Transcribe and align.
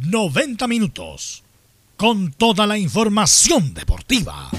90 0.00 0.66
minutos. 0.68 1.42
Con 1.96 2.32
toda 2.32 2.66
la 2.66 2.76
información 2.76 3.72
deportiva. 3.72 4.50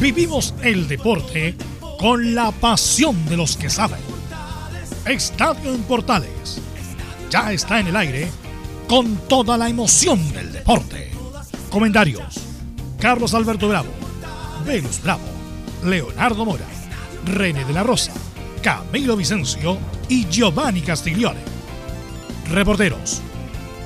Vivimos 0.00 0.54
el 0.62 0.86
deporte 0.86 1.56
con 1.98 2.34
la 2.34 2.50
pasión 2.52 3.24
de 3.26 3.36
los 3.36 3.56
que 3.56 3.70
saben. 3.70 4.00
Estadio 5.06 5.74
en 5.74 5.82
Portales. 5.84 6.60
Ya 7.30 7.52
está 7.52 7.80
en 7.80 7.86
el 7.86 7.96
aire 7.96 8.30
con 8.86 9.16
toda 9.28 9.56
la 9.56 9.68
emoción 9.68 10.32
del 10.32 10.52
deporte. 10.52 11.10
Comentarios. 11.70 12.40
Carlos 12.98 13.32
Alberto 13.34 13.68
Bravo. 13.68 13.90
Venus 14.66 15.02
Bravo. 15.02 15.24
Leonardo 15.84 16.44
Mora. 16.44 16.66
René 17.24 17.64
de 17.64 17.72
la 17.72 17.82
Rosa. 17.82 18.12
Camilo 18.64 19.14
Vicencio 19.14 19.76
y 20.08 20.26
Giovanni 20.26 20.80
Castiglione. 20.80 21.40
Reporteros. 22.50 23.20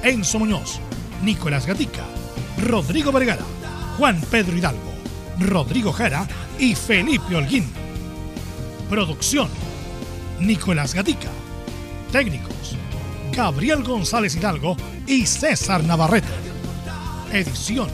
Enzo 0.05 0.39
Muñoz. 0.39 0.79
Nicolás 1.25 1.67
Gatica. 1.67 2.05
Rodrigo 2.59 3.11
Vergara. 3.11 3.43
Juan 3.97 4.21
Pedro 4.31 4.57
Hidalgo. 4.57 4.93
Rodrigo 5.41 5.93
Jara 5.93 6.29
y 6.61 6.77
Felipe 6.77 7.35
Holguín. 7.35 7.65
Producción. 8.89 9.49
Nicolás 10.39 10.95
Gatica. 10.95 11.31
Técnicos. 12.13 12.77
Gabriel 13.33 13.83
González 13.83 14.37
Hidalgo 14.37 14.77
y 15.09 15.27
César 15.27 15.83
Navarrete. 15.83 16.29
Edición. 17.33 17.89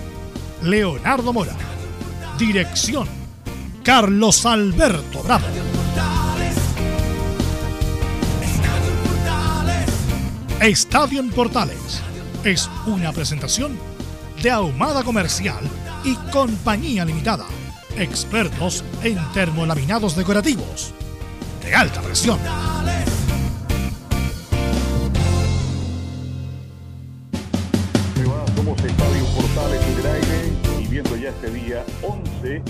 Leonardo 0.63 1.33
Mora. 1.33 1.57
Dirección. 2.39 3.09
Carlos 3.83 4.45
Alberto 4.45 5.23
Bravo. 5.23 5.74
Estadio 10.67 11.23
Portales 11.35 12.01
es 12.43 12.71
una 12.87 13.13
presentación 13.13 13.79
de 14.43 14.51
Ahumada 14.51 15.05
Comercial 15.05 15.63
y 16.05 16.15
Compañía 16.33 17.05
Limitada. 17.05 17.45
Expertos 17.99 18.83
en 19.03 19.19
termolaminados 19.35 20.17
decorativos 20.17 20.95
de 21.63 21.75
alta 21.75 22.01
presión. 22.01 22.39
Somos 28.57 28.83
Estadio 28.83 29.25
Portales 29.37 29.83
en 29.83 29.99
el 29.99 30.07
aire 30.07 30.83
y 30.83 30.87
viendo 30.87 31.15
ya 31.17 31.29
este 31.29 31.51
día 31.51 31.85
11 32.01 32.63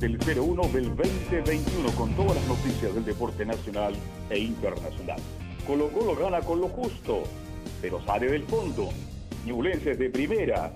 del 0.00 0.18
01 0.18 0.62
del 0.72 0.96
2021 0.96 1.90
con 1.98 2.16
todas 2.16 2.36
las 2.36 2.46
noticias 2.46 2.94
del 2.94 3.04
deporte 3.04 3.44
nacional 3.44 3.94
e 4.30 4.38
internacional. 4.38 5.20
Colo 5.66 5.88
Colo 5.88 6.14
gana 6.14 6.40
con 6.40 6.60
lo 6.60 6.68
justo, 6.68 7.24
pero 7.82 8.00
sale 8.04 8.28
del 8.28 8.44
fondo. 8.44 8.88
Ñublenses 9.44 9.98
de 9.98 10.10
primera. 10.10 10.72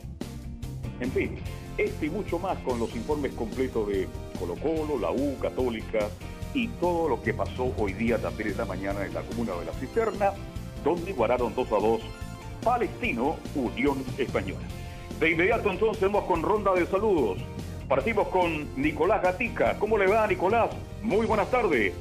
En 1.00 1.12
fin, 1.12 1.38
este 1.78 2.06
y 2.06 2.10
mucho 2.10 2.38
más 2.38 2.58
con 2.58 2.80
los 2.80 2.94
informes 2.96 3.32
completos 3.34 3.86
de 3.88 4.08
Colo 4.38 4.56
Colo, 4.56 4.98
la 4.98 5.12
U, 5.12 5.38
Católica 5.40 6.08
y 6.54 6.66
todo 6.80 7.08
lo 7.08 7.22
que 7.22 7.32
pasó 7.32 7.72
hoy 7.78 7.92
día 7.92 8.18
también 8.18 8.50
en 8.50 8.58
la 8.58 8.64
mañana 8.64 9.06
en 9.06 9.14
la 9.14 9.22
comuna 9.22 9.52
de 9.52 9.66
La 9.66 9.72
Cisterna, 9.74 10.32
donde 10.84 11.10
igualaron 11.12 11.54
2 11.54 11.66
a 11.68 11.76
2 11.76 12.00
Palestino, 12.64 13.36
Unión 13.54 14.04
Española. 14.18 14.66
De 15.20 15.30
inmediato 15.30 15.70
entonces 15.70 16.02
vamos 16.02 16.24
con 16.24 16.42
ronda 16.42 16.74
de 16.74 16.86
saludos. 16.86 17.38
Partimos 17.88 18.28
con 18.28 18.68
Nicolás 18.80 19.22
Gatica. 19.22 19.78
¿Cómo 19.78 19.96
le 19.98 20.06
va, 20.06 20.26
Nicolás? 20.26 20.70
Muy 21.02 21.26
buenas 21.26 21.50
tardes. 21.50 21.92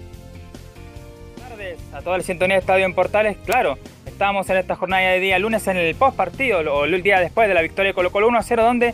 A 1.94 2.02
toda 2.02 2.18
la 2.18 2.24
sintonía 2.24 2.56
de 2.56 2.62
Estadio 2.62 2.86
en 2.86 2.94
Portales. 2.94 3.36
Claro, 3.46 3.78
estamos 4.06 4.50
en 4.50 4.58
esta 4.58 4.78
jornada 4.78 5.10
de 5.10 5.20
día 5.20 5.38
lunes 5.40 5.68
en 5.68 5.76
el 5.76 5.94
post 5.94 6.16
partido, 6.16 6.60
o 6.60 6.86
el 6.86 7.04
día 7.04 7.20
después 7.20 7.50
de 7.50 7.54
la 7.54 7.62
victoria 7.62 7.90
de 7.90 7.94
Colo 7.94 8.12
Colo 8.12 8.30
1 8.30 8.38
a 8.38 8.44
0, 8.44 8.64
donde, 8.64 8.94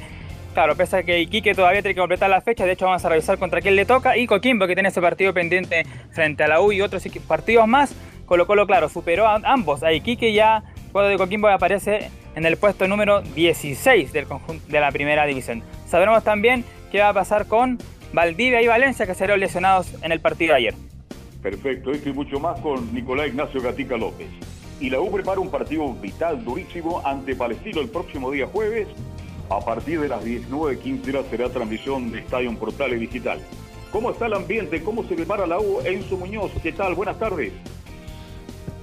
claro, 0.55 0.75
pese 0.75 0.97
a 0.97 1.03
que 1.03 1.19
Iquique 1.19 1.53
todavía 1.53 1.83
tiene 1.83 1.93
que 1.93 1.99
completar 1.99 2.27
la 2.27 2.42
fecha, 2.42 2.65
de 2.65 2.71
hecho 2.71 2.86
vamos 2.86 3.05
a 3.05 3.09
revisar 3.09 3.37
contra 3.37 3.61
quién 3.61 3.76
le 3.76 3.86
toca, 3.86 4.17
y 4.17 4.26
Coquimbo, 4.26 4.65
que 4.65 4.73
tiene 4.73 4.89
ese 4.89 4.99
partido 4.99 5.31
pendiente 5.31 5.86
frente 6.11 6.43
a 6.43 6.48
la 6.48 6.59
U 6.59 6.71
y 6.71 6.81
otros 6.81 7.03
partidos 7.27 7.67
más. 7.67 7.93
Colo 8.26 8.48
Colo, 8.48 8.65
claro, 8.65 8.89
superó 8.89 9.27
a 9.27 9.36
ambos, 9.43 9.83
a 9.83 9.93
Iquique 9.93 10.33
ya 10.33 10.64
cuadro 10.92 11.11
de 11.11 11.17
Coquimbo 11.17 11.47
aparece 11.49 12.09
en 12.36 12.47
el 12.47 12.58
puesto 12.58 12.87
número 12.87 13.21
16 13.21 14.11
del 14.11 14.26
conjunto 14.26 14.65
de 14.70 14.80
la 14.80 14.92
primera 14.92 15.27
división. 15.27 15.61
Sabremos 15.87 16.23
también 16.23 16.65
qué 16.92 17.02
va 17.02 17.09
a 17.09 17.14
pasar 17.14 17.47
con 17.47 17.77
Valdivia 18.11 18.61
y 18.64 18.67
Valencia, 18.67 19.05
que 19.05 19.14
serán 19.14 19.39
lesionados 19.39 19.93
en 20.02 20.11
el 20.11 20.20
partido 20.20 20.55
ayer. 20.55 20.73
Perfecto, 21.45 21.92
esto 21.92 22.10
y 22.10 22.14
mucho 22.14 22.39
más 22.39 22.60
con 22.60 22.92
Nicolás 22.92 23.28
Ignacio 23.28 23.61
Gatica 23.61 23.95
López. 23.98 24.30
Y 24.80 24.89
la 24.89 25.00
U 25.00 25.11
prepara 25.11 25.39
un 25.39 25.52
partido 25.52 25.94
vital, 25.94 26.44
durísimo, 26.44 27.04
ante 27.06 27.36
Palestino 27.36 27.82
el 27.82 27.88
próximo 27.88 28.32
día 28.32 28.48
jueves. 28.48 28.88
A 29.52 29.60
partir 29.60 30.02
de 30.02 30.08
las 30.08 30.26
19.15 30.26 31.10
horas 31.10 31.26
será 31.30 31.50
transmisión 31.50 32.11
de 32.11 32.22
Estadio 32.22 32.52
Portales 32.58 33.00
Digital. 33.00 33.38
¿Cómo 33.92 34.10
está 34.10 34.26
el 34.26 34.33
ambiente? 34.33 34.82
¿Cómo 34.82 35.04
se 35.04 35.14
prepara 35.14 35.45
la 35.45 35.60
U? 35.60 35.82
Enzo 35.86 36.17
Muñoz, 36.17 36.50
¿qué 36.64 36.72
tal? 36.72 36.95
Buenas 36.95 37.20
tardes. 37.20 37.54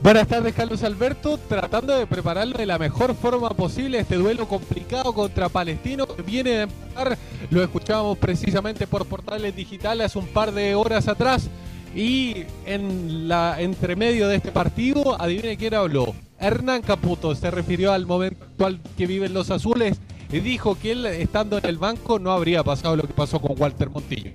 Buenas 0.01 0.29
tardes, 0.29 0.55
Carlos 0.55 0.85
Alberto. 0.85 1.39
Tratando 1.39 1.99
de 1.99 2.07
prepararlo 2.07 2.57
de 2.57 2.67
la 2.67 2.79
mejor 2.79 3.17
forma 3.17 3.51
posible 3.51 3.99
este 3.99 4.15
duelo 4.15 4.47
complicado 4.47 5.13
contra 5.13 5.49
Palestino 5.49 6.07
que 6.07 6.23
viene 6.23 6.51
de 6.51 6.63
empezar. 6.63 7.19
Lo 7.51 7.61
escuchábamos 7.61 8.19
precisamente 8.19 8.87
por 8.87 9.05
portales 9.07 9.57
digitales 9.57 10.07
hace 10.07 10.19
un 10.21 10.29
par 10.29 10.53
de 10.53 10.77
horas 10.77 11.09
atrás. 11.09 11.51
Y 11.95 12.45
en 12.67 13.29
la 13.29 13.61
entremedio 13.61 14.29
de 14.29 14.37
este 14.37 14.51
partido, 14.51 15.21
adivine 15.21 15.57
quién 15.57 15.75
habló. 15.75 16.15
Hernán 16.39 16.83
Caputo 16.83 17.35
se 17.35 17.51
refirió 17.51 17.93
al 17.93 18.07
momento 18.07 18.45
actual 18.45 18.81
que 18.97 19.07
viven 19.07 19.35
los 19.35 19.51
azules 19.51 20.01
y 20.33 20.41
dijo 20.41 20.79
que 20.79 20.93
él, 20.93 21.07
estando 21.07 21.59
en 21.59 21.67
el 21.67 21.79
banco, 21.79 22.19
no 22.19 22.33
habría 22.33 22.65
pasado 22.65 22.97
lo 22.97 23.03
que 23.03 23.13
pasó 23.13 23.41
con 23.41 23.61
Walter 23.61 23.91
Montillo. 23.91 24.33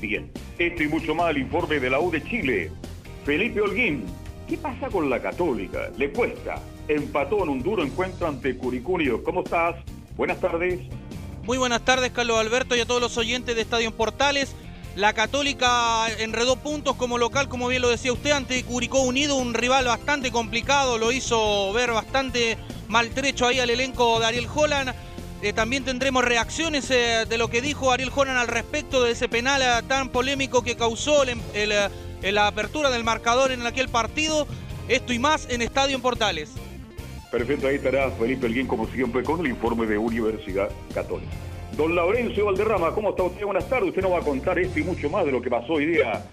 Bien, 0.00 0.30
esto 0.58 0.82
y 0.82 0.88
mucho 0.88 1.14
más 1.14 1.30
el 1.30 1.38
informe 1.38 1.78
de 1.78 1.90
la 1.90 2.00
U 2.00 2.10
de 2.10 2.22
Chile. 2.24 2.70
Felipe 3.24 3.60
Holguín, 3.60 4.04
¿Qué 4.48 4.58
pasa 4.58 4.88
con 4.88 5.08
la 5.08 5.20
Católica? 5.22 5.90
Le 5.96 6.12
cuesta. 6.12 6.56
Empató 6.86 7.42
en 7.42 7.48
un 7.48 7.62
duro 7.62 7.82
encuentro 7.82 8.28
ante 8.28 8.56
Curicunio. 8.56 9.22
¿Cómo 9.24 9.42
estás? 9.42 9.76
Buenas 10.16 10.38
tardes. 10.38 10.80
Muy 11.44 11.56
buenas 11.56 11.82
tardes, 11.82 12.10
Carlos 12.10 12.38
Alberto, 12.38 12.76
y 12.76 12.80
a 12.80 12.86
todos 12.86 13.00
los 13.00 13.16
oyentes 13.16 13.56
de 13.56 13.62
Estadio 13.62 13.90
Portales. 13.92 14.54
La 14.96 15.12
Católica 15.12 16.06
enredó 16.18 16.54
puntos 16.54 16.94
como 16.94 17.18
local, 17.18 17.48
como 17.48 17.66
bien 17.66 17.82
lo 17.82 17.88
decía 17.88 18.12
usted, 18.12 18.30
ante 18.30 18.62
Curicó 18.62 19.00
Unido, 19.00 19.34
un 19.34 19.52
rival 19.52 19.86
bastante 19.86 20.30
complicado, 20.30 20.98
lo 20.98 21.10
hizo 21.10 21.72
ver 21.72 21.90
bastante 21.90 22.56
maltrecho 22.86 23.46
ahí 23.46 23.58
al 23.58 23.70
elenco 23.70 24.20
de 24.20 24.26
Ariel 24.26 24.46
Holland. 24.54 24.94
Eh, 25.42 25.52
también 25.52 25.84
tendremos 25.84 26.24
reacciones 26.24 26.88
eh, 26.92 27.26
de 27.28 27.38
lo 27.38 27.48
que 27.48 27.60
dijo 27.60 27.90
Ariel 27.90 28.12
Holland 28.14 28.38
al 28.38 28.46
respecto 28.46 29.02
de 29.02 29.10
ese 29.10 29.28
penal 29.28 29.62
eh, 29.62 29.84
tan 29.88 30.10
polémico 30.10 30.62
que 30.62 30.76
causó 30.76 31.24
en 31.24 32.34
la 32.34 32.46
apertura 32.46 32.88
del 32.88 33.02
marcador 33.02 33.50
en 33.50 33.66
aquel 33.66 33.88
partido. 33.88 34.46
Esto 34.86 35.12
y 35.12 35.18
más 35.18 35.48
en 35.50 35.60
Estadio 35.60 35.96
en 35.96 36.02
Portales. 36.02 36.50
Perfecto, 37.32 37.66
ahí 37.66 37.76
estará 37.76 38.12
Felipe 38.12 38.46
Elguín, 38.46 38.68
como 38.68 38.86
siempre, 38.86 39.24
con 39.24 39.40
el 39.40 39.48
informe 39.48 39.86
de 39.86 39.98
Universidad 39.98 40.70
Católica. 40.94 41.32
Don 41.76 41.92
Laurencio 41.96 42.46
Valderrama, 42.46 42.92
¿cómo 42.92 43.10
está 43.10 43.24
usted? 43.24 43.44
Buenas 43.44 43.68
tardes. 43.68 43.88
Usted 43.88 44.02
nos 44.02 44.12
va 44.12 44.18
a 44.18 44.22
contar 44.22 44.58
esto 44.60 44.78
y 44.78 44.84
mucho 44.84 45.10
más 45.10 45.24
de 45.24 45.32
lo 45.32 45.42
que 45.42 45.50
pasó 45.50 45.72
hoy 45.72 45.86
día 45.86 46.24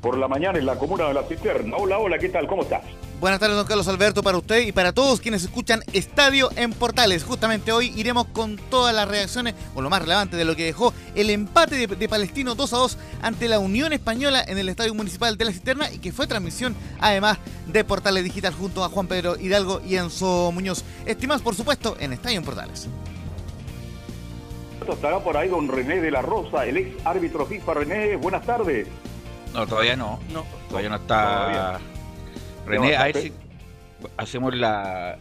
por 0.00 0.18
la 0.18 0.26
mañana 0.26 0.58
en 0.58 0.66
la 0.66 0.76
comuna 0.76 1.06
de 1.06 1.14
La 1.14 1.22
Cisterna. 1.22 1.76
Hola, 1.76 1.98
hola, 1.98 2.18
¿qué 2.18 2.28
tal? 2.28 2.48
¿Cómo 2.48 2.62
estás? 2.62 2.82
Buenas 3.20 3.38
tardes, 3.38 3.56
don 3.56 3.66
Carlos 3.66 3.86
Alberto, 3.86 4.22
para 4.22 4.38
usted 4.38 4.66
y 4.66 4.72
para 4.72 4.92
todos 4.92 5.20
quienes 5.20 5.44
escuchan 5.44 5.82
Estadio 5.92 6.50
en 6.56 6.72
Portales. 6.72 7.22
Justamente 7.22 7.70
hoy 7.70 7.92
iremos 7.94 8.26
con 8.28 8.56
todas 8.56 8.92
las 8.92 9.06
reacciones, 9.06 9.54
o 9.76 9.82
lo 9.82 9.90
más 9.90 10.02
relevante 10.02 10.36
de 10.36 10.44
lo 10.44 10.56
que 10.56 10.64
dejó 10.64 10.92
el 11.14 11.30
empate 11.30 11.86
de, 11.86 12.08
Palestino 12.08 12.56
2 12.56 12.72
a 12.72 12.76
2 12.78 12.98
ante 13.22 13.46
la 13.46 13.60
Unión 13.60 13.92
Española 13.92 14.42
en 14.44 14.58
el 14.58 14.68
Estadio 14.68 14.94
Municipal 14.94 15.36
de 15.36 15.44
la 15.44 15.52
Cisterna 15.52 15.92
y 15.92 15.98
que 15.98 16.12
fue 16.12 16.26
transmisión 16.26 16.74
además 16.98 17.38
de 17.68 17.84
Portales 17.84 18.24
Digital 18.24 18.54
junto 18.54 18.82
a 18.82 18.88
Juan 18.88 19.06
Pedro 19.06 19.38
Hidalgo 19.38 19.82
y 19.86 19.96
Enzo 19.96 20.50
Muñoz. 20.50 20.82
Estimados, 21.06 21.42
por 21.42 21.54
supuesto, 21.54 21.96
en 22.00 22.14
Estadio 22.14 22.38
en 22.38 22.44
Portales. 22.44 22.88
Estará 24.88 25.20
por 25.20 25.36
ahí 25.36 25.48
don 25.48 25.68
René 25.68 26.00
de 26.00 26.10
la 26.10 26.22
Rosa, 26.22 26.66
el 26.66 26.76
ex 26.76 27.06
árbitro 27.06 27.46
FIFA. 27.46 27.74
René, 27.74 28.16
buenas 28.16 28.44
tardes. 28.44 28.86
No, 29.54 29.66
todavía 29.66 29.96
no. 29.96 30.20
no. 30.32 30.44
Todavía 30.68 30.90
no 30.90 30.96
está. 30.96 31.78
René, 32.66 32.96
a 32.96 33.04
ver 33.04 33.16
si 33.16 33.32
hacemos 34.16 34.54
la, 34.54 35.16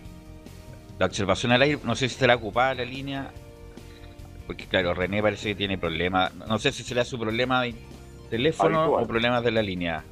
la 0.98 1.06
observación 1.06 1.52
al 1.52 1.62
aire. 1.62 1.80
No 1.84 1.96
sé 1.96 2.08
si 2.08 2.14
estará 2.14 2.36
ocupada 2.36 2.76
la 2.76 2.86
línea. 2.86 3.32
Porque, 4.48 4.66
claro, 4.66 4.94
René 4.94 5.22
parece 5.22 5.50
que 5.50 5.56
tiene 5.56 5.78
problemas. 5.78 6.34
No 6.34 6.58
sé 6.58 6.72
si 6.72 6.84
será 6.84 7.06
su 7.06 7.20
problema 7.20 7.62
de 7.62 7.76
teléfono 8.30 8.92
o 8.92 9.08
problemas 9.08 9.44
de 9.44 9.52
la 9.52 9.62
línea. 9.62 10.04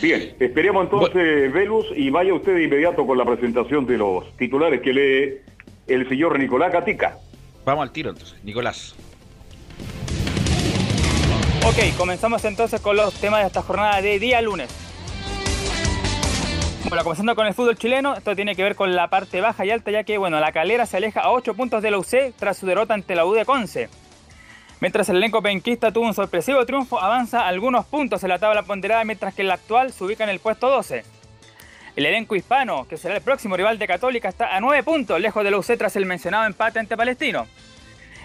Bien, 0.00 0.34
esperemos 0.40 0.84
entonces, 0.84 1.52
Velus, 1.52 1.86
y 1.94 2.08
vaya 2.10 2.32
usted 2.32 2.54
de 2.54 2.64
inmediato 2.64 3.06
con 3.06 3.18
la 3.18 3.24
presentación 3.24 3.86
de 3.86 3.98
los 3.98 4.36
titulares 4.36 4.80
que 4.80 4.92
lee 4.92 5.52
el 5.86 6.08
señor 6.08 6.38
Nicolás 6.38 6.72
Gatica. 6.72 7.18
Vamos 7.64 7.82
al 7.82 7.90
tiro 7.92 8.10
entonces, 8.10 8.36
Nicolás. 8.42 8.94
Ok, 11.64 11.96
comenzamos 11.96 12.44
entonces 12.44 12.80
con 12.80 12.96
los 12.96 13.14
temas 13.14 13.40
de 13.40 13.46
esta 13.46 13.62
jornada 13.62 14.00
de 14.02 14.18
día 14.18 14.42
lunes. 14.42 14.68
Bueno, 16.88 17.04
comenzando 17.04 17.34
con 17.36 17.46
el 17.46 17.54
fútbol 17.54 17.78
chileno, 17.78 18.14
esto 18.14 18.34
tiene 18.34 18.56
que 18.56 18.64
ver 18.64 18.74
con 18.74 18.94
la 18.94 19.08
parte 19.08 19.40
baja 19.40 19.64
y 19.64 19.70
alta, 19.70 19.90
ya 19.90 20.04
que, 20.04 20.18
bueno, 20.18 20.40
la 20.40 20.52
calera 20.52 20.84
se 20.84 20.96
aleja 20.96 21.20
a 21.20 21.30
8 21.30 21.54
puntos 21.54 21.82
de 21.82 21.90
la 21.90 21.98
UC 21.98 22.34
tras 22.36 22.58
su 22.58 22.66
derrota 22.66 22.94
ante 22.94 23.14
la 23.14 23.24
U 23.24 23.32
de 23.32 23.44
Conce. 23.44 23.88
Mientras 24.80 25.08
el 25.08 25.16
elenco 25.16 25.40
penquista 25.40 25.92
tuvo 25.92 26.06
un 26.06 26.14
sorpresivo 26.14 26.66
triunfo, 26.66 27.00
avanza 27.00 27.46
algunos 27.46 27.86
puntos 27.86 28.24
en 28.24 28.30
la 28.30 28.40
tabla 28.40 28.64
ponderada, 28.64 29.04
mientras 29.04 29.32
que 29.32 29.42
el 29.42 29.50
actual 29.52 29.92
se 29.92 30.02
ubica 30.02 30.24
en 30.24 30.30
el 30.30 30.40
puesto 30.40 30.68
12. 30.68 31.04
El 31.94 32.06
elenco 32.06 32.34
hispano, 32.34 32.86
que 32.88 32.96
será 32.96 33.16
el 33.16 33.20
próximo 33.20 33.56
rival 33.56 33.78
de 33.78 33.86
Católica, 33.86 34.28
está 34.28 34.56
a 34.56 34.60
9 34.60 34.82
puntos, 34.82 35.20
lejos 35.20 35.44
de 35.44 35.50
la 35.50 35.58
UC 35.58 35.76
tras 35.76 35.94
el 35.96 36.06
mencionado 36.06 36.46
empate 36.46 36.78
ante 36.78 36.96
Palestino. 36.96 37.46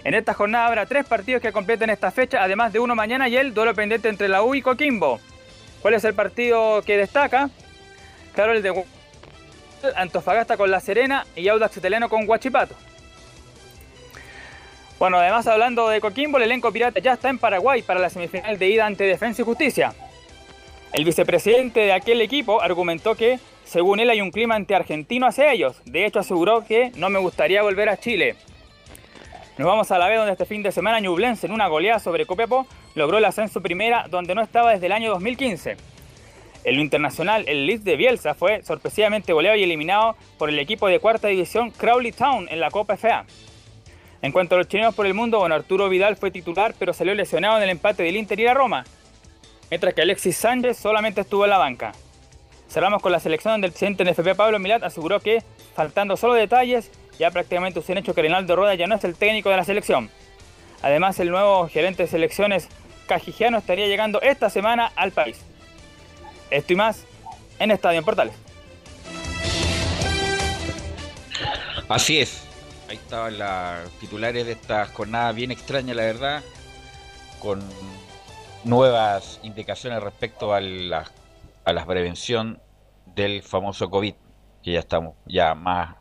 En 0.06 0.14
esta 0.14 0.34
jornada 0.34 0.68
habrá 0.68 0.86
tres 0.86 1.06
partidos 1.06 1.42
que 1.42 1.52
completen 1.52 1.90
esta 1.90 2.12
fecha, 2.12 2.42
además 2.42 2.72
de 2.72 2.80
uno 2.80 2.96
mañana 2.96 3.28
y 3.28 3.36
el 3.36 3.54
duelo 3.54 3.74
pendiente 3.74 4.08
entre 4.08 4.30
la 4.30 4.42
U 4.42 4.56
y 4.56 4.62
Coquimbo. 4.62 5.20
¿Cuál 5.82 5.96
es 5.96 6.04
el 6.06 6.14
partido 6.14 6.82
que 6.84 6.96
destaca? 6.96 7.50
Claro, 8.34 8.54
el 8.54 8.64
de 8.64 8.86
Antofagasta 9.96 10.56
con 10.56 10.72
La 10.72 10.80
Serena 10.80 11.26
y 11.36 11.48
Audax 11.50 11.76
Italiano 11.76 12.08
con 12.08 12.26
Guachipato. 12.26 12.74
Bueno, 14.98 15.18
además 15.18 15.46
hablando 15.48 15.90
de 15.90 16.00
Coquimbo, 16.00 16.38
el 16.38 16.46
elenco 16.46 16.72
pirata 16.72 17.00
ya 17.00 17.14
está 17.14 17.30
en 17.30 17.38
Paraguay 17.38 17.82
para 17.82 18.00
la 18.00 18.10
semifinal 18.10 18.58
de 18.58 18.70
ida 18.70 18.86
ante 18.86 19.04
Defensa 19.04 19.42
y 19.42 19.46
Justicia. 19.46 19.94
El 20.94 21.04
vicepresidente 21.04 21.82
de 21.82 21.94
aquel 21.94 22.22
equipo 22.22 22.62
argumentó 22.62 23.14
que, 23.14 23.40
según 23.68 24.00
él, 24.00 24.10
hay 24.10 24.22
un 24.22 24.32
clima 24.32 24.56
anti-argentino 24.56 25.28
hacia 25.28 25.52
ellos. 25.52 25.82
De 25.86 26.06
hecho, 26.06 26.20
aseguró 26.20 26.66
que 26.66 26.92
no 26.96 27.10
me 27.10 27.20
gustaría 27.20 27.62
volver 27.62 27.90
a 27.90 27.98
Chile. 27.98 28.36
Nos 29.58 29.68
vamos 29.68 29.92
a 29.92 29.98
la 29.98 30.08
vez 30.08 30.18
donde 30.18 30.32
este 30.32 30.46
fin 30.46 30.64
de 30.64 30.72
semana 30.72 31.00
Ñublense 31.00 31.48
en 31.48 31.52
una 31.52 31.68
goleada 31.68 32.00
sobre 32.00 32.26
Copiapó 32.26 32.66
logró 32.96 33.18
el 33.18 33.26
ascenso 33.26 33.62
primera 33.62 34.08
donde 34.08 34.36
no 34.36 34.42
estaba 34.42 34.72
desde 34.72 34.86
el 34.86 34.92
año 34.94 35.10
2015. 35.12 35.76
En 36.64 36.76
lo 36.76 36.82
internacional, 36.82 37.44
el 37.48 37.66
Leeds 37.66 37.84
de 37.84 37.98
Bielsa 37.98 38.36
fue 38.36 38.64
sorpresivamente 38.64 39.34
goleado 39.34 39.58
y 39.58 39.64
eliminado 39.64 40.16
por 40.38 40.50
el 40.50 40.60
equipo 40.60 40.88
de 40.88 41.00
cuarta 41.00 41.28
división 41.28 41.72
Crowley 41.72 42.12
Town 42.12 42.48
en 42.50 42.60
la 42.60 42.72
Copa 42.72 42.96
FA. 42.96 43.26
En 44.22 44.32
cuanto 44.32 44.56
a 44.56 44.60
los 44.60 44.68
chilenos 44.68 44.96
por 44.96 45.06
el 45.06 45.14
mundo, 45.14 45.40
bueno, 45.40 45.56
Arturo 45.56 45.90
Vidal 45.90 46.16
fue 46.16 46.32
titular 46.32 46.74
pero 46.78 46.94
salió 46.94 47.14
lesionado 47.16 47.58
en 47.58 47.64
el 47.64 47.70
empate 47.72 48.04
del 48.04 48.16
Inter 48.16 48.40
y 48.40 48.44
la 48.44 48.54
Roma, 48.54 48.86
mientras 49.70 49.94
que 49.94 50.02
Alexis 50.02 50.38
Sánchez 50.38 50.78
solamente 50.78 51.22
estuvo 51.22 51.44
en 51.44 51.50
la 51.50 51.58
banca. 51.58 51.92
Cerramos 52.70 53.02
con 53.02 53.12
la 53.12 53.20
selección 53.20 53.54
donde 53.54 53.68
el 53.68 53.74
presidente 53.74 54.04
del 54.04 54.12
FP 54.12 54.36
Pablo 54.36 54.60
Milat 54.60 54.84
aseguró 54.84 55.20
que, 55.20 55.42
faltando 55.76 56.18
solo 56.18 56.34
detalles, 56.34 56.92
ya 57.18 57.32
prácticamente 57.32 57.82
se 57.82 57.92
han 57.94 57.98
hecho 58.00 58.14
que 58.14 58.22
Reinaldo 58.22 58.56
Rueda 58.56 58.76
ya 58.76 58.88
no 58.88 58.96
es 58.96 59.04
el 59.04 59.16
técnico 59.16 59.50
de 59.50 59.58
la 59.58 59.64
selección. 59.64 60.10
Además, 60.82 61.20
el 61.20 61.32
nuevo 61.32 61.68
gerente 61.70 62.04
de 62.04 62.10
selecciones 62.10 62.68
cajigiano 63.08 63.58
estaría 63.58 63.88
llegando 63.88 64.22
esta 64.22 64.50
semana 64.50 64.92
al 64.96 65.12
país. 65.12 65.40
Esto 66.52 66.74
y 66.74 66.76
más 66.76 67.06
en 67.58 67.72
Estadio 67.72 68.00
en 68.00 68.06
Portales. 68.06 68.36
Así 71.88 72.20
es. 72.20 72.44
Ahí 72.90 72.98
estaban 72.98 73.38
las 73.38 73.90
titulares 74.00 74.46
de 74.46 74.54
esta 74.54 74.86
jornada 74.86 75.32
bien 75.32 75.52
extraña, 75.52 75.94
la 75.94 76.04
verdad, 76.04 76.44
con 77.40 77.62
nuevas 78.64 79.40
indicaciones 79.44 80.02
respecto 80.02 80.54
a 80.54 80.62
la, 80.62 81.10
a 81.68 81.74
la 81.74 81.86
prevención 81.86 82.62
del 83.08 83.44
famoso 83.44 83.90
COVID, 83.90 84.16
que 84.64 84.72
ya 84.72 84.80
estamos 84.80 85.16
ya 85.26 85.54
más 85.54 85.98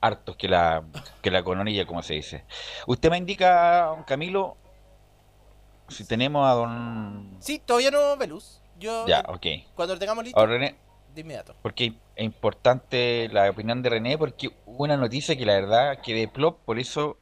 hartos 0.00 0.34
que 0.36 0.48
la, 0.48 0.82
que 1.20 1.30
la 1.30 1.44
coronilla, 1.44 1.86
como 1.86 2.02
se 2.02 2.14
dice. 2.14 2.44
Usted 2.86 3.10
me 3.10 3.18
indica, 3.18 3.84
don 3.84 4.02
Camilo, 4.04 4.56
si 5.88 6.06
tenemos 6.06 6.48
a 6.48 6.54
don... 6.54 7.36
Sí, 7.40 7.58
todavía 7.58 7.90
no, 7.90 8.16
Veluz. 8.16 8.62
Yo, 8.78 9.06
ya, 9.06 9.24
ok. 9.28 9.46
Cuando 9.74 9.94
lo 9.94 10.00
tengamos 10.00 10.24
listo, 10.24 10.46
René, 10.46 10.74
de 11.14 11.20
inmediato. 11.20 11.54
Porque 11.60 11.92
es 12.16 12.24
importante 12.24 13.28
la 13.30 13.50
opinión 13.50 13.82
de 13.82 13.90
René, 13.90 14.16
porque 14.16 14.48
hubo 14.64 14.84
una 14.84 14.96
noticia 14.96 15.36
que 15.36 15.44
la 15.44 15.52
verdad 15.52 16.00
que 16.02 16.14
de 16.14 16.28
plop, 16.28 16.60
por 16.64 16.78
eso 16.78 17.18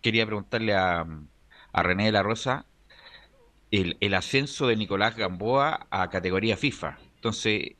quería 0.00 0.26
preguntarle 0.26 0.74
a, 0.74 1.06
a 1.72 1.82
René 1.84 2.06
de 2.06 2.12
la 2.12 2.24
Rosa 2.24 2.66
el, 3.72 3.96
el 4.00 4.14
ascenso 4.14 4.68
de 4.68 4.76
Nicolás 4.76 5.16
Gamboa 5.16 5.88
a 5.90 6.08
categoría 6.10 6.56
FIFA. 6.56 6.98
Entonces, 7.16 7.72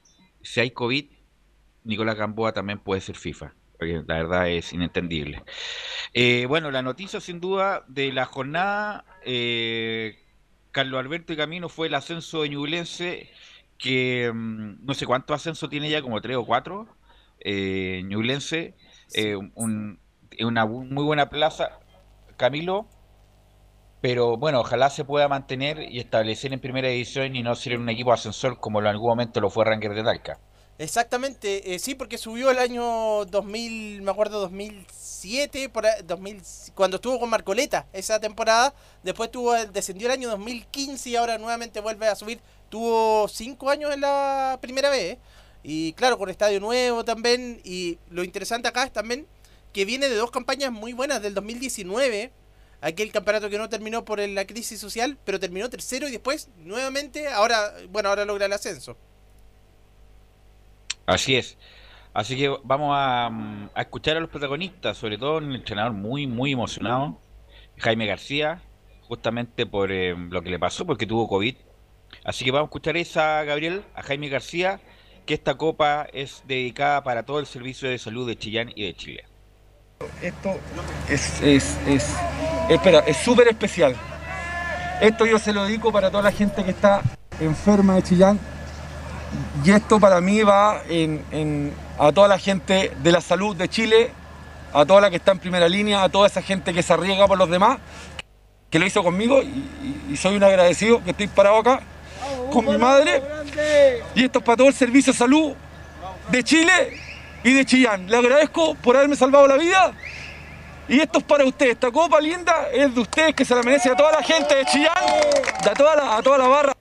si 0.43 0.61
hay 0.61 0.71
COVID, 0.73 1.07
Nicolás 1.85 2.17
Gamboa 2.17 2.53
también 2.53 2.81
puede 2.81 3.01
ser 3.01 3.17
FIFA. 3.17 3.55
Porque 3.79 4.03
la 4.07 4.15
verdad 4.15 4.49
es 4.49 4.73
inentendible. 4.73 5.43
Eh, 6.15 6.47
bueno, 6.49 6.71
la 6.71 6.83
noticia 6.83 7.21
sin 7.21 7.41
duda 7.41 7.85
de 7.89 8.13
la 8.13 8.25
jornada, 8.27 9.05
eh, 9.25 10.19
Carlos 10.71 10.99
Alberto 11.01 11.33
y 11.33 11.37
Camino 11.37 11.69
fue 11.69 11.89
el 11.89 11.95
ascenso 11.95 12.43
de 12.43 12.49
Ñublense, 12.49 13.31
que 13.79 14.31
mm, 14.33 14.85
no 14.85 14.95
sé 14.95 15.05
cuánto 15.05 15.35
ascenso 15.35 15.69
tiene 15.69 15.91
ya, 15.91 16.01
como 16.01 16.21
tres 16.21 16.37
o 16.37 16.47
cuatro. 16.47 16.89
Eh, 17.41 18.03
Ñublense, 18.05 18.77
eh, 19.15 19.37
un, 19.37 19.99
una 20.41 20.65
muy 20.65 21.05
buena 21.05 21.29
plaza. 21.29 21.81
Camilo, 22.37 22.89
pero 24.03 24.37
bueno, 24.37 24.61
ojalá 24.61 24.91
se 24.91 25.05
pueda 25.05 25.29
mantener 25.29 25.81
y 25.81 26.01
establecer 26.01 26.53
en 26.53 26.59
primera 26.61 26.89
división 26.89 27.37
y 27.37 27.43
no 27.45 27.55
ser 27.55 27.79
un 27.79 27.89
equipo 27.89 28.13
ascensor 28.13 28.59
como 28.59 28.81
en 28.81 28.89
algún 28.89 29.09
momento 29.09 29.41
lo 29.41 29.49
fue 29.49 29.65
Ranger 29.65 29.95
de 29.95 30.03
Talca. 30.03 30.41
Exactamente, 30.77 31.73
eh, 31.73 31.79
sí, 31.79 31.95
porque 31.95 32.19
subió 32.19 32.51
el 32.51 32.59
año 32.59 33.25
2000, 33.27 34.03
me 34.03 34.11
acuerdo 34.11 34.41
2007, 34.41 35.69
por, 35.69 35.85
2000, 36.05 36.43
cuando 36.75 36.97
estuvo 36.97 37.21
con 37.21 37.31
Marcoleta 37.31 37.87
esa 37.93 38.19
temporada, 38.19 38.75
después 39.05 39.31
tuvo 39.31 39.55
descendió 39.67 40.09
el 40.09 40.15
año 40.15 40.29
2015 40.31 41.11
y 41.11 41.15
ahora 41.15 41.39
nuevamente 41.39 41.79
vuelve 41.79 42.09
a 42.09 42.17
subir, 42.17 42.41
tuvo 42.71 43.29
cinco 43.29 43.71
años 43.71 43.95
en 43.95 44.01
la 44.01 44.59
primera 44.61 44.91
vez, 44.91 45.19
y 45.63 45.93
claro, 45.93 46.19
con 46.19 46.29
estadio 46.29 46.59
nuevo 46.59 47.05
también, 47.05 47.61
y 47.63 47.99
lo 48.11 48.25
interesante 48.25 48.67
acá 48.67 48.83
es 48.83 48.93
también 48.93 49.29
que 49.73 49.85
viene 49.85 50.09
de 50.09 50.17
dos 50.17 50.33
campañas 50.33 50.73
muy 50.73 50.93
buenas 50.93 51.23
del 51.23 51.35
2019, 51.35 52.33
aquel 52.83 53.13
campeonato 53.13 53.49
que 53.49 53.59
no 53.59 53.69
terminó 53.69 54.05
por 54.05 54.19
la 54.19 54.47
crisis 54.47 54.79
social, 54.79 55.17
pero 55.25 55.41
terminó 55.41 55.71
tercero 55.71 56.09
y 56.09 56.11
después 56.11 56.51
nuevamente, 56.59 57.29
ahora, 57.29 57.73
bueno, 57.89 58.11
ahora 58.11 58.25
logra 58.25 58.47
el 58.47 58.53
ascenso. 58.53 58.97
Así 61.07 61.37
es. 61.37 61.57
Así 62.13 62.37
que 62.37 62.55
vamos 62.65 62.93
a, 62.95 63.29
a, 63.75 63.81
escuchar 63.81 64.17
a 64.19 64.21
los 64.21 64.29
protagonistas, 64.29 64.99
sobre 64.99 65.17
todo 65.17 65.39
un 65.39 65.55
entrenador 65.55 65.93
muy, 65.93 66.27
muy 66.27 66.53
emocionado, 66.53 67.19
Jaime 67.79 68.07
García, 68.07 68.61
justamente 69.03 69.65
por 69.65 69.91
eh, 69.91 70.15
lo 70.15 70.43
que 70.43 70.51
le 70.51 70.59
pasó, 70.59 70.85
porque 70.85 71.07
tuvo 71.07 71.29
COVID. 71.29 71.57
Así 72.25 72.45
que 72.45 72.51
vamos 72.51 72.67
a 72.67 72.69
escuchar 72.69 72.97
esa, 72.97 73.43
Gabriel, 73.45 73.83
a 73.95 74.03
Jaime 74.03 74.29
García, 74.29 74.81
que 75.25 75.35
esta 75.35 75.55
copa 75.55 76.07
es 76.13 76.43
dedicada 76.47 77.03
para 77.03 77.23
todo 77.23 77.39
el 77.39 77.47
servicio 77.47 77.89
de 77.89 77.99
salud 77.99 78.29
de 78.29 78.37
Chillán 78.37 78.73
y 78.75 78.85
de 78.85 78.95
Chile. 78.95 79.25
Esto 80.21 80.59
es, 81.09 81.41
es, 81.43 81.79
es, 81.87 82.15
espera, 82.75 83.01
es 83.01 83.17
súper 83.17 83.49
especial. 83.49 83.95
Esto 85.01 85.27
yo 85.27 85.39
se 85.39 85.53
lo 85.53 85.65
dedico 85.65 85.93
para 85.93 86.11
toda 86.11 86.23
la 86.23 86.33
gente 86.33 86.65
que 86.65 86.71
está 86.71 87.03
enferma 87.41 87.97
de 87.97 88.03
Chillán, 88.03 88.39
y 89.65 89.71
esto 89.71 89.99
para 89.99 90.21
mí 90.21 90.43
va 90.43 90.83
a 91.99 92.13
toda 92.13 92.29
la 92.29 92.39
gente 92.39 92.93
de 93.03 93.13
la 93.13 93.21
salud 93.21 93.57
de 93.57 93.69
Chile, 93.69 94.11
a 94.73 94.85
toda 94.85 95.01
la 95.01 95.11
que 95.11 95.17
está 95.17 95.33
en 95.33 95.39
primera 95.39 95.69
línea, 95.69 96.03
a 96.03 96.09
toda 96.09 96.27
esa 96.27 96.43
gente 96.43 96.73
que 96.73 96.83
se 96.83 96.93
arriesga 96.93 97.27
por 97.27 97.39
los 97.39 97.51
demás, 97.51 97.79
que 98.71 98.79
lo 98.79 98.87
hizo 98.87 99.03
conmigo 99.03 99.43
y, 99.43 100.11
y 100.11 100.17
soy 100.17 100.37
un 100.37 100.45
agradecido 100.45 101.03
que 101.05 101.11
estoy 101.11 101.27
parado 101.27 101.59
acá 101.59 101.81
con 102.51 102.65
mi 102.65 102.77
madre. 102.79 103.23
Y 104.15 104.25
esto 104.25 104.39
es 104.39 104.45
para 104.45 104.57
todo 104.57 104.69
el 104.69 104.75
servicio 104.75 105.13
de 105.13 105.19
salud 105.19 105.53
de 106.31 106.45
Chile 106.45 106.99
y 107.43 107.53
de 107.53 107.65
Chillán. 107.65 108.09
Le 108.09 108.17
agradezco 108.17 108.75
por 108.77 108.97
haberme 108.97 109.17
salvado 109.17 109.47
la 109.47 109.57
vida. 109.57 109.93
Y 110.89 111.01
esto 111.01 111.19
es 111.19 111.25
para 111.25 111.45
ustedes. 111.45 111.73
Esta 111.73 111.91
copa 111.91 112.21
linda 112.21 112.69
es 112.73 112.95
de 112.95 113.01
ustedes 113.01 113.35
que 113.35 113.45
se 113.45 113.55
la 113.55 113.63
merece 113.63 113.91
a 113.91 113.97
toda 113.97 114.13
la 114.13 114.23
gente 114.23 114.55
de 114.55 114.65
Chillán, 114.65 114.93
de 115.63 115.71
a 115.71 115.75
toda 115.75 115.97
la, 115.97 116.17
a 116.17 116.23
toda 116.23 116.39
la 116.39 116.49
barra. 116.49 116.73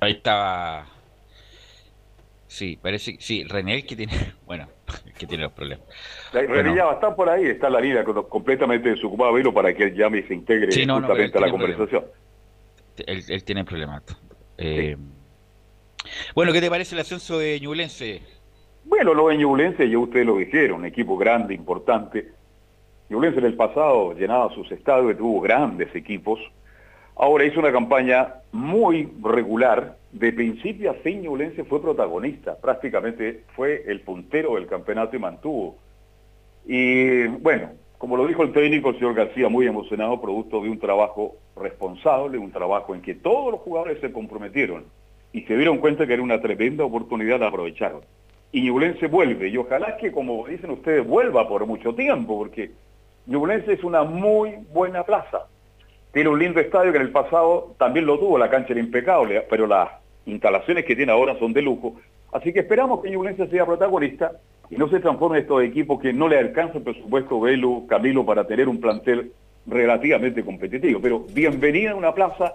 Ahí 0.00 0.12
estaba. 0.12 0.86
Sí, 2.46 2.78
parece 2.80 3.16
que 3.16 3.22
sí, 3.22 3.44
René 3.44 3.84
que 3.84 3.96
tiene, 3.96 4.12
bueno, 4.46 4.68
que 5.18 5.26
tiene 5.26 5.44
los 5.44 5.52
problemas. 5.52 5.86
La, 6.32 6.42
René 6.42 6.76
ya 6.76 6.84
va 6.84 6.92
a 6.92 6.94
estar 6.94 7.16
por 7.16 7.28
ahí, 7.28 7.46
está 7.46 7.68
la 7.68 7.80
línea 7.80 8.04
completamente 8.04 8.90
desocupada, 8.90 9.32
Velo, 9.32 9.52
para 9.52 9.74
que 9.74 9.84
él 9.84 9.94
llame 9.94 10.18
y 10.18 10.22
se 10.22 10.34
integre 10.34 10.70
sí, 10.70 10.86
no, 10.86 10.98
justamente 10.98 11.38
no, 11.38 11.44
a 11.44 11.46
la 11.46 11.50
conversación. 11.50 12.04
Él, 13.06 13.24
él, 13.28 13.44
tiene 13.44 13.64
problemas. 13.64 14.02
Eh, 14.56 14.96
sí. 14.96 16.10
Bueno, 16.34 16.52
¿qué 16.52 16.60
te 16.60 16.70
parece 16.70 16.94
el 16.94 17.00
ascenso 17.00 17.38
de 17.38 17.58
Ñublense? 17.58 18.22
Bueno, 18.84 19.14
lo 19.14 19.28
de 19.28 19.38
Ñublense 19.38 19.88
ya 19.88 19.98
ustedes 19.98 20.26
lo 20.26 20.36
dijeron, 20.36 20.80
un 20.80 20.86
equipo 20.86 21.16
grande, 21.16 21.54
importante. 21.54 22.28
Ñublense 23.08 23.38
en 23.38 23.46
el 23.46 23.54
pasado 23.54 24.14
llenaba 24.14 24.54
sus 24.54 24.70
estadios 24.72 25.12
y 25.12 25.16
tuvo 25.16 25.40
grandes 25.40 25.94
equipos. 25.94 26.40
Ahora 27.16 27.44
hizo 27.44 27.60
una 27.60 27.72
campaña 27.72 28.34
muy 28.52 29.08
regular, 29.22 29.96
de 30.12 30.32
principio 30.32 30.90
a 30.90 30.94
fin 30.94 31.22
Ñublense 31.22 31.64
fue 31.64 31.80
protagonista, 31.80 32.56
prácticamente 32.60 33.44
fue 33.54 33.84
el 33.86 34.00
puntero 34.00 34.54
del 34.54 34.66
campeonato 34.66 35.16
y 35.16 35.18
mantuvo. 35.18 35.76
Y 36.66 37.26
bueno, 37.26 37.70
como 37.98 38.16
lo 38.16 38.26
dijo 38.26 38.42
el 38.42 38.52
técnico, 38.52 38.90
el 38.90 38.96
señor 38.96 39.14
García, 39.14 39.48
muy 39.48 39.66
emocionado, 39.66 40.20
producto 40.20 40.60
de 40.60 40.68
un 40.68 40.78
trabajo 40.78 41.36
responsable, 41.56 42.38
un 42.38 42.52
trabajo 42.52 42.94
en 42.94 43.00
que 43.00 43.14
todos 43.14 43.52
los 43.52 43.60
jugadores 43.60 44.00
se 44.00 44.12
comprometieron 44.12 44.84
y 45.32 45.42
se 45.42 45.56
dieron 45.56 45.78
cuenta 45.78 46.06
que 46.06 46.14
era 46.14 46.22
una 46.22 46.40
tremenda 46.40 46.84
oportunidad 46.84 47.40
de 47.40 47.46
aprovechar. 47.46 47.94
Y 48.54 48.62
Ñublense 48.62 49.08
vuelve, 49.08 49.48
y 49.48 49.56
ojalá 49.56 49.96
que, 49.96 50.12
como 50.12 50.46
dicen 50.46 50.70
ustedes, 50.70 51.04
vuelva 51.04 51.48
por 51.48 51.66
mucho 51.66 51.92
tiempo, 51.92 52.38
porque 52.38 52.70
Ñublense 53.26 53.72
es 53.72 53.82
una 53.82 54.04
muy 54.04 54.52
buena 54.72 55.02
plaza. 55.02 55.48
Tiene 56.12 56.28
un 56.28 56.38
lindo 56.38 56.60
estadio 56.60 56.92
que 56.92 56.98
en 56.98 57.02
el 57.02 57.10
pasado 57.10 57.74
también 57.80 58.06
lo 58.06 58.16
tuvo, 58.16 58.38
la 58.38 58.48
cancha 58.48 58.72
era 58.72 58.78
impecable, 58.78 59.44
pero 59.50 59.66
las 59.66 59.88
instalaciones 60.26 60.84
que 60.84 60.94
tiene 60.94 61.10
ahora 61.10 61.36
son 61.40 61.52
de 61.52 61.62
lujo. 61.62 61.96
Así 62.30 62.52
que 62.52 62.60
esperamos 62.60 63.02
que 63.02 63.10
Ñublense 63.10 63.48
sea 63.48 63.66
protagonista 63.66 64.30
y 64.70 64.76
no 64.76 64.88
se 64.88 65.00
transforme 65.00 65.38
en 65.38 65.42
estos 65.42 65.60
equipos 65.64 66.00
que 66.00 66.12
no 66.12 66.28
le 66.28 66.38
alcanza 66.38 66.78
el 66.78 66.84
presupuesto 66.84 67.40
Velo, 67.40 67.82
Camilo, 67.88 68.24
para 68.24 68.46
tener 68.46 68.68
un 68.68 68.80
plantel 68.80 69.32
relativamente 69.66 70.44
competitivo. 70.44 71.00
Pero 71.02 71.26
bienvenida 71.32 71.90
a 71.90 71.96
una 71.96 72.14
plaza 72.14 72.54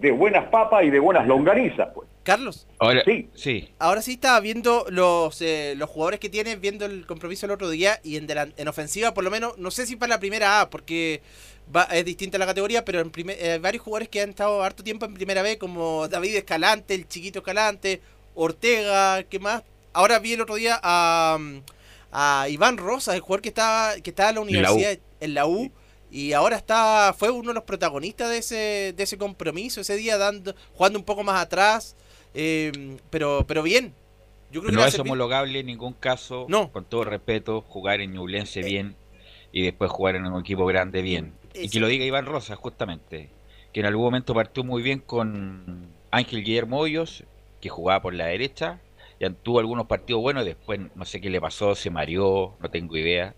de 0.00 0.10
buenas 0.12 0.48
papas 0.50 0.84
y 0.84 0.90
de 0.90 0.98
buenas 1.00 1.26
longanizas, 1.26 1.88
pues. 1.94 2.08
Carlos. 2.22 2.66
Ahora 2.80 3.02
Sí. 3.04 3.28
sí. 3.34 3.68
Ahora 3.78 4.02
sí 4.02 4.14
estaba 4.14 4.40
viendo 4.40 4.84
los, 4.90 5.40
eh, 5.42 5.74
los 5.76 5.88
jugadores 5.88 6.18
que 6.18 6.28
tienen, 6.28 6.60
viendo 6.60 6.84
el 6.84 7.06
compromiso 7.06 7.46
el 7.46 7.52
otro 7.52 7.70
día 7.70 8.00
y 8.02 8.16
en, 8.16 8.26
delan- 8.26 8.52
en 8.56 8.66
ofensiva, 8.68 9.14
por 9.14 9.22
lo 9.22 9.30
menos, 9.30 9.56
no 9.58 9.70
sé 9.70 9.86
si 9.86 9.94
para 9.94 10.10
la 10.14 10.18
primera 10.20 10.60
A, 10.60 10.68
porque 10.70 11.20
va, 11.74 11.84
es 11.84 12.04
distinta 12.04 12.36
la 12.36 12.46
categoría, 12.46 12.84
pero 12.84 13.00
en 13.00 13.10
primer- 13.10 13.36
eh, 13.40 13.58
varios 13.60 13.84
jugadores 13.84 14.08
que 14.08 14.20
han 14.22 14.30
estado 14.30 14.62
harto 14.64 14.82
tiempo 14.82 15.06
en 15.06 15.14
primera 15.14 15.42
B, 15.42 15.56
como 15.56 16.08
David 16.08 16.34
Escalante, 16.36 16.94
el 16.94 17.06
chiquito 17.06 17.38
Escalante, 17.38 18.00
Ortega, 18.34 19.22
¿qué 19.22 19.38
más? 19.38 19.62
Ahora 19.92 20.18
vi 20.18 20.32
el 20.34 20.40
otro 20.40 20.56
día 20.56 20.78
a, 20.82 21.38
a 22.12 22.48
Iván 22.48 22.76
Rosas, 22.76 23.14
el 23.14 23.20
jugador 23.20 23.40
que 23.42 23.48
estaba, 23.50 23.94
que 24.02 24.10
estaba 24.10 24.30
en 24.30 24.34
la 24.34 24.40
la 24.40 24.42
universidad, 24.72 24.98
en 25.20 25.34
la 25.34 25.46
U. 25.46 25.70
Y 26.16 26.32
ahora 26.32 26.56
está, 26.56 27.14
fue 27.14 27.30
uno 27.30 27.48
de 27.48 27.54
los 27.56 27.64
protagonistas 27.64 28.30
de 28.30 28.38
ese, 28.38 28.94
de 28.96 29.02
ese 29.02 29.18
compromiso, 29.18 29.82
ese 29.82 29.96
día 29.96 30.16
dando, 30.16 30.54
jugando 30.72 30.98
un 30.98 31.04
poco 31.04 31.22
más 31.22 31.42
atrás, 31.42 31.94
eh, 32.32 32.96
pero, 33.10 33.44
pero 33.46 33.62
bien. 33.62 33.92
Yo 34.50 34.62
creo 34.62 34.70
que 34.70 34.76
No 34.78 34.86
es 34.86 34.98
homologable 34.98 35.60
en 35.60 35.66
ningún 35.66 35.92
caso, 35.92 36.46
No. 36.48 36.72
con 36.72 36.86
todo 36.86 37.04
respeto, 37.04 37.60
jugar 37.60 38.00
en 38.00 38.12
Ñublense 38.12 38.62
bien 38.62 38.96
y 39.52 39.60
después 39.60 39.90
jugar 39.90 40.16
en 40.16 40.24
un 40.24 40.40
equipo 40.40 40.64
grande 40.64 41.02
bien. 41.02 41.34
Y 41.52 41.68
que 41.68 41.80
lo 41.80 41.86
diga 41.86 42.06
Iván 42.06 42.24
Rosa, 42.24 42.56
justamente, 42.56 43.28
que 43.74 43.80
en 43.80 43.86
algún 43.86 44.06
momento 44.06 44.32
partió 44.32 44.64
muy 44.64 44.80
bien 44.82 45.00
con 45.00 45.86
Ángel 46.10 46.42
Guillermo 46.42 46.78
Hoyos, 46.78 47.24
que 47.60 47.68
jugaba 47.68 48.00
por 48.00 48.14
la 48.14 48.24
derecha, 48.24 48.80
y 49.20 49.28
tuvo 49.42 49.58
algunos 49.58 49.86
partidos 49.86 50.22
buenos, 50.22 50.44
y 50.44 50.46
después 50.46 50.80
no 50.94 51.04
sé 51.04 51.20
qué 51.20 51.28
le 51.28 51.42
pasó, 51.42 51.74
se 51.74 51.90
mareó, 51.90 52.56
no 52.58 52.70
tengo 52.70 52.96
idea, 52.96 53.34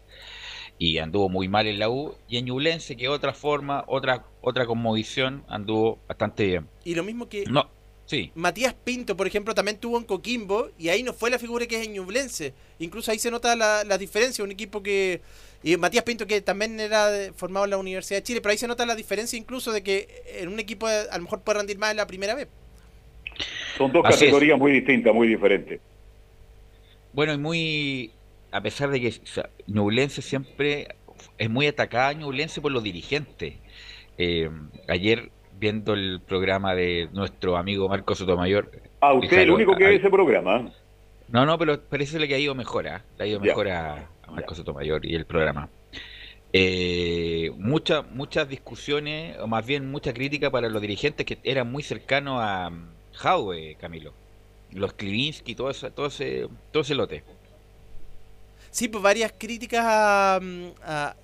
y 0.79 0.99
anduvo 0.99 1.29
muy 1.29 1.49
mal 1.49 1.67
en 1.67 1.79
la 1.79 1.89
U, 1.91 2.15
y 2.29 2.37
en 2.39 2.45
Ñublense, 2.47 2.97
que 2.97 3.09
otra 3.09 3.33
forma, 3.35 3.85
otra 3.89 4.25
otra 4.41 4.65
conmovisión, 4.67 5.45
anduvo 5.49 5.99
bastante 6.07 6.47
bien. 6.47 6.69
Y 6.85 6.95
lo 6.95 7.03
mismo 7.03 7.29
que 7.29 7.45
No, 7.47 7.69
sí, 8.07 8.31
Matías 8.35 8.75
Pinto, 8.75 9.17
por 9.17 9.27
ejemplo, 9.27 9.55
también 9.55 9.79
tuvo 9.79 9.99
en 9.99 10.05
Coquimbo 10.05 10.71
y 10.79 10.89
ahí 10.89 11.03
no 11.03 11.13
fue 11.13 11.31
la 11.31 11.39
figura 11.39 11.67
que 11.67 11.81
es 11.81 11.87
en 11.87 11.95
Ñublense. 11.95 12.55
Incluso 12.79 13.11
ahí 13.11 13.19
se 13.19 13.31
nota 13.31 13.57
la, 13.57 13.83
la 13.85 13.99
diferencia, 13.99 14.45
un 14.45 14.53
equipo 14.53 14.83
que... 14.83 15.21
Y 15.65 15.77
Matías 15.77 16.05
Pinto 16.05 16.25
que 16.29 16.41
también 16.41 16.79
era 16.79 17.11
de- 17.11 17.33
formado 17.33 17.65
en 17.65 17.71
la 17.71 17.79
Universidad 17.79 18.19
de 18.19 18.23
Chile, 18.23 18.41
pero 18.41 18.53
ahí 18.53 18.59
se 18.59 18.69
nota 18.69 18.87
la 18.87 18.95
diferencia 18.95 19.37
incluso 19.37 19.73
de 19.73 19.83
que 19.83 20.23
en 20.39 20.49
un 20.49 20.61
equipo 20.61 20.87
a 20.87 21.17
lo 21.17 21.23
mejor 21.25 21.41
puede 21.43 21.59
rendir 21.59 21.79
más 21.79 21.91
en 21.91 21.97
la 21.97 22.07
primera 22.07 22.37
vez. 22.37 22.47
Son 23.77 23.91
dos 23.93 24.05
Así 24.05 24.15
es. 24.15 24.21
categorías 24.21 24.57
muy 24.59 24.71
distintas, 24.73 25.13
muy 25.13 25.27
diferentes. 25.27 25.81
Bueno, 27.13 27.35
y 27.35 27.39
muy, 27.39 28.13
a 28.50 28.61
pesar 28.61 28.90
de 28.90 29.00
que 29.00 29.09
o 29.09 29.26
sea, 29.26 29.50
Ñublense 29.67 30.23
siempre 30.23 30.97
es 31.38 31.50
muy 31.50 31.67
atacada 31.67 32.12
Ñublense 32.12 32.61
por 32.61 32.73
los 32.73 32.83
dirigentes. 32.83 33.55
Eh, 34.19 34.50
ayer 34.88 35.31
viendo 35.52 35.95
el 35.95 36.21
programa 36.26 36.75
de 36.75 37.09
nuestro 37.12 37.57
amigo 37.57 37.88
Marco 37.88 38.14
Sotomayor, 38.14 38.71
Ah, 39.00 39.12
usted 39.14 39.37
es 39.38 39.43
el 39.45 39.50
único 39.50 39.76
que 39.76 39.85
ve 39.85 39.97
ese 39.97 40.11
programa. 40.11 40.73
no, 41.28 41.47
no, 41.47 41.59
pero 41.59 41.81
parece 41.88 42.26
que 42.26 42.35
ha 42.35 42.38
ido 42.38 42.55
mejor, 42.55 42.88
¿ah? 42.88 43.05
Le 43.19 43.25
ha 43.25 43.26
ido 43.28 43.40
mejor 43.40 43.69
a, 43.69 44.11
a 44.23 44.31
Marco 44.33 44.55
Sotomayor 44.55 45.05
y 45.07 45.14
el 45.14 45.26
programa. 45.26 45.71
Eh, 46.52 47.50
muchas 47.59 48.11
muchas 48.11 48.49
discusiones, 48.49 49.37
o 49.38 49.47
más 49.47 49.67
bien 49.67 49.90
mucha 49.90 50.12
crítica 50.14 50.50
para 50.50 50.69
los 50.71 50.81
dirigentes 50.81 51.26
que 51.26 51.38
eran 51.45 51.71
muy 51.71 51.83
cercanos 51.83 52.40
a 52.43 52.69
um, 52.69 52.95
Jaue, 53.12 53.76
Camilo. 53.78 54.14
Los 54.71 54.95
Klivinsky, 54.95 55.55
todo 55.55 55.71
ese, 55.71 55.90
todo 55.90 56.07
ese, 56.07 56.49
todo 56.73 56.83
ese 56.83 56.95
lote. 56.95 57.25
Sí, 58.71 58.89
pues 58.89 59.03
varias 59.03 59.33
críticas 59.37 59.85
a, 59.87 60.39
mm, 60.43 60.67
a, 60.83 61.15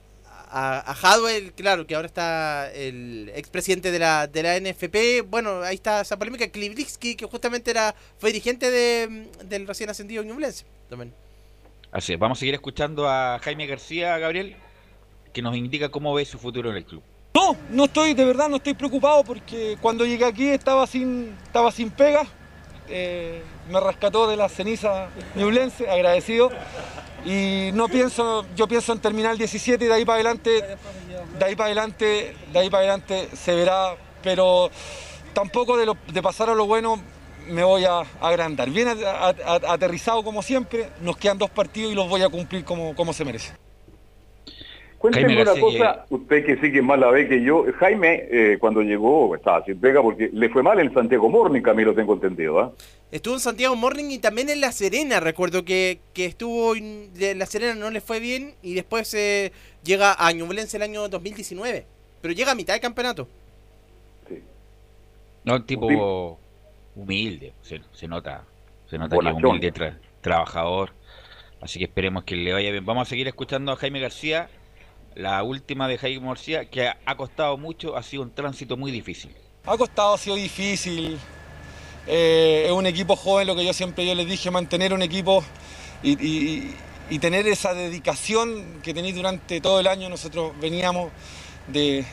a, 0.51 0.93
a 0.93 0.93
Hadwell, 0.93 1.53
claro, 1.53 1.87
que 1.87 1.95
ahora 1.95 2.07
está 2.07 2.73
el 2.73 3.31
expresidente 3.35 3.91
de 3.91 3.99
la, 3.99 4.27
de 4.27 4.43
la 4.43 4.59
NFP. 4.61 5.23
Bueno, 5.29 5.63
ahí 5.63 5.75
está 5.75 6.01
esa 6.01 6.19
polémica. 6.19 6.49
Klivitsky, 6.49 7.17
que 7.17 7.27
justamente 7.27 7.71
era 7.71 7.95
fue 8.19 8.31
dirigente 8.31 8.71
de, 8.71 9.09
mm, 9.09 9.49
del 9.49 9.67
recién 9.67 9.91
ascendido 9.91 10.23
Ñublense. 10.23 10.65
También. 10.89 11.13
Así 11.91 12.13
es, 12.13 12.19
vamos 12.19 12.39
a 12.39 12.41
seguir 12.41 12.55
escuchando 12.55 13.09
a 13.09 13.39
Jaime 13.43 13.67
García, 13.67 14.19
Gabriel, 14.19 14.57
que 15.33 15.43
nos 15.43 15.57
indica 15.57 15.91
cómo 15.91 16.13
ve 16.15 16.25
su 16.25 16.39
futuro 16.39 16.71
en 16.71 16.77
el 16.77 16.85
club. 16.85 17.03
No, 17.35 17.57
no 17.71 17.85
estoy, 17.85 18.15
de 18.15 18.25
verdad 18.25 18.49
no 18.49 18.57
estoy 18.57 18.75
preocupado 18.75 19.25
porque 19.25 19.77
cuando 19.81 20.05
llegué 20.05 20.25
aquí 20.25 20.49
estaba 20.49 20.87
sin, 20.87 21.37
estaba 21.45 21.73
sin 21.73 21.91
pega. 21.91 22.27
Eh, 22.89 23.43
me 23.71 23.81
rescató 23.81 24.29
de 24.29 24.37
la 24.37 24.49
ceniza 24.49 25.09
ñublense, 25.35 25.89
agradecido. 25.89 26.51
Y 27.25 27.71
no 27.73 27.89
pienso, 27.89 28.45
yo 28.55 28.69
pienso 28.69 28.93
en 28.93 28.99
terminar 28.99 29.33
el 29.33 29.39
17 29.39 29.85
y 29.85 29.89
de 29.89 29.95
ahí 29.95 30.05
para 30.05 30.17
adelante, 30.17 30.77
de 31.39 31.45
ahí 31.45 31.57
para 31.57 31.67
adelante, 31.67 32.37
de 32.53 32.59
ahí 32.59 32.69
para 32.69 32.81
adelante 32.83 33.29
se 33.35 33.55
verá, 33.55 33.97
pero 34.23 34.71
tampoco 35.33 35.77
de, 35.77 36.23
pasar 36.23 36.51
a 36.51 36.55
lo 36.55 36.67
bueno 36.67 37.01
me 37.49 37.63
voy 37.63 37.85
a 37.85 38.01
agrandar. 38.21 38.71
Bien 38.71 38.89
aterrizado 39.67 40.23
como 40.23 40.43
siempre, 40.43 40.91
nos 41.01 41.17
quedan 41.17 41.39
dos 41.39 41.51
partidos 41.51 41.93
y 41.93 41.95
los 41.95 42.09
voy 42.09 42.23
a 42.23 42.29
cumplir 42.29 42.65
como, 42.65 42.95
como 42.95 43.13
se 43.13 43.25
merece. 43.25 43.64
Cuénteme 45.11 45.43
una 45.43 45.61
cosa, 45.61 46.07
usted 46.09 46.47
que 46.47 46.57
sí 46.57 46.73
que 46.73 46.81
más 46.81 46.99
la 46.99 47.11
ve 47.11 47.29
que 47.29 47.43
yo. 47.43 47.67
Jaime, 47.79 48.27
eh, 48.31 48.57
cuando 48.59 48.81
llegó, 48.81 49.35
estaba 49.37 49.63
sin 49.65 49.79
pega 49.79 50.01
porque 50.01 50.31
le 50.33 50.49
fue 50.49 50.63
mal 50.63 50.81
en 50.81 50.95
Santiago 50.95 51.29
Morning, 51.29 51.61
Camilo, 51.61 51.95
tengo 51.95 52.15
entendido. 52.15 52.59
¿ah? 52.59 52.73
Estuvo 53.13 53.35
en 53.35 53.41
Santiago 53.41 53.77
Morning 53.77 54.07
y 54.11 54.19
también 54.19 54.49
en 54.49 54.63
La 54.63 54.73
Serena. 54.73 55.21
Recuerdo 55.21 55.63
que, 55.63 56.01
que 56.15 56.25
estuvo 56.25 56.75
en 56.75 57.11
La 57.37 57.45
Serena, 57.45 57.75
no 57.75 57.91
le 57.91 58.01
fue 58.01 58.19
bien 58.19 58.55
y 58.63 58.73
después 58.73 59.13
eh, 59.13 59.53
llega 59.85 60.17
a 60.19 60.33
Ñublense 60.33 60.79
el 60.79 60.83
año 60.85 61.07
2019. 61.09 61.85
Pero 62.23 62.33
llega 62.35 62.53
a 62.53 62.55
mitad 62.55 62.73
de 62.73 62.81
campeonato. 62.81 63.29
Sí. 64.27 64.43
No, 65.45 65.57
un 65.57 65.67
tipo 65.67 66.39
humilde, 66.97 67.53
se, 67.61 67.83
se 67.93 68.09
nota, 68.09 68.43
se 68.89 68.97
nota 68.97 69.19
que 69.19 69.27
humilde, 69.29 69.71
tra- 69.71 69.99
trabajador, 70.23 70.93
así 71.61 71.79
que 71.79 71.85
esperemos 71.85 72.25
que 72.25 72.37
le 72.37 72.55
vaya 72.55 72.71
bien. 72.71 72.87
Vamos 72.87 73.07
a 73.07 73.11
seguir 73.11 73.29
escuchando 73.29 73.71
a 73.73 73.77
Jaime 73.77 74.01
García, 74.01 74.49
la 75.15 75.43
última 75.43 75.87
de 75.89 75.99
Jaime 75.99 76.27
García, 76.27 76.65
que 76.69 76.89
ha, 76.89 77.17
costado 77.17 77.57
mucho, 77.57 77.97
ha 77.97 78.03
sido 78.03 78.23
un 78.23 78.35
tránsito 78.35 78.77
muy 78.77 78.91
difícil. 78.91 79.35
Ha 79.65 79.77
costado, 79.77 80.15
ha 80.15 80.19
sido 80.19 80.37
difícil. 80.37 81.19
Eh, 82.07 82.65
es 82.67 82.73
un 82.73 82.87
equipo 82.87 83.17
joven, 83.17 83.47
lo 83.47 83.55
que 83.55 83.65
yo 83.65 83.73
siempre 83.73 84.07
yo 84.07 84.15
les 84.15 84.27
dije, 84.27 84.51
mantener 84.51 84.93
un 84.93 85.03
equipo 85.03 85.43
y, 86.03 86.71
tener 87.21 87.47
esa 87.47 87.75
dedicación 87.75 88.81
que 88.83 88.93
tenéis 88.93 89.15
durante 89.15 89.61
todo 89.61 89.79
el 89.81 89.87
año. 89.87 90.09
Nosotros 90.09 90.53
veníamos 90.61 91.13
de, 91.69 92.05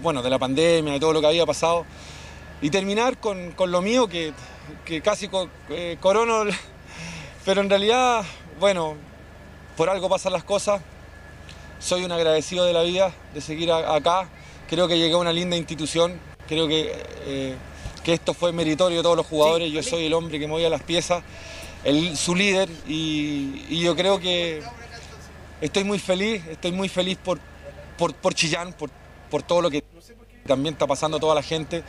bueno, 0.00 0.22
de 0.22 0.30
la 0.30 0.38
pandemia, 0.38 0.94
de 0.94 1.00
todo 1.00 1.12
lo 1.12 1.20
que 1.20 1.26
había 1.26 1.44
pasado. 1.44 1.84
Y 2.62 2.70
terminar 2.70 3.18
con, 3.18 3.52
con 3.52 3.70
lo 3.70 3.82
mío, 3.82 4.08
que, 4.08 4.32
que 4.84 5.02
casi 5.02 5.28
co- 5.28 5.50
eh, 5.68 5.98
pero 7.44 7.60
en 7.60 7.68
realidad, 7.68 8.24
bueno, 8.58 8.94
por 9.76 9.90
algo 9.90 10.08
pasan 10.08 10.32
las 10.32 10.42
cosas. 10.44 10.80
Soy 11.78 12.04
un 12.04 12.12
agradecido 12.12 12.64
de 12.64 12.72
la 12.72 12.82
vida, 12.82 13.12
de 13.34 13.40
seguir 13.40 13.70
a- 13.70 13.94
acá. 13.94 14.28
Creo 14.68 14.88
que 14.88 14.98
llegué 14.98 15.14
a 15.14 15.18
una 15.18 15.32
linda 15.32 15.56
institución. 15.56 16.18
Creo 16.48 16.66
que, 16.68 16.92
eh, 17.26 17.54
que 18.02 18.12
esto 18.14 18.34
fue 18.34 18.52
meritorio 18.52 18.98
de 18.98 19.02
todos 19.02 19.16
los 19.16 19.26
jugadores. 19.26 19.70
Yo 19.72 19.82
soy 19.82 20.06
el 20.06 20.14
hombre 20.14 20.38
que 20.38 20.46
movía 20.46 20.68
las 20.70 20.82
piezas, 20.82 21.22
el- 21.84 22.16
su 22.16 22.34
líder. 22.34 22.68
Y, 22.88 23.64
y 23.68 23.80
yo 23.82 23.94
creo 23.94 24.18
que 24.18 24.62
estoy 25.60 25.84
muy 25.84 25.98
feliz, 25.98 26.42
estoy 26.48 26.72
muy 26.72 26.88
feliz 26.88 27.18
por, 27.22 27.38
por, 27.98 28.14
por 28.14 28.34
Chillán, 28.34 28.72
por, 28.72 28.90
por 29.30 29.42
todo 29.42 29.60
lo 29.62 29.70
que 29.70 29.84
también 30.46 30.74
está 30.74 30.86
pasando 30.86 31.18
toda 31.20 31.34
la 31.34 31.42
gente. 31.42 31.82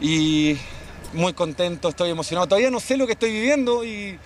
Y 0.00 0.56
muy 1.12 1.32
contento, 1.34 1.88
estoy 1.88 2.10
emocionado. 2.10 2.48
Todavía 2.48 2.70
no 2.70 2.80
sé 2.80 2.96
lo 2.96 3.06
que 3.06 3.12
estoy 3.12 3.32
viviendo 3.32 3.84
y 3.84 4.18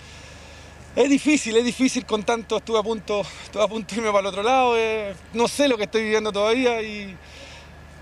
es 0.95 1.09
difícil, 1.09 1.55
es 1.57 1.65
difícil 1.65 2.05
con 2.05 2.23
tanto, 2.23 2.57
estuve 2.57 2.79
a 2.79 2.83
punto, 2.83 3.21
estuve 3.43 3.63
a 3.63 3.67
punto 3.67 3.93
de 3.93 4.01
irme 4.01 4.11
para 4.11 4.21
el 4.21 4.25
otro 4.27 4.43
lado, 4.43 4.77
eh, 4.77 5.13
no 5.33 5.47
sé 5.47 5.67
lo 5.67 5.77
que 5.77 5.83
estoy 5.83 6.03
viviendo 6.03 6.31
todavía 6.31 6.81
y, 6.81 7.15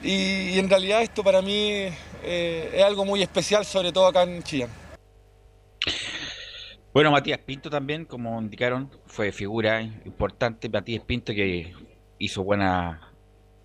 y- 0.03 0.59
en 0.59 0.69
realidad 0.69 1.01
esto 1.01 1.23
para 1.23 1.41
mí 1.41 1.69
eh, 2.23 2.71
es 2.73 2.83
algo 2.83 3.03
muy 3.05 3.21
especial, 3.21 3.65
sobre 3.65 3.91
todo 3.91 4.07
acá 4.07 4.23
en 4.23 4.43
Chillán. 4.43 4.69
Bueno, 6.93 7.09
Matías 7.09 7.39
Pinto 7.39 7.69
también, 7.71 8.05
como 8.05 8.39
indicaron, 8.39 8.91
fue 9.07 9.31
figura 9.31 9.81
importante. 9.81 10.69
Matías 10.69 11.03
Pinto 11.03 11.33
que 11.33 11.73
hizo 12.19 12.43
buena 12.43 13.11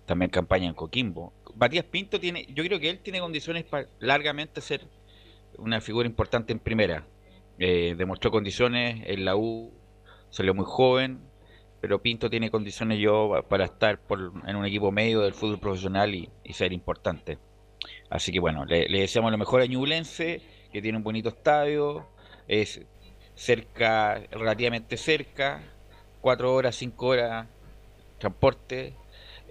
también 0.07 0.31
campaña 0.31 0.67
en 0.67 0.73
Coquimbo. 0.73 1.31
Matías 1.55 1.85
Pinto 1.85 2.19
tiene, 2.19 2.47
yo 2.55 2.63
creo 2.63 2.79
que 2.79 2.89
él 2.89 2.99
tiene 2.99 3.19
condiciones 3.19 3.65
para 3.65 3.87
largamente 3.99 4.61
ser 4.61 4.81
una 5.59 5.79
figura 5.79 6.07
importante 6.07 6.51
en 6.53 6.57
primera. 6.59 7.05
Eh, 7.59 7.95
demostró 7.97 8.31
condiciones 8.31 9.01
en 9.05 9.25
la 9.25 9.35
U, 9.35 9.73
salió 10.29 10.53
muy 10.53 10.63
joven, 10.65 11.19
pero 11.81 12.01
Pinto 12.01 12.29
tiene 12.29 12.49
condiciones 12.49 12.99
yo 12.99 13.43
para 13.49 13.65
estar 13.65 13.99
por, 13.99 14.31
en 14.47 14.55
un 14.55 14.65
equipo 14.65 14.91
medio 14.91 15.21
del 15.21 15.33
fútbol 15.33 15.59
profesional 15.59 16.15
y, 16.15 16.29
ser 16.53 16.71
importante. 16.71 17.37
Así 18.09 18.31
que 18.31 18.39
bueno, 18.39 18.65
le, 18.65 18.87
deseamos 18.87 19.31
lo 19.31 19.37
mejor 19.37 19.61
a 19.61 19.65
Ñublense, 19.65 20.41
que 20.71 20.81
tiene 20.81 20.97
un 20.97 21.03
bonito 21.03 21.29
estadio, 21.29 22.07
es 22.47 22.81
cerca, 23.35 24.21
relativamente 24.31 24.95
cerca, 24.95 25.61
cuatro 26.21 26.53
horas, 26.53 26.75
cinco 26.75 27.07
horas 27.07 27.47
transporte, 28.19 28.93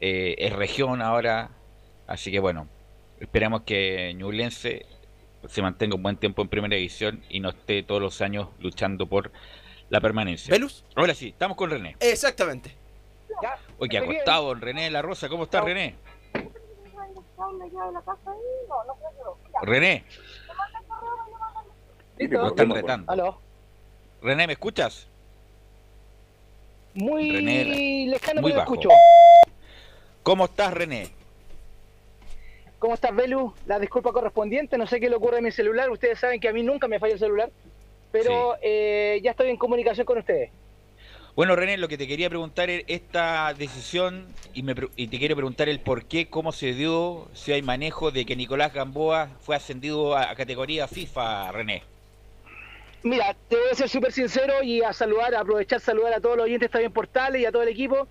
eh, 0.01 0.35
es 0.39 0.53
región 0.53 1.03
ahora, 1.03 1.51
así 2.07 2.31
que 2.31 2.39
bueno, 2.39 2.69
esperamos 3.21 3.63
que 3.63 4.15
Ñublense 4.15 4.87
se 5.47 5.63
mantenga 5.63 5.95
un 5.97 6.03
buen 6.03 6.17
tiempo 6.17 6.43
en 6.43 6.49
primera 6.49 6.77
división 6.77 7.23
y 7.29 7.41
no 7.41 7.51
esté 7.51 7.83
todos 7.83 8.01
los 8.01 8.21
años 8.21 8.49
luchando 8.61 9.07
por 9.07 9.31
la 9.89 10.01
permanencia. 10.01 10.51
¿Velus? 10.53 10.85
Ahora 10.95 11.15
sí, 11.15 11.29
estamos 11.29 11.57
con 11.57 11.71
René. 11.71 11.97
Exactamente. 12.01 12.75
Oye, 13.79 13.91
qué 13.91 13.99
acostado, 13.99 14.55
René 14.55 14.91
La 14.91 15.03
Rosa. 15.03 15.29
¿Cómo 15.29 15.45
está 15.45 15.61
René? 15.61 15.95
René. 19.63 20.05
¿Cómo 22.33 22.49
están 22.49 22.71
retando? 22.71 23.41
René, 24.21 24.47
¿me 24.47 24.55
escuchas? 24.55 25.07
Muy 26.95 28.07
lejano, 28.07 28.41
muy 28.41 28.51
bajo. 28.51 28.63
escucho. 28.63 28.89
¿Cómo 30.25 30.47
estás, 30.47 30.75
René? 30.75 31.18
¿Cómo 32.79 32.95
estás, 32.95 33.15
Belu? 33.15 33.55
La 33.67 33.79
disculpa 33.79 34.13
correspondiente, 34.13 34.79
no 34.79 34.87
sé 34.87 35.01
qué 35.01 35.09
le 35.09 35.17
ocurre 35.17 35.39
a 35.39 35.41
mi 35.41 35.51
celular. 35.51 35.91
Ustedes 35.91 36.19
saben 36.19 36.41
que 36.41 36.49
a 36.49 36.53
mí 36.53 36.63
nunca 36.63 36.87
me 36.89 36.99
falla 36.99 37.15
el 37.15 37.19
celular 37.19 37.51
pero 38.11 38.57
eh, 38.63 39.21
ya 39.23 39.33
estoy 39.33 39.51
en 39.51 39.57
comunicación 39.57 40.07
con 40.07 40.19
ustedes. 40.19 40.51
Bueno, 41.35 41.55
René, 41.55 41.77
lo 41.77 41.87
que 41.87 41.97
te 41.97 42.09
quería 42.09 42.29
preguntar 42.29 42.69
es 42.69 42.85
esta 42.89 43.55
decisión 43.55 44.27
y, 44.55 44.65
me, 44.65 44.75
y 44.97 45.07
te 45.07 45.19
quiero 45.19 45.37
preguntar 45.37 45.69
el 45.69 45.79
por 45.79 46.05
qué, 46.07 46.29
cómo 46.29 46.51
se 46.51 46.73
dio, 46.73 47.29
si 47.33 47.53
hay 47.53 47.63
manejo 47.63 48.11
de 48.11 48.27
que 48.27 48.35
Nicolás 48.35 48.75
Gamboa 48.75 49.29
fue 49.41 49.55
ascendido 49.55 50.17
a, 50.17 50.35
categoría 50.35 50.89
FIFA, 50.89 51.53
René. 51.53 51.85
Mira, 53.05 53.37
te 53.49 53.55
voy 53.55 53.69
a 53.71 53.75
ser 53.77 53.89
súper 53.89 54.11
sincero 54.11 54.65
y 54.65 54.83
a 54.83 54.93
saludar, 54.93 55.33
a 55.37 55.41
aprovechar 55.41 55.79
saludar 55.79 56.13
a 56.13 56.21
todos 56.21 56.37
los 56.37 56.47
oyentes 56.47 56.71
también 56.71 56.93
portales 56.93 57.41
y 57.41 57.47
a 57.47 57.53
todo 57.53 57.63
el 57.63 57.69
equipo. 57.69 58.09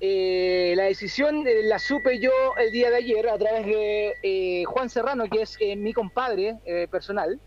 Eh, 0.00 0.74
la 0.76 0.84
decisión 0.84 1.46
eh, 1.46 1.62
la 1.62 1.78
supe 1.78 2.18
yo 2.18 2.30
el 2.58 2.70
día 2.70 2.90
de 2.90 2.96
ayer 2.96 3.28
a 3.28 3.38
través 3.38 3.66
de 3.66 4.64
Juan 4.66 4.90
Serrano, 4.90 5.24
que 5.28 5.42
es 5.42 5.58
mi 5.76 5.92
compadre 5.92 6.56
personal. 6.90 7.40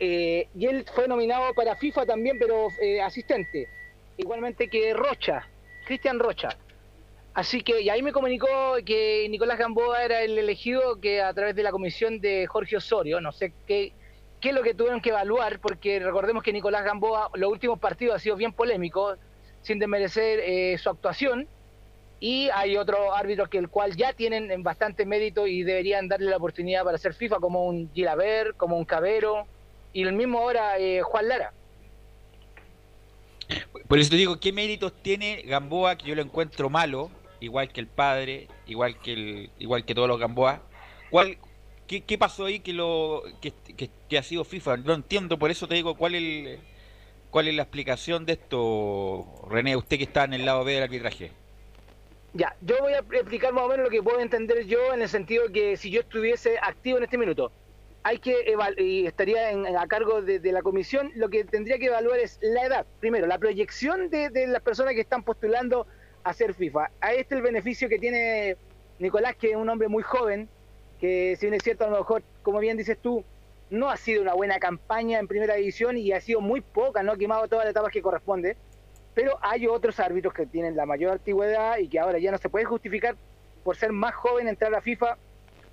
Eh, 0.00 0.48
y 0.54 0.66
él 0.66 0.84
fue 0.94 1.08
nominado 1.08 1.52
para 1.54 1.76
FIFA 1.76 2.06
también, 2.06 2.38
pero 2.38 2.68
eh, 2.80 3.00
asistente. 3.00 3.68
Igualmente 4.16 4.68
que 4.68 4.94
Rocha, 4.94 5.48
Cristian 5.86 6.18
Rocha. 6.18 6.50
Así 7.34 7.62
que, 7.62 7.80
y 7.80 7.90
ahí 7.90 8.02
me 8.02 8.12
comunicó 8.12 8.48
que 8.84 9.26
Nicolás 9.28 9.58
Gamboa 9.58 10.02
era 10.04 10.22
el 10.22 10.38
elegido 10.38 11.00
que 11.00 11.20
a 11.22 11.32
través 11.32 11.54
de 11.54 11.62
la 11.62 11.70
comisión 11.70 12.20
de 12.20 12.46
Jorge 12.46 12.76
Osorio, 12.76 13.20
no 13.20 13.30
sé 13.32 13.52
qué, 13.66 13.92
qué 14.40 14.48
es 14.48 14.54
lo 14.54 14.62
que 14.62 14.74
tuvieron 14.74 15.00
que 15.00 15.10
evaluar, 15.10 15.60
porque 15.60 16.00
recordemos 16.00 16.42
que 16.42 16.52
Nicolás 16.52 16.84
Gamboa, 16.84 17.30
los 17.34 17.50
últimos 17.50 17.78
partidos 17.78 18.16
ha 18.16 18.18
sido 18.18 18.34
bien 18.36 18.52
polémico, 18.52 19.14
sin 19.62 19.78
desmerecer 19.78 20.40
eh, 20.40 20.78
su 20.78 20.90
actuación, 20.90 21.46
y 22.20 22.48
hay 22.50 22.76
otros 22.76 23.00
árbitros 23.14 23.48
que 23.48 23.58
el 23.58 23.68
cual 23.68 23.96
ya 23.96 24.12
tienen 24.12 24.62
bastante 24.62 25.06
mérito 25.06 25.46
y 25.46 25.62
deberían 25.62 26.08
darle 26.08 26.30
la 26.30 26.36
oportunidad 26.36 26.84
para 26.84 26.96
hacer 26.96 27.14
FIFA, 27.14 27.36
como 27.36 27.64
un 27.66 27.90
Gilaver, 27.92 28.54
como 28.54 28.76
un 28.76 28.84
Cabero, 28.84 29.46
y 29.92 30.02
el 30.02 30.12
mismo 30.12 30.38
ahora 30.40 30.78
eh, 30.78 31.00
Juan 31.02 31.28
Lara. 31.28 31.52
Por 33.86 33.98
eso 33.98 34.10
te 34.10 34.16
digo, 34.16 34.38
¿qué 34.40 34.52
méritos 34.52 34.92
tiene 35.02 35.42
Gamboa 35.42 35.96
que 35.96 36.08
yo 36.08 36.14
lo 36.14 36.22
encuentro 36.22 36.68
malo, 36.68 37.10
igual 37.40 37.72
que 37.72 37.80
el 37.80 37.86
padre, 37.86 38.48
igual 38.66 38.98
que 38.98 39.12
el, 39.12 39.50
igual 39.58 39.84
que 39.84 39.94
todos 39.94 40.08
los 40.08 40.18
Gamboa? 40.18 40.62
¿Cuál, 41.10 41.38
qué, 41.86 42.18
pasó 42.18 42.46
ahí 42.46 42.60
que 42.60 42.72
lo 42.72 43.22
que, 43.40 44.18
ha 44.18 44.22
sido 44.22 44.44
FIFA? 44.44 44.78
No 44.78 44.92
entiendo, 44.92 45.38
por 45.38 45.50
eso 45.50 45.68
te 45.68 45.76
digo, 45.76 45.94
¿cuál 45.94 46.16
es 46.16 46.58
cuál 47.30 47.46
es 47.48 47.54
la 47.54 47.62
explicación 47.62 48.26
de 48.26 48.34
esto, 48.34 49.46
René, 49.48 49.76
usted 49.76 49.98
que 49.98 50.04
está 50.04 50.24
en 50.24 50.34
el 50.34 50.44
lado 50.44 50.64
B 50.64 50.72
del 50.72 50.82
arbitraje? 50.82 51.30
Ya, 52.34 52.54
yo 52.60 52.76
voy 52.80 52.92
a 52.92 52.98
explicar 52.98 53.52
más 53.52 53.64
o 53.64 53.68
menos 53.68 53.84
lo 53.84 53.90
que 53.90 54.02
puedo 54.02 54.20
entender 54.20 54.66
yo 54.66 54.92
en 54.92 55.02
el 55.02 55.08
sentido 55.08 55.50
que 55.50 55.76
si 55.76 55.90
yo 55.90 56.00
estuviese 56.00 56.58
activo 56.60 56.98
en 56.98 57.04
este 57.04 57.16
minuto 57.16 57.50
hay 58.08 58.18
que 58.18 58.54
y 58.78 59.06
estaría 59.06 59.50
a 59.50 59.86
cargo 59.86 60.22
de, 60.22 60.40
la 60.52 60.62
comisión, 60.62 61.10
lo 61.14 61.28
que 61.28 61.44
tendría 61.44 61.78
que 61.78 61.86
evaluar 61.86 62.18
es 62.18 62.38
la 62.40 62.64
edad. 62.64 62.86
Primero, 63.00 63.26
la 63.26 63.38
proyección 63.38 64.08
de, 64.08 64.46
las 64.46 64.62
personas 64.62 64.94
que 64.94 65.00
están 65.00 65.22
postulando 65.22 65.86
a 66.24 66.32
ser 66.32 66.54
FIFA. 66.54 66.90
A 67.00 67.12
este 67.12 67.34
el 67.34 67.42
beneficio 67.42 67.88
que 67.88 67.98
tiene 67.98 68.56
Nicolás, 68.98 69.36
que 69.36 69.50
es 69.50 69.56
un 69.56 69.68
hombre 69.68 69.88
muy 69.88 70.02
joven, 70.02 70.48
que 70.98 71.36
si 71.36 71.46
bien 71.46 71.54
es 71.54 71.62
cierto, 71.62 71.84
a 71.84 71.90
lo 71.90 71.98
mejor, 71.98 72.22
como 72.42 72.60
bien 72.60 72.76
dices 72.76 72.98
tú, 72.98 73.24
no 73.70 73.90
ha 73.90 73.96
sido 73.96 74.22
una 74.22 74.32
buena 74.32 74.58
campaña 74.58 75.18
en 75.18 75.28
primera 75.28 75.56
división 75.56 75.98
y 75.98 76.12
ha 76.12 76.20
sido 76.20 76.40
muy 76.40 76.60
poca, 76.60 77.02
no 77.02 77.12
ha 77.12 77.18
quemado 77.18 77.46
todas 77.46 77.66
las 77.66 77.72
etapas 77.72 77.92
que 77.92 78.00
corresponde. 78.00 78.56
Pero 79.14 79.38
hay 79.40 79.66
otros 79.66 79.98
árbitros 80.00 80.32
que 80.32 80.46
tienen 80.46 80.76
la 80.76 80.86
mayor 80.86 81.12
antigüedad 81.12 81.78
y 81.78 81.88
que 81.88 81.98
ahora 81.98 82.18
ya 82.18 82.30
no 82.30 82.38
se 82.38 82.48
puede 82.48 82.64
justificar 82.64 83.16
por 83.64 83.76
ser 83.76 83.92
más 83.92 84.14
joven 84.14 84.48
entrar 84.48 84.74
a 84.74 84.80
FIFA 84.80 85.16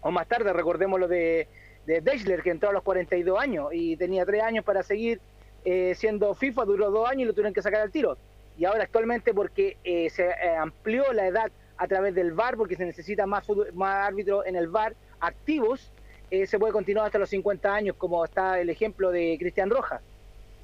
o 0.02 0.12
más 0.12 0.28
tarde, 0.28 0.52
recordemos 0.54 1.00
lo 1.00 1.08
de 1.08 1.48
de 1.86 2.02
Deichler, 2.02 2.42
que 2.42 2.52
entró 2.52 2.70
a 2.70 2.74
los 2.74 2.84
42 2.84 3.40
años 3.40 3.70
y 3.72 3.96
tenía 3.98 4.26
3 4.26 4.44
años 4.44 4.66
para 4.66 4.84
seguir 4.84 5.22
eh, 5.64 5.94
siendo 5.96 6.34
FIFA, 6.34 6.66
duró 6.66 6.92
2 6.92 7.10
años 7.10 7.22
y 7.22 7.26
lo 7.26 7.34
tuvieron 7.34 7.54
que 7.54 7.62
sacar 7.62 7.82
al 7.82 7.92
tiro. 7.92 8.18
Y 8.58 8.66
ahora 8.66 8.84
actualmente 8.84 9.34
porque 9.34 9.78
eh, 9.84 10.10
se 10.10 10.26
eh, 10.28 10.56
amplió 10.58 11.12
la 11.14 11.28
edad 11.28 11.52
a 11.78 11.88
través 11.88 12.16
del 12.16 12.32
VAR, 12.32 12.56
porque 12.56 12.76
se 12.76 12.86
necesita 12.86 13.26
más, 13.26 13.46
más 13.74 14.08
árbitros 14.08 14.46
en 14.46 14.56
el 14.56 14.68
VAR 14.70 14.96
activos, 15.20 15.92
se 16.32 16.60
puede 16.60 16.74
continuar 16.74 17.06
hasta 17.06 17.20
los 17.20 17.30
50 17.30 17.74
años, 17.74 17.96
como 17.98 18.26
está 18.26 18.60
el 18.60 18.70
ejemplo 18.70 19.12
de 19.12 19.38
Cristian 19.40 19.70
Rojas. 19.70 20.02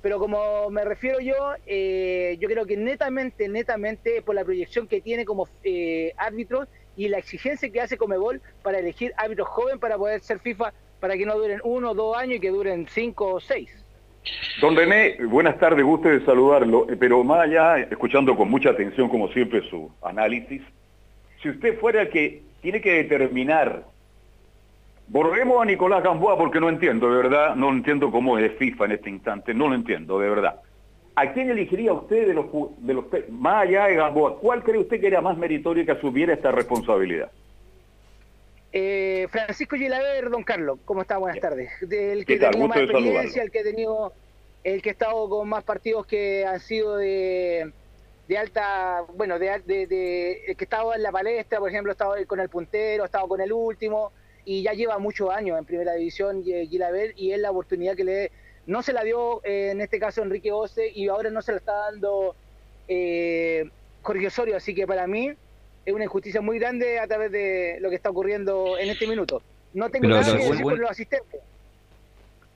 Pero 0.01 0.19
como 0.19 0.69
me 0.69 0.83
refiero 0.83 1.19
yo, 1.19 1.35
yo 1.65 2.49
creo 2.49 2.65
que 2.65 2.77
netamente, 2.77 3.47
netamente 3.47 4.21
por 4.21 4.35
la 4.35 4.43
proyección 4.43 4.87
que 4.87 5.01
tiene 5.01 5.25
como 5.25 5.47
árbitro 6.17 6.67
y 6.95 7.07
la 7.07 7.19
exigencia 7.19 7.71
que 7.71 7.81
hace 7.81 7.97
Comebol 7.97 8.41
para 8.63 8.79
elegir 8.79 9.13
árbitros 9.17 9.47
joven 9.47 9.79
para 9.79 9.97
poder 9.97 10.21
ser 10.21 10.39
FIFA 10.39 10.73
para 10.99 11.17
que 11.17 11.25
no 11.25 11.37
duren 11.37 11.59
uno 11.63 11.91
o 11.91 11.93
dos 11.95 12.17
años 12.17 12.37
y 12.37 12.39
que 12.39 12.49
duren 12.49 12.87
cinco 12.89 13.33
o 13.33 13.39
seis. 13.39 13.69
Don 14.61 14.75
René, 14.75 15.17
buenas 15.25 15.57
tardes, 15.57 15.83
gusto 15.83 16.09
de 16.09 16.23
saludarlo, 16.25 16.85
pero 16.99 17.23
más 17.23 17.41
allá, 17.41 17.79
escuchando 17.79 18.35
con 18.35 18.51
mucha 18.51 18.69
atención 18.69 19.09
como 19.09 19.27
siempre 19.29 19.67
su 19.67 19.91
análisis, 20.03 20.61
si 21.41 21.49
usted 21.49 21.79
fuera 21.79 22.03
el 22.03 22.09
que 22.09 22.43
tiene 22.61 22.81
que 22.81 22.91
determinar, 22.91 23.83
borremos 25.11 25.61
a 25.61 25.65
Nicolás 25.65 26.01
Gamboa 26.01 26.37
porque 26.37 26.61
no 26.61 26.69
entiendo, 26.69 27.09
de 27.09 27.17
verdad, 27.17 27.55
no 27.55 27.69
entiendo 27.69 28.09
cómo 28.09 28.37
es 28.37 28.53
FIFA 28.57 28.85
en 28.85 28.91
este 28.93 29.09
instante, 29.09 29.53
no 29.53 29.67
lo 29.67 29.75
entiendo, 29.75 30.17
de 30.19 30.29
verdad. 30.29 30.61
¿A 31.15 31.33
quién 31.33 31.49
elegiría 31.49 31.91
usted 31.91 32.27
de 32.27 32.33
los, 32.33 32.45
de 32.77 32.93
los 32.93 33.05
más 33.29 33.67
allá 33.67 33.87
de 33.87 33.95
Gamboa? 33.95 34.39
¿Cuál 34.39 34.63
cree 34.63 34.79
usted 34.79 35.01
que 35.01 35.07
era 35.07 35.19
más 35.19 35.37
meritorio 35.37 35.85
que 35.85 35.91
asumiera 35.91 36.33
esta 36.33 36.51
responsabilidad? 36.53 37.29
Eh, 38.71 39.27
Francisco 39.29 39.75
Gilaver, 39.75 40.29
don 40.29 40.43
Carlos, 40.43 40.79
¿cómo 40.85 41.01
está? 41.01 41.17
Buenas 41.17 41.41
tardes. 41.41 41.69
El 41.81 42.25
que 42.25 42.35
ha 42.35 42.49
tenido 42.51 42.69
más 42.69 42.77
experiencia, 42.77 43.43
el 43.43 43.51
que 43.51 43.59
ha 43.59 43.63
tenido, 43.63 44.13
el 44.63 44.81
que 44.81 44.89
ha 44.89 44.93
estado 44.93 45.27
con 45.27 45.49
más 45.49 45.65
partidos 45.65 46.05
que 46.07 46.45
han 46.45 46.61
sido 46.61 46.95
de, 46.95 47.69
de 48.29 48.37
alta, 48.37 49.03
bueno, 49.13 49.37
de, 49.37 49.59
de, 49.65 49.87
de, 49.87 50.55
que 50.57 50.63
estaba 50.63 50.95
en 50.95 51.03
la 51.03 51.11
palestra, 51.11 51.59
por 51.59 51.69
ejemplo, 51.69 51.91
ha 51.91 51.95
estado 51.95 52.15
con 52.25 52.39
el 52.39 52.47
puntero, 52.47 53.03
ha 53.03 53.07
estado 53.07 53.27
con 53.27 53.41
el 53.41 53.51
último, 53.51 54.13
y 54.45 54.63
ya 54.63 54.73
lleva 54.73 54.97
muchos 54.97 55.29
años 55.29 55.57
en 55.57 55.65
primera 55.65 55.93
división 55.93 56.43
Gilaver, 56.43 57.13
y 57.15 57.31
es 57.31 57.39
la 57.39 57.51
oportunidad 57.51 57.95
que 57.95 58.03
le 58.03 58.31
no 58.67 58.83
se 58.83 58.93
la 58.93 59.03
dio 59.03 59.43
eh, 59.43 59.71
en 59.71 59.81
este 59.81 59.99
caso 59.99 60.21
Enrique 60.21 60.51
Ose, 60.51 60.91
y 60.93 61.07
ahora 61.07 61.29
no 61.29 61.41
se 61.41 61.51
la 61.51 61.57
está 61.57 61.73
dando 61.73 62.35
eh, 62.87 63.69
Jorge 64.01 64.27
Osorio, 64.27 64.57
así 64.57 64.73
que 64.73 64.85
para 64.85 65.07
mí 65.07 65.31
es 65.85 65.93
una 65.93 66.03
injusticia 66.03 66.41
muy 66.41 66.59
grande 66.59 66.99
a 66.99 67.07
través 67.07 67.31
de 67.31 67.77
lo 67.81 67.89
que 67.89 67.95
está 67.95 68.09
ocurriendo 68.09 68.77
en 68.77 68.89
este 68.89 69.07
minuto. 69.07 69.41
No 69.73 69.89
tengo 69.89 70.07
nada 70.07 70.37
que 70.37 70.43
decir 70.43 70.63
con 70.63 70.79
los 70.79 70.91
asistentes. 70.91 71.41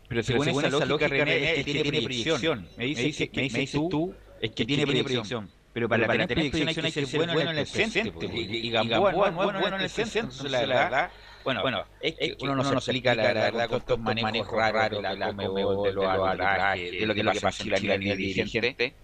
Pero 0.08 0.22
según, 0.22 0.48
esa, 0.50 0.86
lógica, 0.86 1.08
René, 1.08 1.60
es 1.60 1.66
que 1.66 1.74
tiene, 1.74 2.02
proyección. 2.02 2.68
Me 2.78 2.86
dices 2.86 3.30
me 3.34 3.42
dice 3.44 3.80
tú, 3.90 4.14
es 4.40 4.52
que, 4.52 4.66
tiene 4.66 4.86
proyección. 4.86 5.50
Pero 5.74 5.90
para, 5.90 6.08
tener 6.08 6.28
proyección 6.28 6.86
hay 6.86 6.92
que 6.92 7.06
ser 7.06 7.18
bueno 7.18 7.40
en 7.40 7.58
el 7.58 7.68
presente. 7.68 8.14
Y 8.32 8.70
Gamboa 8.70 9.12
no 9.12 9.26
es 9.26 9.34
bueno 9.34 9.60
en 9.60 9.82
el 9.82 9.90
presente. 9.90 10.50
La 10.50 10.60
verdad, 10.60 11.12
Bueno, 11.46 11.62
bueno, 11.62 11.86
es 12.02 12.16
que 12.16 12.36
uno 12.42 12.56
no 12.56 12.64
se 12.64 12.74
explica 12.74 13.14
la 13.14 13.24
verdad 13.34 13.70
con 13.70 13.78
estos 13.78 14.00
manejos 14.00 14.48
raros 14.48 15.02
de 15.02 15.16
la 15.18 15.28
Comebol, 15.28 15.88
de 15.88 15.94
los 15.94 16.06
arbitrajes, 16.06 16.92
de 16.92 17.06
lo 17.06 17.14
que 17.14 17.40
pasa 17.40 17.64
en 17.64 17.70
la 17.70 17.78
línea 17.78 18.16
dirigente. 18.16 18.96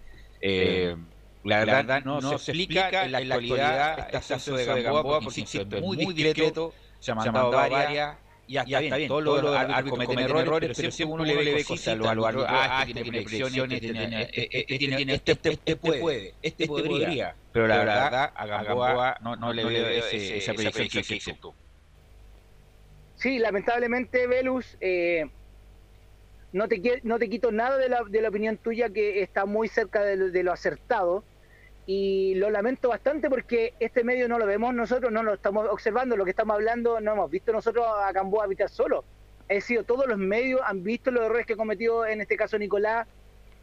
Eh, 0.42 0.96
la 1.44 1.66
verdad, 1.66 2.04
no, 2.04 2.20
se 2.38 2.52
explica 2.52 3.06
en 3.06 3.12
la 3.12 3.20
actualidad 3.20 4.00
este 4.00 4.18
ascenso 4.18 4.56
de 4.56 4.84
Gamboa, 4.84 5.22
porque 5.22 5.42
insisto, 5.42 5.76
es 5.76 5.82
muy 5.82 6.14
discreto, 6.14 6.74
se 7.00 7.12
ha 7.12 7.16
mandado 7.16 7.52
varias 7.52 8.18
y 8.48 8.58
hasta, 8.58 8.82
y 8.84 8.88
bien, 8.88 9.08
todos 9.08 9.24
los 9.24 9.56
árbitros 9.56 9.90
cometen 9.92 10.20
errores, 10.20 10.72
pero 10.76 10.92
siempre 10.92 11.14
uno 11.14 11.24
le 11.24 11.54
ve 11.54 11.64
cosas 11.64 11.88
a 11.88 11.96
los 11.96 12.08
árbitros, 12.08 12.46
ah, 12.50 12.84
este 12.86 13.02
tiene 13.02 13.22
proyecciones, 13.22 13.82
este 13.82 13.94
tiene, 13.94 15.14
este, 15.14 15.76
puede, 15.78 16.34
este 16.42 16.68
podría, 16.68 17.36
pero 17.54 17.68
la 17.68 17.78
verdad 17.78 18.32
a 18.36 18.46
Gamboa 18.48 19.18
no 19.22 19.54
le 19.54 19.64
veo 19.64 20.06
esa 20.08 20.54
proyección 20.54 20.88
que 20.90 21.00
existe 21.00 21.34
tú. 21.40 21.54
Sí, 23.22 23.38
lamentablemente, 23.38 24.26
Velus, 24.26 24.78
eh, 24.82 25.30
no, 26.54 26.68
te, 26.68 26.82
quito 26.82 27.52
nada 27.52 27.78
de 27.78 27.88
la, 27.88 28.02
opinión 28.02 28.58
tuya 28.58 28.90
que 28.90 29.22
está 29.22 29.46
muy 29.46 29.68
cerca 29.68 30.02
de 30.02 30.16
lo, 30.16 30.32
de 30.32 30.42
lo, 30.42 30.52
acertado 30.52 31.24
y 31.86 32.34
lo 32.34 32.50
lamento 32.50 32.90
bastante 32.90 33.30
porque 33.30 33.76
este 33.80 34.04
medio 34.04 34.28
no 34.28 34.40
lo 34.40 34.48
vemos 34.48 34.74
nosotros, 34.74 35.12
no 35.12 35.22
lo 35.22 35.36
estamos 35.36 35.68
observando, 35.70 36.18
lo 36.18 36.26
que 36.26 36.32
estamos 36.32 36.56
hablando 36.56 37.00
no 37.00 37.12
hemos 37.12 37.30
visto 37.30 37.52
nosotros 37.52 37.86
a 37.96 38.12
Gamboa 38.12 38.46
habitar 38.46 38.70
solo. 38.70 39.04
Es 39.48 39.58
decir, 39.58 39.84
todos 39.84 40.08
los 40.08 40.18
medios 40.18 40.60
han 40.66 40.84
visto 40.84 41.12
los 41.12 41.24
errores 41.24 41.46
que 41.46 41.56
cometió 41.56 42.08
en 42.08 42.22
este 42.22 42.36
caso 42.36 42.58
Nicolás. 42.58 43.08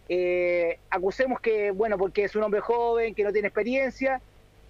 Eh, 0.09 0.79
acusemos 0.89 1.41
que, 1.41 1.73
bueno, 1.73 1.99
porque 1.99 2.23
es 2.23 2.37
un 2.37 2.45
hombre 2.45 2.61
joven, 2.61 3.13
que 3.13 3.25
no 3.25 3.33
tiene 3.33 3.49
experiencia 3.49 4.21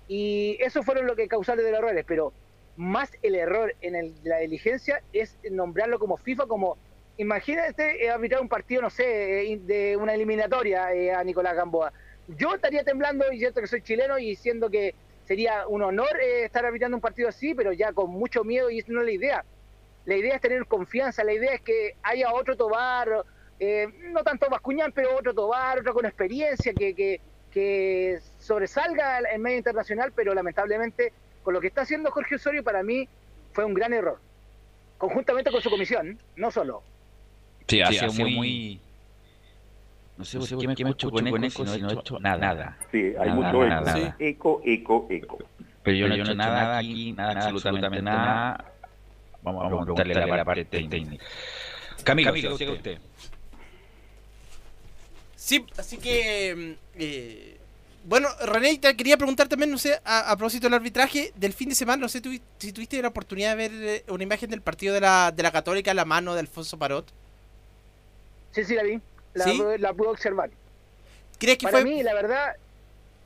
y 0.09 0.57
eso 0.61 0.83
fueron 0.83 1.07
lo 1.07 1.15
que 1.15 1.29
causaron 1.29 1.63
de 1.63 1.73
los 1.73 1.79
errores, 1.79 2.07
pero 2.09 2.33
más 2.79 3.11
el 3.23 3.35
error 3.35 3.75
en 3.83 4.15
la 4.23 4.39
diligencia 4.39 5.03
es 5.13 5.37
nombrarlo 5.51 5.99
como 5.99 6.17
FIFA, 6.17 6.47
como 6.47 6.79
imagínate 7.17 8.05
eh, 8.05 8.09
arbitrar 8.09 8.41
un 8.41 8.49
partido, 8.49 8.83
no 8.83 8.91
sé, 8.91 9.53
eh, 9.53 9.59
de 9.61 9.97
una 9.97 10.15
eliminatoria 10.15 10.95
eh, 10.95 11.13
a 11.13 11.23
Nicolás 11.25 11.57
Gamboa. 11.57 11.93
Yo 12.29 12.55
estaría 12.55 12.85
temblando 12.85 13.31
y 13.33 13.39
siento 13.39 13.61
que 13.61 13.67
soy 13.67 13.83
chileno 13.83 14.17
y 14.19 14.37
siendo 14.37 14.71
que 14.71 14.95
sería 15.25 15.67
un 15.67 15.83
honor 15.83 16.21
estar 16.21 16.65
arbitrando 16.65 16.97
un 16.97 17.01
partido 17.01 17.29
así, 17.29 17.53
pero 17.53 17.73
ya 17.73 17.93
con 17.93 18.11
mucho 18.11 18.45
miedo 18.45 18.71
y 18.71 18.79
eso 18.79 18.93
no 18.93 19.01
es 19.01 19.07
la 19.07 19.13
idea. 19.13 19.45
La 20.05 20.15
idea 20.15 20.37
es 20.37 20.41
tener 20.41 20.65
confianza, 20.67 21.25
la 21.25 21.33
idea 21.33 21.55
es 21.55 21.61
que 21.61 21.97
haya 22.03 22.33
otro 22.33 22.57
Tobar, 22.57 23.25
no 23.59 24.23
tanto 24.23 24.49
Bascuñán, 24.49 24.93
pero 24.93 25.17
otro 25.17 25.35
Tobar, 25.35 25.81
otro 25.81 25.93
con 25.93 26.07
experiencia, 26.07 26.73
que, 26.73 26.95
que, 26.95 27.21
que 27.51 28.19
sobresalga 28.39 29.19
en 29.19 29.43
medio 29.43 29.59
internacional, 29.59 30.13
pero 30.15 30.33
lamentablemente 30.33 31.13
con 31.49 31.55
lo 31.55 31.63
que 31.63 31.69
está 31.69 31.81
haciendo 31.81 32.11
Jorge 32.11 32.35
Osorio 32.35 32.63
para 32.63 32.83
mí 32.83 33.09
fue 33.53 33.65
un 33.65 33.73
gran 33.73 33.95
error. 33.95 34.21
Conjuntamente 34.99 35.51
con 35.51 35.63
su 35.63 35.71
comisión, 35.71 36.19
no 36.37 36.51
solo. 36.51 36.83
Sí, 37.67 37.81
ha 37.81 37.91
sido 37.91 38.13
muy... 38.13 38.79
No 40.19 40.27
sé, 40.27 40.39
qué 40.61 40.69
me, 40.69 40.75
qué 40.75 40.85
me 40.85 40.91
hecho 40.91 41.11
con 41.11 41.27
eco, 41.27 41.49
si 41.49 41.81
no 41.81 41.89
he 41.89 41.95
hecho 41.95 42.19
nada. 42.21 42.37
nada. 42.37 42.79
Sí, 42.93 43.15
hay 43.19 43.31
mucho 43.31 43.65
eco. 44.19 44.61
Eco, 44.61 45.07
eco, 45.09 45.39
Pero 45.85 45.97
yo 45.97 46.09
no 46.09 46.17
he 46.17 46.21
hecho 46.21 46.35
nada 46.35 46.77
aquí, 46.77 47.15
nada, 47.15 47.49
absolutamente 47.49 48.03
nada. 48.03 48.73
Vamos 49.41 49.65
a 49.65 49.69
preguntarle 49.69 50.15
la, 50.17 50.27
la 50.27 50.45
parte 50.45 50.67
técnica. 50.67 51.25
Camilo, 52.05 52.29
Camilo 52.29 52.59
siga 52.59 52.73
usted. 52.73 52.99
Sí, 55.35 55.65
así 55.79 55.97
que... 55.97 56.77
Eh, 56.99 57.58
bueno, 58.09 58.29
René, 58.41 58.79
te 58.79 58.97
quería 58.97 59.19
preguntar 59.19 59.49
también, 59.49 59.71
no 59.71 59.77
sé, 59.77 60.01
a, 60.03 60.35
propósito 60.35 60.67
del 60.67 60.73
arbitraje 60.73 61.31
del 61.37 61.53
fin 61.53 61.69
de 61.69 61.75
semana, 61.75 62.01
no 62.01 62.09
sé 62.09 62.23
si 62.59 62.73
tuviste 62.73 63.03
la 63.03 63.09
oportunidad 63.09 63.55
de 63.55 63.69
ver 63.69 63.71
eh, 63.75 64.05
una 64.09 64.23
imagen 64.23 64.49
del 64.49 64.63
partido 64.63 64.95
de 64.95 65.01
la, 65.03 65.31
de 65.31 65.43
la 65.43 65.53
Católica 65.53 65.91
a 65.91 65.95
la 65.95 66.07
mano 66.07 66.33
de 66.33 66.41
Alfonso 66.41 66.79
Parot. 66.79 67.13
Sí, 68.53 68.65
sí, 68.65 68.75
la 68.75 68.83
vi. 68.83 68.99
La, 69.35 69.45
la 69.79 69.93
pude 69.93 70.09
observar. 70.09 70.49
¿Crees 71.39 71.59
que 71.59 71.67
Para 71.67 71.85
mí, 71.85 72.03
la 72.03 72.15
verdad, 72.15 72.57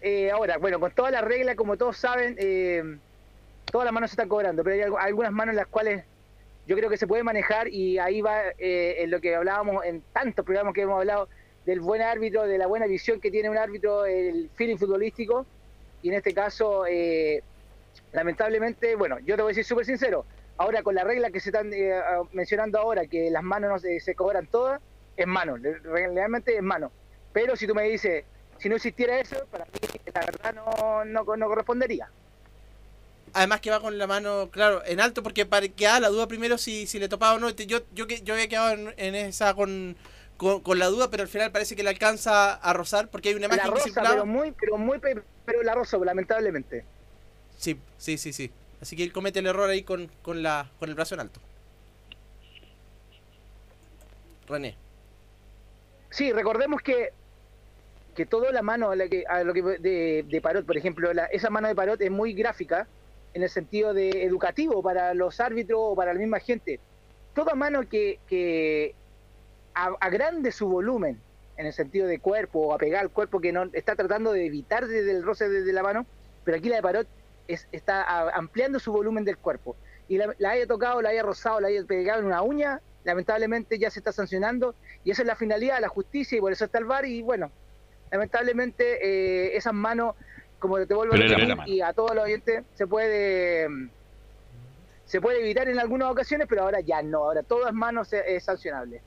eh, 0.00 0.32
ahora, 0.32 0.58
bueno, 0.58 0.80
con 0.80 0.90
todas 0.90 1.12
las 1.12 1.22
reglas, 1.22 1.54
como 1.54 1.76
todos 1.76 1.96
saben, 1.96 2.34
eh, 2.40 2.82
todas 3.66 3.84
las 3.84 3.94
manos 3.94 4.10
se 4.10 4.14
están 4.14 4.28
cobrando, 4.28 4.64
pero 4.64 4.98
hay 4.98 5.06
algunas 5.06 5.30
manos 5.30 5.52
en 5.52 5.58
las 5.58 5.68
cuales 5.68 6.02
yo 6.66 6.74
creo 6.74 6.90
que 6.90 6.96
se 6.96 7.06
puede 7.06 7.22
manejar 7.22 7.68
y 7.68 8.00
ahí 8.00 8.20
va 8.20 8.40
en 8.58 9.12
lo 9.12 9.20
que 9.20 9.36
hablábamos 9.36 9.84
en 9.84 10.02
tantos 10.12 10.44
programas 10.44 10.74
que 10.74 10.82
hemos 10.82 10.98
hablado 10.98 11.28
del 11.64 11.80
buen 11.80 12.02
árbitro, 12.02 12.44
de 12.44 12.58
la 12.58 12.66
buena 12.66 12.86
visión 12.86 13.20
que 13.20 13.30
tiene 13.30 13.48
un 13.48 13.56
árbitro, 13.56 14.04
el 14.04 14.50
feeling 14.54 14.76
futbolístico. 14.76 15.46
Y 16.02 16.08
en 16.08 16.14
este 16.14 16.34
caso, 16.34 16.84
eh, 16.86 17.42
lamentablemente, 18.12 18.96
bueno, 18.96 19.18
yo 19.20 19.36
te 19.36 19.42
voy 19.42 19.50
a 19.50 19.54
decir 19.54 19.64
súper 19.64 19.86
sincero, 19.86 20.24
ahora 20.56 20.82
con 20.82 20.94
la 20.94 21.04
regla 21.04 21.30
que 21.30 21.40
se 21.40 21.50
están 21.50 21.72
eh, 21.72 22.00
mencionando 22.32 22.78
ahora, 22.78 23.06
que 23.06 23.30
las 23.30 23.42
manos 23.42 23.70
no 23.70 23.78
se, 23.78 24.14
cobran 24.14 24.46
todas, 24.46 24.80
es 25.16 25.26
mano, 25.26 25.56
realmente 25.56 26.56
es 26.56 26.62
mano. 26.62 26.90
Pero 27.32 27.54
si 27.56 27.66
tú 27.66 27.74
me 27.74 27.84
dices, 27.84 28.24
si 28.58 28.68
no 28.68 28.76
existiera 28.76 29.20
eso, 29.20 29.36
para 29.50 29.64
mí 29.66 29.70
la 30.12 30.20
verdad 30.20 30.54
no, 30.54 31.04
no, 31.04 31.24
correspondería. 31.24 32.08
Además 33.34 33.60
que 33.60 33.70
va 33.70 33.80
con 33.80 33.96
la 33.96 34.06
mano, 34.06 34.50
claro, 34.50 34.82
en 34.84 35.00
alto, 35.00 35.22
porque 35.22 35.46
para 35.46 35.66
que 35.68 35.84
la 35.84 36.08
duda 36.08 36.26
primero 36.26 36.58
si, 36.58 36.86
si 36.86 36.98
le 36.98 37.08
topaba 37.08 37.34
o 37.34 37.38
no. 37.38 37.48
Yo, 37.48 37.80
yo, 37.94 38.06
yo 38.06 38.34
había 38.34 38.48
quedado 38.48 38.92
en 38.96 39.14
esa 39.14 39.54
con, 39.54 39.96
con, 40.42 40.78
la 40.78 40.86
duda, 40.86 41.08
pero 41.10 41.22
al 41.22 41.28
final 41.28 41.52
parece 41.52 41.76
que 41.76 41.82
le 41.82 41.90
alcanza 41.90 42.54
a 42.54 42.72
rozar 42.72 43.08
porque 43.08 43.30
hay 43.30 43.34
una 43.34 43.46
imagen 43.46 43.64
la 43.64 43.70
rosa, 43.70 44.02
pero 44.02 44.26
muy, 44.26 44.52
pero 44.52 44.76
muy, 44.78 44.98
pero 44.98 45.62
la 45.62 45.74
rosa, 45.74 45.98
lamentablemente. 45.98 46.84
Sí, 47.56 47.78
sí, 47.96 48.18
sí, 48.18 48.32
sí. 48.32 48.50
Así 48.80 48.96
que 48.96 49.04
él 49.04 49.12
comete 49.12 49.38
el 49.38 49.46
error 49.46 49.70
ahí 49.70 49.84
con, 49.84 50.10
con, 50.22 50.42
la, 50.42 50.70
con 50.78 50.88
el 50.88 50.96
brazo 50.96 51.14
en 51.14 51.20
alto. 51.20 51.40
René. 54.48 54.76
Sí, 56.10 56.32
recordemos 56.32 56.82
que 56.82 57.12
que 58.14 58.26
toda 58.26 58.52
la 58.52 58.62
mano 58.62 58.90
a, 58.90 58.96
que, 59.08 59.24
a 59.26 59.42
lo 59.42 59.54
que 59.54 59.62
de, 59.62 60.24
de, 60.28 60.40
Parot, 60.40 60.66
por 60.66 60.76
ejemplo, 60.76 61.10
esa 61.30 61.50
mano 61.50 61.68
de 61.68 61.74
Parot 61.74 62.00
es 62.00 62.10
muy 62.10 62.34
gráfica 62.34 62.86
en 63.34 63.42
el 63.42 63.48
sentido 63.48 63.94
de 63.94 64.24
educativo 64.24 64.82
para 64.82 65.14
los 65.14 65.40
árbitros 65.40 65.80
o 65.82 65.96
para 65.96 66.12
la 66.12 66.20
misma 66.20 66.38
gente. 66.38 66.78
Toda 67.34 67.54
mano 67.54 67.88
que, 67.88 68.18
que 68.28 68.94
agrande 69.74 70.52
su 70.52 70.68
volumen 70.68 71.20
en 71.56 71.66
el 71.66 71.72
sentido 71.72 72.06
de 72.06 72.18
cuerpo 72.18 72.60
o 72.60 72.74
a 72.74 72.78
pegar 72.78 73.02
al 73.02 73.10
cuerpo 73.10 73.40
que 73.40 73.52
no 73.52 73.64
está 73.72 73.94
tratando 73.94 74.32
de 74.32 74.46
evitar 74.46 74.86
desde 74.86 75.10
el 75.10 75.22
roce 75.22 75.48
desde 75.48 75.72
la 75.72 75.82
mano, 75.82 76.06
pero 76.44 76.56
aquí 76.56 76.68
la 76.68 76.76
de 76.76 76.82
Parot 76.82 77.06
es, 77.48 77.68
está 77.72 78.30
ampliando 78.30 78.78
su 78.78 78.92
volumen 78.92 79.24
del 79.24 79.38
cuerpo. 79.38 79.76
Y 80.08 80.18
la, 80.18 80.34
haya 80.50 80.66
tocado, 80.66 81.00
la 81.02 81.10
haya 81.10 81.22
rozado, 81.22 81.60
la 81.60 81.68
haya 81.68 81.84
pegado 81.84 82.20
en 82.20 82.26
una 82.26 82.42
uña, 82.42 82.80
lamentablemente 83.04 83.78
ya 83.78 83.90
se 83.90 84.00
está 84.00 84.12
sancionando 84.12 84.74
y 85.04 85.10
esa 85.10 85.22
es 85.22 85.28
la 85.28 85.36
finalidad 85.36 85.76
de 85.76 85.82
la 85.82 85.88
justicia 85.88 86.38
y 86.38 86.40
por 86.40 86.52
eso 86.52 86.64
está 86.64 86.78
el 86.78 86.84
VAR 86.84 87.04
y 87.04 87.22
bueno, 87.22 87.50
lamentablemente 88.10 88.98
eh, 89.02 89.56
esas 89.56 89.74
manos, 89.74 90.14
como 90.58 90.84
te 90.86 90.94
vuelvo 90.94 91.14
a 91.14 91.18
decir, 91.18 91.56
y 91.66 91.80
a 91.80 91.92
todos 91.92 92.14
los 92.14 92.24
oyentes, 92.24 92.64
se 92.74 92.86
puede 92.86 93.68
se 95.04 95.20
puede 95.20 95.40
evitar 95.40 95.68
en 95.68 95.78
algunas 95.78 96.10
ocasiones, 96.10 96.46
pero 96.48 96.62
ahora 96.62 96.80
ya 96.80 97.02
no, 97.02 97.18
ahora 97.18 97.42
todas 97.42 97.74
manos 97.74 98.12
es 98.12 98.44
sancionable. 98.44 99.02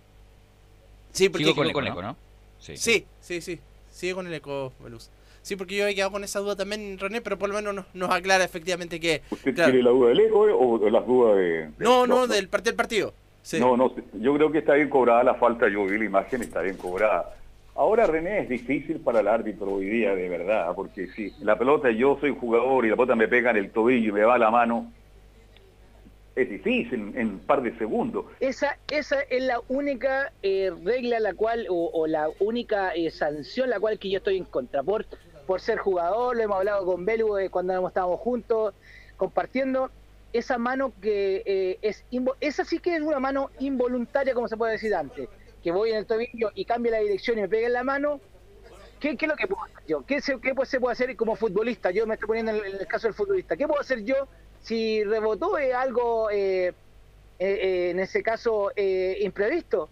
Sí, 1.15 1.29
porque 1.29 1.45
Sigo 1.45 1.55
con, 1.55 1.65
el 1.65 1.87
eco, 1.87 2.01
¿no? 2.01 2.17
Sí, 2.59 2.75
sí, 2.75 3.05
sí, 3.21 3.39
sí. 3.39 3.59
Sigue 3.89 4.13
con 4.13 4.27
el 4.27 4.33
eco, 4.33 4.73
Veluz. 4.81 5.09
Sí, 5.41 5.55
porque 5.55 5.77
yo 5.77 5.87
he 5.87 5.95
quedado 5.95 6.11
con 6.11 6.25
esa 6.25 6.39
duda 6.39 6.57
también, 6.57 6.97
René, 6.99 7.21
pero 7.21 7.37
por 7.37 7.47
lo 7.47 7.55
menos 7.55 7.85
nos, 7.93 8.09
aclara 8.09 8.43
efectivamente 8.43 8.99
que... 8.99 9.21
¿Usted 9.31 9.55
tiene 9.55 9.81
la 9.81 9.91
duda 9.91 10.09
del 10.09 10.19
eco 10.19 10.39
o 10.39 10.89
las 10.89 11.05
dudas 11.07 11.37
de...? 11.37 11.69
no, 11.77 12.05
no, 12.05 12.27
del, 12.27 12.49
del 12.49 12.75
partido. 12.75 13.13
No, 13.59 13.77
no, 13.77 13.93
yo 14.19 14.33
creo 14.33 14.51
que 14.51 14.57
está 14.57 14.73
bien 14.73 14.89
cobrada 14.89 15.23
la 15.23 15.35
falta, 15.35 15.69
yo 15.69 15.85
vi 15.85 15.97
la 15.99 16.05
imagen, 16.05 16.41
está 16.41 16.61
bien 16.61 16.75
cobrada. 16.75 17.35
Ahora, 17.75 18.07
René, 18.07 18.39
es 18.39 18.49
difícil 18.49 18.99
para 18.99 19.21
el 19.21 19.27
árbitro 19.27 19.71
hoy 19.71 19.85
día, 19.85 20.15
de 20.15 20.27
verdad, 20.27 20.73
porque 20.75 21.07
si 21.15 21.31
la 21.41 21.57
pelota, 21.57 21.91
yo 21.91 22.17
soy 22.19 22.35
jugador 22.37 22.85
y 22.85 22.89
la 22.89 22.95
pelota 22.95 23.15
me 23.15 23.27
pega 23.27 23.51
en 23.51 23.57
el 23.57 23.69
tobillo 23.69 24.09
y 24.09 24.13
me 24.13 24.23
va 24.23 24.37
la 24.37 24.49
mano, 24.49 24.91
es 26.35 26.49
difícil 26.49 27.13
en 27.15 27.27
un 27.27 27.39
par 27.39 27.61
de 27.61 27.77
segundos. 27.77 28.25
Esa, 28.39 28.77
esa 28.91 29.21
es 29.21 29.43
la 29.43 29.61
única 29.69 30.33
eh, 30.43 30.71
regla 30.83 31.19
la 31.19 31.33
cual, 31.33 31.65
o, 31.69 32.07
la 32.07 32.29
única 32.39 32.93
eh, 32.93 33.09
sanción 33.09 33.69
la 33.69 33.79
cual 33.79 33.97
que 33.99 34.09
yo 34.09 34.17
estoy 34.17 34.37
en 34.37 34.45
contra, 34.45 34.83
por, 34.83 35.05
por 35.47 35.61
ser 35.61 35.77
jugador, 35.77 36.35
lo 36.35 36.43
hemos 36.43 36.57
hablado 36.57 36.85
con 36.85 37.05
Belu 37.05 37.37
eh, 37.37 37.49
cuando 37.49 37.87
estábamos 37.87 38.19
juntos, 38.19 38.73
compartiendo, 39.15 39.91
esa 40.33 40.57
mano 40.57 40.91
que 41.01 41.79
es, 41.81 42.03
esa 42.41 42.65
sí 42.65 42.79
que 42.79 42.97
es 42.97 43.01
una 43.01 43.19
mano 43.19 43.49
involuntaria, 43.59 44.33
como 44.33 44.49
se 44.49 44.57
puede 44.57 44.73
decir 44.73 44.93
antes, 44.93 45.29
que 45.63 45.71
voy 45.71 45.91
en 45.91 45.97
el 45.97 46.05
tobillo 46.05 46.51
y 46.53 46.65
cambia 46.65 46.91
la 46.91 46.99
dirección 46.99 47.37
y 47.37 47.43
me 47.43 47.47
pega 47.47 47.67
en 47.67 47.73
la 47.73 47.85
mano, 47.85 48.19
¿Qué, 48.99 49.15
¿Qué, 49.17 49.25
es 49.25 49.29
lo 49.29 49.35
que 49.35 49.47
puedo 49.47 49.63
hacer 49.63 49.83
yo? 49.87 50.05
¿Qué 50.05 50.21
se, 50.21 50.39
qué 50.39 50.53
se 50.65 50.79
puede 50.79 50.93
hacer 50.93 51.15
como 51.15 51.35
futbolista? 51.35 51.91
Yo 51.91 52.07
me 52.07 52.15
estoy 52.15 52.27
poniendo 52.27 52.51
en 52.51 52.75
el, 52.79 52.87
caso 52.87 53.07
del 53.07 53.13
futbolista. 53.13 53.55
¿Qué 53.55 53.67
puedo 53.67 53.79
hacer 53.79 54.03
yo 54.03 54.27
si 54.65 55.03
rebotó 55.03 55.57
es 55.59 55.73
algo, 55.75 56.29
eh, 56.31 56.67
eh, 56.67 56.73
eh, 57.39 57.89
en 57.91 57.99
ese 57.99 58.23
caso, 58.23 58.71
imprevisto. 59.19 59.89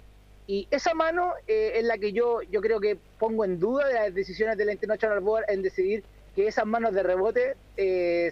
Y 0.47 0.67
esa 0.71 0.93
mano 0.93 1.33
es 1.47 1.83
la 1.83 1.97
que 1.97 2.11
yo, 2.11 2.41
yo 2.41 2.59
creo 2.59 2.81
que 2.81 2.97
pongo 3.17 3.45
en 3.45 3.59
duda 3.59 3.87
de 3.87 3.93
las 3.93 4.13
decisiones 4.13 4.57
de 4.57 4.65
la 4.65 4.73
International 4.73 5.21
Board 5.21 5.45
en 5.47 5.61
decidir 5.61 6.03
que 6.35 6.47
esas 6.47 6.65
manos 6.65 6.93
de 6.93 7.03
rebote 7.03 7.55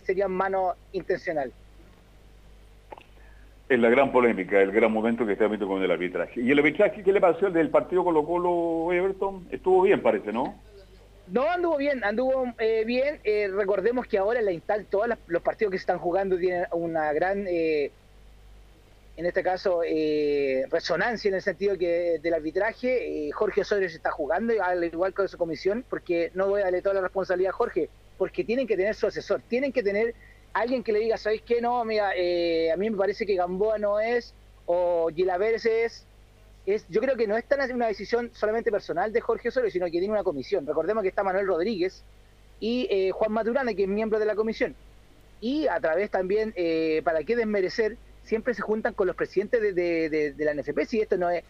serían 0.03 0.31
manos 0.31 0.75
intencionales. 0.91 1.53
Es 3.69 3.79
la 3.79 3.89
gran 3.89 4.11
polémica, 4.11 4.59
el 4.59 4.71
gran 4.71 4.91
momento 4.91 5.25
que 5.25 5.33
está 5.33 5.47
viendo 5.47 5.67
con 5.67 5.81
el 5.81 5.89
arbitraje. 5.89 6.41
¿Y 6.41 6.51
el 6.51 6.59
arbitraje 6.59 7.03
qué 7.03 7.13
le 7.13 7.21
pasó 7.21 7.47
el 7.47 7.53
del 7.53 7.69
partido 7.69 8.03
Colo 8.03 8.25
Colo 8.25 8.91
Everton? 8.91 9.47
Estuvo 9.51 9.83
bien, 9.83 10.01
parece, 10.01 10.33
¿no? 10.33 10.55
No, 11.31 11.49
anduvo 11.49 11.77
bien, 11.77 12.03
anduvo 12.03 12.53
eh, 12.59 12.83
bien. 12.85 13.21
Eh, 13.23 13.47
recordemos 13.47 14.05
que 14.05 14.17
ahora 14.17 14.41
la 14.41 14.51
instal, 14.51 14.85
todos 14.85 15.07
los 15.27 15.41
partidos 15.41 15.71
que 15.71 15.77
se 15.77 15.83
están 15.83 15.97
jugando 15.97 16.37
tienen 16.37 16.65
una 16.73 17.13
gran, 17.13 17.47
eh, 17.47 17.89
en 19.15 19.25
este 19.25 19.41
caso, 19.41 19.81
resonancia 20.69 21.29
en 21.29 21.35
el 21.35 21.41
sentido 21.41 21.77
que 21.77 22.19
del 22.21 22.33
arbitraje. 22.33 23.29
Jorge 23.31 23.61
Osorio 23.61 23.89
se 23.89 23.95
está 23.95 24.11
jugando, 24.11 24.53
al 24.61 24.83
igual 24.83 25.13
que 25.13 25.25
su 25.29 25.37
comisión, 25.37 25.85
porque 25.89 26.31
no 26.33 26.49
voy 26.49 26.61
a 26.61 26.65
darle 26.65 26.81
toda 26.81 26.95
la 26.95 27.01
responsabilidad 27.01 27.51
a 27.51 27.53
Jorge, 27.53 27.87
porque 28.17 28.43
tienen 28.43 28.67
que 28.67 28.75
tener 28.75 28.93
su 28.93 29.07
asesor, 29.07 29.41
tienen 29.47 29.71
que 29.71 29.83
tener 29.83 30.13
alguien 30.51 30.83
que 30.83 30.91
le 30.91 30.99
diga, 30.99 31.17
¿sabéis 31.17 31.43
qué? 31.43 31.61
No, 31.61 31.85
mira, 31.85 32.09
a 32.09 32.77
mí 32.77 32.89
me 32.89 32.97
parece 32.97 33.25
que 33.25 33.35
Gamboa 33.35 33.77
no 33.77 34.01
es, 34.01 34.33
o 34.65 35.07
Gilaveres 35.15 35.65
es, 35.65 36.05
yo 36.65 37.01
creo 37.01 37.15
que 37.15 37.27
no 37.27 37.37
es 37.37 37.45
tan 37.45 37.71
una 37.71 37.87
decisión 37.87 38.31
solamente 38.33 38.71
personal 38.71 39.11
de 39.11 39.21
Jorge 39.21 39.49
Osorio, 39.49 39.71
sino 39.71 39.85
que 39.85 39.91
tiene 39.93 40.09
una 40.09 40.23
comisión. 40.23 40.65
Recordemos 40.65 41.01
que 41.01 41.09
está 41.09 41.23
Manuel 41.23 41.47
Rodríguez 41.47 42.03
y 42.59 42.87
eh, 42.91 43.11
Juan 43.11 43.31
Maturana, 43.31 43.73
que 43.73 43.83
es 43.83 43.89
miembro 43.89 44.19
de 44.19 44.25
la 44.25 44.35
comisión. 44.35 44.75
Y 45.39 45.67
a 45.67 45.79
través 45.79 46.11
también, 46.11 46.53
eh, 46.55 47.01
para 47.03 47.23
qué 47.23 47.35
desmerecer, 47.35 47.97
siempre 48.23 48.53
se 48.53 48.61
juntan 48.61 48.93
con 48.93 49.07
los 49.07 49.15
presidentes 49.15 49.75
de, 49.75 50.35
la 50.37 50.53
NFP, 50.53 50.85
si 50.85 51.01
esto 51.01 51.17
no 51.17 51.31
es... 51.31 51.43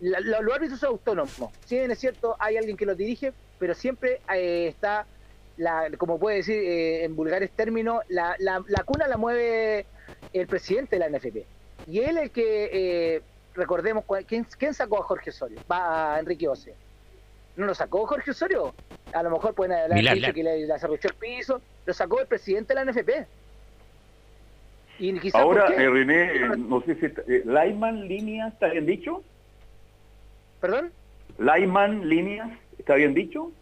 los 0.00 0.54
árbitros 0.54 0.78
son 0.78 0.90
autónomos. 0.90 1.50
Si 1.64 1.76
bien 1.76 1.90
es 1.90 1.98
cierto, 1.98 2.36
hay 2.38 2.58
alguien 2.58 2.76
que 2.76 2.84
los 2.84 2.96
dirige, 2.96 3.32
pero 3.58 3.74
siempre 3.74 4.20
eh, 4.34 4.66
está, 4.68 5.06
la, 5.56 5.88
como 5.96 6.18
puede 6.18 6.36
decir 6.36 6.62
en 6.62 7.16
vulgares 7.16 7.50
términos, 7.52 8.04
la, 8.08 8.36
la, 8.38 8.62
cuna 8.84 9.08
la 9.08 9.16
mueve 9.16 9.86
el 10.34 10.46
presidente 10.46 10.98
de 10.98 11.08
la 11.08 11.18
NFP. 11.18 11.46
Y 11.86 12.00
él 12.00 12.18
es 12.18 12.24
el 12.24 12.30
que 12.30 13.22
recordemos, 13.58 14.04
¿quién, 14.26 14.46
¿quién 14.56 14.72
sacó 14.72 15.00
a 15.00 15.02
Jorge 15.02 15.30
Osorio? 15.30 15.60
Va 15.70 16.14
a 16.14 16.20
Enrique 16.20 16.48
Ose. 16.48 16.74
¿No 17.56 17.66
lo 17.66 17.74
sacó 17.74 18.06
Jorge 18.06 18.30
Osorio? 18.30 18.72
A 19.12 19.22
lo 19.22 19.30
mejor 19.30 19.52
pueden 19.52 19.72
hablar 19.72 19.98
que 20.32 20.42
le, 20.42 20.66
le 20.66 20.74
el 20.74 21.14
piso. 21.18 21.60
Lo 21.84 21.92
sacó 21.92 22.20
el 22.20 22.26
presidente 22.26 22.74
de 22.74 22.84
la 22.84 22.90
NFP. 22.90 23.10
Y 25.00 25.36
Ahora, 25.36 25.68
eh, 25.68 25.88
René, 25.88 26.56
no 26.56 26.80
sé 26.82 26.94
si... 26.96 27.06
Eh, 27.06 27.42
¿Lyman 27.44 28.08
Líneas 28.08 28.52
está 28.52 28.68
bien 28.68 28.86
dicho? 28.86 29.22
¿Perdón? 30.60 30.92
¿Lyman 31.38 32.08
Líneas 32.08 32.50
está 32.78 32.94
bien 32.94 33.14
dicho? 33.14 33.52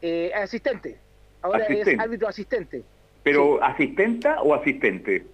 Eh, 0.00 0.32
asistente. 0.34 0.98
Ahora 1.40 1.66
es 1.66 1.98
árbitro 1.98 2.28
asistente. 2.28 2.84
¿Pero 3.22 3.62
asistenta 3.62 4.42
o 4.42 4.54
asistente? 4.54 5.24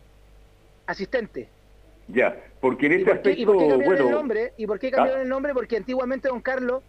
Asistente. 0.87 1.49
Ya, 2.09 2.37
porque 2.61 2.87
en 2.87 2.93
este 2.93 3.13
aspecto, 3.13 3.41
¿Y 3.41 3.47
por 3.47 3.59
qué 3.59 3.69
cambiaron 3.69 4.07
el 4.07 4.11
nombre? 4.11 4.53
¿Y 4.57 4.67
por 4.67 4.79
qué 4.79 4.91
cambiaron 4.91 5.23
el 5.23 5.29
nombre? 5.29 5.55
Porque 5.55 5.77
antiguamente 5.77 6.29
don 6.29 6.41
Carlos, 6.41 6.83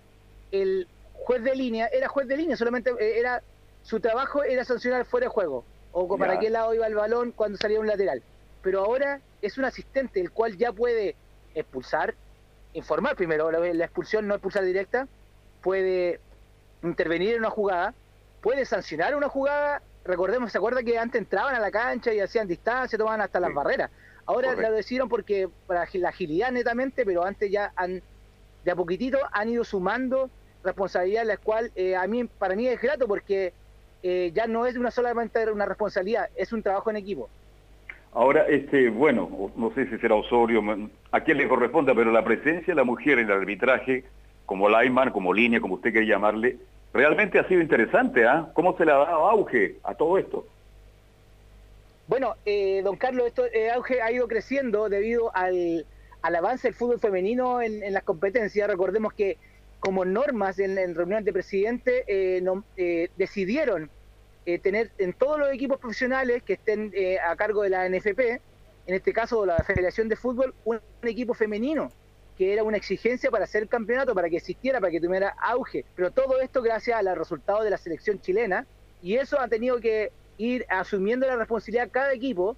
el 0.52 0.88
juez 1.14 1.44
de 1.44 1.56
línea, 1.56 1.88
era 1.88 2.08
juez 2.08 2.28
de 2.28 2.38
línea, 2.38 2.56
solamente 2.56 2.92
eh, 3.00 3.20
era 3.20 3.44
su 3.84 4.00
trabajo 4.00 4.44
era 4.44 4.64
sancionar 4.66 5.06
fuera 5.06 5.26
de 5.26 5.32
juego, 5.32 5.64
o 5.92 6.18
para 6.18 6.40
qué 6.40 6.50
lado 6.50 6.74
iba 6.74 6.86
el 6.86 6.96
balón 6.96 7.32
cuando 7.32 7.58
salía 7.58 7.80
un 7.80 7.88
lateral. 7.88 8.22
Pero 8.62 8.84
ahora 8.84 9.22
es 9.42 9.58
un 9.58 9.66
asistente, 9.66 10.20
el 10.20 10.32
cual 10.32 10.58
ya 10.58 10.72
puede 10.72 11.16
expulsar, 11.56 12.14
informar 12.74 13.16
primero, 13.16 13.52
la 13.52 13.86
expulsión 13.86 14.28
no 14.28 14.36
expulsar 14.36 14.64
directa, 14.64 15.08
puede 15.62 16.20
intervenir 16.84 17.34
en 17.34 17.40
una 17.40 17.50
jugada, 17.50 17.94
puede 18.42 18.66
sancionar 18.66 19.16
una 19.16 19.30
jugada. 19.30 19.82
Recordemos, 20.06 20.52
¿se 20.52 20.58
acuerda 20.58 20.84
que 20.84 20.98
antes 20.98 21.20
entraban 21.20 21.56
a 21.56 21.60
la 21.60 21.72
cancha 21.72 22.14
y 22.14 22.20
hacían 22.20 22.48
distancia, 22.48 22.98
tomaban 22.98 23.22
hasta 23.22 23.40
las 23.40 23.54
barreras? 23.54 23.92
Ahora 24.30 24.54
lo 24.54 24.72
decidieron 24.74 25.10
porque 25.10 25.50
para 25.66 25.88
la 25.92 26.10
agilidad 26.10 26.52
netamente, 26.52 27.04
pero 27.04 27.26
antes 27.26 27.50
ya 27.50 27.74
han, 27.76 28.00
de 28.64 28.72
a 28.72 28.76
poquitito 28.76 29.18
han 29.32 29.50
ido 29.50 29.64
sumando 29.64 30.30
responsabilidad, 30.64 31.26
la 31.26 31.38
cual 31.38 31.72
eh, 31.76 31.96
a 31.96 32.06
mí, 32.06 32.26
para 32.26 32.56
mí 32.56 32.68
es 32.68 32.80
grato 32.80 33.08
porque 33.08 33.54
eh, 34.04 34.32
ya 34.36 34.46
no 34.46 34.68
es 34.68 34.78
una 34.78 34.92
solamente 34.92 35.52
una 35.52 35.66
responsabilidad, 35.66 36.30
es 36.36 36.54
un 36.54 36.62
trabajo 36.62 36.92
en 36.92 36.98
equipo. 36.98 37.28
Ahora, 38.14 38.46
este, 38.48 38.92
bueno, 38.92 39.52
no 39.56 39.74
sé 39.74 39.90
si 39.90 39.98
será 39.98 40.14
Osorio, 40.14 40.62
a 41.12 41.22
quién 41.22 41.38
le 41.40 41.50
corresponda, 41.50 41.96
pero 41.96 42.12
la 42.12 42.24
presencia 42.24 42.68
de 42.68 42.76
la 42.76 42.84
mujer 42.84 43.18
en 43.18 43.32
el 43.32 43.32
arbitraje, 43.32 44.04
como 44.46 44.70
Lyman, 44.70 45.10
como 45.10 45.34
línea, 45.34 45.60
como 45.60 45.74
usted 45.74 45.92
quiere 45.92 46.06
llamarle, 46.06 46.60
realmente 46.94 47.40
ha 47.40 47.48
sido 47.48 47.62
interesante, 47.62 48.28
¿ah? 48.28 48.52
¿Cómo 48.54 48.78
se 48.78 48.86
le 48.86 48.92
ha 48.92 48.98
dado 48.98 49.28
auge 49.28 49.78
a 49.84 49.96
todo 49.96 50.20
esto? 50.20 50.46
Bueno, 52.10 52.38
eh, 52.44 52.82
don 52.84 52.98
Carlos, 52.98 53.28
esto 53.28 53.46
eh, 53.46 53.70
auge 53.70 54.02
ha 54.02 54.12
ido 54.12 54.28
creciendo 54.28 54.90
debido 54.90 55.32
al, 55.36 55.86
avance 56.24 56.68
del 56.68 56.74
fútbol 56.74 57.00
femenino 57.00 57.62
en, 57.62 57.94
las 57.94 58.02
competencias. 58.02 58.68
Recordemos 58.68 59.14
que 59.14 59.38
como 59.80 60.06
normas 60.06 60.58
en, 60.58 60.80
en 60.80 60.96
reuniones 60.96 61.24
de 61.24 61.34
presidente 61.34 62.06
eh, 62.08 62.44
eh, 62.78 63.10
decidieron 63.16 63.92
tener 64.64 64.90
en 64.98 65.14
todos 65.14 65.38
los 65.38 65.54
equipos 65.54 65.78
profesionales 65.78 66.42
que 66.42 66.54
estén 66.54 66.92
a 67.24 67.36
cargo 67.36 67.62
de 67.62 67.70
la 67.70 67.88
NFP, 67.88 68.20
en 68.88 68.96
este 68.96 69.14
caso 69.14 69.46
la 69.46 69.58
Federación 69.58 70.10
de 70.10 70.16
Fútbol, 70.16 70.56
un, 70.66 70.80
equipo 71.04 71.36
femenino 71.36 71.92
que 72.36 72.54
era 72.54 72.64
una 72.64 72.78
exigencia 72.78 73.30
para 73.30 73.44
hacer 73.44 73.68
campeonato, 73.68 74.16
para 74.16 74.28
que 74.28 74.38
existiera, 74.38 74.80
para 74.80 74.90
que 74.90 75.00
tuviera 75.00 75.36
auge. 75.40 75.86
Pero 75.96 76.10
todo 76.10 76.42
esto 76.42 76.64
gracias 76.64 76.98
a 76.98 77.04
los 77.04 77.16
resultados 77.16 77.64
de 77.64 77.70
la 77.70 77.78
selección 77.78 78.20
chilena 78.20 78.66
y 79.04 79.18
eso 79.18 79.40
ha 79.40 79.48
tenido 79.48 79.80
que 79.80 80.12
ir 80.40 80.66
asumiendo 80.70 81.28
la 81.28 81.36
responsabilidad 81.36 81.90
cada 81.92 82.14
equipo 82.14 82.56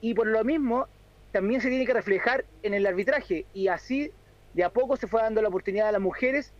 y 0.00 0.14
por 0.14 0.26
lo 0.26 0.42
mismo 0.44 0.88
también 1.30 1.60
se 1.60 1.68
tiene 1.68 1.86
que 1.86 1.92
reflejar 1.92 2.44
en 2.62 2.74
el 2.74 2.86
arbitraje. 2.86 3.44
Y 3.54 3.68
así 3.68 4.10
de 4.54 4.64
a 4.64 4.70
poco 4.70 4.96
se 4.96 5.06
fue 5.06 5.22
dando 5.22 5.42
la 5.42 5.48
oportunidad 5.48 5.88
a 5.88 5.92
las 5.92 6.00
mujeres 6.00 6.52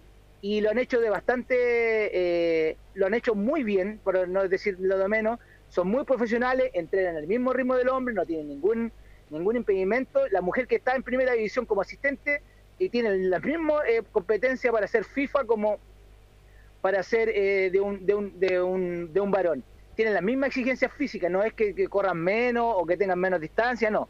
y 0.42 0.60
lo 0.60 0.70
han 0.70 0.78
hecho 0.78 1.00
de 1.00 1.10
bastante, 1.10 1.56
eh, 1.56 2.76
lo 2.94 3.06
han 3.06 3.14
hecho 3.14 3.34
muy 3.34 3.64
bien, 3.64 3.98
por 4.04 4.28
no 4.28 4.46
decir 4.46 4.76
lo 4.78 4.98
de 4.98 5.08
menos, 5.08 5.40
son 5.70 5.88
muy 5.88 6.04
profesionales, 6.04 6.70
entrenan 6.74 7.16
el 7.16 7.26
mismo 7.26 7.52
ritmo 7.52 7.74
del 7.74 7.88
hombre, 7.88 8.14
no 8.14 8.24
tienen 8.24 8.48
ningún 8.48 8.92
ningún 9.30 9.56
impedimento. 9.56 10.26
La 10.28 10.40
mujer 10.42 10.66
que 10.66 10.76
está 10.76 10.94
en 10.94 11.02
primera 11.02 11.32
división 11.32 11.66
como 11.66 11.80
asistente 11.80 12.42
y 12.78 12.90
tiene 12.90 13.16
la 13.16 13.40
misma 13.40 13.80
eh, 13.88 14.02
competencia 14.12 14.70
para 14.70 14.84
hacer 14.84 15.04
FIFA 15.04 15.44
como 15.44 15.78
para 16.82 17.02
ser 17.02 17.30
eh, 17.30 17.70
de, 17.70 17.80
un, 17.80 18.06
de, 18.06 18.14
un, 18.14 18.38
de, 18.38 18.62
un, 18.62 19.12
de 19.12 19.20
un 19.20 19.30
varón 19.30 19.64
tienen 19.98 20.14
las 20.14 20.22
mismas 20.22 20.50
exigencias 20.50 20.92
físicas, 20.92 21.28
no 21.28 21.42
es 21.42 21.52
que, 21.54 21.74
corran 21.88 22.18
menos 22.18 22.72
o 22.76 22.86
que 22.86 22.96
tengan 22.96 23.18
menos 23.18 23.40
distancia, 23.40 23.90
no. 23.90 24.08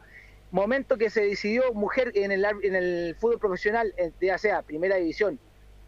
Momento 0.50 0.98
que 0.98 1.08
se 1.08 1.22
decidió 1.22 1.72
mujer 1.72 2.12
en 2.14 2.30
el, 2.30 2.44
en 2.62 2.76
el 2.76 3.16
fútbol 3.18 3.38
profesional, 3.38 3.94
eh, 3.96 4.12
ya 4.20 4.36
sea 4.36 4.60
primera 4.60 4.96
división 4.96 5.38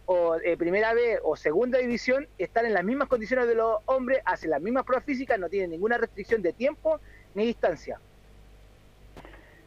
o 0.06 0.36
eh, 0.36 0.56
primera 0.56 0.94
B 0.94 1.18
o 1.22 1.36
segunda 1.36 1.78
división, 1.78 2.26
están 2.38 2.64
en 2.64 2.72
las 2.72 2.82
mismas 2.82 3.08
condiciones 3.08 3.46
de 3.46 3.56
los 3.56 3.76
hombres, 3.84 4.20
hacen 4.24 4.48
las 4.48 4.62
mismas 4.62 4.84
pruebas 4.84 5.04
físicas, 5.04 5.38
no 5.38 5.50
tienen 5.50 5.68
ninguna 5.68 5.98
restricción 5.98 6.40
de 6.40 6.54
tiempo 6.54 6.98
ni 7.34 7.44
distancia. 7.44 8.00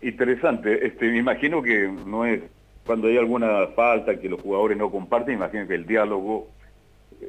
Interesante, 0.02 0.84
este, 0.84 1.12
me 1.12 1.20
imagino 1.20 1.62
que 1.62 1.88
no 2.08 2.26
es 2.26 2.42
cuando 2.88 3.08
hay 3.08 3.20
alguna 3.20 3.68
falta 3.76 4.20
que 4.20 4.30
los 4.30 4.42
jugadores 4.42 4.80
no 4.80 4.90
comparten, 4.90 5.36
imagino 5.36 5.68
que 5.68 5.76
el 5.76 5.86
diálogo 5.86 6.48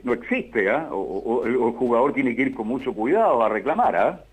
no 0.02 0.12
existe, 0.12 0.70
¿ah? 0.70 0.88
O, 0.90 1.44
el 1.46 1.56
jugador 1.56 2.12
tiene 2.12 2.34
que 2.34 2.42
ir 2.42 2.54
con 2.54 2.66
mucho 2.66 2.92
cuidado 2.92 3.42
a 3.42 3.48
reclamar, 3.48 3.96
¿ah? 3.96 4.24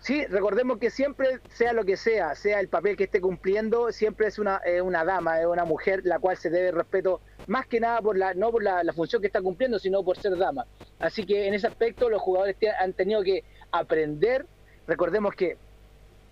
Sí, 0.00 0.26
recordemos 0.26 0.78
que 0.78 0.90
siempre, 0.90 1.38
sea 1.50 1.72
lo 1.72 1.84
que 1.84 1.96
sea, 1.96 2.34
sea 2.34 2.58
el 2.58 2.66
papel 2.66 2.96
que 2.96 3.04
esté 3.04 3.20
cumpliendo, 3.20 3.92
siempre 3.92 4.26
es 4.26 4.40
una, 4.40 4.60
una 4.82 5.04
dama, 5.04 5.40
es 5.40 5.46
una 5.46 5.64
mujer 5.64 6.00
la 6.04 6.18
cual 6.18 6.36
se 6.36 6.50
debe 6.50 6.72
respeto, 6.72 7.20
más 7.46 7.66
que 7.66 7.78
nada 7.78 8.00
por 8.00 8.18
la, 8.18 8.34
no 8.34 8.50
por 8.50 8.64
la, 8.64 8.82
función 8.94 9.20
que 9.20 9.28
está 9.28 9.40
cumpliendo, 9.40 9.78
sino 9.78 10.02
por 10.02 10.18
ser 10.18 10.36
dama. 10.36 10.66
Así 10.98 11.24
que 11.24 11.46
en 11.46 11.54
ese 11.54 11.68
aspecto 11.68 12.08
los 12.08 12.20
jugadores 12.20 12.56
han 12.80 12.92
tenido 12.94 13.22
que 13.22 13.44
aprender. 13.70 14.46
Recordemos 14.88 15.34
que, 15.34 15.56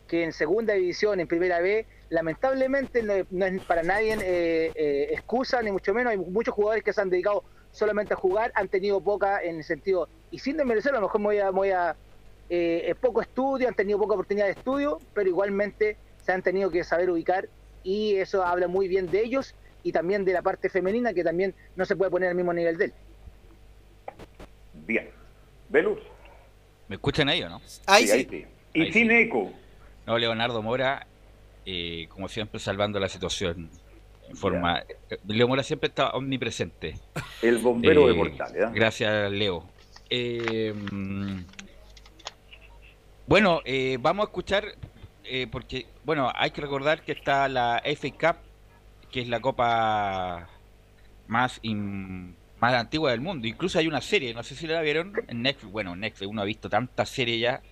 que 0.08 0.24
en 0.24 0.32
segunda 0.32 0.74
división, 0.74 1.20
en 1.20 1.28
primera 1.28 1.60
B, 1.60 1.86
lamentablemente 2.10 3.02
no, 3.02 3.46
es 3.46 3.62
para 3.62 3.82
nadie 3.82 4.14
eh, 4.14 4.72
eh, 4.74 5.08
excusa, 5.12 5.62
ni 5.62 5.70
mucho 5.70 5.94
menos. 5.94 6.10
Hay 6.10 6.18
muchos 6.18 6.54
jugadores 6.54 6.84
que 6.84 6.92
se 6.92 7.00
han 7.00 7.10
dedicado 7.10 7.44
solamente 7.72 8.14
a 8.14 8.16
jugar, 8.16 8.52
han 8.54 8.68
tenido 8.68 9.00
poca 9.00 9.42
en 9.42 9.56
el 9.56 9.64
sentido, 9.64 10.08
y 10.30 10.38
sin 10.38 10.56
desmerecer, 10.56 10.92
a 10.92 10.96
lo 10.96 11.02
mejor 11.02 11.20
voy 11.20 11.38
a, 11.38 11.50
voy 11.50 11.70
a 11.70 11.96
eh, 12.48 12.94
poco 13.00 13.20
estudio, 13.20 13.68
han 13.68 13.74
tenido 13.74 13.98
poca 13.98 14.14
oportunidad 14.14 14.46
de 14.46 14.52
estudio, 14.52 15.00
pero 15.14 15.28
igualmente 15.28 15.96
se 16.24 16.32
han 16.32 16.42
tenido 16.42 16.70
que 16.70 16.84
saber 16.84 17.10
ubicar 17.10 17.48
y 17.82 18.16
eso 18.16 18.44
habla 18.44 18.68
muy 18.68 18.88
bien 18.88 19.10
de 19.10 19.22
ellos 19.22 19.54
y 19.82 19.92
también 19.92 20.24
de 20.24 20.32
la 20.32 20.42
parte 20.42 20.68
femenina 20.68 21.14
que 21.14 21.24
también 21.24 21.54
no 21.76 21.84
se 21.84 21.96
puede 21.96 22.10
poner 22.10 22.28
al 22.28 22.34
mismo 22.34 22.52
nivel 22.52 22.76
de 22.76 22.84
él. 22.86 22.92
Bien. 24.86 25.10
Velus. 25.68 26.00
¿Me 26.88 26.96
escuchan 26.96 27.28
ahí 27.28 27.42
o 27.42 27.48
no? 27.48 27.62
Ahí 27.86 28.06
sí. 28.06 28.46
Y 28.74 28.92
sin 28.92 29.10
eco. 29.10 29.52
No, 30.06 30.18
Leonardo 30.18 30.60
Mora, 30.62 31.06
eh, 31.64 32.06
como 32.08 32.28
siempre, 32.28 32.58
salvando 32.58 32.98
la 32.98 33.08
situación 33.08 33.70
forma. 34.34 34.82
Leo 35.26 35.48
Mora 35.48 35.62
siempre 35.62 35.88
está 35.88 36.10
omnipresente. 36.10 36.94
El 37.42 37.58
bombero 37.58 38.06
de 38.06 38.14
Portales. 38.14 38.62
¿eh? 38.62 38.70
Gracias, 38.74 39.30
Leo. 39.30 39.64
Eh, 40.08 40.74
bueno, 43.26 43.60
eh, 43.64 43.96
vamos 44.00 44.24
a 44.24 44.28
escuchar 44.28 44.64
eh, 45.24 45.46
porque, 45.50 45.86
bueno, 46.04 46.32
hay 46.34 46.50
que 46.50 46.60
recordar 46.60 47.02
que 47.02 47.12
está 47.12 47.48
la 47.48 47.80
FA 47.84 48.10
Cup, 48.10 48.40
que 49.12 49.20
es 49.20 49.28
la 49.28 49.40
copa 49.40 50.48
más, 51.28 51.60
más 51.62 52.74
antigua 52.74 53.12
del 53.12 53.20
mundo. 53.20 53.46
Incluso 53.46 53.78
hay 53.78 53.86
una 53.86 54.00
serie, 54.00 54.34
no 54.34 54.42
sé 54.42 54.56
si 54.56 54.66
la 54.66 54.82
vieron 54.82 55.12
en 55.28 55.42
Netflix. 55.42 55.70
Bueno, 55.70 55.94
Netflix, 55.94 56.28
uno 56.28 56.42
ha 56.42 56.44
visto 56.44 56.68
tantas 56.68 57.08
series 57.08 57.40
ya 57.40 57.62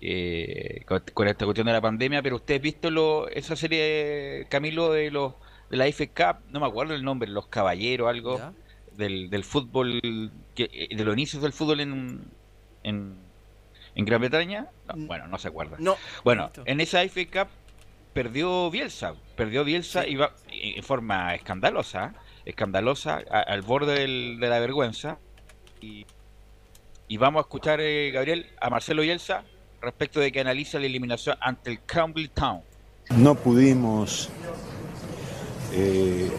eh, 0.00 0.84
con, 0.86 1.28
esta 1.28 1.44
cuestión 1.44 1.66
de 1.66 1.74
la 1.74 1.80
pandemia, 1.80 2.22
pero 2.22 2.36
usted 2.36 2.54
ha 2.56 2.58
visto 2.58 2.90
lo, 2.90 3.28
esa 3.28 3.54
serie, 3.54 4.46
Camilo, 4.48 4.92
de 4.92 5.10
los 5.10 5.34
la 5.72 5.86
FA 5.90 6.06
Cup, 6.06 6.44
no 6.50 6.60
me 6.60 6.66
acuerdo 6.66 6.94
el 6.94 7.02
nombre, 7.02 7.28
los 7.30 7.46
caballeros, 7.46 8.08
algo, 8.08 8.40
del, 8.96 9.30
del 9.30 9.42
fútbol, 9.42 10.00
que, 10.54 10.68
eh, 10.72 10.94
de 10.94 11.04
los 11.04 11.14
inicios 11.14 11.42
del 11.42 11.52
fútbol 11.52 11.80
en, 11.80 12.24
en, 12.82 13.16
Gran 14.04 14.20
Bretaña. 14.20 14.68
Mm. 14.94 15.06
bueno, 15.06 15.26
no 15.28 15.38
se 15.38 15.48
acuerda. 15.48 15.76
No. 15.78 15.96
Bueno, 16.24 16.50
en 16.66 16.80
esa 16.80 17.02
FA 17.08 17.24
Cup 17.24 17.48
perdió 18.12 18.70
Bielsa, 18.70 19.14
perdió 19.34 19.64
Bielsa 19.64 20.06
y 20.06 20.16
va, 20.16 20.34
en 20.50 20.82
forma 20.82 21.34
escandalosa, 21.34 22.14
escandalosa, 22.44 23.16
al 23.16 23.62
borde 23.62 24.06
de 24.06 24.48
la 24.48 24.60
vergüenza. 24.60 25.18
Y, 25.80 26.06
y 27.08 27.16
vamos 27.16 27.40
a 27.40 27.42
escuchar, 27.42 27.80
eh, 27.80 28.10
Gabriel, 28.10 28.46
a 28.60 28.68
Marcelo 28.68 29.02
Bielsa 29.02 29.44
respecto 29.80 30.20
de 30.20 30.30
que 30.30 30.40
analiza 30.40 30.78
la 30.78 30.86
eliminación 30.86 31.36
ante 31.40 31.70
el 31.70 31.82
Campbell 31.84 32.28
Town. 32.28 32.60
No 33.10 33.34
pudimos 33.34 34.30
eh, 35.72 36.30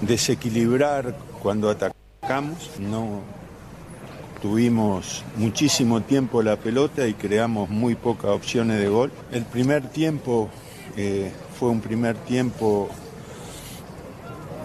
desequilibrar 0.00 1.16
cuando 1.42 1.70
atacamos, 1.70 2.70
no 2.78 3.20
tuvimos 4.40 5.24
muchísimo 5.36 6.02
tiempo 6.02 6.42
la 6.42 6.56
pelota 6.56 7.06
y 7.06 7.14
creamos 7.14 7.68
muy 7.70 7.94
pocas 7.94 8.30
opciones 8.30 8.78
de 8.78 8.88
gol. 8.88 9.12
El 9.32 9.44
primer 9.44 9.88
tiempo 9.88 10.48
eh, 10.96 11.32
fue 11.58 11.70
un 11.70 11.80
primer 11.80 12.16
tiempo 12.16 12.88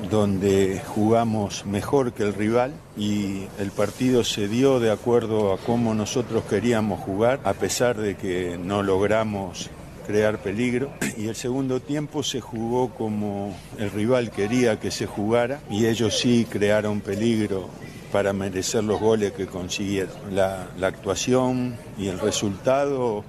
donde 0.10 0.82
jugamos 0.86 1.66
mejor 1.66 2.14
que 2.14 2.24
el 2.24 2.34
rival 2.34 2.74
y 2.98 3.48
el 3.60 3.72
partido 3.72 4.24
se 4.24 4.48
dio 4.48 4.80
de 4.80 4.92
acuerdo 4.92 5.54
a 5.54 5.58
cómo 5.58 5.94
nosotros 5.94 6.44
queríamos 6.50 7.00
jugar, 7.02 7.40
a 7.44 7.54
pesar 7.54 7.98
de 7.98 8.16
que 8.16 8.58
no 8.58 8.84
logramos 8.84 9.70
crear 10.12 10.42
peligro. 10.42 10.92
Y 11.18 11.28
el 11.28 11.36
segundo 11.36 11.80
tiempo 11.80 12.22
se 12.22 12.42
jugó 12.42 12.94
como 12.94 13.58
el 13.78 13.90
rival 13.92 14.30
quería 14.32 14.80
que 14.80 14.92
se 14.92 15.06
jugara 15.06 15.62
y 15.70 15.86
ellos 15.86 16.20
sí 16.20 16.46
crearon 16.50 17.00
peligro 17.02 17.70
para 18.12 18.34
merecer 18.34 18.84
los 18.84 19.00
goles 19.00 19.32
que 19.32 19.48
consiguieron. 19.48 20.36
La, 20.36 20.68
actuación 20.82 21.78
y 21.98 22.08
el 22.08 22.20
resultado 22.20 23.24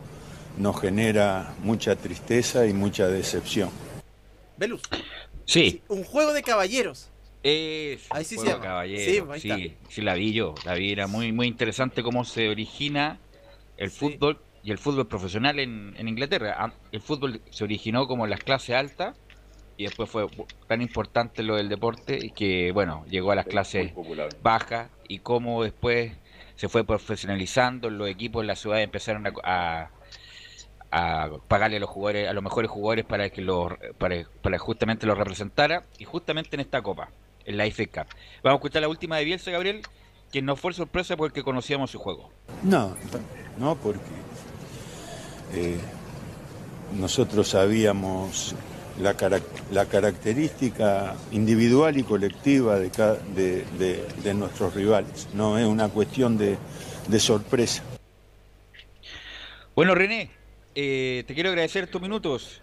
nos 0.59 0.81
genera 0.81 1.55
mucha 1.63 1.95
tristeza 1.95 2.67
y 2.67 2.73
mucha 2.73 3.07
decepción. 3.07 3.71
Velus. 4.57 4.83
Sí. 5.45 5.83
Un 5.89 6.03
juego 6.03 6.33
de 6.33 6.43
caballeros. 6.43 7.09
Es 7.45 8.07
ahí 8.11 8.25
sí 8.25 8.37
se 8.39 9.41
Sí, 9.41 9.77
sí, 9.89 10.01
la 10.01 10.15
vi 10.15 10.33
yo. 10.33 10.55
La 10.65 10.75
vi, 10.75 10.93
era 10.93 11.07
muy, 11.07 11.33
muy 11.33 11.47
interesante 11.47 12.03
cómo 12.03 12.25
se 12.25 12.49
origina 12.49 13.19
el 13.77 13.91
fútbol 13.91 14.39
y 14.63 14.71
el 14.71 14.79
fútbol 14.79 15.07
profesional 15.07 15.59
en, 15.59 15.95
en 15.97 16.09
Inglaterra. 16.09 16.73
El 16.93 17.01
fútbol 17.01 17.41
se 17.51 17.65
originó 17.65 18.07
como 18.07 18.25
en 18.25 18.31
las 18.31 18.41
clases 18.41 18.77
altas 18.77 19.17
y 19.77 19.85
después 19.85 20.09
fue 20.09 20.27
tan 20.69 20.83
importante 20.83 21.43
lo 21.43 21.57
del 21.57 21.69
deporte 21.69 22.19
y 22.21 22.31
que, 22.31 22.73
bueno, 22.73 23.05
llegó 23.09 23.33
a 23.33 23.35
las 23.35 23.47
clases 23.47 23.93
bajas 24.43 24.91
y 25.09 25.19
cómo 25.19 25.63
después 25.63 26.13
se 26.55 26.69
fue 26.69 26.85
profesionalizando, 26.85 27.91
los 27.91 28.09
equipos 28.09 28.43
en 28.43 28.47
la 28.47 28.57
ciudad 28.57 28.81
empezaron 28.83 29.27
a, 29.43 29.91
a, 30.91 31.31
pagarle 31.49 31.79
a 31.79 31.81
los 31.81 31.91
jugadores, 31.91 32.29
a 32.29 32.33
los 32.33 32.45
mejores 32.45 32.71
jugadores 32.71 33.05
para 33.05 33.31
que 33.31 33.41
los, 33.41 33.73
para, 33.99 34.25
para 34.43 34.59
justamente 34.59 35.07
los 35.07 35.19
representara 35.19 35.85
y 35.99 36.05
justamente 36.05 36.55
en 36.55 36.61
esta 36.61 36.83
copa, 36.83 37.09
en 37.45 37.57
la 37.57 37.67
IFE 37.67 37.89
Cup. 37.89 38.07
Vamos 38.43 38.59
a 38.59 38.61
escuchar 38.61 38.83
la 38.83 38.89
última 38.89 39.17
de 39.17 39.25
Bielsa, 39.25 39.51
Gabriel, 39.51 39.83
que 40.31 40.43
no 40.43 40.55
fue 40.55 40.73
sorpresa 40.73 41.17
porque 41.17 41.43
conocíamos 41.43 41.91
su 41.91 41.99
juego. 41.99 42.31
No, 42.63 42.95
no 43.59 43.75
porque 43.77 44.01
eh, 45.55 45.79
nosotros 46.99 47.49
sabíamos 47.49 48.55
la, 49.01 49.15
la, 49.71 49.87
característica 49.87 51.15
individual 51.31 51.97
y 51.97 52.03
colectiva 52.03 52.79
de, 52.79 52.91
de, 53.35 54.35
nuestros 54.35 54.75
rivales. 54.75 55.29
No 55.35 55.59
es 55.59 55.67
una 55.67 55.89
cuestión 55.89 56.39
de, 56.39 56.59
sorpresa. 57.19 57.83
Bueno, 59.75 59.95
René, 59.95 60.31
eh, 60.75 61.25
te 61.27 61.35
quiero 61.35 61.51
agradecer 61.51 61.85
estos 61.85 62.03
minutos. 62.03 62.61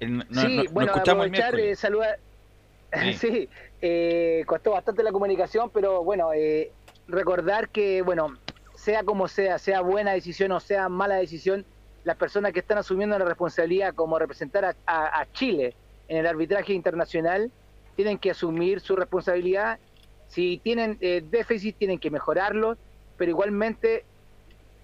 sí, 0.00 0.66
bueno, 0.70 0.92
aprovechar, 0.94 1.58
eh, 1.58 1.76
saludar. 1.76 2.18
Sí, 3.20 3.48
eh, 3.80 4.42
costó 4.46 4.72
bastante 4.72 5.04
la 5.04 5.12
comunicación, 5.12 5.70
pero 5.72 6.02
bueno, 6.02 6.30
recordar 7.06 7.68
que, 7.68 8.02
bueno, 8.02 8.36
sea 8.80 9.04
como 9.04 9.28
sea, 9.28 9.58
sea 9.58 9.82
buena 9.82 10.12
decisión 10.12 10.52
o 10.52 10.60
sea 10.60 10.88
mala 10.88 11.16
decisión, 11.16 11.66
las 12.02 12.16
personas 12.16 12.52
que 12.52 12.60
están 12.60 12.78
asumiendo 12.78 13.18
la 13.18 13.26
responsabilidad 13.26 13.94
como 13.94 14.18
representar 14.18 14.74
a, 14.86 15.26
Chile 15.34 15.74
en 16.08 16.16
el 16.16 16.26
arbitraje 16.26 16.72
internacional 16.72 17.50
tienen 17.94 18.16
que 18.16 18.30
asumir 18.30 18.80
su 18.80 18.96
responsabilidad. 18.96 19.78
Si 20.28 20.58
tienen 20.64 20.96
eh, 21.02 21.22
déficit, 21.30 21.76
tienen 21.76 21.98
que 21.98 22.10
mejorarlo, 22.10 22.78
pero 23.18 23.30
igualmente, 23.30 24.04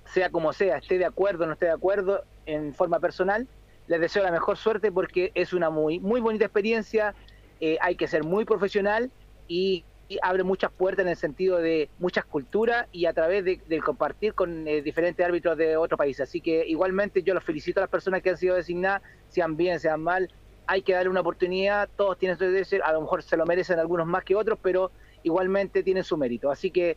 sea 0.04 0.28
como 0.28 0.52
sea, 0.52 0.76
esté 0.76 0.98
de 0.98 1.06
acuerdo 1.06 1.44
o 1.44 1.46
no 1.46 1.54
esté 1.54 1.66
de 1.66 1.72
acuerdo 1.72 2.22
en 2.44 2.74
forma 2.74 3.00
personal, 3.00 3.48
les 3.86 3.98
deseo 3.98 4.22
la 4.22 4.30
mejor 4.30 4.58
suerte 4.58 4.92
porque 4.92 5.32
es 5.34 5.54
una 5.54 5.70
muy, 5.70 6.00
muy 6.00 6.20
bonita 6.20 6.44
experiencia, 6.44 7.14
eh, 7.60 7.78
hay 7.80 7.96
que 7.96 8.08
ser 8.08 8.24
muy 8.24 8.44
profesional 8.44 9.10
y 9.48 9.84
y 10.08 10.18
abre 10.22 10.44
muchas 10.44 10.70
puertas 10.70 11.04
en 11.04 11.10
el 11.10 11.16
sentido 11.16 11.58
de 11.58 11.88
muchas 11.98 12.24
culturas 12.24 12.86
y 12.92 13.06
a 13.06 13.12
través 13.12 13.44
de, 13.44 13.80
compartir 13.80 14.34
con 14.34 14.66
eh, 14.68 14.82
diferentes 14.82 15.24
árbitros 15.24 15.56
de 15.56 15.76
otros 15.76 15.98
países. 15.98 16.28
Así 16.28 16.40
que 16.40 16.64
igualmente 16.66 17.22
yo 17.22 17.34
los 17.34 17.42
felicito 17.42 17.80
a 17.80 17.82
las 17.82 17.90
personas 17.90 18.22
que 18.22 18.30
han 18.30 18.36
sido 18.36 18.54
designadas, 18.54 19.02
sean 19.28 19.56
bien, 19.56 19.80
sean 19.80 20.00
mal, 20.00 20.30
hay 20.66 20.82
que 20.82 20.92
darle 20.92 21.10
una 21.10 21.20
oportunidad, 21.20 21.88
todos 21.96 22.18
tienen 22.18 22.38
su 22.38 22.44
derecho, 22.44 22.76
a 22.84 22.92
lo 22.92 23.00
mejor 23.00 23.22
se 23.22 23.36
lo 23.36 23.46
merecen 23.46 23.78
algunos 23.78 24.06
más 24.06 24.24
que 24.24 24.34
otros, 24.34 24.58
pero 24.62 24.90
igualmente 25.22 25.82
tienen 25.82 26.04
su 26.04 26.16
mérito. 26.16 26.50
Así 26.50 26.70
que 26.70 26.96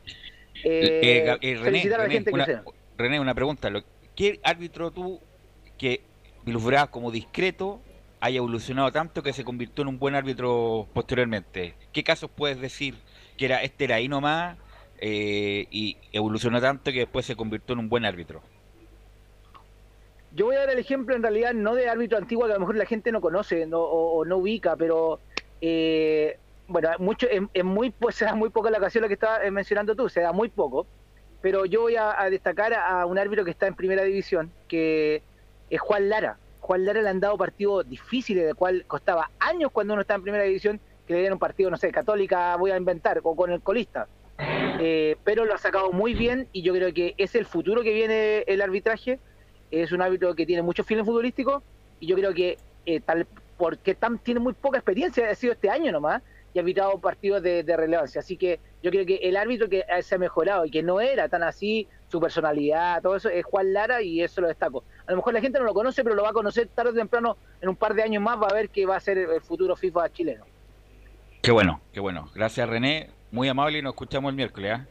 eh, 0.64 1.38
eh, 1.42 1.58
felicitar 1.58 2.02
a 2.02 2.04
la 2.04 2.10
gente 2.10 2.32
una, 2.32 2.46
que 2.46 2.52
sea. 2.52 2.64
René, 2.98 3.20
una 3.20 3.34
pregunta, 3.34 3.72
¿qué 4.16 4.40
árbitro 4.44 4.92
tú 4.92 5.20
que 5.78 6.02
vislumbrabas 6.44 6.90
como 6.90 7.12
discreto 7.12 7.82
haya 8.22 8.38
evolucionado 8.38 8.92
tanto 8.92 9.24
que 9.24 9.34
se 9.34 9.44
convirtió 9.44 9.84
en 9.84 9.90
un 9.90 10.00
buen 10.00 10.16
árbitro 10.16 10.88
posteriormente. 10.94 11.76
¿Qué 11.94 12.04
casos 12.04 12.30
puedes 12.30 12.60
decir 12.60 12.96
que 13.38 13.46
era 13.46 13.64
este 13.64 13.86
era 13.86 13.96
ahí 13.96 14.08
nomás 14.08 14.58
eh, 15.00 15.68
y 15.72 15.98
evolucionó 16.12 16.60
tanto 16.60 16.92
que 16.92 17.00
después 17.00 17.26
se 17.26 17.36
convirtió 17.36 17.74
en 17.74 17.80
un 17.80 17.90
buen 17.90 18.06
árbitro? 18.06 18.42
Yo 20.32 20.46
voy 20.46 20.58
a 20.58 20.60
dar 20.60 20.70
el 20.70 20.80
ejemplo 20.80 21.16
en 21.16 21.24
realidad 21.24 21.54
no 21.54 21.74
de 21.74 21.90
árbitro 21.90 22.18
antiguo 22.18 22.46
que 22.46 22.52
a 22.52 22.56
lo 22.56 22.60
mejor 22.60 22.76
la 22.76 22.86
gente 22.86 23.12
no 23.12 23.22
conoce 23.22 23.68
o, 23.72 24.24
no 24.26 24.38
ubica, 24.38 24.76
pero 24.76 25.20
eh, 25.62 26.38
bueno, 26.68 26.90
mucho, 27.00 27.28
es, 27.28 27.64
muy, 27.64 27.90
pues, 27.90 28.16
se 28.16 28.26
da 28.26 28.36
muy 28.36 28.50
poco 28.50 28.70
la 28.70 28.78
ocasión 28.78 29.02
la 29.02 29.08
que 29.08 29.16
estabas 29.16 29.44
eh, 29.44 29.50
mencionando 29.50 29.96
tú, 29.96 30.08
se 30.08 30.22
da 30.22 30.32
muy 30.32 30.50
poco, 30.50 30.86
pero 31.42 31.66
yo 31.66 31.82
voy 31.82 31.96
a 31.96 32.30
destacar 32.30 32.74
a 32.76 33.06
un 33.08 33.18
árbitro 33.18 33.44
que 33.44 33.52
está 33.52 33.66
en 33.66 33.74
primera 33.74 34.04
división, 34.04 34.52
que 34.68 35.24
es 35.70 35.80
Juan 35.80 36.10
Lara. 36.10 36.38
Juan 36.70 36.86
Lara 36.86 37.02
le 37.02 37.10
han 37.10 37.20
dado 37.20 37.36
partidos 37.36 37.90
difíciles, 37.90 38.46
de 38.46 38.54
cual 38.54 38.86
costaba 38.86 39.32
años 39.40 39.72
cuando 39.72 39.94
uno 39.94 40.04
está 40.04 40.14
en 40.14 40.22
primera 40.22 40.44
división 40.44 40.80
que 41.08 41.14
le 41.14 41.22
dieran 41.22 41.34
un 41.34 41.40
partido, 41.40 41.72
no 41.72 41.78
sé, 41.78 41.92
católica, 41.92 42.56
voy 42.58 42.70
a 42.70 42.78
inventar, 42.78 43.20
o 43.24 43.36
con 43.36 43.52
el 43.52 43.60
colista. 43.62 44.08
Eh, 44.38 45.18
pero 45.24 45.46
lo 45.46 45.56
ha 45.56 45.58
sacado 45.58 45.92
muy 45.92 46.14
bien 46.14 46.48
y 46.54 46.62
yo 46.62 46.72
creo 46.76 46.94
que 46.94 47.16
es 47.18 47.34
el 47.34 47.48
futuro 47.48 47.82
que 47.82 47.92
viene 47.92 48.44
el 48.46 48.62
arbitraje. 48.62 49.20
Es 49.72 49.92
un 49.92 50.04
árbitro 50.04 50.36
que 50.36 50.46
tiene 50.46 50.62
mucho 50.62 50.84
feeling 50.84 51.06
futbolístico 51.06 51.64
y 52.00 52.06
yo 52.06 52.16
creo 52.16 52.36
que 52.36 52.60
eh, 52.86 53.00
tal 53.00 53.26
porque 53.58 53.98
tiene 54.22 54.40
muy 54.40 54.54
poca 54.54 54.78
experiencia, 54.78 55.28
ha 55.28 55.34
sido 55.34 55.54
este 55.54 55.72
año 55.72 55.92
nomás, 55.92 56.22
y 56.54 56.60
ha 56.60 56.62
arbitrado 56.62 57.00
partidos 57.00 57.42
de, 57.42 57.64
de, 57.64 57.78
relevancia. 57.78 58.20
Así 58.20 58.38
que 58.38 58.60
yo 58.84 58.92
creo 58.92 59.08
que 59.08 59.16
el 59.24 59.38
árbitro 59.38 59.70
que 59.70 59.86
se 60.04 60.14
ha 60.14 60.20
mejorado 60.20 60.66
y 60.66 60.70
que 60.70 60.84
no 60.84 61.02
era 61.02 61.30
tan 61.30 61.42
así 61.42 61.88
su 62.10 62.20
personalidad, 62.20 63.02
todo 63.02 63.16
eso, 63.16 63.30
es 63.30 63.46
Juan 63.46 63.72
Lara 63.72 64.02
y 64.02 64.22
eso 64.22 64.42
lo 64.42 64.48
destaco. 64.48 64.84
A 65.06 65.12
lo 65.12 65.18
mejor 65.18 65.34
la 65.34 65.42
gente 65.42 65.60
no 65.60 65.66
lo 65.66 65.74
conoce, 65.74 66.04
pero 66.04 66.16
lo 66.16 66.24
va 66.24 66.30
a 66.30 66.34
conocer 66.34 66.68
tarde 66.74 66.92
o 66.92 66.94
temprano, 66.94 67.38
en 67.62 67.70
un 67.70 67.76
par 67.76 67.94
de 67.94 68.04
años 68.04 68.22
más, 68.22 68.42
va 68.42 68.48
a 68.48 68.54
ver 68.54 68.70
que 68.70 68.86
va 68.86 68.96
a 68.96 69.00
ser 69.00 69.18
el 69.18 69.42
futuro 69.42 69.76
FIFA 69.76 70.12
chileno. 70.12 70.46
Qué 71.42 71.52
bueno, 71.52 71.82
qué 71.94 72.00
bueno. 72.00 72.30
Gracias 72.34 72.68
René, 72.68 73.12
muy 73.32 73.48
amable 73.48 73.78
y 73.78 73.82
nos 73.82 73.94
escuchamos 73.94 74.30
el 74.30 74.36
miércoles. 74.36 74.74
¿ah? 74.76 74.86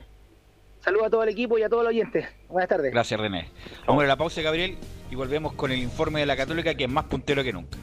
Saludos 0.81 1.09
a 1.09 1.11
todo 1.11 1.23
el 1.25 1.29
equipo 1.31 1.59
y 1.59 1.63
a 1.63 1.69
todos 1.69 1.83
los 1.83 1.91
oyentes. 1.91 2.27
Buenas 2.49 2.69
tardes. 2.69 2.93
Gracias 2.93 3.19
René. 3.19 3.51
Vamos 3.87 4.05
a 4.05 4.07
la 4.07 4.17
pausa, 4.17 4.41
Gabriel, 4.41 4.79
y 5.11 5.17
volvemos 5.17 5.53
con 5.55 5.73
el 5.73 5.81
informe 5.81 6.21
de 6.21 6.27
la 6.27 6.37
Católica, 6.37 6.75
que 6.75 6.85
es 6.85 6.91
más 6.91 7.05
puntero 7.05 7.43
que 7.43 7.53
nunca. 7.53 7.79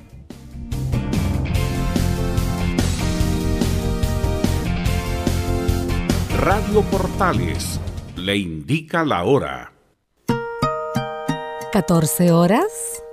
Radio 6.38 6.82
Portales 6.84 7.80
le 8.26 8.36
indica 8.38 9.06
la 9.06 9.24
hora. 9.24 9.72
14 11.72 12.32
horas 12.32 13.04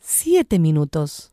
7 0.00 0.58
minutos. 0.58 1.32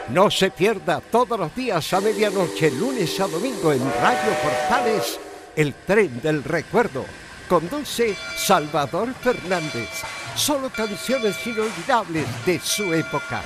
No 0.10 0.30
se 0.30 0.52
pierda 0.52 1.00
todos 1.00 1.40
los 1.40 1.56
días 1.56 1.94
a 1.94 2.02
medianoche, 2.02 2.70
lunes 2.72 3.18
a 3.20 3.28
domingo 3.28 3.72
en 3.72 3.80
Radio 3.80 4.34
Portales, 4.44 5.20
el 5.56 5.74
tren 5.74 6.22
del 6.22 6.44
recuerdo. 6.44 7.06
Conduce 7.48 8.16
Salvador 8.36 9.14
Fernández. 9.22 9.90
Solo 10.36 10.70
canciones 10.70 11.36
inolvidables 11.46 12.26
de 12.46 12.60
su 12.60 12.94
época. 12.94 13.42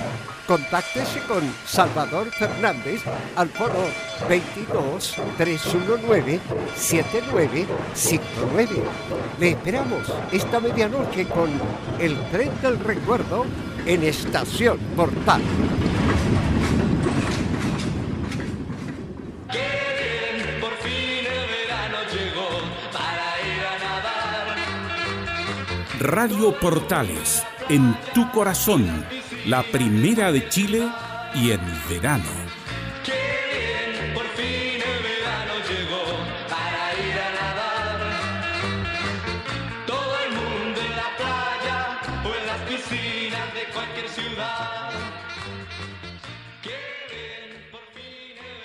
Contáctese 0.46 1.20
con 1.28 1.42
Salvador 1.66 2.30
Fernández 2.30 3.02
al 3.36 3.50
foro 3.50 3.84
22 4.28 5.16
319 5.36 6.40
7959. 6.74 8.82
Le 9.38 9.50
esperamos 9.50 10.10
esta 10.32 10.60
medianoche 10.60 11.26
con 11.26 11.50
el 11.98 12.18
tren 12.30 12.50
del 12.62 12.80
recuerdo 12.80 13.44
en 13.84 14.04
Estación 14.04 14.78
Portal. 14.96 15.42
Por 19.48 19.77
Radio 26.00 26.52
Portales, 26.52 27.42
en 27.68 27.96
tu 28.14 28.30
corazón, 28.30 29.04
la 29.46 29.64
primera 29.64 30.30
de 30.30 30.48
Chile 30.48 30.88
y 31.34 31.50
en 31.50 31.60
verano. 31.88 32.22
El 36.98 37.12
verano. 37.12 38.04
Todo 39.86 40.14
el 40.24 40.30
mundo 40.34 40.80
en 40.80 40.96
la 40.96 41.16
playa 41.16 41.98
o 42.24 42.28
en 42.28 42.46
las 42.46 42.60
piscinas 42.68 43.54
de 43.54 43.72
cualquier 43.72 44.08
ciudad. 44.08 44.90
Qué 46.62 46.78
bien, 47.10 47.70
por 47.72 47.82
fin 47.92 48.38
el 48.38 48.58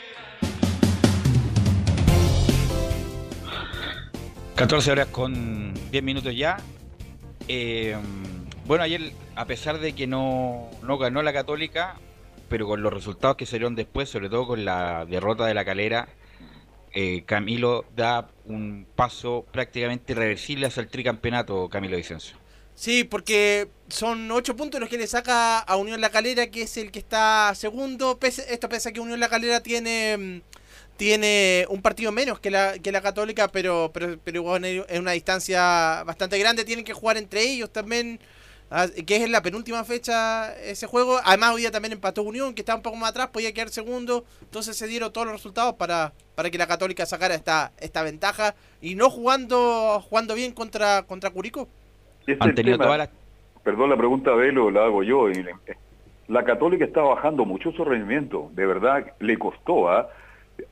verano. 3.57 4.55
14 4.55 4.91
horas 4.91 5.07
con 5.07 5.73
10 5.91 6.03
minutos 6.03 6.35
ya. 6.35 6.57
Eh, 7.47 7.97
bueno, 8.65 8.83
ayer, 8.83 9.11
a 9.35 9.45
pesar 9.45 9.79
de 9.79 9.93
que 9.93 10.07
no, 10.07 10.69
no 10.81 10.97
ganó 10.97 11.21
la 11.21 11.33
Católica, 11.33 11.95
pero 12.49 12.67
con 12.67 12.81
los 12.81 12.93
resultados 12.93 13.37
que 13.37 13.45
salieron 13.45 13.75
después, 13.75 14.09
sobre 14.09 14.29
todo 14.29 14.47
con 14.47 14.65
la 14.65 15.05
derrota 15.05 15.45
de 15.45 15.53
la 15.53 15.65
Calera, 15.65 16.07
eh, 16.93 17.23
Camilo 17.25 17.85
da 17.95 18.29
un 18.45 18.85
paso 18.95 19.45
prácticamente 19.51 20.13
irreversible 20.13 20.67
hacia 20.67 20.81
el 20.81 20.89
tricampeonato, 20.89 21.67
Camilo 21.69 21.97
Vicencio. 21.97 22.37
Sí, 22.75 23.03
porque 23.03 23.69
son 23.87 24.31
ocho 24.31 24.55
puntos 24.55 24.79
los 24.79 24.89
que 24.89 24.97
le 24.97 25.07
saca 25.07 25.59
a 25.59 25.75
Unión 25.77 26.01
La 26.01 26.09
Calera, 26.09 26.47
que 26.47 26.63
es 26.63 26.77
el 26.77 26.91
que 26.91 26.99
está 26.99 27.53
segundo. 27.55 28.17
Pese, 28.17 28.51
esto 28.51 28.69
pese 28.69 28.89
a 28.89 28.91
que 28.91 28.99
Unión 28.99 29.19
La 29.19 29.29
Calera 29.29 29.61
tiene 29.61 30.17
mm, 30.17 30.41
tiene 30.97 31.65
un 31.69 31.81
partido 31.81 32.11
menos 32.11 32.39
que 32.39 32.51
la, 32.51 32.77
que 32.79 32.91
la 32.91 33.01
Católica, 33.01 33.47
pero, 33.47 33.91
pero, 33.93 34.17
pero 34.23 34.37
igual 34.37 34.63
es 34.65 34.99
una 34.99 35.11
distancia 35.11 36.03
bastante 36.05 36.37
grande. 36.39 36.63
Tienen 36.65 36.85
que 36.85 36.93
jugar 36.93 37.17
entre 37.17 37.41
ellos 37.41 37.71
también, 37.71 38.19
ah, 38.69 38.87
que 39.05 39.15
es 39.15 39.23
en 39.23 39.31
la 39.31 39.41
penúltima 39.41 39.83
fecha 39.83 40.53
ese 40.61 40.85
juego. 40.87 41.19
Además, 41.23 41.53
hoy 41.55 41.61
día 41.61 41.71
también 41.71 41.93
empató 41.93 42.21
Unión, 42.23 42.53
que 42.53 42.61
está 42.61 42.75
un 42.75 42.81
poco 42.83 42.95
más 42.97 43.09
atrás, 43.09 43.27
podía 43.29 43.51
quedar 43.53 43.69
segundo. 43.69 44.23
Entonces 44.41 44.77
se 44.77 44.87
dieron 44.87 45.11
todos 45.11 45.25
los 45.25 45.35
resultados 45.35 45.75
para, 45.75 46.13
para 46.35 46.49
que 46.51 46.57
la 46.57 46.67
Católica 46.67 47.05
sacara 47.05 47.33
esta, 47.35 47.71
esta 47.79 48.03
ventaja 48.03 48.55
y 48.81 48.95
no 48.95 49.09
jugando 49.09 49.99
jugando 50.07 50.35
bien 50.35 50.51
contra, 50.53 51.03
contra 51.03 51.31
Curicó. 51.31 51.67
Ese 52.27 52.33
Han 52.33 52.41
es 52.41 52.47
el 52.49 52.55
tenido 52.55 52.75
tema. 52.77 52.85
todas 52.85 52.97
las- 52.99 53.09
Perdón, 53.63 53.89
la 53.89 53.97
pregunta 53.97 54.31
de 54.31 54.37
Velo 54.37 54.69
la 54.71 54.83
hago 54.85 55.03
yo. 55.03 55.27
le- 55.27 55.55
La 56.27 56.43
Católica 56.45 56.85
está 56.85 57.01
bajando 57.01 57.45
mucho 57.45 57.71
su 57.71 57.83
rendimiento. 57.83 58.49
De 58.53 58.65
verdad, 58.65 59.05
le 59.19 59.37
costó. 59.39 59.89
¿ah? 59.89 60.09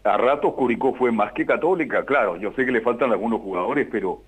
A 0.04 0.18
ratos 0.18 0.54
Curicó 0.54 0.94
fue 0.94 1.12
más 1.12 1.34
que 1.34 1.46
Católica. 1.46 2.06
Claro, 2.06 2.38
yo 2.38 2.52
sé 2.54 2.66
que 2.66 2.72
le 2.72 2.82
faltan 2.82 3.12
algunos 3.12 3.42
jugadores, 3.42 3.88
pero 3.92 4.22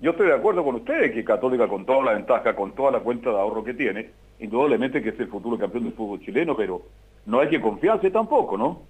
yo 0.00 0.10
estoy 0.12 0.26
de 0.28 0.34
acuerdo 0.34 0.64
con 0.64 0.76
ustedes 0.76 1.12
que 1.12 1.24
Católica, 1.24 1.68
con 1.68 1.84
toda 1.86 2.02
la 2.04 2.12
ventaja, 2.14 2.54
con 2.56 2.72
toda 2.74 2.90
la 2.90 3.00
cuenta 3.00 3.30
de 3.30 3.36
ahorro 3.38 3.62
que 3.62 3.74
tiene, 3.74 4.10
indudablemente 4.40 5.02
que 5.02 5.10
es 5.10 5.20
el 5.20 5.28
futuro 5.28 5.58
campeón 5.58 5.84
del 5.84 5.92
fútbol 5.92 6.20
chileno, 6.20 6.56
pero 6.56 6.82
no 7.24 7.40
hay 7.40 7.48
que 7.48 7.60
confiarse 7.60 8.10
tampoco, 8.10 8.56
¿no? 8.58 8.82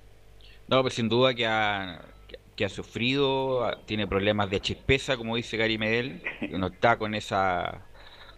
No, 0.69 0.83
pues 0.83 0.95
sin 0.95 1.09
duda 1.09 1.35
que 1.35 1.47
ha, 1.47 2.01
que- 2.57 2.65
ha 2.65 2.69
sufrido, 2.71 3.71
tiene 3.85 4.07
problemas 4.07 4.49
de 4.51 4.61
chispeza, 4.61 5.17
como 5.17 5.37
dice 5.37 5.57
Gary 5.59 5.77
Medel, 5.79 6.23
no 6.51 6.69
está 6.69 6.97
con 6.97 7.15
esa 7.15 7.83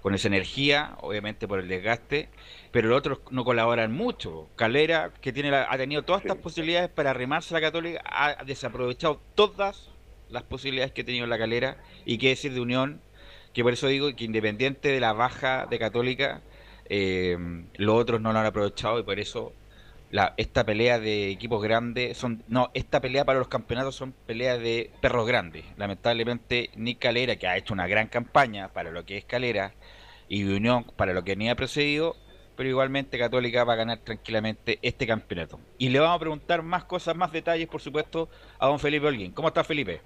con 0.02 0.14
esa 0.14 0.28
energía, 0.28 0.96
obviamente 1.00 1.48
por 1.48 1.58
el 1.58 1.66
desgaste, 1.68 2.28
pero 2.70 2.88
los 2.88 2.98
otros 2.98 3.20
no 3.30 3.44
colaboran 3.44 3.92
mucho. 3.92 4.48
Calera, 4.56 5.12
que 5.20 5.32
tiene 5.32 5.50
la- 5.50 5.66
ha 5.70 5.76
tenido 5.78 6.02
todas 6.02 6.22
estas 6.22 6.36
posibilidades 6.38 6.88
para 6.90 7.12
remarse 7.12 7.54
a 7.54 7.58
la 7.60 7.66
Católica, 7.66 8.02
ha 8.04 8.44
desaprovechado 8.44 9.20
todas 9.34 9.88
las 10.28 10.42
posibilidades 10.42 10.92
que 10.92 11.02
ha 11.02 11.06
tenido 11.06 11.26
la 11.26 11.38
calera 11.38 11.78
y 12.04 12.18
qué 12.18 12.28
decir 12.28 12.52
de 12.52 12.60
Unión, 12.60 13.00
que 13.54 13.62
por 13.62 13.72
eso 13.72 13.86
digo 13.86 14.14
que 14.14 14.24
independiente 14.24 14.88
de 14.88 15.00
la 15.00 15.12
baja 15.14 15.66
de 15.70 15.78
Católica, 15.78 16.42
eh, 16.90 17.36
los 17.76 17.94
otros 17.96 18.20
no 18.20 18.32
lo 18.32 18.38
han 18.38 18.46
aprovechado 18.46 18.98
y 18.98 19.02
por 19.02 19.18
eso 19.18 19.52
la, 20.10 20.32
esta 20.38 20.64
pelea 20.64 20.98
de 20.98 21.30
equipos 21.30 21.62
grandes 21.62 22.16
son 22.16 22.42
no 22.48 22.70
esta 22.72 22.98
pelea 23.00 23.26
para 23.26 23.38
los 23.38 23.48
campeonatos 23.48 23.94
son 23.94 24.12
peleas 24.26 24.58
de 24.58 24.90
perros 25.02 25.26
grandes 25.26 25.66
lamentablemente 25.76 26.70
Nick 26.76 26.98
Calera 27.00 27.36
que 27.36 27.46
ha 27.46 27.58
hecho 27.58 27.74
una 27.74 27.86
gran 27.86 28.06
campaña 28.08 28.68
para 28.68 28.90
lo 28.90 29.04
que 29.04 29.18
es 29.18 29.26
Calera 29.26 29.74
y 30.28 30.44
Unión 30.44 30.84
para 30.96 31.12
lo 31.12 31.24
que 31.24 31.36
ni 31.36 31.50
ha 31.50 31.56
precedido 31.56 32.16
pero 32.58 32.70
igualmente 32.70 33.16
Católica 33.16 33.62
va 33.62 33.74
a 33.74 33.76
ganar 33.76 34.00
tranquilamente 34.00 34.80
este 34.82 35.06
campeonato 35.06 35.60
y 35.78 35.90
le 35.90 36.00
vamos 36.00 36.16
a 36.16 36.18
preguntar 36.18 36.60
más 36.60 36.82
cosas 36.82 37.14
más 37.14 37.30
detalles 37.30 37.68
por 37.68 37.80
supuesto 37.80 38.28
a 38.58 38.66
don 38.66 38.80
Felipe 38.80 39.06
Holguín 39.06 39.30
¿cómo 39.30 39.46
está 39.46 39.62
Felipe? 39.62 40.00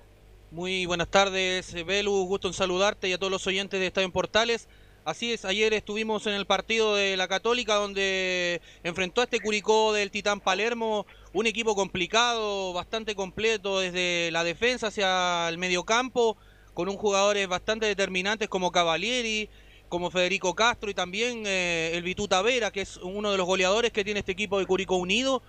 Muy 0.51 0.85
buenas 0.85 1.09
tardes, 1.09 1.73
eh, 1.73 1.83
Belu, 1.83 2.13
gusto 2.27 2.49
en 2.49 2.53
saludarte 2.53 3.09
y 3.09 3.15
a 3.15 3.19
todos 3.19 3.33
los 3.33 3.47
oyentes 3.47 3.81
de 3.81 3.87
Estadio 3.87 4.05
en 4.05 4.13
Portales. 4.13 4.69
Así 5.07 5.33
es, 5.33 5.47
ayer 5.47 5.73
estuvimos 5.73 6.27
en 6.27 6.35
el 6.35 6.45
partido 6.45 6.95
de 6.95 7.17
la 7.17 7.27
Católica 7.27 7.77
donde 7.77 8.61
enfrentó 8.85 9.23
a 9.23 9.25
este 9.25 9.41
Curicó 9.41 9.95
del 9.95 10.11
Titán 10.11 10.41
Palermo, 10.41 11.07
un 11.33 11.47
equipo 11.47 11.75
complicado, 11.75 12.75
bastante 12.75 13.15
completo 13.15 13.81
desde 13.81 14.31
la 14.31 14.45
defensa 14.45 14.89
hacia 14.89 15.49
el 15.49 15.57
mediocampo, 15.57 16.37
con 16.75 16.91
un 16.91 16.99
jugadores 16.99 17.49
bastante 17.49 17.87
determinantes 17.87 18.51
como 18.51 18.73
Cavalieri, 18.73 19.49
como 19.93 20.11
Federico 20.11 20.55
Castro 20.55 20.91
y 20.91 20.95
también 20.95 21.43
eh, 21.45 21.91
el 21.93 22.03
Vitu 22.03 22.27
Tavera, 22.27 22.71
que 22.71 22.81
es 22.81 22.97
uno 22.97 23.31
de 23.31 23.37
los 23.37 23.45
goleadores 23.45 23.93
que 23.93 24.05
tiene 24.05 24.21
este 24.21 24.33
equipo 24.33 24.59
de 24.59 24.65
Curicó 24.65 24.97
Unido. 24.97 25.43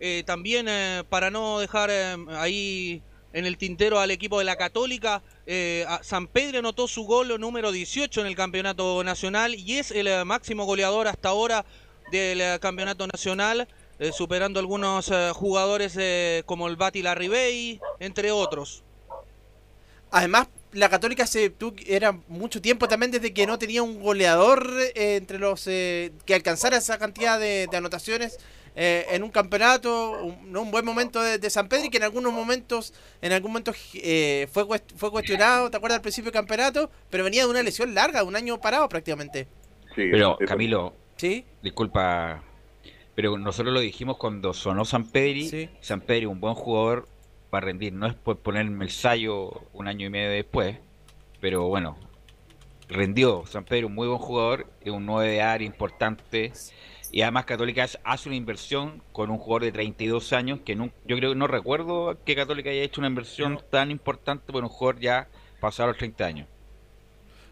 Eh, 0.00 0.24
también 0.26 0.66
eh, 0.68 1.04
para 1.08 1.30
no 1.30 1.60
dejar 1.60 1.90
ahí 2.30 3.02
en 3.32 3.46
el 3.46 3.56
tintero 3.56 4.00
al 4.00 4.10
equipo 4.10 4.40
de 4.40 4.46
la 4.46 4.56
Católica. 4.56 5.22
San 6.02 6.26
Pedro 6.26 6.58
anotó 6.58 6.88
su 6.88 7.04
gol 7.04 7.38
número 7.38 7.70
18 7.70 8.22
en 8.22 8.26
el 8.26 8.34
campeonato 8.34 9.04
nacional 9.04 9.54
y 9.54 9.78
es 9.78 9.92
el 9.92 10.24
máximo 10.24 10.64
goleador 10.64 11.06
hasta 11.06 11.28
ahora 11.28 11.64
del 12.10 12.58
campeonato 12.58 13.06
nacional, 13.06 13.68
superando 14.10 14.58
algunos 14.58 15.08
jugadores 15.34 15.96
como 16.46 16.66
el 16.66 16.74
Bati 16.74 17.00
Larribey, 17.00 17.80
entre 18.00 18.32
otros. 18.32 18.82
Además, 20.10 20.48
la 20.74 20.88
Católica 20.88 21.26
se 21.26 21.50
tuvo- 21.50 21.76
era 21.86 22.12
mucho 22.28 22.60
tiempo 22.60 22.88
también 22.88 23.10
desde 23.12 23.32
que 23.32 23.46
no 23.46 23.58
tenía 23.58 23.82
un 23.82 24.00
goleador 24.00 24.70
eh, 24.94 25.16
entre 25.16 25.38
los 25.38 25.66
eh, 25.66 26.12
que 26.26 26.34
alcanzara 26.34 26.76
esa 26.76 26.98
cantidad 26.98 27.38
de, 27.40 27.66
de 27.70 27.76
anotaciones 27.76 28.38
eh, 28.76 29.06
en 29.10 29.22
un 29.22 29.30
campeonato, 29.30 30.20
un, 30.22 30.50
¿no? 30.52 30.62
un 30.62 30.70
buen 30.72 30.84
momento 30.84 31.22
de, 31.22 31.38
de 31.38 31.48
San 31.50 31.68
Pedro 31.68 31.84
y 31.86 31.90
que 31.90 31.98
en 31.98 32.02
algunos 32.02 32.32
momentos, 32.32 32.92
en 33.22 33.32
algún 33.32 33.52
momento 33.52 33.72
eh, 33.94 34.48
fue 34.52 34.66
fue 34.96 35.10
cuestionado, 35.12 35.70
¿te 35.70 35.76
acuerdas 35.76 35.98
al 35.98 36.02
principio 36.02 36.30
del 36.32 36.40
campeonato? 36.40 36.90
Pero 37.08 37.22
venía 37.24 37.44
de 37.44 37.50
una 37.50 37.62
lesión 37.62 37.94
larga, 37.94 38.20
de 38.20 38.26
un 38.26 38.34
año 38.34 38.60
parado 38.60 38.88
prácticamente. 38.88 39.46
Pero 39.94 40.36
Camilo, 40.44 40.92
¿Sí? 41.16 41.44
disculpa, 41.62 42.42
pero 43.14 43.38
nosotros 43.38 43.72
lo 43.72 43.78
dijimos 43.78 44.16
cuando 44.16 44.52
sonó 44.52 44.84
San 44.84 45.08
Pedri, 45.08 45.70
San 45.80 46.00
Pedri 46.00 46.26
un 46.26 46.40
buen 46.40 46.54
jugador 46.54 47.08
rendir, 47.60 47.92
no 47.92 48.06
es 48.06 48.14
por 48.14 48.38
ponerme 48.38 48.84
el 48.84 48.90
sallo 48.90 49.62
un 49.72 49.88
año 49.88 50.06
y 50.06 50.10
medio 50.10 50.30
después, 50.30 50.78
pero 51.40 51.68
bueno, 51.68 51.96
rindió 52.88 53.44
San 53.46 53.64
Pedro 53.64 53.86
un 53.88 53.94
muy 53.94 54.06
buen 54.08 54.18
jugador, 54.18 54.66
es 54.80 54.90
un 54.92 55.06
9 55.06 55.28
de 55.30 55.42
área 55.42 55.66
importante 55.66 56.52
y 57.10 57.22
además 57.22 57.44
Católica 57.44 57.86
hace- 58.04 58.28
una 58.28 58.36
inversión 58.36 59.02
con 59.12 59.30
un 59.30 59.38
jugador 59.38 59.62
de 59.64 59.72
32 59.72 60.32
años 60.32 60.60
que 60.64 60.74
no, 60.74 60.86
yo 61.06 61.16
creo 61.16 61.30
que 61.32 61.36
no 61.38 61.46
recuerdo 61.46 62.18
que 62.24 62.34
Católica 62.34 62.70
haya 62.70 62.82
hecho 62.82 63.00
una 63.00 63.08
inversión 63.08 63.60
tan 63.70 63.90
importante 63.90 64.52
por 64.52 64.62
un 64.62 64.68
jugador 64.68 65.00
ya 65.00 65.28
pasado 65.60 65.88
los 65.88 65.98
30 65.98 66.24
años. 66.26 66.48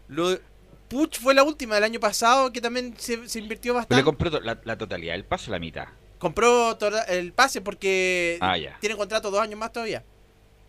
Lo 0.07 0.29
de 0.29 0.41
Puch 0.89 1.17
fue 1.19 1.33
la 1.33 1.43
última 1.43 1.75
del 1.75 1.85
año 1.85 1.99
pasado 1.99 2.51
que 2.51 2.61
también 2.61 2.93
se, 2.97 3.27
se 3.27 3.39
invirtió 3.39 3.71
Pero 3.73 3.79
bastante. 3.79 3.95
le 3.95 4.03
compró 4.03 4.29
la, 4.41 4.59
la 4.63 4.77
totalidad, 4.77 5.15
el 5.15 5.25
paso 5.25 5.49
la 5.49 5.59
mitad. 5.59 5.87
Compró 6.23 6.77
el 7.09 7.33
pase 7.33 7.59
porque 7.61 8.37
Ah, 8.39 8.57
ya. 8.57 8.77
tiene 8.79 8.95
contrato 8.95 9.29
dos 9.29 9.41
años 9.41 9.59
más 9.59 9.71
todavía. 9.73 10.01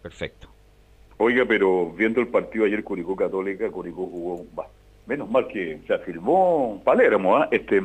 Perfecto. 0.03 0.49
Oiga, 1.17 1.45
pero 1.47 1.91
viendo 1.93 2.21
el 2.21 2.27
partido 2.27 2.65
ayer 2.65 2.83
Curicó 2.83 3.15
Católica, 3.15 3.71
Curicó 3.71 4.05
jugó, 4.07 4.45
bah, 4.53 4.67
menos 5.07 5.31
mal 5.31 5.47
que 5.47 5.79
se 5.87 5.95
afirmó 5.95 6.83
Palermo, 6.85 7.37
¿ah? 7.37 7.49
este, 7.53 7.83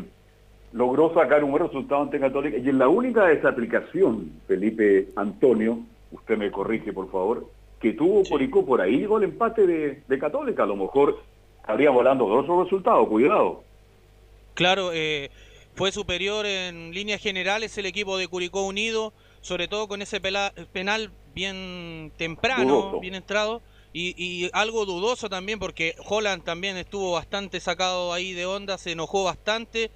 logró 0.73 1.13
sacar 1.13 1.43
un 1.43 1.51
buen 1.51 1.63
resultado 1.67 2.01
ante 2.01 2.19
Católica 2.19 2.57
y 2.57 2.67
en 2.67 2.79
la 2.79 2.87
única 2.87 3.27
desaplicación, 3.27 4.31
Felipe 4.47 5.09
Antonio, 5.15 5.77
usted 6.11 6.37
me 6.37 6.49
corrige 6.49 6.91
por 6.91 7.11
favor, 7.11 7.47
que 7.79 7.93
tuvo 7.93 8.23
Curicó 8.23 8.65
por 8.65 8.81
ahí 8.81 8.97
llegó 8.97 9.19
el 9.19 9.25
empate 9.25 9.67
de, 9.67 10.01
de 10.07 10.19
Católica, 10.19 10.63
a 10.63 10.67
lo 10.67 10.75
mejor 10.75 11.19
estaría 11.61 11.91
volando 11.91 12.25
de 12.27 12.35
otro 12.35 12.63
resultado, 12.63 13.07
cuidado. 13.07 13.63
Claro, 14.55 14.89
eh, 14.91 15.29
fue 15.75 15.91
superior 15.91 16.45
en 16.45 16.93
líneas 16.93 17.21
generales 17.21 17.77
el 17.77 17.85
equipo 17.85 18.17
de 18.17 18.27
Curicó 18.27 18.63
Unido, 18.63 19.13
sobre 19.41 19.67
todo 19.67 19.87
con 19.87 20.01
ese 20.01 20.19
penal 20.19 21.11
bien 21.33 22.11
temprano, 22.17 22.81
Dudoso. 22.81 22.99
bien 22.99 23.15
entrado, 23.15 23.61
y, 23.93 24.13
y 24.17 24.49
algo 24.53 24.85
dudoso 24.85 25.29
también 25.29 25.57
porque 25.59 25.95
Holland 26.05 26.43
también 26.43 26.77
estuvo 26.77 27.13
bastante 27.13 27.59
sacado 27.59 28.13
ahí 28.13 28.33
de 28.33 28.45
onda, 28.45 28.77
se 28.77 28.91
enojó 28.91 29.23
bastante. 29.23 29.91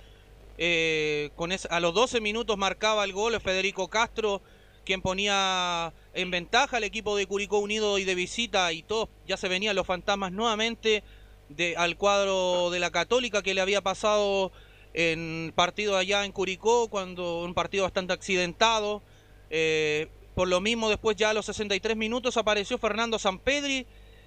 eh, 0.58 1.32
con 1.36 1.52
a 1.52 1.80
los 1.80 1.94
12 1.94 2.22
minutos 2.22 2.58
marcaba 2.58 3.04
el 3.04 3.14
gol 3.14 3.40
Federico 3.42 3.88
Castro, 3.90 4.42
quien 4.86 5.02
ponía 5.02 5.94
en 6.14 6.32
ventaja 6.32 6.78
al 6.78 6.84
equipo 6.84 7.16
de 7.16 7.26
Curicó 7.28 7.60
Unido 7.60 7.98
y 7.98 8.04
de 8.06 8.16
visita, 8.16 8.72
y 8.74 8.84
todos 8.84 9.10
ya 9.28 9.38
se 9.38 9.48
venían 9.48 9.76
los 9.76 9.88
fantasmas 9.88 10.32
nuevamente 10.32 11.04
de, 11.50 11.76
al 11.78 11.98
cuadro 11.98 12.70
de 12.72 12.80
la 12.80 12.92
Católica 12.92 13.42
que 13.42 13.54
le 13.54 13.62
había 13.62 13.82
pasado 13.82 14.52
en 14.94 15.52
partido 15.56 15.98
allá 15.98 16.26
en 16.26 16.32
Curicó, 16.32 16.88
cuando 16.90 17.44
un 17.44 17.54
partido 17.54 17.84
bastante 17.84 18.14
accidentado. 18.14 19.02
Eh, 19.50 20.08
por 20.36 20.48
lo 20.48 20.62
mismo, 20.62 20.90
después 20.90 21.16
ya 21.16 21.30
a 21.30 21.34
los 21.34 21.46
63 21.46 21.96
minutos 21.96 22.38
apareció 22.38 22.78
Fernando 22.78 23.20
Sampedri, 23.20 23.86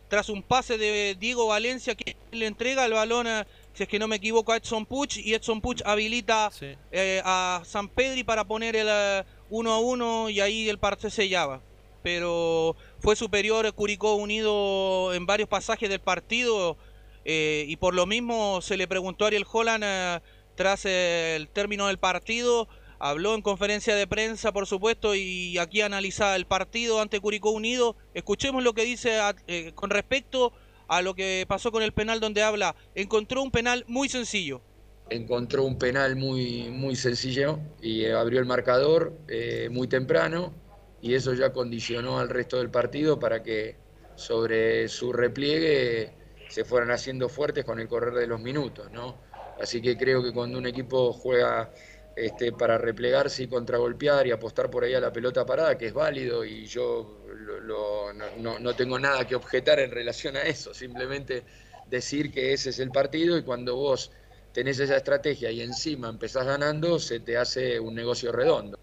tras 0.09 0.29
un 0.29 0.43
pase 0.43 0.79
de 0.79 1.17
Diego 1.19 1.49
Valencia 1.49 1.97
que 1.97 2.17
le 2.31 2.47
entrega 2.47 2.87
el 2.87 2.93
balón, 2.93 3.27
a, 3.27 3.47
si 3.73 3.83
es 3.83 3.89
que 3.89 3.99
no 3.99 4.07
me 4.07 4.17
equivoco, 4.17 4.53
a 4.53 4.57
Edson 4.57 4.87
Puch, 4.87 5.17
y 5.17 5.35
Edson 5.35 5.61
Puch 5.61 5.83
habilita 5.85 6.51
eh, 6.93 7.21
a 7.25 7.63
Sampedri 7.65 8.23
para 8.23 8.45
poner 8.45 8.77
el 8.77 8.87
eh, 8.89 9.25
1 9.51 9.73
a 9.73 9.79
1 9.79 10.31
y 10.31 10.41
ahí 10.41 10.69
el 10.69 10.79
partido 10.79 11.11
se 11.11 11.23
sellaba. 11.23 11.61
Pero 12.03 12.77
fue 13.01 13.17
superior 13.17 13.73
Curicó 13.75 14.15
Unido 14.15 15.13
en 15.13 15.27
varios 15.27 15.49
pasajes 15.49 15.89
del 15.89 16.01
partido 16.01 16.77
eh, 17.25 17.65
y 17.67 17.77
por 17.77 17.93
lo 17.93 18.07
mismo 18.07 18.61
se 18.63 18.77
le 18.77 18.87
preguntó 18.87 19.25
a 19.25 19.29
Ariel 19.29 19.45
Holland 19.51 19.83
eh, 19.85 20.21
tras 20.57 20.85
el 20.85 21.49
término 21.49 21.87
del 21.87 21.99
partido. 21.99 22.69
Habló 22.99 23.35
en 23.35 23.43
conferencia 23.43 23.95
de 23.95 24.07
prensa, 24.07 24.53
por 24.53 24.67
supuesto, 24.67 25.15
y 25.15 25.59
aquí 25.59 25.83
analiza 25.83 26.35
el 26.35 26.47
partido 26.47 27.01
ante 27.01 27.21
Curicó 27.21 27.51
Unido. 27.51 27.95
Escuchemos 28.15 28.65
lo 28.65 28.73
que 28.73 28.85
dice 28.85 29.21
eh, 29.47 29.73
con 29.75 29.91
respecto 29.91 30.53
a 30.89 31.03
lo 31.03 31.15
que 31.15 31.45
pasó 31.47 31.71
con 31.71 31.83
el 31.83 31.93
penal 31.93 32.21
donde 32.21 32.43
habla. 32.43 32.75
Encontró 32.95 33.43
un 33.43 33.51
penal 33.51 33.85
muy 33.87 34.09
sencillo. 34.09 34.63
encontró 35.11 35.63
un 35.65 35.79
penal 35.79 36.17
muy, 36.17 36.71
muy 36.71 36.97
sencillo 36.97 37.61
y 37.81 38.05
eh, 38.05 38.15
abrió 38.15 38.41
el 38.41 38.47
marcador 38.47 39.17
eh, 39.29 39.69
muy 39.71 39.87
temprano 39.89 40.53
y 41.01 41.15
eso 41.15 41.35
ya 41.35 41.53
condicionó 41.53 42.19
al 42.19 42.29
resto 42.29 42.59
del 42.59 42.71
partido 42.71 43.21
para 43.21 43.43
que 43.43 43.77
sobre 44.17 44.89
su 44.89 45.13
repliegue 45.13 46.15
se 46.49 46.65
fueran 46.65 46.91
haciendo 46.91 47.29
fuertes 47.29 47.65
con 47.65 47.79
el 47.79 47.89
correr 47.89 48.15
de 48.15 48.27
los 48.27 48.41
minutos, 48.41 48.91
¿no? 48.91 49.17
Así 49.61 49.81
que 49.81 49.97
creo 49.97 50.23
que 50.23 50.33
cuando 50.33 50.59
un 50.59 50.67
equipo 50.67 51.13
juega 51.13 51.71
este, 52.15 52.53
para 52.53 52.79
replegarse 52.79 53.43
y 53.45 53.49
contragolpear 53.49 54.27
y 54.27 54.31
apostar 54.31 54.71
por 54.71 54.85
ahí 54.85 54.95
a 54.95 55.01
la 55.01 55.13
pelota 55.13 55.45
parada, 55.45 55.77
que 55.77 55.87
es 55.87 55.93
válido 55.93 56.45
y 56.45 56.67
yo 56.67 57.19
lo- 57.35 57.61
lo- 57.61 58.13
no, 58.13 58.59
no- 58.59 58.75
tengo 58.77 58.99
nada 58.99 59.27
que 59.27 59.35
objetar 59.35 59.79
en 59.81 59.91
relación 59.91 60.37
a 60.37 60.43
eso, 60.43 60.73
simplemente 60.75 61.45
decir 61.87 62.33
que 62.33 62.53
ese 62.53 62.71
es 62.71 62.79
el 62.79 62.91
partido 62.91 63.37
y 63.37 63.43
cuando 63.43 63.77
vos 63.77 64.11
tenés 64.53 64.79
esa 64.79 64.97
estrategia 64.97 65.51
y 65.51 65.61
encima 65.61 66.09
empezás 66.09 66.47
ganando, 66.47 66.99
se 66.99 67.21
te 67.21 67.37
hace 67.37 67.79
un 67.79 67.95
negocio 67.95 68.33
redondo. 68.33 68.79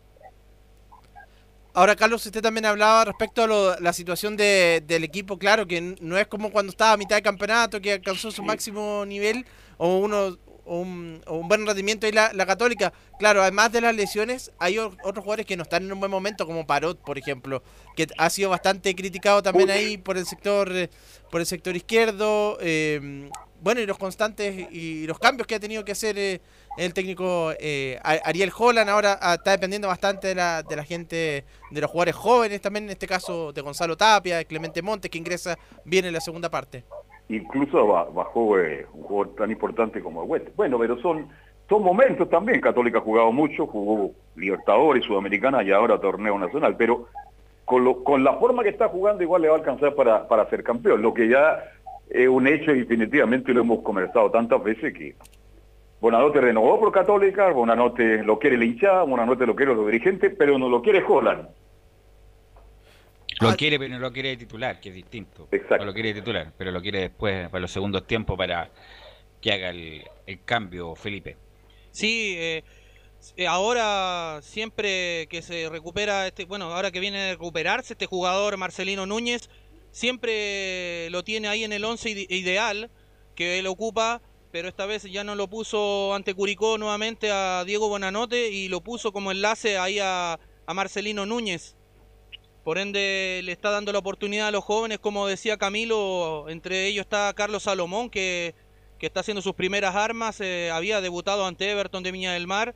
Ahora, 1.76 1.96
Carlos, 1.96 2.24
usted 2.24 2.42
también 2.42 2.66
hablaba 2.68 3.06
respecto 3.06 3.44
a 3.44 3.48
lo- 3.48 3.80
la 3.80 3.94
situación 3.94 4.38
de- 4.38 4.84
del 4.86 5.04
equipo, 5.04 5.40
claro, 5.40 5.66
que 5.66 5.82
no 6.02 6.18
es 6.20 6.28
como 6.28 6.52
cuando 6.52 6.70
estaba 6.70 6.94
a 6.94 6.98
mitad 6.98 7.16
de 7.16 7.24
campeonato, 7.24 7.82
que 7.82 7.94
alcanzó 7.94 8.30
su 8.30 8.44
máximo 8.44 9.04
nivel, 9.08 9.44
o 9.78 9.98
uno 9.98 10.38
un, 10.66 11.22
buen 11.48 11.66
rendimiento 11.66 12.08
y 12.08 12.12
la, 12.12 12.32
la 12.34 12.46
Católica. 12.46 12.94
Claro, 13.20 13.42
además 13.42 13.72
de 13.72 13.82
las 13.82 13.96
lesiones, 13.96 14.52
hay 14.60 14.80
otros 14.80 15.24
jugadores 15.24 15.46
que 15.46 15.58
no 15.58 15.64
están 15.64 15.84
en 15.84 15.92
un 15.92 16.00
buen 16.00 16.12
momento, 16.12 16.46
como 16.46 16.66
Parot, 16.66 17.00
por 17.00 17.18
ejemplo, 17.18 17.64
que 17.96 18.08
ha 18.18 18.30
sido 18.30 18.50
bastante 18.50 18.96
criticado 18.96 19.44
también 19.44 19.70
ahí 19.70 19.98
por 19.98 20.18
el 20.18 20.26
sector 20.26 20.72
eh, 20.72 20.90
por 21.32 21.42
el 21.42 21.48
sector 21.48 21.76
izquierdo. 21.76 22.58
eh, 22.62 23.30
bueno, 23.64 23.80
y 23.80 23.86
los 23.86 23.98
constantes 23.98 24.68
y 24.72 25.08
los 25.08 25.18
cambios 25.18 25.48
que 25.48 25.56
ha 25.56 25.60
tenido 25.60 25.86
que 25.86 25.94
hacer 25.94 26.20
eh, 26.20 26.42
el 26.78 26.94
técnico 26.94 27.54
eh, 27.58 27.98
Ariel 28.04 28.52
Holland 28.56 28.90
ahora 28.90 29.18
ah, 29.22 29.36
está 29.36 29.52
dependiendo 29.52 29.88
bastante 29.88 30.28
de 30.28 30.36
la, 30.36 30.64
de 30.64 30.76
la 30.76 30.84
gente, 30.84 31.46
de 31.72 31.82
los 31.82 31.90
jugadores 31.90 32.16
jóvenes 32.16 32.60
también, 32.60 32.84
en 32.84 32.90
este 32.90 33.08
caso 33.08 33.54
de 33.54 33.62
Gonzalo 33.62 33.96
Tapia, 33.96 34.38
de 34.38 34.46
Clemente 34.46 34.82
Montes, 34.82 35.10
que 35.10 35.18
ingresa 35.18 35.58
bien 35.86 36.04
en 36.04 36.12
la 36.12 36.20
segunda 36.20 36.50
parte. 36.52 36.84
Incluso 37.30 37.88
ba- 37.88 38.08
bajó 38.14 38.60
eh, 38.60 38.86
un 38.94 39.04
jugador 39.04 39.36
tan 39.36 39.52
importante 39.52 40.02
como 40.02 40.24
Huete. 40.24 40.52
Bueno, 40.56 40.78
pero 40.78 40.98
son, 41.00 41.28
son 41.70 41.84
momentos 41.84 42.30
también. 42.30 42.60
Católica 42.62 43.00
ha 43.00 43.02
jugado 43.02 43.32
mucho, 43.32 43.66
jugó 43.68 44.12
Libertadores, 44.36 45.06
Sudamericana 45.06 45.64
y 45.64 45.72
ahora 45.72 46.00
torneo 46.00 46.38
nacional. 46.38 46.76
Pero 46.78 47.08
con, 47.66 47.84
lo- 47.84 48.04
con 48.04 48.24
la 48.24 48.34
forma 48.34 48.62
que 48.64 48.70
está 48.70 48.90
jugando 48.90 49.24
igual 49.24 49.42
le 49.42 49.48
va 49.50 49.56
a 49.56 49.58
alcanzar 49.60 49.96
para, 49.96 50.28
para 50.28 50.50
ser 50.50 50.64
campeón. 50.64 51.02
Lo 51.02 51.14
que 51.14 51.28
ya 51.30 51.64
es 52.10 52.28
un 52.28 52.46
hecho 52.48 52.72
y 52.76 52.80
definitivamente 52.82 53.54
lo 53.54 53.62
hemos 53.62 53.80
conversado 53.82 54.30
tantas 54.30 54.62
veces 54.64 54.94
que 54.94 55.16
Bonanote 56.02 56.42
renovó 56.42 56.78
por 56.80 56.92
Católica, 56.92 57.50
Bonanote 57.52 58.24
lo 58.24 58.38
quiere 58.38 58.58
el 58.58 58.64
hinchada, 58.64 59.04
Bonanote 59.04 59.46
lo 59.46 59.56
quiere 59.56 59.74
los 59.74 59.86
dirigentes, 59.86 60.36
pero 60.38 60.58
no 60.60 60.68
lo 60.68 60.82
quiere 60.82 61.02
Holland. 61.08 61.48
Lo 63.40 63.56
quiere, 63.58 63.80
pero 63.80 63.94
no 63.94 64.00
lo 64.00 64.12
quiere 64.12 64.30
de 64.30 64.38
titular, 64.38 64.80
que 64.80 64.90
es 64.90 64.96
distinto. 64.96 65.48
No 65.80 65.86
lo 65.86 65.94
quiere 65.94 66.14
de 66.14 66.20
titular, 66.22 66.54
pero 66.58 66.72
lo 66.72 66.82
quiere 66.82 67.00
después 67.02 67.50
para 67.50 67.62
los 67.62 67.72
segundos 67.72 68.06
tiempos 68.08 68.38
para 68.38 68.70
que 69.42 69.52
haga 69.52 69.70
el, 69.70 70.04
el 70.26 70.44
cambio, 70.44 70.96
Felipe. 70.96 71.38
Sí, 71.92 72.36
eh, 72.38 72.64
eh, 73.38 73.48
ahora 73.48 74.40
siempre 74.42 75.28
que 75.30 75.42
se 75.42 75.70
recupera, 75.70 76.28
este, 76.28 76.46
bueno, 76.46 76.74
ahora 76.74 76.92
que 76.92 77.00
viene 77.00 77.22
a 77.22 77.32
recuperarse 77.32 77.94
este 77.94 78.06
jugador 78.06 78.58
Marcelino 78.58 79.06
Núñez, 79.06 79.50
siempre 79.92 81.10
lo 81.10 81.24
tiene 81.24 81.48
ahí 81.48 81.64
en 81.64 81.74
el 81.74 81.84
11 81.86 82.10
ide- 82.10 82.28
ideal 82.30 82.90
que 83.36 83.60
él 83.60 83.68
ocupa, 83.68 84.22
pero 84.52 84.68
esta 84.68 84.86
vez 84.86 85.04
ya 85.04 85.24
no 85.24 85.36
lo 85.36 85.48
puso 85.48 86.14
ante 86.14 86.34
Curicó 86.34 86.78
nuevamente 86.78 87.32
a 87.32 87.64
Diego 87.66 87.90
Bonanote 87.90 88.50
y 88.50 88.68
lo 88.68 88.82
puso 88.82 89.12
como 89.12 89.32
enlace 89.32 89.78
ahí 89.78 90.00
a, 90.00 90.40
a 90.66 90.74
Marcelino 90.74 91.26
Núñez. 91.26 91.76
Por 92.64 92.78
ende, 92.78 93.42
le 93.44 93.52
está 93.52 93.72
dando 93.72 93.92
la 93.92 94.00
oportunidad 94.00 94.48
a 94.48 94.52
los 94.52 94.64
jóvenes, 94.64 95.00
como 95.00 95.28
decía 95.28 95.58
Camilo, 95.58 96.46
entre 96.48 96.88
ellos 96.88 97.04
está 97.04 97.34
Carlos 97.34 97.64
Salomón, 97.64 98.10
que, 98.10 98.56
que 99.04 99.08
está 99.08 99.20
haciendo 99.20 99.42
sus 99.42 99.54
primeras 99.56 99.96
armas, 99.98 100.40
eh, 100.40 100.72
había 100.72 101.02
debutado 101.02 101.46
ante 101.46 101.70
Everton 101.70 102.04
de 102.04 102.14
Viña 102.14 102.32
del 102.32 102.48
Mar, 102.48 102.74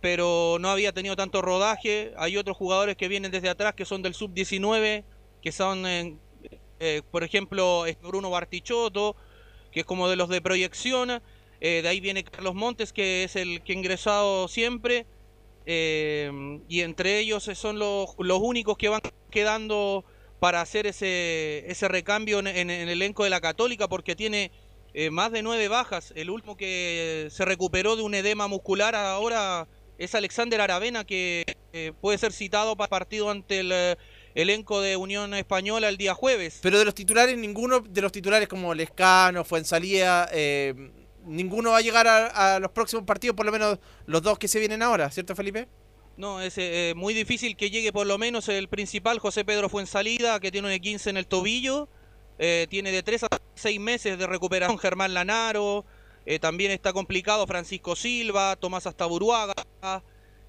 pero 0.00 0.58
no 0.60 0.70
había 0.70 0.92
tenido 0.92 1.16
tanto 1.16 1.42
rodaje. 1.42 2.14
Hay 2.18 2.36
otros 2.36 2.56
jugadores 2.56 2.96
que 2.96 3.08
vienen 3.08 3.32
desde 3.32 3.48
atrás, 3.48 3.74
que 3.74 3.84
son 3.84 4.00
del 4.00 4.14
sub-19, 4.14 5.02
que 5.42 5.50
son, 5.50 5.88
eh, 5.88 6.16
eh, 6.78 7.02
por 7.10 7.24
ejemplo, 7.24 7.84
Bruno 8.00 8.30
Bartichotto, 8.30 9.16
que 9.72 9.80
es 9.80 9.86
como 9.86 10.08
de 10.08 10.14
los 10.14 10.28
de 10.28 10.40
proyección. 10.40 11.20
De 11.58 11.86
ahí 11.86 11.98
viene 11.98 12.22
Carlos 12.22 12.54
Montes, 12.54 12.92
que 12.92 13.24
es 13.24 13.34
el 13.34 13.62
que 13.62 13.72
ha 13.72 13.76
ingresado 13.76 14.46
siempre. 14.46 15.04
Eh, 15.66 16.60
y 16.68 16.80
entre 16.80 17.18
ellos 17.18 17.44
son 17.54 17.78
los, 17.78 18.10
los 18.18 18.38
únicos 18.40 18.76
que 18.76 18.88
van 18.88 19.00
quedando 19.30 20.04
para 20.40 20.60
hacer 20.62 20.86
ese, 20.86 21.64
ese 21.70 21.86
recambio 21.88 22.38
en, 22.38 22.46
en- 22.46 22.70
en 22.70 22.88
el 22.88 22.88
elenco 22.90 23.24
de 23.24 23.30
la 23.30 23.40
Católica, 23.40 23.88
porque 23.88 24.16
tiene 24.16 24.50
eh, 24.94 25.10
más 25.10 25.30
de 25.32 25.42
nueve 25.42 25.68
bajas. 25.68 26.12
El 26.16 26.30
último 26.30 26.56
que 26.56 27.28
se 27.30 27.44
recuperó 27.44 27.94
de 27.96 28.02
un 28.02 28.14
edema 28.14 28.48
muscular 28.48 28.94
ahora 28.94 29.68
es 29.98 30.14
Alexander 30.14 30.60
Aravena, 30.62 31.04
que 31.04 31.44
eh, 31.74 31.92
puede 32.00 32.16
ser 32.16 32.32
citado 32.32 32.74
para 32.76 32.88
partido 32.88 33.30
ante 33.30 33.60
el 33.60 33.70
eh, 33.70 33.96
elenco 34.34 34.80
de 34.80 34.96
Unión 34.96 35.34
Española 35.34 35.90
el 35.90 35.98
día 35.98 36.14
jueves. 36.14 36.58
Pero 36.62 36.78
de 36.78 36.86
los 36.86 36.94
titulares, 36.94 37.36
ninguno 37.36 37.80
de 37.80 38.00
los 38.00 38.10
titulares 38.10 38.48
como 38.48 38.72
Lescano, 38.74 39.44
Fuensalía, 39.44 40.26
eh, 40.32 40.90
ninguno 41.24 41.70
va 41.72 41.78
a 41.78 41.82
llegar 41.82 42.06
a, 42.06 42.56
a 42.56 42.60
los 42.60 42.70
próximos 42.72 43.04
partidos, 43.04 43.36
por 43.36 43.46
lo 43.46 43.52
menos 43.52 43.78
los 44.06 44.22
dos 44.22 44.38
que 44.38 44.48
se 44.48 44.58
vienen 44.58 44.82
ahora, 44.82 45.10
¿cierto 45.10 45.34
Felipe? 45.36 45.68
No, 46.16 46.40
es 46.40 46.58
eh, 46.58 46.92
muy 46.96 47.14
difícil 47.14 47.56
que 47.56 47.70
llegue 47.70 47.92
por 47.92 48.06
lo 48.06 48.18
menos 48.18 48.48
el 48.48 48.68
principal, 48.68 49.18
José 49.18 49.44
Pedro 49.44 49.68
Fuensalida, 49.68 50.38
que 50.40 50.50
tiene 50.50 50.72
un 50.74 50.78
15 50.80 51.10
en 51.10 51.16
el 51.16 51.26
tobillo. 51.26 51.88
Eh, 52.38 52.66
tiene 52.70 52.90
de 52.92 53.02
3 53.02 53.24
a 53.24 53.28
6 53.54 53.80
meses 53.80 54.18
de 54.18 54.26
recuperación 54.26 54.78
Germán 54.78 55.14
Lanaro. 55.14 55.84
eh, 56.26 56.38
también 56.38 56.70
está 56.72 56.92
complicado 56.92 57.46
Francisco 57.46 57.96
Silva, 57.96 58.56
Tomás 58.56 58.86
Astaburuaga, 58.86 59.54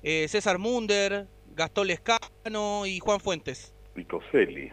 eh, 0.04 0.28
César 0.30 0.58
Munder, 0.58 1.28
Gastón 1.56 1.88
Lescano 1.88 2.86
y 2.86 3.00
Juan 3.00 3.20
Fuentes. 3.22 3.74
Y 3.96 4.04
Toselli. 4.06 4.72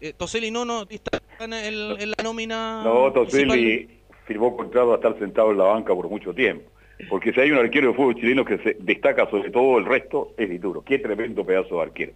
Eh, 0.00 0.12
Toselli 0.16 0.50
no, 0.50 0.64
no, 0.64 0.86
está 0.88 1.18
en, 1.40 1.52
el- 1.52 1.96
en 2.00 2.10
la 2.10 2.22
nómina. 2.22 2.82
No, 2.84 3.12
principal. 3.12 3.26
Toselli 3.48 3.97
firmó 4.28 4.56
contrato 4.56 4.92
a 4.92 4.96
estar 4.96 5.18
sentado 5.18 5.50
en 5.50 5.58
la 5.58 5.64
banca 5.64 5.94
por 5.94 6.08
mucho 6.08 6.32
tiempo. 6.32 6.70
Porque 7.08 7.32
si 7.32 7.40
hay 7.40 7.50
un 7.50 7.58
arquero 7.58 7.88
de 7.88 7.94
fútbol 7.94 8.14
chileno 8.16 8.44
que 8.44 8.58
se 8.58 8.76
destaca 8.80 9.28
sobre 9.30 9.50
todo 9.50 9.78
el 9.78 9.86
resto, 9.86 10.34
es 10.36 10.48
Dituro. 10.50 10.82
Qué 10.82 10.98
tremendo 10.98 11.44
pedazo 11.44 11.76
de 11.76 11.82
arquero. 11.82 12.12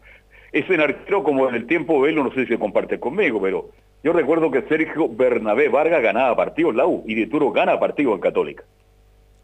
Es 0.52 0.68
un 0.68 0.80
arquero 0.80 1.22
como 1.22 1.48
en 1.48 1.54
el 1.54 1.66
tiempo 1.66 2.00
Velo, 2.00 2.22
no 2.22 2.32
sé 2.34 2.46
si 2.46 2.56
comparte 2.58 3.00
conmigo, 3.00 3.40
pero 3.40 3.70
yo 4.04 4.12
recuerdo 4.12 4.50
que 4.50 4.62
Sergio 4.62 5.08
Bernabé 5.08 5.68
Vargas 5.68 6.02
ganaba 6.02 6.36
partidos 6.36 6.74
la 6.74 6.86
U 6.86 7.04
y 7.06 7.14
Dituro 7.14 7.50
gana 7.52 7.80
partidos 7.80 8.14
en 8.16 8.20
Católica. 8.20 8.64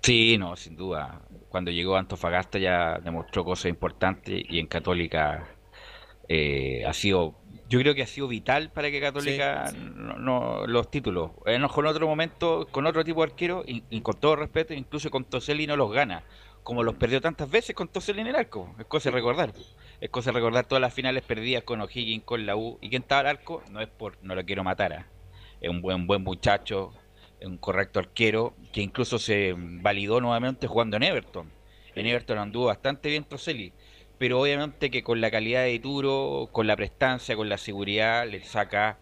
Sí, 0.02 0.36
no, 0.36 0.54
sin 0.56 0.76
duda. 0.76 1.22
Cuando 1.48 1.70
llegó 1.70 1.96
Antofagasta 1.96 2.58
ya 2.58 2.98
demostró 2.98 3.44
cosas 3.44 3.66
importantes 3.66 4.42
y 4.48 4.58
en 4.58 4.66
Católica 4.66 5.48
eh, 6.28 6.84
ha 6.86 6.92
sido, 6.92 7.34
yo 7.68 7.78
creo 7.80 7.94
que 7.94 8.02
ha 8.02 8.06
sido 8.06 8.28
vital 8.28 8.70
para 8.70 8.90
que 8.90 9.00
Católica 9.00 9.72
No, 9.76 10.16
no- 10.18 10.66
los 10.66 10.90
títulos. 10.90 11.32
En 11.46 11.66
con 11.68 11.86
otro 11.86 12.06
momento, 12.06 12.66
con 12.70 12.86
otro 12.86 13.04
tipo 13.04 13.20
de 13.24 13.30
arquero 13.30 13.62
y, 13.66 13.84
y 13.90 14.00
con 14.00 14.16
todo 14.18 14.36
respeto, 14.36 14.74
incluso 14.74 15.10
con 15.10 15.24
Toselli 15.24 15.66
no 15.66 15.76
los 15.76 15.92
gana, 15.92 16.22
como 16.62 16.82
los 16.82 16.94
perdió 16.94 17.20
tantas 17.20 17.50
veces 17.50 17.74
con 17.74 17.88
Toselli 17.88 18.20
en 18.22 18.28
el 18.28 18.36
arco. 18.36 18.74
Es 18.78 18.86
cosa 18.86 19.10
de 19.10 19.16
recordar. 19.16 19.52
Es 20.00 20.10
cosa 20.10 20.30
de 20.30 20.36
recordar 20.36 20.66
todas 20.66 20.80
las 20.80 20.94
finales 20.94 21.22
perdidas 21.24 21.62
con 21.64 21.80
O'Higgins, 21.80 22.24
con 22.24 22.46
la 22.46 22.56
U. 22.56 22.78
¿Y 22.80 22.88
quién 22.88 23.02
estaba 23.02 23.20
al 23.22 23.26
arco? 23.26 23.62
No 23.70 23.80
es 23.80 23.88
por, 23.88 24.16
no 24.22 24.34
lo 24.34 24.44
quiero 24.44 24.64
matar. 24.64 24.92
¿ah? 24.92 25.06
Es 25.60 25.68
un 25.68 25.82
buen, 25.82 26.06
buen 26.06 26.22
muchacho, 26.22 26.92
es 27.40 27.46
un 27.46 27.58
correcto 27.58 27.98
arquero, 27.98 28.54
que 28.72 28.80
incluso 28.80 29.18
se 29.18 29.54
validó 29.56 30.20
nuevamente 30.20 30.66
jugando 30.66 30.96
en 30.96 31.02
Everton. 31.02 31.50
En 31.94 32.06
Everton 32.06 32.38
anduvo 32.38 32.66
bastante 32.66 33.08
bien 33.08 33.24
Toselli, 33.24 33.72
pero 34.18 34.40
obviamente 34.40 34.90
que 34.90 35.02
con 35.02 35.20
la 35.20 35.30
calidad 35.30 35.62
de 35.64 35.78
Turo, 35.78 36.48
con 36.52 36.66
la 36.66 36.76
prestancia, 36.76 37.36
con 37.36 37.48
la 37.48 37.58
seguridad, 37.58 38.26
le 38.28 38.42
saca 38.42 38.98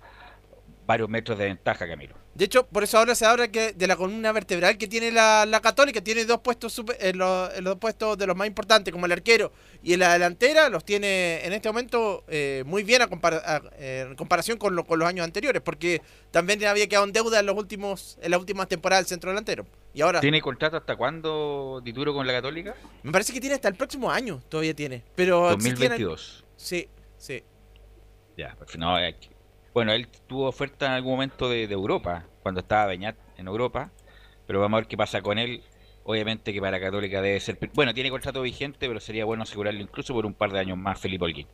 varios 0.87 1.09
metros 1.09 1.39
de 1.39 1.47
ventaja, 1.47 1.89
Camilo. 1.89 2.26
De 2.37 2.45
hecho, 2.45 2.67
por 2.67 2.85
eso 2.85 2.99
ahora 2.99 3.15
se 3.15 3.25
habla 3.25 3.49
que 3.49 3.73
de 3.73 3.87
la 3.87 3.97
columna 3.97 4.31
vertebral 4.31 4.77
que 4.77 4.87
tiene 4.87 5.11
la, 5.11 5.47
la 5.47 5.61
Católica, 5.61 6.03
tiene 6.03 6.27
dos 6.27 6.41
puestos 6.41 6.71
super- 6.73 6.97
en, 7.01 7.17
los, 7.17 7.49
en 7.57 7.65
los 7.65 7.73
dos 7.73 7.79
puestos 7.81 8.19
de 8.19 8.27
los 8.27 8.37
más 8.37 8.47
importantes, 8.47 8.93
como 8.93 9.07
el 9.07 9.13
arquero 9.13 9.53
y 9.83 9.95
en 9.95 10.01
la 10.01 10.13
delantera, 10.13 10.69
los 10.69 10.85
tiene 10.85 11.45
en 11.47 11.55
este 11.55 11.69
momento 11.71 12.25
eh, 12.29 12.63
muy 12.67 12.83
bien 12.83 13.01
a 13.01 13.09
compara- 13.09 13.43
a- 13.43 13.63
eh, 13.79 14.05
en 14.11 14.17
comparación 14.17 14.59
con, 14.59 14.77
lo- 14.77 14.85
con 14.85 14.99
los 14.99 15.09
años 15.09 15.25
anteriores, 15.25 15.63
porque 15.63 16.03
también 16.31 16.63
había 16.67 16.87
quedado 16.89 17.07
en 17.07 17.13
deuda 17.13 17.41
en 17.41 17.47
los 17.47 17.57
últimos 17.57 18.19
en 18.21 18.31
las 18.31 18.39
últimas 18.41 18.69
temporadas 18.69 19.05
del 19.05 19.09
centro 19.09 19.31
delantero. 19.31 19.67
Y 19.95 20.03
ahora 20.03 20.21
¿Tiene 20.21 20.43
contrato 20.43 20.77
hasta 20.77 20.95
cuándo 20.95 21.81
Dituro 21.83 22.13
con 22.13 22.27
la 22.27 22.35
Católica? 22.35 22.75
me 23.03 23.13
parece 23.13 23.33
que 23.33 23.41
tiene 23.41 23.55
hasta 23.55 23.69
el 23.69 23.77
próximo 23.77 24.11
año, 24.11 24.43
todavía 24.51 24.75
tiene. 24.75 25.03
Pero 25.15 25.51
existían- 25.53 25.75
2022. 25.89 26.45
Sí, 26.57 26.87
sí. 27.17 27.43
Ya, 28.37 28.55
pues, 28.59 28.77
no, 28.77 28.95
hay 28.95 29.15
que- 29.15 29.31
bueno, 29.77 29.93
él 29.93 30.09
tuvo 30.27 30.49
oferta 30.49 30.87
en 30.87 30.93
algún 30.93 31.13
momento 31.13 31.51
de, 31.51 31.65
Europa, 31.65 32.25
cuando 32.43 32.61
estaba 32.63 32.87
Beñat 32.87 33.15
en 33.37 33.47
Europa, 33.47 33.91
pero 34.47 34.59
vamos 34.59 34.79
a 34.79 34.81
ver 34.81 34.89
qué 34.89 34.97
pasa 34.97 35.21
con 35.21 35.39
él. 35.39 35.63
Obviamente 36.05 36.55
que 36.55 36.63
para 36.63 36.81
Católica 36.81 37.21
debe 37.21 37.39
ser... 37.41 37.59
Bueno, 37.75 37.93
tiene 37.93 38.09
contrato 38.09 38.41
vigente, 38.41 38.89
pero 38.89 39.01
sería 39.01 39.27
bueno 39.27 39.43
asegurarlo 39.43 39.79
incluso 39.83 40.15
por 40.15 40.25
un 40.25 40.33
par 40.33 40.51
de 40.51 40.61
años 40.61 40.79
más, 40.79 40.99
Felipe 40.99 41.27
Holguín. 41.27 41.47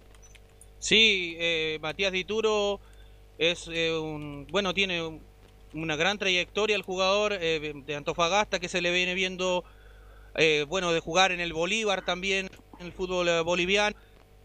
Sí, 0.79 1.35
eh, 1.41 1.81
Matías 1.83 2.13
Dituro 2.13 2.79
es 3.39 3.67
eh, 3.67 3.91
un. 3.93 4.47
Bueno, 4.53 4.73
tiene 4.73 5.03
un- 5.03 5.21
una 5.75 5.97
gran 5.97 6.17
trayectoria 6.17 6.77
el 6.77 6.83
jugador 6.83 7.33
eh, 7.33 7.73
de 7.75 7.97
Antofagasta 7.97 8.61
que 8.61 8.69
se 8.69 8.81
le 8.83 8.93
viene 8.93 9.15
viendo. 9.15 9.65
eh, 10.37 10.65
bueno, 10.69 10.93
de 10.93 11.01
jugar 11.01 11.33
en 11.33 11.41
el 11.41 11.53
Bolívar 11.53 12.05
también, 12.05 12.49
en 12.79 12.87
el 12.87 12.93
fútbol 12.93 13.29
eh, 13.29 13.41
boliviano. 13.41 13.97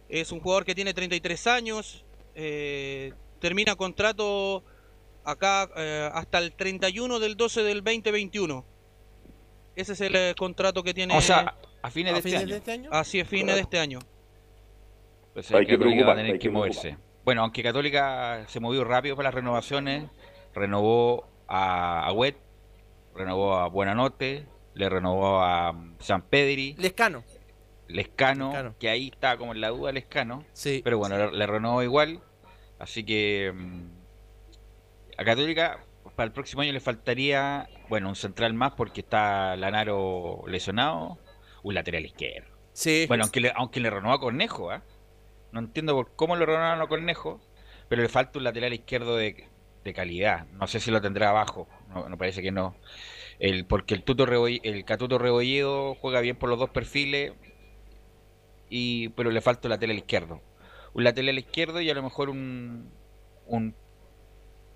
Es 0.09 0.31
un 0.31 0.39
jugador 0.39 0.65
que 0.65 0.73
tiene 0.73 0.95
33 0.95 1.45
años. 1.45 2.03
Termina 3.39 3.75
contrato 3.75 4.63
acá 5.23 5.69
eh, 5.75 6.09
hasta 6.13 6.39
el 6.39 6.53
31 6.53 7.19
del 7.19 7.35
12 7.35 7.63
del 7.63 7.83
2021. 7.83 8.65
Ese 9.75 9.93
es 9.93 10.01
el 10.01 10.15
eh, 10.15 10.35
contrato 10.37 10.83
que 10.83 10.93
tiene. 10.93 11.15
O 11.15 11.21
sea, 11.21 11.55
a 11.81 11.91
fines 11.91 12.13
de 12.13 12.19
este 12.19 12.37
año. 12.37 12.55
año? 12.71 12.89
Así 12.91 13.19
es, 13.19 13.27
fines 13.27 13.55
de 13.55 13.61
este 13.61 13.79
año. 13.79 13.99
Pues 15.33 15.51
Hay 15.51 15.65
que 15.65 15.73
Católica 15.77 16.05
va 16.05 16.13
a 16.13 16.15
preocuparse, 16.15 16.17
tener 16.17 16.33
hay 16.33 16.39
que 16.39 16.47
que 16.47 16.49
moverse. 16.51 16.97
Bueno, 17.23 17.41
aunque 17.41 17.61
Católica 17.61 18.45
se 18.47 18.59
movió 18.59 18.83
rápido 18.83 19.15
para 19.15 19.27
las 19.27 19.35
renovaciones, 19.35 20.09
renovó 20.55 21.27
a, 21.47 22.07
a 22.07 22.11
Wet, 22.13 22.37
renovó 23.13 23.55
a 23.57 23.67
Buenanote, 23.67 24.47
le 24.73 24.89
renovó 24.89 25.41
a 25.41 25.71
um, 25.71 25.95
San 25.99 26.21
Pedri, 26.23 26.73
Lescano. 26.79 27.23
Lescano, 27.87 28.47
Lescano. 28.47 28.75
que 28.79 28.89
ahí 28.89 29.09
está 29.13 29.37
como 29.37 29.53
en 29.53 29.61
la 29.61 29.69
duda 29.69 29.91
Lescano, 29.91 30.43
Sí. 30.53 30.81
pero 30.83 30.97
bueno, 30.97 31.17
le, 31.17 31.31
le 31.37 31.45
renovó 31.47 31.83
igual, 31.83 32.19
así 32.79 33.03
que 33.03 33.51
mm, 33.53 33.89
a 35.17 35.23
Católica 35.23 35.79
para 36.15 36.27
el 36.27 36.33
próximo 36.33 36.61
año 36.61 36.73
le 36.73 36.79
faltaría, 36.79 37.69
bueno, 37.89 38.09
un 38.09 38.15
central 38.15 38.53
más 38.53 38.73
porque 38.73 39.01
está 39.01 39.55
Lanaro 39.55 40.43
lesionado, 40.47 41.19
un 41.63 41.75
lateral 41.75 42.05
izquierdo. 42.05 42.49
Sí. 42.73 43.05
Bueno, 43.07 43.23
aunque 43.23 43.39
le, 43.41 43.51
aunque 43.55 43.79
le 43.79 43.89
renovó 43.89 44.13
a 44.13 44.19
Cornejo, 44.19 44.71
¿ah? 44.71 44.83
No 45.51 45.59
entiendo 45.59 45.93
por 45.95 46.15
cómo 46.15 46.35
lo 46.35 46.45
renovaron 46.45 46.81
a 46.81 46.87
Cornejo, 46.87 47.39
pero 47.87 48.01
le 48.01 48.09
falta 48.09 48.39
un 48.39 48.43
lateral 48.45 48.73
izquierdo 48.73 49.15
de, 49.15 49.47
de 49.83 49.93
calidad. 49.93 50.45
No 50.53 50.67
sé 50.67 50.79
si 50.79 50.91
lo 50.91 51.01
tendrá 51.01 51.29
abajo, 51.29 51.67
no, 51.89 52.09
no 52.09 52.17
parece 52.17 52.41
que 52.41 52.51
no. 52.51 52.75
El, 53.39 53.65
porque 53.65 53.93
el 53.93 54.03
Tuto 54.03 54.25
Reboll- 54.25 54.61
el 54.63 54.85
Catuto 54.85 55.19
Rebolledo 55.19 55.95
juega 55.95 56.21
bien 56.21 56.35
por 56.35 56.49
los 56.49 56.57
dos 56.57 56.69
perfiles, 56.71 57.33
y 58.69 59.09
pero 59.09 59.31
le 59.31 59.41
falta 59.41 59.67
un 59.67 59.71
lateral 59.71 59.97
izquierdo. 59.97 60.41
Un 60.97 61.03
lateral 61.03 61.37
izquierdo 61.37 61.79
y 61.79 61.89
a 61.91 61.93
lo 61.93 62.01
mejor 62.01 62.31
un, 62.31 62.89
un, 63.45 63.75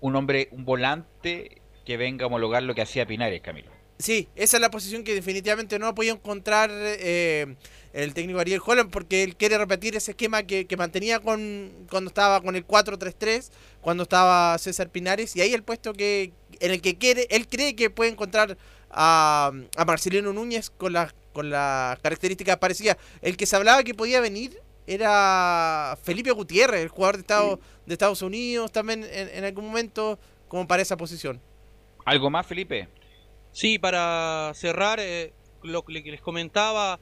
un 0.00 0.16
hombre, 0.16 0.48
un 0.52 0.64
volante 0.64 1.60
que 1.84 1.96
venga 1.96 2.24
a 2.24 2.26
homologar 2.28 2.62
lo 2.62 2.76
que 2.76 2.82
hacía 2.82 3.06
Pinares, 3.06 3.40
Camilo. 3.40 3.72
Sí, 3.98 4.28
esa 4.36 4.56
es 4.56 4.60
la 4.60 4.70
posición 4.70 5.02
que 5.02 5.14
definitivamente 5.14 5.80
no 5.80 5.88
ha 5.88 5.96
podido 5.96 6.14
encontrar 6.14 6.70
eh, 6.72 7.56
el 7.92 8.14
técnico 8.14 8.38
Ariel 8.38 8.60
Holland 8.64 8.90
porque 8.92 9.24
él 9.24 9.34
quiere 9.34 9.58
repetir 9.58 9.96
ese 9.96 10.12
esquema 10.12 10.44
que, 10.44 10.64
mantenía 10.78 11.18
con 11.18 11.86
cuando 11.90 12.08
estaba 12.08 12.40
con 12.40 12.54
el 12.54 12.64
4-3-3, 12.64 13.50
cuando 13.80 14.04
estaba 14.04 14.56
César 14.58 14.90
Pinares, 14.90 15.34
y 15.34 15.40
ahí 15.40 15.52
el 15.52 15.64
puesto 15.64 15.92
que 15.92 16.32
en 16.60 16.70
el 16.70 16.80
que 16.80 16.98
quiere, 16.98 17.26
él 17.30 17.48
cree 17.48 17.74
que 17.74 17.90
puede 17.90 18.12
encontrar 18.12 18.56
a, 18.90 19.50
a 19.76 19.84
Marcelino 19.84 20.32
Núñez 20.32 20.70
con 20.70 20.92
las 20.92 21.14
con 21.32 21.50
las 21.50 21.98
características 22.00 22.58
parecidas. 22.58 22.96
El 23.22 23.36
que 23.36 23.46
se 23.46 23.56
hablaba 23.56 23.82
que 23.82 23.94
podía 23.94 24.20
venir 24.20 24.61
era 24.86 25.98
Felipe 26.02 26.30
Gutiérrez, 26.32 26.82
el 26.82 26.88
jugador 26.88 27.16
de 27.16 27.20
Estados, 27.20 27.58
de 27.86 27.92
Estados 27.92 28.22
Unidos, 28.22 28.72
también 28.72 29.04
en, 29.04 29.28
en 29.28 29.44
algún 29.44 29.66
momento 29.66 30.18
como 30.48 30.66
para 30.66 30.82
esa 30.82 30.96
posición. 30.96 31.40
¿Algo 32.04 32.30
más, 32.30 32.46
Felipe? 32.46 32.88
Sí, 33.52 33.78
para 33.78 34.52
cerrar, 34.54 34.98
eh, 35.00 35.34
lo 35.62 35.84
que 35.84 35.92
les 35.92 36.20
comentaba, 36.20 37.00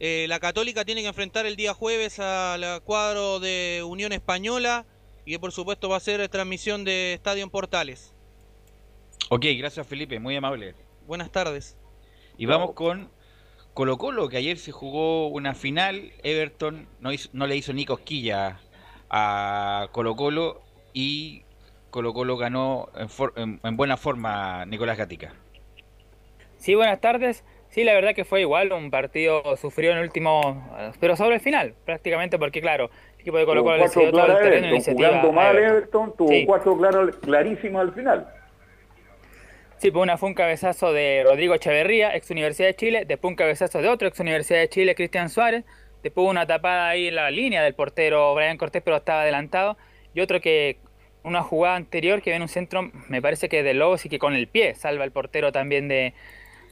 eh, 0.00 0.26
la 0.28 0.40
Católica 0.40 0.84
tiene 0.84 1.02
que 1.02 1.08
enfrentar 1.08 1.46
el 1.46 1.56
día 1.56 1.74
jueves 1.74 2.18
al 2.18 2.82
cuadro 2.82 3.38
de 3.38 3.82
Unión 3.86 4.12
Española 4.12 4.86
y 5.26 5.32
que 5.32 5.38
por 5.38 5.52
supuesto 5.52 5.88
va 5.88 5.98
a 5.98 6.00
ser 6.00 6.26
transmisión 6.30 6.84
de 6.84 7.12
Estadio 7.12 7.44
en 7.44 7.50
Portales. 7.50 8.14
Ok, 9.28 9.44
gracias 9.58 9.86
Felipe, 9.86 10.18
muy 10.18 10.34
amable. 10.36 10.74
Buenas 11.06 11.30
tardes. 11.30 11.76
Y 12.38 12.46
vamos 12.46 12.72
con 12.72 13.10
Colo 13.74 13.98
Colo, 13.98 14.28
que 14.28 14.36
ayer 14.36 14.58
se 14.58 14.72
jugó 14.72 15.28
una 15.28 15.54
final. 15.54 16.12
Everton 16.22 16.86
no, 17.00 17.12
hizo- 17.12 17.30
no 17.32 17.46
le 17.46 17.56
hizo 17.56 17.72
ni 17.72 17.84
cosquilla 17.84 18.58
a 19.08 19.88
Colo 19.92 20.16
Colo 20.16 20.60
y 20.92 21.42
Colo 21.90 22.12
Colo 22.12 22.36
ganó 22.36 22.88
en, 22.96 23.08
for- 23.08 23.32
en- 23.36 23.60
en 23.62 23.76
buena 23.76 23.96
forma 23.96 24.64
Nicolás 24.66 24.98
Gatica. 24.98 25.32
Sí, 26.58 26.74
buenas 26.74 27.00
tardes. 27.00 27.44
Sí, 27.68 27.84
la 27.84 27.94
verdad 27.94 28.14
que 28.16 28.24
fue 28.24 28.40
igual, 28.40 28.72
un 28.72 28.90
partido 28.90 29.56
sufrido 29.56 29.92
en 29.92 29.98
el 29.98 30.04
último, 30.04 30.68
eh, 30.76 30.90
pero 30.98 31.14
sobre 31.14 31.36
el 31.36 31.40
final, 31.40 31.74
prácticamente, 31.86 32.36
porque 32.36 32.60
claro, 32.60 32.90
el 33.14 33.20
equipo 33.20 33.38
de 33.38 33.46
Colo 33.46 33.62
Colo 33.62 33.76
le 33.76 33.88
cedió 33.88 34.10
todo 34.10 34.22
el 34.26 34.32
terreno 34.32 34.46
Everton, 34.56 34.70
iniciativa. 34.74 35.08
jugando 35.08 35.32
mal 35.32 35.56
Everton. 35.56 35.76
Everton, 35.76 36.14
tuvo 36.18 36.28
Sí. 36.30 36.44
cuatro 36.46 36.76
claras 36.76 37.16
clarísimas 37.22 37.82
al 37.82 37.94
final. 37.94 38.26
Sí, 39.80 39.90
pues 39.90 40.02
una 40.02 40.18
fue 40.18 40.28
un 40.28 40.34
cabezazo 40.34 40.92
de 40.92 41.22
Rodrigo 41.24 41.54
Echeverría, 41.54 42.14
ex 42.14 42.30
Universidad 42.30 42.68
de 42.68 42.76
Chile, 42.76 43.04
después 43.06 43.30
un 43.30 43.36
cabezazo 43.36 43.80
de 43.80 43.88
otro 43.88 44.08
ex 44.08 44.20
Universidad 44.20 44.58
de 44.58 44.68
Chile, 44.68 44.94
Cristian 44.94 45.30
Suárez, 45.30 45.64
después 46.02 46.28
una 46.28 46.46
tapada 46.46 46.90
ahí 46.90 47.08
en 47.08 47.14
la 47.14 47.30
línea 47.30 47.62
del 47.62 47.72
portero 47.72 48.34
Brian 48.34 48.58
Cortés, 48.58 48.82
pero 48.84 48.98
estaba 48.98 49.22
adelantado, 49.22 49.78
y 50.12 50.20
otro 50.20 50.38
que 50.42 50.76
una 51.22 51.42
jugada 51.42 51.76
anterior 51.76 52.20
que 52.20 52.28
viene 52.28 52.44
un 52.44 52.50
centro, 52.50 52.90
me 53.08 53.22
parece 53.22 53.48
que 53.48 53.62
de 53.62 53.72
Lobos 53.72 54.04
y 54.04 54.10
que 54.10 54.18
con 54.18 54.34
el 54.34 54.48
pie 54.48 54.74
salva 54.74 55.02
el 55.04 55.12
portero 55.12 55.50
también 55.50 55.88
de 55.88 56.12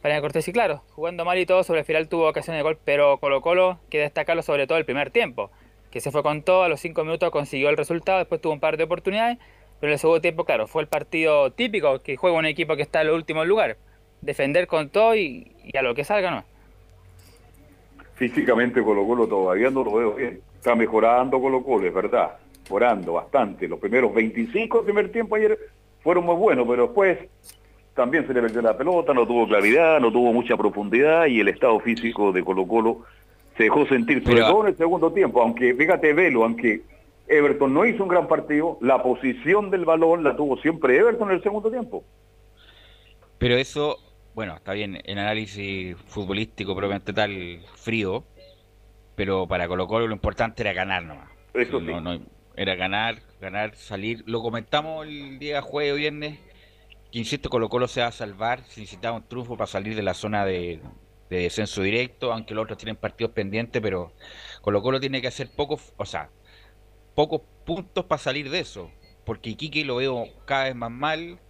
Brian 0.02 0.20
Cortés, 0.20 0.46
y 0.46 0.52
claro, 0.52 0.82
jugando 0.90 1.24
mal 1.24 1.38
y 1.38 1.46
todo, 1.46 1.64
sobre 1.64 1.80
el 1.80 1.86
final 1.86 2.10
tuvo 2.10 2.28
ocasiones 2.28 2.58
de 2.58 2.62
gol, 2.62 2.78
pero 2.84 3.16
Colo 3.20 3.40
Colo, 3.40 3.80
que 3.88 4.00
destacarlo 4.00 4.42
sobre 4.42 4.66
todo 4.66 4.76
el 4.76 4.84
primer 4.84 5.10
tiempo, 5.10 5.50
que 5.90 6.02
se 6.02 6.10
fue 6.10 6.22
con 6.22 6.42
todo, 6.42 6.62
a 6.62 6.68
los 6.68 6.80
cinco 6.80 7.04
minutos 7.04 7.30
consiguió 7.30 7.70
el 7.70 7.78
resultado, 7.78 8.18
después 8.18 8.42
tuvo 8.42 8.52
un 8.52 8.60
par 8.60 8.76
de 8.76 8.84
oportunidades, 8.84 9.38
pero 9.80 9.90
en 9.90 9.94
el 9.94 9.98
segundo 9.98 10.20
tiempo, 10.20 10.44
claro, 10.44 10.66
fue 10.66 10.82
el 10.82 10.88
partido 10.88 11.50
típico 11.52 11.98
que 12.00 12.16
juega 12.16 12.36
un 12.36 12.46
equipo 12.46 12.76
que 12.76 12.82
está 12.82 13.00
en 13.02 13.08
los 13.08 13.16
últimos 13.16 13.46
lugares. 13.46 13.76
Defender 14.20 14.66
con 14.66 14.88
todo 14.88 15.14
y, 15.14 15.52
y 15.64 15.76
a 15.76 15.82
lo 15.82 15.94
que 15.94 16.04
salga, 16.04 16.30
¿no? 16.30 16.44
Físicamente 18.14 18.82
Colo 18.82 19.06
Colo 19.06 19.26
todavía 19.28 19.70
no 19.70 19.84
lo 19.84 19.92
veo 19.92 20.14
bien. 20.14 20.40
Está 20.56 20.74
mejorando 20.74 21.40
Colo 21.40 21.62
Colo, 21.62 21.86
es 21.86 21.94
verdad. 21.94 22.32
Mejorando 22.64 23.12
bastante. 23.14 23.68
Los 23.68 23.78
primeros 23.78 24.12
25 24.12 24.78
del 24.78 24.84
primer 24.86 25.12
tiempo 25.12 25.36
ayer 25.36 25.56
fueron 26.02 26.24
muy 26.24 26.34
buenos, 26.34 26.66
pero 26.68 26.84
después 26.86 27.18
también 27.94 28.26
se 28.26 28.34
le 28.34 28.40
perdió 28.42 28.62
la 28.62 28.76
pelota, 28.76 29.12
no 29.14 29.26
tuvo 29.26 29.46
claridad, 29.46 30.00
no 30.00 30.10
tuvo 30.12 30.32
mucha 30.32 30.56
profundidad 30.56 31.26
y 31.26 31.40
el 31.40 31.48
estado 31.48 31.78
físico 31.80 32.32
de 32.32 32.44
Colo 32.44 32.66
Colo 32.66 33.02
se 33.56 33.64
dejó 33.64 33.86
sentir, 33.86 34.22
sobre 34.22 34.36
Pero- 34.36 34.48
todo 34.50 34.62
en 34.62 34.68
el 34.68 34.76
segundo 34.76 35.12
tiempo. 35.12 35.40
Aunque, 35.42 35.74
fíjate, 35.74 36.12
Velo, 36.12 36.44
aunque 36.44 36.80
Everton 37.28 37.74
no 37.74 37.84
hizo 37.84 38.02
un 38.02 38.08
gran 38.08 38.26
partido, 38.26 38.78
la 38.80 39.02
posición 39.02 39.70
del 39.70 39.84
balón 39.84 40.24
la 40.24 40.36
tuvo 40.36 40.56
siempre 40.58 40.96
Everton 40.96 41.30
en 41.30 41.36
el 41.36 41.42
segundo 41.42 41.70
tiempo. 41.70 42.04
Pero 43.38 43.56
eso, 43.56 43.98
bueno, 44.34 44.56
está 44.56 44.72
bien, 44.72 45.00
en 45.04 45.18
análisis 45.18 45.96
futbolístico 46.06 46.74
propiamente 46.74 47.12
tal 47.12 47.60
frío, 47.76 48.24
pero 49.14 49.46
para 49.46 49.68
Colo 49.68 49.86
Colo 49.86 50.06
lo 50.06 50.14
importante 50.14 50.62
era 50.62 50.72
ganar 50.72 51.04
nomás. 51.04 51.28
Eso 51.54 51.80
no, 51.80 51.98
sí. 51.98 52.02
no, 52.02 52.26
era 52.56 52.74
ganar, 52.74 53.18
ganar, 53.40 53.74
salir. 53.76 54.24
Lo 54.26 54.42
comentamos 54.42 55.06
el 55.06 55.38
día 55.38 55.62
jueves 55.62 55.92
o 55.92 55.96
viernes, 55.96 56.38
que 57.12 57.18
insisto, 57.18 57.50
Colo 57.50 57.68
Colo 57.68 57.88
se 57.88 58.00
va 58.00 58.08
a 58.08 58.12
salvar, 58.12 58.62
se 58.64 58.80
necesitaba 58.80 59.16
un 59.16 59.28
triunfo 59.28 59.56
para 59.56 59.66
salir 59.66 59.94
de 59.94 60.02
la 60.02 60.14
zona 60.14 60.44
de, 60.44 60.80
de 61.30 61.36
descenso 61.38 61.82
directo, 61.82 62.32
aunque 62.32 62.54
los 62.54 62.64
otros 62.64 62.78
tienen 62.78 62.96
partidos 62.96 63.32
pendientes, 63.32 63.80
pero 63.82 64.12
Colo 64.62 64.82
Colo 64.82 64.98
tiene 64.98 65.20
que 65.20 65.28
hacer 65.28 65.50
pocos, 65.54 65.92
o 65.96 66.04
sea, 66.04 66.30
pocos 67.18 67.40
puntos 67.64 68.04
para 68.04 68.22
salir 68.22 68.48
de 68.48 68.60
eso, 68.60 68.92
porque 69.24 69.50
Iquique 69.50 69.84
lo 69.84 69.96
veo 69.96 70.28
cada 70.44 70.66
vez 70.66 70.76
más 70.76 70.92
mal, 70.92 71.40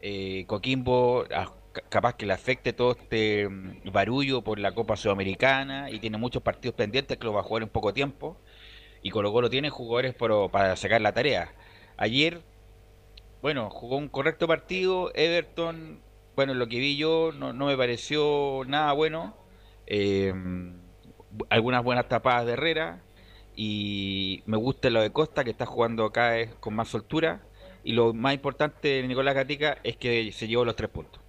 eh, 0.00 0.46
Coquimbo 0.46 1.26
ah, 1.34 1.52
ca- 1.72 1.82
capaz 1.90 2.14
que 2.16 2.24
le 2.24 2.32
afecte 2.32 2.72
todo 2.72 2.92
este 2.92 3.46
mm, 3.46 3.92
barullo 3.92 4.40
por 4.42 4.58
la 4.58 4.72
Copa 4.72 4.96
Sudamericana 4.96 5.90
y 5.90 5.98
tiene 5.98 6.16
muchos 6.16 6.42
partidos 6.42 6.76
pendientes 6.76 7.18
que 7.18 7.26
lo 7.26 7.34
va 7.34 7.40
a 7.40 7.42
jugar 7.42 7.62
en 7.62 7.68
poco 7.68 7.92
tiempo 7.92 8.38
y 9.02 9.10
Colo 9.10 9.30
Colo 9.30 9.50
tiene 9.50 9.68
jugadores 9.68 10.14
pero 10.18 10.48
para 10.48 10.74
sacar 10.76 11.02
la 11.02 11.12
tarea. 11.12 11.52
Ayer, 11.98 12.40
bueno, 13.42 13.68
jugó 13.68 13.98
un 13.98 14.08
correcto 14.08 14.48
partido, 14.48 15.10
Everton, 15.14 16.00
bueno, 16.36 16.54
lo 16.54 16.68
que 16.68 16.78
vi 16.78 16.96
yo 16.96 17.32
no, 17.36 17.52
no 17.52 17.66
me 17.66 17.76
pareció 17.76 18.62
nada 18.66 18.94
bueno, 18.94 19.36
eh, 19.86 20.32
algunas 21.50 21.84
buenas 21.84 22.08
tapadas 22.08 22.46
de 22.46 22.52
Herrera 22.54 23.02
y 23.60 24.44
me 24.46 24.56
gusta 24.56 24.88
lo 24.88 25.02
de 25.02 25.10
Costa 25.10 25.42
que 25.42 25.50
está 25.50 25.66
jugando 25.66 26.04
acá 26.04 26.36
con 26.60 26.76
más 26.76 26.86
soltura 26.86 27.40
y 27.82 27.90
lo 27.90 28.14
más 28.14 28.32
importante 28.32 28.86
de 28.86 29.08
Nicolás 29.08 29.34
Gatica 29.34 29.78
es 29.82 29.96
que 29.96 30.30
se 30.30 30.46
llevó 30.46 30.64
los 30.64 30.76
tres 30.76 30.88
puntos. 30.88 31.20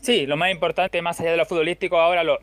Sí, 0.00 0.26
lo 0.26 0.36
más 0.36 0.50
importante, 0.50 1.00
más 1.00 1.18
allá 1.18 1.30
de 1.30 1.38
lo 1.38 1.46
futbolístico, 1.46 1.98
ahora 1.98 2.24
lo, 2.24 2.38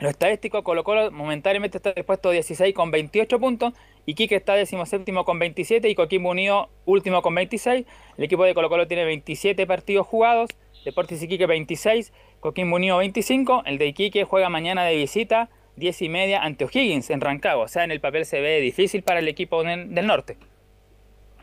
lo 0.00 0.08
estadístico, 0.08 0.64
Colo 0.64 0.82
Colo 0.82 1.12
momentáneamente 1.12 1.78
está 1.78 1.90
en 1.90 1.98
el 1.98 2.04
puesto 2.04 2.30
16 2.30 2.74
con 2.74 2.90
28 2.90 3.38
puntos, 3.38 3.74
Iquique 4.06 4.34
está 4.34 4.54
decimoséptimo 4.54 5.24
con 5.24 5.38
27 5.38 5.88
y 5.88 5.94
Coquimbo 5.94 6.30
Unido 6.30 6.68
último 6.86 7.22
con 7.22 7.36
26. 7.36 7.86
El 8.16 8.24
equipo 8.24 8.42
de 8.42 8.54
Colo 8.54 8.68
Colo 8.68 8.88
tiene 8.88 9.04
27 9.04 9.68
partidos 9.68 10.04
jugados, 10.04 10.50
Deportes 10.84 11.22
Iquique 11.22 11.46
26, 11.46 12.12
Coquimbo 12.40 12.74
Unido 12.74 12.96
25, 12.96 13.62
el 13.66 13.78
de 13.78 13.86
Iquique 13.86 14.24
juega 14.24 14.48
mañana 14.48 14.84
de 14.84 14.96
visita 14.96 15.48
10 15.80 16.02
y 16.02 16.08
media 16.08 16.42
ante 16.44 16.64
O'Higgins 16.64 17.10
en 17.10 17.20
Rancagua, 17.20 17.64
o 17.64 17.68
sea, 17.68 17.82
en 17.82 17.90
el 17.90 18.00
papel 18.00 18.24
se 18.24 18.40
ve 18.40 18.60
difícil 18.60 19.02
para 19.02 19.18
el 19.18 19.26
equipo 19.26 19.64
del 19.64 20.06
norte. 20.06 20.36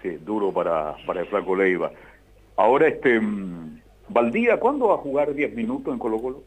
Sí, 0.01 0.11
duro 0.21 0.53
para, 0.53 0.95
para 1.05 1.21
el 1.21 1.27
Flaco 1.27 1.55
Leiva. 1.55 1.91
Ahora, 2.55 2.87
este, 2.87 3.19
mm, 3.19 3.81
Valdía, 4.07 4.57
¿cuándo 4.57 4.87
va 4.87 4.95
a 4.95 4.99
jugar 4.99 5.33
10 5.33 5.53
minutos 5.53 5.93
en 5.93 5.99
Colo 5.99 6.19
Colo? 6.19 6.43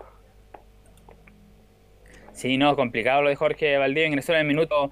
Sí, 2.32 2.56
no, 2.56 2.74
complicado 2.74 3.20
lo 3.22 3.28
de 3.28 3.36
Jorge 3.36 3.76
Valdivia, 3.76 4.06
ingresó 4.06 4.32
en 4.32 4.38
el 4.38 4.46
minuto 4.46 4.90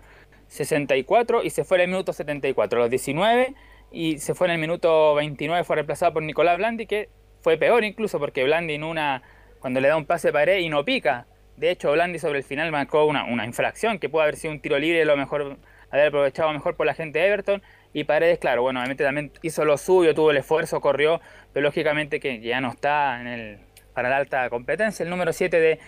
64 0.49 1.43
y 1.45 1.51
se 1.51 1.65
fue 1.65 1.79
en 1.79 1.83
el 1.85 1.89
minuto 1.89 2.13
74, 2.13 2.79
a 2.79 2.83
los 2.83 2.91
19 2.91 3.55
y 3.91 4.19
se 4.19 4.35
fue 4.35 4.49
en 4.49 4.55
el 4.55 4.59
minuto 4.59 5.15
29, 5.15 5.65
fue 5.65 5.77
reemplazado 5.77 6.13
por 6.13 6.23
Nicolás 6.23 6.59
Blandi, 6.59 6.87
que 6.87 7.09
fue 7.41 7.57
peor 7.57 7.85
incluso 7.85 8.19
porque 8.19 8.45
Blandi 8.45 8.75
en 8.75 8.85
una, 8.85 9.23
cuando 9.61 9.81
le 9.81 9.89
da 9.89 9.97
un 9.97 10.05
pase 10.05 10.33
pared 10.33 10.59
y 10.59 10.69
no 10.69 10.85
pica, 10.85 11.27
de 11.59 11.71
hecho 11.71 11.93
Blandi 11.93 12.19
sobre 12.19 12.39
el 12.39 12.45
final 12.45 12.71
marcó 12.71 13.05
una, 13.05 13.25
una 13.25 13.45
infracción 13.45 13.99
que 13.99 14.09
pudo 14.09 14.23
haber 14.23 14.37
sido 14.37 14.53
un 14.53 14.61
tiro 14.61 14.79
libre, 14.79 15.05
lo 15.05 15.17
mejor, 15.17 15.57
haber 15.91 16.07
aprovechado 16.09 16.53
mejor 16.53 16.77
por 16.77 16.87
la 16.87 16.95
gente 16.95 17.19
de 17.19 17.27
Everton 17.27 17.63
y 17.93 18.05
Paredes, 18.05 18.39
claro, 18.39 18.63
bueno, 18.63 18.81
obviamente 18.81 19.05
también 19.05 19.33
hizo 19.43 19.65
lo 19.65 19.77
suyo, 19.77 20.15
tuvo 20.15 20.31
el 20.31 20.37
esfuerzo, 20.37 20.81
corrió, 20.81 21.21
pero 21.53 21.65
lógicamente 21.65 22.21
que 22.21 22.41
ya 22.41 22.61
no 22.61 22.71
está 22.71 23.21
en 23.21 23.27
el, 23.27 23.59
para 23.93 24.09
la 24.09 24.19
alta 24.19 24.49
competencia, 24.51 25.03
el 25.03 25.11
número 25.11 25.33
7 25.33 25.59
de, 25.59 25.81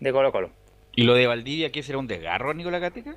de 0.00 0.12
Colo 0.12 0.32
Colo. 0.32 0.50
¿Y 0.94 1.04
lo 1.04 1.14
de 1.14 1.26
Valdivia 1.26 1.70
qué 1.70 1.82
será 1.82 1.98
un 1.98 2.06
desgarro, 2.06 2.52
Nicolás 2.54 2.80
Gatica? 2.80 3.14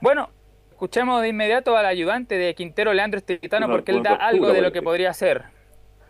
Bueno, 0.00 0.30
escuchemos 0.70 1.22
de 1.22 1.28
inmediato 1.28 1.76
al 1.76 1.86
ayudante 1.86 2.36
de 2.36 2.54
Quintero, 2.54 2.92
Leandro 2.92 3.18
Estilitano, 3.18 3.68
porque 3.68 3.92
él 3.92 4.02
da 4.02 4.14
algo 4.14 4.52
de 4.52 4.60
lo 4.60 4.72
que 4.72 4.82
podría 4.82 5.12
ser. 5.14 5.44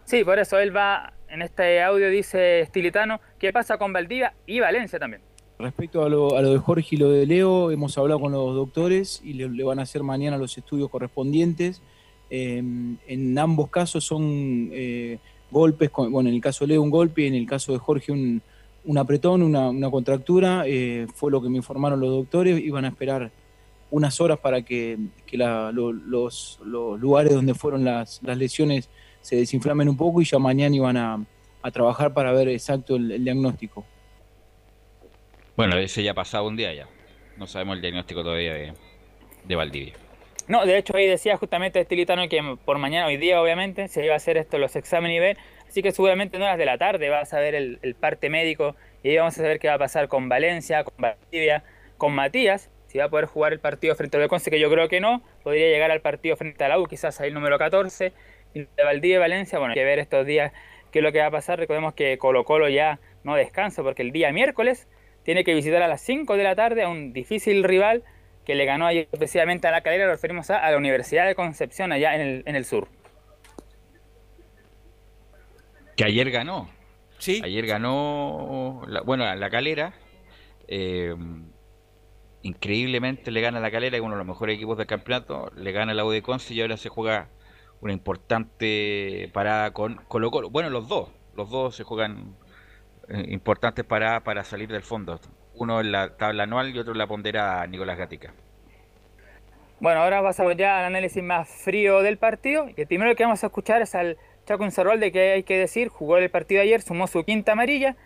Sí, 0.05 0.25
por 0.25 0.39
eso 0.39 0.59
él 0.59 0.77
va, 0.77 1.13
en 1.35 1.43
este 1.43 1.83
audio 1.83 2.09
dice 2.11 2.61
Estilitano, 2.61 3.21
¿qué 3.41 3.53
pasa 3.53 3.77
con 3.77 3.93
Valdivia 3.93 4.35
y 4.47 4.61
Valencia 4.61 5.01
también? 5.01 5.21
Respecto 5.59 6.05
a 6.05 6.09
lo, 6.09 6.37
a 6.37 6.43
lo 6.43 6.53
de 6.53 6.59
Jorge 6.59 6.91
y 6.93 6.97
lo 6.97 7.11
de 7.11 7.27
Leo, 7.27 7.73
hemos 7.73 7.99
hablado 7.99 8.21
con 8.21 8.31
los 8.31 8.55
doctores 8.55 9.21
y 9.25 9.33
le, 9.33 9.65
van 9.65 9.81
a 9.81 9.83
hacer 9.83 10.05
mañana 10.05 10.39
los 10.39 10.57
estudios 10.57 10.89
correspondientes. 10.91 11.83
Eh, 12.31 12.63
en 13.09 13.39
ambos 13.39 13.69
casos 13.69 14.05
son 14.05 14.71
eh, 14.73 15.19
golpes, 15.51 15.91
bueno, 15.93 16.29
en 16.29 16.37
el 16.37 16.41
caso 16.41 16.65
de 16.65 16.69
Leo 16.69 16.83
un 16.83 16.91
golpe 16.91 17.23
y 17.23 17.27
en 17.27 17.35
el 17.35 17.47
caso 17.47 17.73
de 17.73 17.79
Jorge 17.79 18.13
un, 18.13 18.41
apretón, 18.97 19.43
una, 19.43 19.91
contractura. 19.91 20.63
eh, 20.67 21.09
fue 21.15 21.33
lo 21.33 21.43
que 21.43 21.49
me 21.49 21.57
informaron 21.57 21.99
los 21.99 22.11
doctores. 22.11 22.61
Iban 22.61 22.85
a 22.85 22.89
esperar 22.89 23.33
unas 23.91 24.21
horas 24.21 24.39
para 24.39 24.63
que, 24.63 24.99
los 25.33 26.59
lugares 26.63 27.35
donde 27.35 27.55
fueron 27.55 27.85
las, 27.85 28.21
las 28.23 28.39
lesiones 28.39 28.89
se 29.25 29.37
desinflamen 29.37 29.89
un 29.89 29.97
poco 29.97 30.21
y 30.21 30.25
ya 30.27 30.39
mañana 30.39 30.77
iban 30.77 30.97
a, 30.99 31.25
a 31.63 31.71
trabajar 31.71 32.13
para 32.13 32.31
ver 32.33 32.49
exacto 32.49 32.97
el- 32.97 33.11
el 33.11 33.25
diagnóstico. 33.25 33.87
Bueno, 35.57 35.79
ese 35.79 36.03
ya 36.03 36.11
ha 36.11 36.15
pasado 36.15 36.47
un 36.47 36.57
día 36.57 36.73
ya. 36.75 36.87
No 37.39 37.47
sabemos 37.47 37.77
el 37.77 37.83
diagnóstico 37.83 38.23
todavía 38.23 38.53
de, 38.55 38.73
de 39.45 39.57
Valdivia. 39.57 39.95
No, 40.47 40.67
de 40.67 40.77
hecho 40.77 40.95
ahí 40.97 41.07
decía 41.07 41.39
justamente 41.39 41.81
Estilitano 41.81 42.29
que 42.29 42.57
por 42.67 42.77
mañana, 42.77 43.07
hoy 43.07 43.17
día 43.17 43.41
obviamente, 43.41 43.89
se 43.89 44.05
iba 44.05 44.13
a 44.13 44.19
hacer 44.19 44.37
esto, 44.37 44.59
los 44.59 44.77
exámenes 44.77 45.17
y 45.17 45.21
ver, 45.21 45.39
así 45.67 45.83
que 45.83 45.91
seguramente 45.91 46.37
en 46.37 46.43
horas 46.43 46.59
de 46.59 46.67
la 46.67 46.77
tarde 46.77 47.09
vas 47.09 47.33
a 47.33 47.41
ver 47.41 47.55
el, 47.55 47.79
el 47.81 47.95
parte 47.95 48.29
médico 48.29 48.77
y 49.03 49.09
ahí 49.09 49.17
vamos 49.17 49.35
a 49.35 49.37
saber 49.39 49.59
qué 49.59 49.69
va 49.69 49.75
a 49.75 49.79
pasar 49.79 50.07
con 50.09 50.29
Valencia, 50.29 50.85
con 50.85 50.95
Valdivia, 50.99 51.65
con 51.97 52.13
Matías, 52.15 52.69
si 52.89 52.99
va 52.99 53.05
a 53.05 53.09
poder 53.09 53.25
jugar 53.25 53.53
el 53.55 53.59
partido 53.61 53.95
frente 53.95 54.19
al 54.19 54.29
Conce, 54.29 54.51
que 54.51 54.61
yo 54.61 54.71
creo 54.71 54.89
que 54.89 55.01
no, 55.01 55.23
podría 55.43 55.67
llegar 55.69 55.91
al 55.91 56.01
partido 56.03 56.37
frente 56.37 56.63
a 56.63 56.69
la 56.69 56.79
U, 56.79 56.87
quizás 56.87 57.21
ahí 57.21 57.29
el 57.29 57.35
número 57.35 57.59
14, 57.59 58.09
y 58.09 58.13
de 58.55 58.85
Valdivia 58.85 59.17
y 59.17 59.19
Valencia, 59.21 59.59
bueno, 59.59 59.73
hay 59.73 59.77
que 59.77 59.85
ver 59.85 59.99
estos 59.99 60.25
días 60.27 60.53
qué 60.91 61.01
es 61.01 61.03
lo 61.03 61.13
que 61.13 61.19
va 61.21 61.27
a 61.27 61.31
pasar, 61.31 61.59
recordemos 61.59 61.95
que 61.95 62.17
Colo 62.19 62.45
Colo 62.45 62.69
ya 62.69 63.01
no 63.25 63.35
descansa 63.35 63.83
porque 63.83 64.03
el 64.03 64.13
día 64.13 64.33
miércoles 64.33 64.89
tiene 65.25 65.43
que 65.45 65.55
visitar 65.55 65.83
a 65.83 65.89
las 65.89 66.01
5 66.03 66.37
de 66.37 66.45
la 66.45 66.55
tarde 66.55 66.83
a 66.83 66.89
un 66.89 67.13
difícil 67.13 67.65
rival 67.65 68.05
que 68.45 68.55
le 68.55 68.65
ganó 68.67 68.87
ayer 68.87 69.09
especialmente 69.11 69.67
a 69.67 69.71
la 69.71 69.81
calera, 69.81 70.05
lo 70.07 70.13
referimos 70.13 70.51
a, 70.51 70.59
a 70.65 70.71
la 70.71 70.77
Universidad 70.77 71.27
de 71.27 71.35
Concepción 71.35 71.93
allá 71.93 72.15
en 72.15 72.21
el, 72.21 72.43
en 72.47 72.57
el 72.57 72.65
sur. 72.65 72.89
Que 75.97 76.05
ayer 76.05 76.31
ganó. 76.31 76.69
Sí. 77.19 77.41
Ayer 77.45 77.67
ganó, 77.67 78.83
la- 78.87 79.01
bueno, 79.03 79.33
la 79.35 79.51
calera. 79.51 79.95
eh, 80.69 81.15
increíblemente 82.43 83.31
le 83.31 83.41
gana 83.41 83.59
la 83.61 83.71
calera, 83.71 83.93
que 83.93 83.97
es 83.97 84.03
uno 84.03 84.13
de 84.15 84.19
los 84.19 84.27
mejores 84.27 84.57
equipos 84.57 84.77
del 84.77 84.87
campeonato. 84.87 85.51
Le 85.57 85.73
gana 85.73 85.95
la 85.95 86.05
U 86.05 86.11
de 86.11 86.21
Conce 86.23 86.53
y 86.53 86.61
ahora 86.61 86.77
se 86.77 86.89
juega 86.91 87.29
una 87.85 87.93
importante 87.93 89.31
parada 89.35 89.73
con 89.73 89.97
Colo 90.09 90.31
Colo. 90.31 90.49
Bueno, 90.49 90.71
los 90.71 90.89
dos. 90.89 91.11
Los 91.37 91.51
dos 91.51 91.77
se 91.77 91.85
juegan 91.85 92.35
eh, 93.09 93.27
importantes 93.29 93.85
paradas 93.85 94.23
para 94.23 94.43
salir 94.43 94.71
del 94.71 94.83
fondo. 94.83 95.21
Uno 95.55 95.81
en 95.81 95.93
la 95.93 96.17
tabla 96.17 96.45
anual 96.45 96.75
y 96.75 96.79
otro 96.79 96.93
en 96.93 96.99
la 96.99 97.07
pondera 97.07 97.67
Nicolás 97.67 97.99
Gatica. 97.99 98.33
Bueno, 99.81 100.01
ahora 100.01 100.23
pasamos 100.23 100.57
ya 100.57 100.79
al 100.79 100.87
análisis 100.87 101.23
más 101.23 101.47
frío 101.47 102.01
del 102.01 102.17
partido. 102.17 102.69
Y 102.75 102.81
el 102.81 102.87
primero 102.87 103.15
que 103.15 103.25
vamos 103.25 103.45
a 103.45 103.49
escuchar 103.49 103.83
es 103.83 103.95
al 103.95 104.17
Chaco 104.47 104.65
de 104.65 105.13
que 105.13 105.33
hay 105.33 105.43
que 105.43 105.59
decir, 105.59 105.89
jugó 105.89 106.17
el 106.17 106.31
partido 106.31 106.63
ayer, 106.63 106.81
sumó 106.81 107.07
su 107.07 107.23
quinta 107.25 107.53
amarilla. 107.53 107.97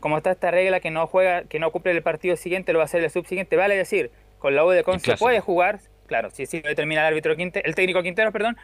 Como 0.00 0.16
está 0.16 0.30
esta 0.30 0.50
regla 0.50 0.80
que 0.80 0.90
no 0.90 1.06
juega, 1.06 1.44
que 1.44 1.58
no 1.58 1.72
cumple 1.72 1.92
el 1.92 2.02
partido 2.02 2.36
siguiente, 2.36 2.72
lo 2.72 2.78
va 2.78 2.84
a 2.84 2.86
hacer 2.86 3.02
el 3.02 3.10
subsiguiente. 3.10 3.56
Vale 3.56 3.76
decir, 3.76 4.10
con 4.38 4.54
la 4.54 4.64
U 4.64 4.70
de 4.70 4.82
Conce 4.82 5.16
puede 5.16 5.40
jugar, 5.40 5.80
claro, 6.06 6.30
si 6.30 6.46
sí 6.46 6.62
lo 6.62 6.68
determina 6.68 7.02
el 7.02 7.08
árbitro 7.08 7.36
Quinte, 7.36 7.66
el 7.66 7.74
técnico 7.74 8.02
Quintero, 8.02 8.32
perdón. 8.32 8.56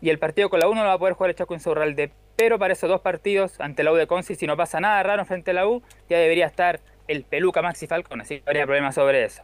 Y 0.00 0.10
el 0.10 0.18
partido 0.18 0.50
con 0.50 0.60
la 0.60 0.68
U 0.68 0.74
no 0.74 0.82
lo 0.82 0.88
va 0.88 0.94
a 0.94 0.98
poder 0.98 1.14
jugar 1.14 1.30
el 1.30 1.36
Chaco 1.36 1.54
Insaurralde. 1.54 2.12
Pero 2.36 2.58
para 2.58 2.72
esos 2.72 2.88
dos 2.88 3.00
partidos, 3.00 3.60
ante 3.60 3.84
la 3.84 3.92
U 3.92 3.94
de 3.94 4.06
Conce, 4.06 4.34
si 4.34 4.46
no 4.46 4.56
pasa 4.56 4.80
nada 4.80 5.02
raro 5.02 5.24
frente 5.24 5.52
a 5.52 5.54
la 5.54 5.66
U, 5.66 5.82
ya 6.08 6.18
debería 6.18 6.46
estar 6.46 6.80
el 7.06 7.24
peluca 7.24 7.62
Maxi 7.62 7.86
Falcón, 7.86 8.20
así 8.20 8.36
que 8.36 8.40
no 8.40 8.50
habría 8.50 8.64
problema 8.64 8.92
sobre 8.92 9.24
eso. 9.24 9.42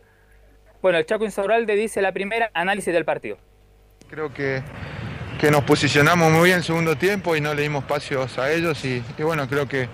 Bueno, 0.82 0.98
el 0.98 1.06
Chaco 1.06 1.24
Insaurralde 1.24 1.76
dice 1.76 2.02
la 2.02 2.12
primera 2.12 2.50
análisis 2.54 2.92
del 2.92 3.04
partido. 3.04 3.38
Creo 4.08 4.32
que, 4.32 4.62
que 5.40 5.50
nos 5.50 5.62
posicionamos 5.64 6.32
muy 6.32 6.46
bien 6.46 6.58
en 6.58 6.64
segundo 6.64 6.96
tiempo 6.96 7.36
y 7.36 7.40
no 7.40 7.54
le 7.54 7.62
dimos 7.62 7.84
espacios 7.84 8.38
a 8.38 8.50
ellos 8.50 8.84
y, 8.84 9.02
y 9.16 9.22
bueno, 9.22 9.46
creo 9.48 9.68
que, 9.68 9.88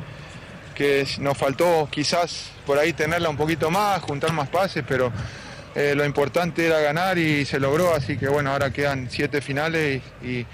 que 0.75 1.05
nos 1.19 1.37
faltó 1.37 1.89
quizás 1.91 2.53
por 2.65 2.79
ahí 2.79 2.93
tenerla 2.93 3.29
un 3.29 3.37
poquito 3.37 3.71
más, 3.71 4.01
juntar 4.03 4.33
más 4.33 4.49
pases, 4.49 4.85
pero 4.87 5.13
eh, 5.77 5.95
lo 5.95 6.07
importante 6.07 6.67
era 6.67 6.81
ganar 6.81 7.19
y 7.19 7.45
se 7.45 7.61
logró, 7.61 7.95
así 7.95 8.17
que 8.17 8.29
bueno, 8.29 8.51
ahora 8.51 8.73
quedan 8.73 9.11
siete 9.11 9.43
finales 9.43 10.03
y, 10.23 10.47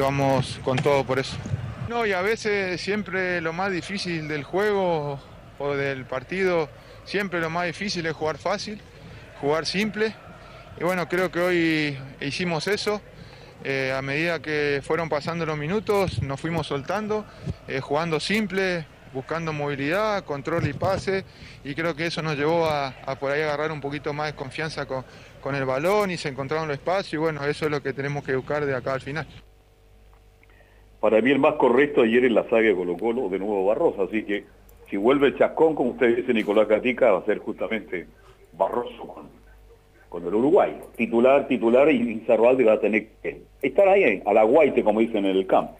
vamos 0.00 0.58
con 0.64 0.76
todo 0.76 1.06
por 1.06 1.20
eso. 1.20 1.36
No, 1.88 2.04
y 2.04 2.12
a 2.12 2.22
veces 2.22 2.80
siempre 2.80 3.40
lo 3.40 3.52
más 3.52 3.70
difícil 3.70 4.26
del 4.26 4.42
juego 4.42 5.20
o 5.60 5.76
del 5.76 6.06
partido, 6.06 6.68
siempre 7.04 7.40
lo 7.40 7.50
más 7.50 7.66
difícil 7.66 8.04
es 8.06 8.14
jugar 8.14 8.36
fácil, 8.36 8.80
jugar 9.40 9.64
simple. 9.64 10.12
Y 10.80 10.82
bueno, 10.82 11.08
creo 11.08 11.30
que 11.30 11.38
hoy 11.38 11.98
hicimos 12.20 12.66
eso. 12.66 13.00
Eh, 13.62 13.94
a 13.96 14.02
medida 14.02 14.40
que 14.40 14.82
fueron 14.84 15.08
pasando 15.08 15.46
los 15.46 15.56
minutos, 15.56 16.20
nos 16.20 16.40
fuimos 16.40 16.66
soltando, 16.66 17.24
eh, 17.68 17.78
jugando 17.80 18.18
simple, 18.18 18.86
buscando 19.14 19.52
movilidad, 19.52 20.24
control 20.24 20.68
y 20.68 20.74
pase. 20.74 21.24
Y 21.64 21.74
creo 21.74 21.94
que 21.94 22.06
eso 22.06 22.20
nos 22.20 22.36
llevó 22.36 22.66
a, 22.66 22.92
por 23.18 23.30
ahí 23.30 23.40
agarrar 23.40 23.72
un 23.72 23.80
poquito 23.80 24.12
más 24.12 24.32
de 24.32 24.36
confianza 24.36 24.84
con, 24.84 25.04
con 25.40 25.54
el 25.54 25.64
balón 25.64 26.10
y 26.10 26.18
se 26.18 26.28
encontraron 26.28 26.68
los 26.68 26.76
espacios. 26.76 27.14
Y 27.14 27.16
bueno, 27.16 27.44
eso 27.44 27.64
es 27.64 27.70
lo 27.70 27.82
que 27.82 27.94
tenemos 27.94 28.24
que 28.24 28.36
buscar 28.36 28.66
de 28.66 28.74
acá 28.74 28.92
al 28.92 29.00
final. 29.00 29.26
Para 31.00 31.20
mí 31.20 31.30
el 31.30 31.38
más 31.38 31.54
correcto 31.54 32.02
ayer 32.02 32.24
en 32.24 32.34
la 32.34 32.44
saga 32.44 32.62
de 32.62 32.74
Colo 32.74 32.96
Colo, 32.96 33.28
de 33.28 33.38
nuevo 33.38 33.66
Barroso, 33.66 34.04
así 34.04 34.22
que 34.24 34.44
si 34.88 34.96
vuelve 34.96 35.28
el 35.28 35.38
chascón, 35.38 35.74
como 35.74 35.90
usted 35.90 36.16
dice 36.16 36.32
Nicolás 36.32 36.66
Gatica, 36.66 37.12
va 37.12 37.18
a 37.18 37.24
ser 37.24 37.38
justamente 37.38 38.06
Barroso 38.52 39.06
con, 39.06 39.28
con 40.08 40.26
el 40.26 40.34
Uruguay. 40.34 40.78
Titular, 40.96 41.46
titular 41.46 41.90
y 41.90 42.12
Inzarralde 42.12 42.64
va 42.64 42.74
a 42.74 42.80
tener 42.80 43.08
que 43.22 43.42
estar 43.60 43.86
ahí 43.88 44.22
a 44.24 44.32
la 44.32 44.44
guaite, 44.44 44.82
como 44.82 45.00
dicen 45.00 45.24
en 45.26 45.36
el 45.36 45.46
campo. 45.46 45.76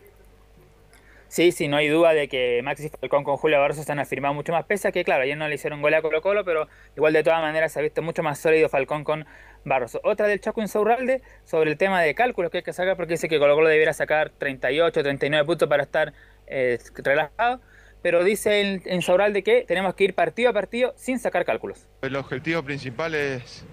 Sí, 1.34 1.50
sí, 1.50 1.66
no 1.66 1.76
hay 1.78 1.88
duda 1.88 2.12
de 2.12 2.28
que 2.28 2.60
Maxi 2.62 2.88
Falcón 2.90 3.24
con 3.24 3.36
Julio 3.36 3.58
Barroso 3.58 3.80
están 3.80 3.98
afirmados 3.98 4.36
mucho 4.36 4.52
más, 4.52 4.66
pese 4.66 4.86
a 4.86 4.92
que, 4.92 5.02
claro, 5.02 5.24
ayer 5.24 5.36
no 5.36 5.48
le 5.48 5.56
hicieron 5.56 5.82
gol 5.82 5.92
a 5.92 6.00
Colo 6.00 6.22
Colo, 6.22 6.44
pero 6.44 6.68
igual 6.96 7.12
de 7.12 7.24
todas 7.24 7.40
maneras 7.40 7.72
se 7.72 7.80
ha 7.80 7.82
visto 7.82 8.02
mucho 8.02 8.22
más 8.22 8.38
sólido 8.38 8.68
Falcón 8.68 9.02
con 9.02 9.26
Barroso. 9.64 10.00
Otra 10.04 10.28
del 10.28 10.40
Chaco 10.40 10.60
Insaurralde 10.62 11.22
sobre 11.42 11.72
el 11.72 11.76
tema 11.76 12.00
de 12.00 12.14
cálculos 12.14 12.52
que 12.52 12.58
hay 12.58 12.62
que 12.62 12.72
sacar, 12.72 12.96
porque 12.96 13.14
dice 13.14 13.28
que 13.28 13.40
Colo 13.40 13.56
Colo 13.56 13.66
debiera 13.66 13.92
sacar 13.92 14.30
38, 14.30 15.02
39 15.02 15.44
puntos 15.44 15.68
para 15.68 15.82
estar 15.82 16.12
eh, 16.46 16.78
relajado, 16.98 17.60
pero 18.00 18.22
dice 18.22 18.60
el 18.60 18.82
Insaurralde 18.86 19.42
que 19.42 19.64
tenemos 19.66 19.96
que 19.96 20.04
ir 20.04 20.14
partido 20.14 20.50
a 20.50 20.52
partido 20.52 20.94
sin 20.96 21.18
sacar 21.18 21.44
cálculos. 21.44 21.88
El 22.02 22.14
objetivo 22.14 22.62
principal 22.62 23.12
es, 23.16 23.66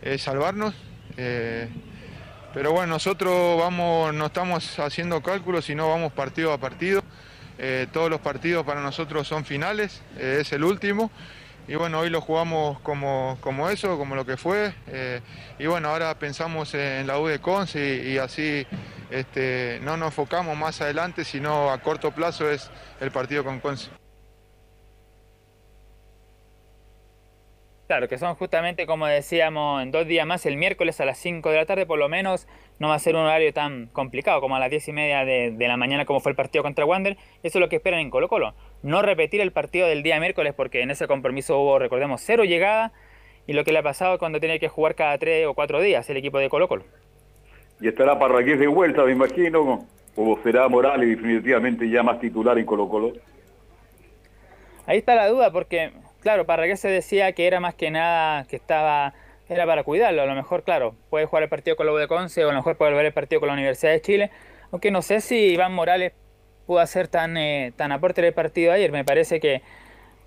es 0.00 0.22
salvarnos. 0.22 0.74
eh, 1.18 1.68
pero 2.56 2.72
bueno, 2.72 2.94
nosotros 2.94 3.60
vamos, 3.60 4.14
no 4.14 4.24
estamos 4.24 4.78
haciendo 4.78 5.22
cálculos, 5.22 5.66
sino 5.66 5.90
vamos 5.90 6.10
partido 6.14 6.54
a 6.54 6.58
partido. 6.58 7.02
Eh, 7.58 7.86
todos 7.92 8.08
los 8.08 8.18
partidos 8.22 8.64
para 8.64 8.80
nosotros 8.80 9.28
son 9.28 9.44
finales, 9.44 10.00
eh, 10.16 10.38
es 10.40 10.52
el 10.52 10.64
último. 10.64 11.10
Y 11.68 11.74
bueno, 11.74 11.98
hoy 11.98 12.08
lo 12.08 12.22
jugamos 12.22 12.80
como, 12.80 13.36
como 13.42 13.68
eso, 13.68 13.98
como 13.98 14.16
lo 14.16 14.24
que 14.24 14.38
fue. 14.38 14.72
eh, 14.86 15.20
y 15.58 15.66
bueno, 15.66 15.90
ahora 15.90 16.18
pensamos 16.18 16.72
en 16.72 17.06
la 17.06 17.20
U 17.20 17.26
de 17.26 17.40
Conce 17.40 18.02
y, 18.02 18.16
así 18.16 18.66
este, 19.10 19.78
no 19.82 19.98
nos 19.98 20.06
enfocamos 20.06 20.56
más 20.56 20.80
adelante, 20.80 21.24
sino 21.24 21.70
a 21.70 21.82
corto 21.82 22.12
plazo 22.12 22.50
es 22.50 22.70
el 23.02 23.10
partido 23.10 23.44
con 23.44 23.60
Conce. 23.60 23.90
Claro, 27.86 28.08
que 28.08 28.18
son 28.18 28.34
justamente, 28.34 28.84
como 28.84 29.06
decíamos, 29.06 29.80
en 29.80 29.92
dos 29.92 30.08
días 30.08 30.26
más, 30.26 30.44
el 30.44 30.56
miércoles 30.56 31.00
a 31.00 31.04
las 31.04 31.18
5 31.18 31.50
de 31.50 31.56
la 31.56 31.66
tarde, 31.66 31.86
por 31.86 32.00
lo 32.00 32.08
menos 32.08 32.48
no 32.80 32.88
va 32.88 32.96
a 32.96 32.98
ser 32.98 33.14
un 33.14 33.22
horario 33.22 33.52
tan 33.52 33.86
complicado 33.86 34.40
como 34.40 34.56
a 34.56 34.58
las 34.58 34.70
10 34.70 34.88
y 34.88 34.92
media 34.92 35.24
de, 35.24 35.52
de 35.52 35.68
la 35.68 35.76
mañana, 35.76 36.04
como 36.04 36.18
fue 36.18 36.30
el 36.32 36.36
partido 36.36 36.64
contra 36.64 36.84
Wander. 36.84 37.16
Eso 37.44 37.58
es 37.58 37.60
lo 37.60 37.68
que 37.68 37.76
esperan 37.76 38.00
en 38.00 38.10
Colo 38.10 38.28
Colo. 38.28 38.54
No 38.82 39.02
repetir 39.02 39.40
el 39.40 39.52
partido 39.52 39.86
del 39.86 40.02
día 40.02 40.18
miércoles, 40.18 40.52
porque 40.52 40.82
en 40.82 40.90
ese 40.90 41.06
compromiso 41.06 41.60
hubo, 41.60 41.78
recordemos, 41.78 42.22
cero 42.22 42.42
llegada, 42.42 42.92
y 43.46 43.52
lo 43.52 43.62
que 43.62 43.70
le 43.70 43.78
ha 43.78 43.82
pasado 43.82 44.18
cuando 44.18 44.40
tiene 44.40 44.58
que 44.58 44.68
jugar 44.68 44.96
cada 44.96 45.16
tres 45.18 45.46
o 45.46 45.54
cuatro 45.54 45.80
días 45.80 46.10
el 46.10 46.16
equipo 46.16 46.38
de 46.38 46.48
Colo 46.48 46.66
Colo. 46.66 46.84
Y 47.80 47.86
estará 47.86 48.18
Parragués 48.18 48.58
de 48.58 48.66
vuelta, 48.66 49.04
me 49.04 49.12
imagino, 49.12 49.86
o 50.16 50.38
será 50.42 50.68
Morales 50.68 51.08
definitivamente 51.08 51.88
ya 51.88 52.02
más 52.02 52.18
titular 52.18 52.58
en 52.58 52.66
Colo 52.66 52.88
Colo. 52.88 53.12
Ahí 54.86 54.98
está 54.98 55.14
la 55.14 55.28
duda, 55.28 55.52
porque, 55.52 55.92
claro, 56.26 56.44
Parragués 56.44 56.80
se 56.80 56.88
decía 56.88 57.30
que 57.30 57.46
era 57.46 57.60
más 57.60 57.76
que 57.76 57.88
nada 57.88 58.48
que 58.48 58.56
estaba, 58.56 59.14
era 59.48 59.64
para 59.64 59.84
cuidarlo. 59.84 60.22
A 60.22 60.26
lo 60.26 60.34
mejor, 60.34 60.64
claro, 60.64 60.96
puede 61.08 61.24
jugar 61.24 61.44
el 61.44 61.48
partido 61.48 61.76
con 61.76 61.86
la 61.86 61.92
de 61.92 62.08
Conce 62.08 62.44
o 62.44 62.48
a 62.48 62.52
lo 62.52 62.58
mejor 62.58 62.76
puede 62.76 62.90
volver 62.90 63.06
el 63.06 63.12
partido 63.12 63.38
con 63.38 63.46
la 63.46 63.52
Universidad 63.52 63.92
de 63.92 64.00
Chile. 64.00 64.30
Aunque 64.72 64.90
no 64.90 65.02
sé 65.02 65.20
si 65.20 65.36
Iván 65.36 65.72
Morales 65.72 66.14
pudo 66.66 66.80
hacer 66.80 67.06
tan, 67.06 67.36
eh, 67.36 67.72
tan 67.76 67.92
aporte 67.92 68.22
en 68.22 68.24
el 68.24 68.32
partido 68.32 68.72
ayer. 68.72 68.90
Me 68.90 69.04
parece 69.04 69.38
que 69.38 69.62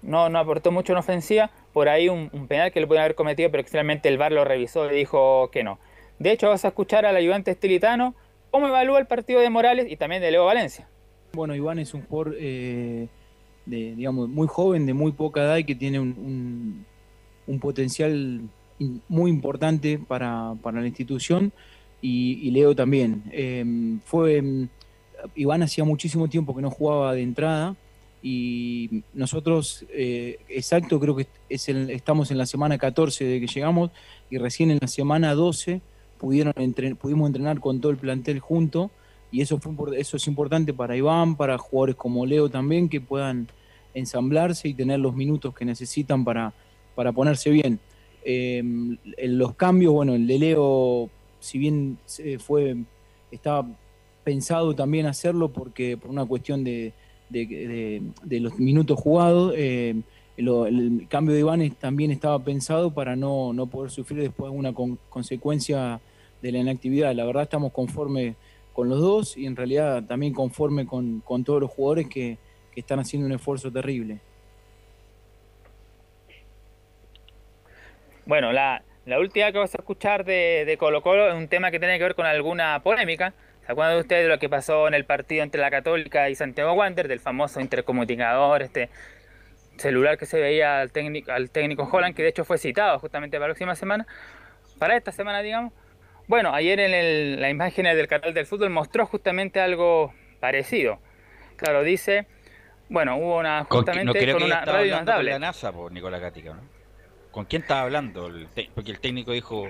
no, 0.02 0.30
no 0.30 0.40
aportó 0.40 0.72
mucho 0.72 0.94
en 0.94 1.00
ofensiva. 1.00 1.52
Por 1.74 1.90
ahí 1.90 2.08
un, 2.08 2.30
penal 2.48 2.72
que 2.72 2.80
le 2.80 2.88
pueden 2.88 3.02
haber 3.02 3.16
cometido, 3.16 3.52
pero 3.52 3.66
finalmente 3.66 4.08
el 4.08 4.18
VAR 4.18 4.32
lo 4.32 4.46
revisó 4.46 4.90
y 4.90 4.96
dijo 4.96 5.52
que 5.52 5.66
no. 5.66 5.80
De 6.18 6.32
hecho, 6.32 6.48
vas 6.48 6.64
a 6.64 6.70
escuchar 6.70 7.06
al 7.06 7.18
ayudante 7.18 7.52
estilitano 7.52 8.16
cómo 8.52 8.70
evalúa 8.70 9.00
el 9.00 9.06
partido 9.06 9.42
de 9.42 9.50
Morales 9.50 9.88
y 9.90 9.98
también 9.98 10.22
de 10.22 10.32
Leo 10.32 10.46
Valencia. 10.46 10.88
Bueno, 11.34 11.56
Iván 11.56 11.78
es 11.78 11.94
un 11.94 12.04
jugador 12.04 12.38
eh, 12.40 13.10
de, 13.70 13.96
digamos, 13.96 14.28
muy 14.30 14.48
joven, 14.48 14.86
de 14.86 14.94
muy 14.94 15.12
poca 15.12 15.42
edad 15.44 15.58
y 15.58 15.64
que 15.64 15.76
tiene 15.76 16.00
un, 16.00 16.86
un- 17.48 17.60
potencial 17.60 18.42
muy 19.08 19.32
importante 19.32 19.98
para, 19.98 20.54
para 20.62 20.82
la 20.82 20.88
institución 20.88 21.52
y, 22.02 22.50
Leo 22.52 22.76
también. 22.76 23.24
Eh, 23.32 23.66
fue, 24.06 24.42
mm, 24.42 24.68
Iván 25.36 25.64
hacía 25.64 25.84
muchísimo 25.84 26.28
tiempo 26.28 26.56
que 26.56 26.62
no 26.62 26.70
jugaba 26.70 27.14
de 27.14 27.24
entrada 27.24 27.76
y 28.22 29.04
nosotros, 29.14 29.86
eh, 29.94 30.38
exacto, 30.50 31.00
creo 31.00 31.16
que 31.16 31.28
es 31.50 31.70
el- 31.70 31.90
estamos 31.90 32.32
en 32.32 32.38
la 32.38 32.46
semana 32.46 32.78
14 32.78 33.26
de 33.26 33.40
que 33.40 33.48
llegamos 33.48 33.92
y 34.30 34.38
recién 34.38 34.72
en 34.72 34.78
la 34.82 34.88
semana 34.88 35.34
12 35.34 35.82
pudieron 36.20 36.54
entre- 36.58 36.96
pudimos 36.96 37.28
entrenar 37.28 37.60
con 37.60 37.80
todo 37.82 37.92
el 37.92 37.98
plantel 37.98 38.40
junto 38.40 38.92
y 39.32 39.42
eso, 39.42 39.58
fue, 39.60 40.00
eso 40.00 40.18
es 40.18 40.28
importante 40.28 40.74
para 40.74 40.96
Iván, 40.96 41.36
para 41.36 41.58
jugadores 41.58 41.96
como 41.96 42.26
Leo 42.26 42.50
también, 42.50 42.90
que 42.90 43.00
puedan 43.02 43.48
ensamblarse 43.94 44.68
y 44.70 44.74
tener 44.74 45.00
los 45.00 45.16
minutos 45.16 45.54
que 45.54 45.66
necesitan 45.66 46.24
para, 46.24 46.54
para 46.96 47.12
ponerse 47.12 47.50
bien. 47.50 47.80
Eh, 48.24 48.62
los 49.24 49.56
cambios, 49.56 49.94
bueno, 49.94 50.14
el 50.14 50.28
de 50.28 50.40
Leo, 50.40 51.10
si 51.40 51.58
bien 51.58 51.98
eh, 52.20 52.38
fue, 52.40 52.76
estaba 53.32 53.66
pensado 54.24 54.76
también 54.76 55.06
hacerlo 55.06 55.50
porque 55.50 55.98
por 55.98 56.12
una 56.12 56.26
cuestión 56.26 56.64
de, 56.64 56.92
de- 57.30 58.40
los 58.40 58.60
minutos 58.60 59.00
jugados, 59.00 59.54
eh, 59.56 59.96
el 60.38 61.08
cambio 61.10 61.34
de 61.34 61.42
Iván 61.42 61.70
también 61.80 62.12
estaba 62.12 62.40
pensado 62.40 62.94
para 62.94 63.16
no, 63.16 63.52
no 63.54 63.68
poder 63.68 63.92
sufrir 63.92 64.22
después 64.22 64.48
alguna 64.50 64.74
con- 64.74 64.98
consecuencia 65.10 66.00
de 66.42 66.52
la 66.52 66.60
inactividad. 66.60 67.14
La 67.14 67.26
verdad 67.26 67.44
estamos 67.44 67.72
conformes 67.74 68.36
con 68.74 68.88
los 68.88 69.02
dos 69.02 69.36
y 69.38 69.46
en 69.46 69.56
realidad 69.56 70.04
también 70.06 70.34
conforme 70.34 70.86
con, 70.86 71.22
con 71.26 71.44
todos 71.44 71.60
los 71.62 71.72
jugadores 71.72 72.08
que, 72.08 72.38
que 72.80 72.82
están 72.82 73.00
haciendo 73.00 73.28
un 73.28 73.34
esfuerzo 73.34 73.70
terrible. 73.72 74.20
Bueno, 78.26 78.54
la, 78.54 78.84
la 79.06 79.20
última 79.20 79.52
que 79.52 79.58
vamos 79.58 79.76
a 79.76 79.80
escuchar 79.80 80.24
de, 80.24 80.64
de 80.66 80.78
Colo 80.78 81.02
Colo 81.02 81.28
es 81.28 81.34
un 81.34 81.50
tema 81.50 81.72
que 81.72 81.80
tiene 81.80 81.98
que 81.98 82.04
ver 82.06 82.16
con 82.16 82.26
alguna 82.26 82.82
polémica. 82.82 83.34
¿Se 83.66 83.72
acuerdan 83.74 83.96
de 83.96 84.02
ustedes 84.02 84.24
de 84.24 84.30
lo 84.30 84.40
que 84.40 84.48
pasó 84.48 84.88
en 84.88 84.94
el 84.94 85.04
partido 85.04 85.44
entre 85.44 85.60
la 85.60 85.70
Católica 85.70 86.30
y 86.30 86.36
Santiago 86.36 86.74
Wander, 86.74 87.08
del 87.10 87.20
famoso 87.20 87.60
intercomunicador, 87.60 88.62
este 88.62 88.90
celular 89.78 90.18
que 90.18 90.26
se 90.26 90.40
veía 90.40 90.80
al 90.80 90.92
técnico, 90.92 91.32
al 91.32 91.50
técnico 91.52 91.88
Holland, 91.92 92.16
que 92.16 92.24
de 92.24 92.30
hecho 92.30 92.46
fue 92.46 92.58
citado 92.58 92.98
justamente 93.00 93.38
para 93.38 93.48
la 93.48 93.54
próxima 93.54 93.76
semana, 93.76 94.08
para 94.78 94.96
esta 94.96 95.12
semana, 95.12 95.42
digamos? 95.42 95.74
Bueno, 96.28 96.54
ayer 96.54 96.80
en 96.80 96.94
el- 96.94 97.42
las 97.42 97.52
imágenes 97.52 97.96
del 97.96 98.08
canal 98.08 98.34
del 98.34 98.46
fútbol 98.46 98.70
mostró 98.70 99.06
justamente 99.06 99.60
algo 99.60 100.14
parecido. 100.40 101.00
Claro, 101.56 101.84
dice, 101.84 102.28
bueno, 102.90 103.18
hubo 103.18 103.38
una 103.40 103.64
justamente 103.70 104.06
no 104.06 104.14
creo 104.14 104.34
con 104.34 104.40
que 104.40 104.46
una 104.46 104.60
estaba 104.60 104.78
radio 104.80 104.96
con 105.06 105.26
la. 105.26 105.40
NASA, 105.40 105.72
por 105.72 105.92
Nicolás 105.92 106.22
Gatica, 106.22 106.54
¿no? 106.56 106.62
¿Con 107.32 107.46
quién 107.46 107.62
estaba 107.62 107.82
hablando? 107.82 108.28
El 108.28 108.48
te- 108.50 108.70
porque 108.74 108.92
el 108.92 109.00
técnico 109.00 109.32
dijo 109.32 109.70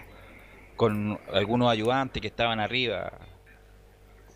con 0.75 1.19
algunos 1.33 1.69
ayudantes 1.69 2.21
que 2.21 2.27
estaban 2.29 2.59
arriba. 2.59 3.11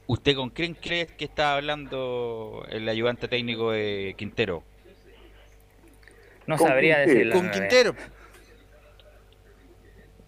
¿Usted 0.06 0.36
con 0.36 0.50
quién 0.50 0.74
cree 0.74 1.08
que 1.08 1.24
estaba 1.26 1.56
hablando 1.56 2.66
el 2.70 2.88
ayudante 2.90 3.30
técnico 3.30 3.72
de 3.72 4.14
Quintero? 4.18 4.64
No 6.46 6.58
sabría 6.58 7.00
decirlo. 7.00 7.36
Con 7.36 7.46
la 7.46 7.52
verdad. 7.54 7.70
Quintero. 7.70 7.96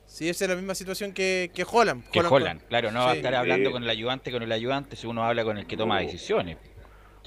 Sí, 0.06 0.30
esa 0.30 0.45
es 0.45 0.49
la 0.49 0.56
misma 0.56 0.76
situación 0.76 1.12
que, 1.12 1.51
que 1.53 1.66
Holland. 1.70 2.10
Que 2.10 2.22
Holland, 2.22 2.62
claro, 2.70 2.89
no 2.91 3.01
va 3.01 3.12
a 3.12 3.16
estar 3.16 3.36
hablando 3.36 3.70
Eh. 3.70 3.72
con 3.74 3.84
el 3.84 3.89
ayudante, 3.89 4.32
con 4.32 4.41
el 4.43 4.51
ayudante, 4.53 4.95
si 4.95 5.08
uno 5.08 5.26
habla 5.26 5.43
con 5.43 5.58
el 5.58 5.68
que 5.68 5.76
toma 5.76 5.97
O- 5.97 5.99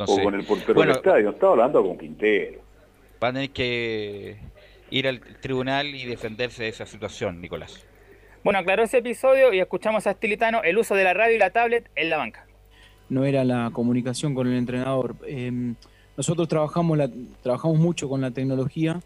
o 0.06 0.22
con 0.22 0.34
el 0.34 0.44
portero 0.44 0.74
bueno, 0.74 0.92
del 0.92 0.98
estadio. 0.98 1.30
Estaba 1.30 1.52
hablando 1.52 1.82
con 1.82 1.98
Quintero. 1.98 2.60
va 3.22 3.28
a 3.28 3.32
tener 3.32 3.50
que 3.50 4.36
ir 4.90 5.08
al 5.08 5.20
tribunal 5.40 5.94
y 5.94 6.04
defenderse 6.04 6.64
de 6.64 6.68
esa 6.68 6.86
situación, 6.86 7.40
Nicolás. 7.40 7.84
Bueno, 8.44 8.60
aclaró 8.60 8.84
ese 8.84 8.98
episodio 8.98 9.52
y 9.52 9.60
escuchamos 9.60 10.06
a 10.06 10.12
Stilitano 10.12 10.62
el 10.62 10.78
uso 10.78 10.94
de 10.94 11.04
la 11.04 11.14
radio 11.14 11.34
y 11.34 11.38
la 11.38 11.50
tablet 11.50 11.90
en 11.96 12.10
la 12.10 12.16
banca. 12.16 12.46
no 13.08 13.24
era 13.24 13.44
la 13.44 13.70
comunicación 13.72 14.34
con 14.34 14.46
el 14.46 14.56
entrenador. 14.56 15.16
Eh, 15.26 15.74
nosotros 16.16 16.48
trabajamos, 16.48 16.98
la, 16.98 17.10
trabajamos 17.42 17.78
mucho 17.78 18.08
con 18.08 18.20
la 18.20 18.30
tecnología 18.30 19.00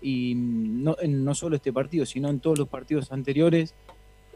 y 0.00 0.34
no, 0.36 0.96
en 1.00 1.24
no 1.24 1.34
solo 1.34 1.56
este 1.56 1.72
partido, 1.72 2.06
sino 2.06 2.28
en 2.28 2.40
todos 2.40 2.58
los 2.58 2.68
partidos 2.68 3.10
anteriores, 3.10 3.74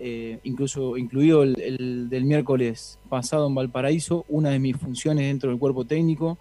eh, 0.05 0.41
incluso 0.43 0.97
incluido 0.97 1.45
el, 1.45 1.61
el 1.61 2.09
del 2.11 2.25
miércoles 2.25 2.99
pasado 3.09 3.47
en 3.47 3.55
Valparaíso, 3.55 4.25
una 4.29 4.51
de 4.51 4.59
mis 4.59 4.77
funciones 4.77 5.27
dentro 5.27 5.51
del 5.51 5.61
cuerpo 5.61 5.85
técnico, 5.85 6.39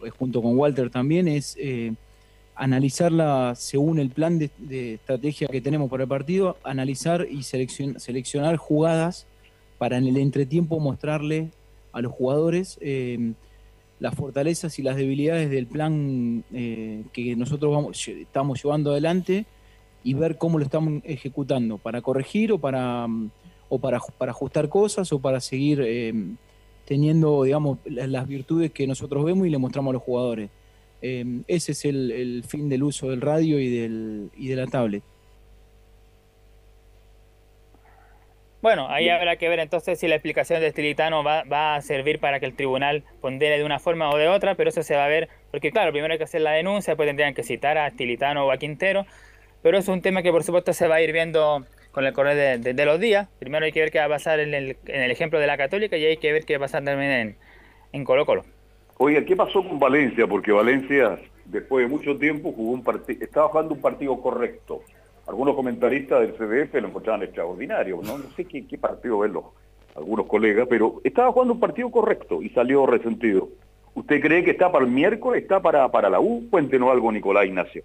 pues, 0.00 0.12
junto 0.12 0.42
con 0.42 0.58
Walter 0.58 0.90
también, 0.90 1.28
es 1.28 1.56
eh, 1.60 1.92
analizarla 2.56 3.54
según 3.56 4.00
el 4.00 4.10
plan 4.10 4.38
de, 4.40 4.94
estrategia 4.94 5.46
que 5.46 5.60
tenemos 5.60 5.88
para 5.88 6.02
el 6.02 6.08
partido, 6.08 6.56
analizar 6.64 7.24
y 7.30 7.38
seleccion- 7.38 7.98
seleccionar 7.98 8.56
jugadas 8.56 9.26
para 9.78 9.96
en 9.96 10.08
el 10.08 10.16
entretiempo 10.16 10.80
mostrarle 10.80 11.50
a 11.92 12.00
los 12.00 12.10
jugadores 12.10 12.78
eh, 12.80 13.32
las 14.00 14.16
fortalezas 14.16 14.76
y 14.80 14.82
las 14.82 14.96
debilidades 14.96 15.50
del 15.50 15.68
plan 15.68 16.42
eh, 16.52 17.04
que 17.12 17.36
nosotros 17.36 17.72
vamos, 17.72 18.08
estamos 18.08 18.60
llevando 18.60 18.90
adelante 18.90 19.46
y 20.04 20.14
ver 20.14 20.36
cómo 20.38 20.58
lo 20.58 20.64
estamos 20.64 21.02
ejecutando, 21.04 21.78
para 21.78 22.00
corregir 22.02 22.52
o 22.52 22.58
para, 22.58 23.06
mm, 23.08 23.30
o 23.70 23.78
para, 23.78 23.98
para 24.18 24.30
ajustar 24.32 24.68
cosas 24.68 25.12
o 25.12 25.18
para 25.20 25.40
seguir 25.40 25.82
eh, 25.84 26.12
teniendo, 26.84 27.42
digamos, 27.44 27.78
la- 27.86 28.06
las 28.06 28.28
virtudes 28.28 28.70
que 28.70 28.86
nosotros 28.86 29.24
vemos 29.24 29.46
y 29.46 29.50
le 29.50 29.58
mostramos 29.58 29.90
a 29.92 29.94
los 29.94 30.02
jugadores. 30.02 30.50
Eh, 31.02 31.24
ese 31.48 31.72
es 31.72 31.84
el, 31.86 32.10
el 32.10 32.44
fin 32.44 32.68
del 32.68 32.82
uso 32.82 33.10
del 33.10 33.20
radio 33.20 33.58
y, 33.58 33.68
del, 33.76 34.30
y 34.36 34.48
de 34.48 34.56
la 34.56 34.66
tablet. 34.66 35.02
Bueno, 38.62 38.88
ahí 38.88 39.10
habrá 39.10 39.36
que 39.36 39.48
ver 39.50 39.58
entonces 39.58 40.00
si 40.00 40.08
la 40.08 40.14
explicación 40.14 40.60
de 40.62 40.70
Stilitano 40.70 41.22
va, 41.22 41.44
va 41.44 41.74
a 41.76 41.82
servir 41.82 42.18
para 42.18 42.40
que 42.40 42.46
el 42.46 42.54
tribunal 42.56 43.04
pondere 43.20 43.58
de 43.58 43.64
una 43.64 43.78
forma 43.78 44.08
o 44.10 44.16
de 44.16 44.28
otra, 44.28 44.54
pero 44.54 44.70
eso 44.70 44.82
se 44.82 44.96
va 44.96 45.04
a 45.04 45.08
ver, 45.08 45.28
porque 45.50 45.70
claro, 45.70 45.92
primero 45.92 46.12
hay 46.12 46.18
que 46.18 46.24
hacer 46.24 46.40
la 46.40 46.52
denuncia, 46.52 46.92
después 46.92 47.06
tendrían 47.06 47.34
que 47.34 47.42
citar 47.42 47.76
a 47.76 47.90
Stilitano 47.90 48.46
o 48.46 48.50
a 48.50 48.56
Quintero, 48.56 49.04
pero 49.64 49.78
es 49.78 49.88
un 49.88 50.02
tema 50.02 50.22
que 50.22 50.30
por 50.30 50.44
supuesto 50.44 50.74
se 50.74 50.88
va 50.88 50.96
a 50.96 51.00
ir 51.00 51.10
viendo 51.10 51.64
con 51.90 52.04
el 52.04 52.12
correr 52.12 52.60
de, 52.60 52.84
los 52.84 53.00
días. 53.00 53.30
Primero 53.38 53.64
hay 53.64 53.72
que 53.72 53.80
ver 53.80 53.90
qué 53.90 53.98
va 53.98 54.04
a 54.04 54.08
pasar 54.10 54.38
en 54.38 54.52
el, 54.52 54.76
en 54.84 55.00
el 55.00 55.10
ejemplo 55.10 55.38
de 55.38 55.46
la 55.46 55.56
Católica 55.56 55.96
y 55.96 56.04
hay 56.04 56.18
que 56.18 56.32
ver 56.32 56.44
qué 56.44 56.58
va 56.58 56.66
a 56.66 56.68
pasar 56.68 56.84
también 56.84 57.38
en, 57.90 58.04
Colo 58.04 58.26
Colo. 58.26 58.44
Oiga, 58.98 59.24
¿qué 59.24 59.34
pasó 59.34 59.66
con 59.66 59.78
Valencia? 59.78 60.26
Porque 60.26 60.52
Valencia, 60.52 61.18
después 61.46 61.86
de 61.86 61.90
mucho 61.90 62.18
tiempo, 62.18 62.52
jugó 62.52 62.72
un 62.72 62.84
partido, 62.84 63.24
estaba 63.24 63.48
jugando 63.48 63.72
un 63.72 63.80
partido 63.80 64.20
correcto. 64.20 64.82
Algunos 65.26 65.54
comentaristas 65.54 66.20
del 66.20 66.34
CDF 66.34 66.74
lo 66.74 66.88
encontraban 66.88 67.22
extraordinario, 67.22 68.00
¿no? 68.04 68.18
No 68.18 68.30
sé 68.36 68.44
qué, 68.44 68.66
qué 68.66 68.76
partido 68.76 69.20
ven 69.20 69.32
los, 69.32 69.44
algunos 69.96 70.26
colegas, 70.26 70.66
pero 70.68 71.00
estaba 71.04 71.32
jugando 71.32 71.54
un 71.54 71.60
partido 71.60 71.90
correcto 71.90 72.42
y 72.42 72.50
salió 72.50 72.84
resentido. 72.84 73.48
¿Usted 73.94 74.20
cree 74.20 74.44
que 74.44 74.50
está 74.50 74.70
para 74.70 74.84
el 74.84 74.90
miércoles? 74.90 75.40
¿Está 75.40 75.62
para, 75.62 75.90
para 75.90 76.10
la 76.10 76.20
U? 76.20 76.50
Cuéntenos 76.50 76.90
algo, 76.90 77.10
Nicolás 77.10 77.46
Ignacio. 77.46 77.82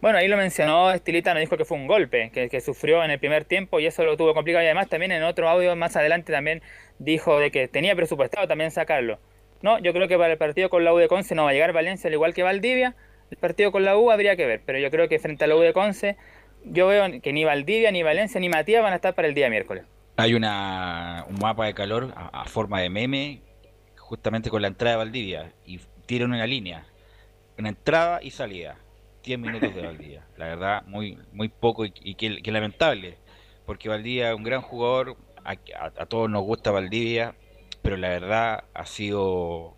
Bueno, 0.00 0.18
ahí 0.18 0.28
lo 0.28 0.36
mencionó 0.36 0.94
Stilitano, 0.94 1.40
dijo 1.40 1.56
que 1.56 1.64
fue 1.64 1.78
un 1.78 1.86
golpe 1.86 2.30
que, 2.32 2.48
que 2.48 2.60
sufrió 2.60 3.02
en 3.02 3.10
el 3.10 3.18
primer 3.18 3.44
tiempo 3.44 3.80
y 3.80 3.86
eso 3.86 4.04
lo 4.04 4.16
tuvo 4.16 4.34
complicado. 4.34 4.62
Y 4.62 4.66
además 4.66 4.88
también 4.88 5.10
en 5.12 5.22
otro 5.22 5.48
audio 5.48 5.74
más 5.74 5.96
adelante 5.96 6.32
también 6.32 6.62
dijo 6.98 7.38
de 7.40 7.50
que 7.50 7.66
tenía 7.66 7.96
presupuestado 7.96 8.46
también 8.46 8.70
sacarlo. 8.70 9.18
No, 9.62 9.78
yo 9.78 9.92
creo 9.92 10.06
que 10.06 10.18
para 10.18 10.32
el 10.32 10.38
partido 10.38 10.68
con 10.68 10.84
la 10.84 10.92
U 10.92 10.98
de 10.98 11.08
Conce 11.08 11.34
no 11.34 11.44
va 11.44 11.50
a 11.50 11.52
llegar 11.54 11.72
Valencia 11.72 12.08
al 12.08 12.14
igual 12.14 12.34
que 12.34 12.42
Valdivia. 12.42 12.94
El 13.30 13.38
partido 13.38 13.72
con 13.72 13.84
la 13.84 13.96
U 13.96 14.10
habría 14.10 14.36
que 14.36 14.46
ver, 14.46 14.60
pero 14.64 14.78
yo 14.78 14.90
creo 14.90 15.08
que 15.08 15.18
frente 15.18 15.44
a 15.44 15.46
la 15.48 15.56
U 15.56 15.60
de 15.60 15.72
Conce, 15.72 16.16
yo 16.64 16.86
veo 16.86 17.20
que 17.20 17.32
ni 17.32 17.44
Valdivia, 17.44 17.90
ni 17.90 18.02
Valencia, 18.02 18.38
ni 18.38 18.48
Matías 18.48 18.82
van 18.82 18.92
a 18.92 18.96
estar 18.96 19.14
para 19.14 19.26
el 19.26 19.34
día 19.34 19.48
miércoles. 19.48 19.84
Hay 20.18 20.34
una, 20.34 21.24
un 21.28 21.38
mapa 21.40 21.66
de 21.66 21.74
calor 21.74 22.12
a, 22.14 22.42
a 22.42 22.44
forma 22.44 22.80
de 22.80 22.90
meme, 22.90 23.40
justamente 23.96 24.50
con 24.50 24.62
la 24.62 24.68
entrada 24.68 24.96
de 24.96 24.98
Valdivia, 24.98 25.52
y 25.64 25.80
tiran 26.06 26.32
una 26.32 26.46
línea, 26.46 26.84
una 27.58 27.70
entrada 27.70 28.20
y 28.22 28.30
salida, 28.30 28.76
10 29.26 29.38
minutos 29.38 29.74
de 29.74 29.82
Valdivia. 29.82 30.24
La 30.36 30.46
verdad, 30.46 30.82
muy 30.86 31.18
muy 31.32 31.48
poco 31.48 31.84
y, 31.84 31.92
y 32.00 32.14
que, 32.14 32.40
que 32.42 32.52
lamentable, 32.52 33.18
porque 33.66 33.88
Valdivia 33.88 34.30
es 34.30 34.36
un 34.36 34.44
gran 34.44 34.62
jugador, 34.62 35.16
a, 35.44 35.50
a- 35.50 35.92
a 36.02 36.06
todos 36.06 36.30
nos 36.30 36.42
gusta 36.44 36.70
Valdivia, 36.70 37.34
pero 37.82 37.96
la 37.96 38.08
verdad 38.08 38.64
ha 38.72 38.86
sido 38.86 39.76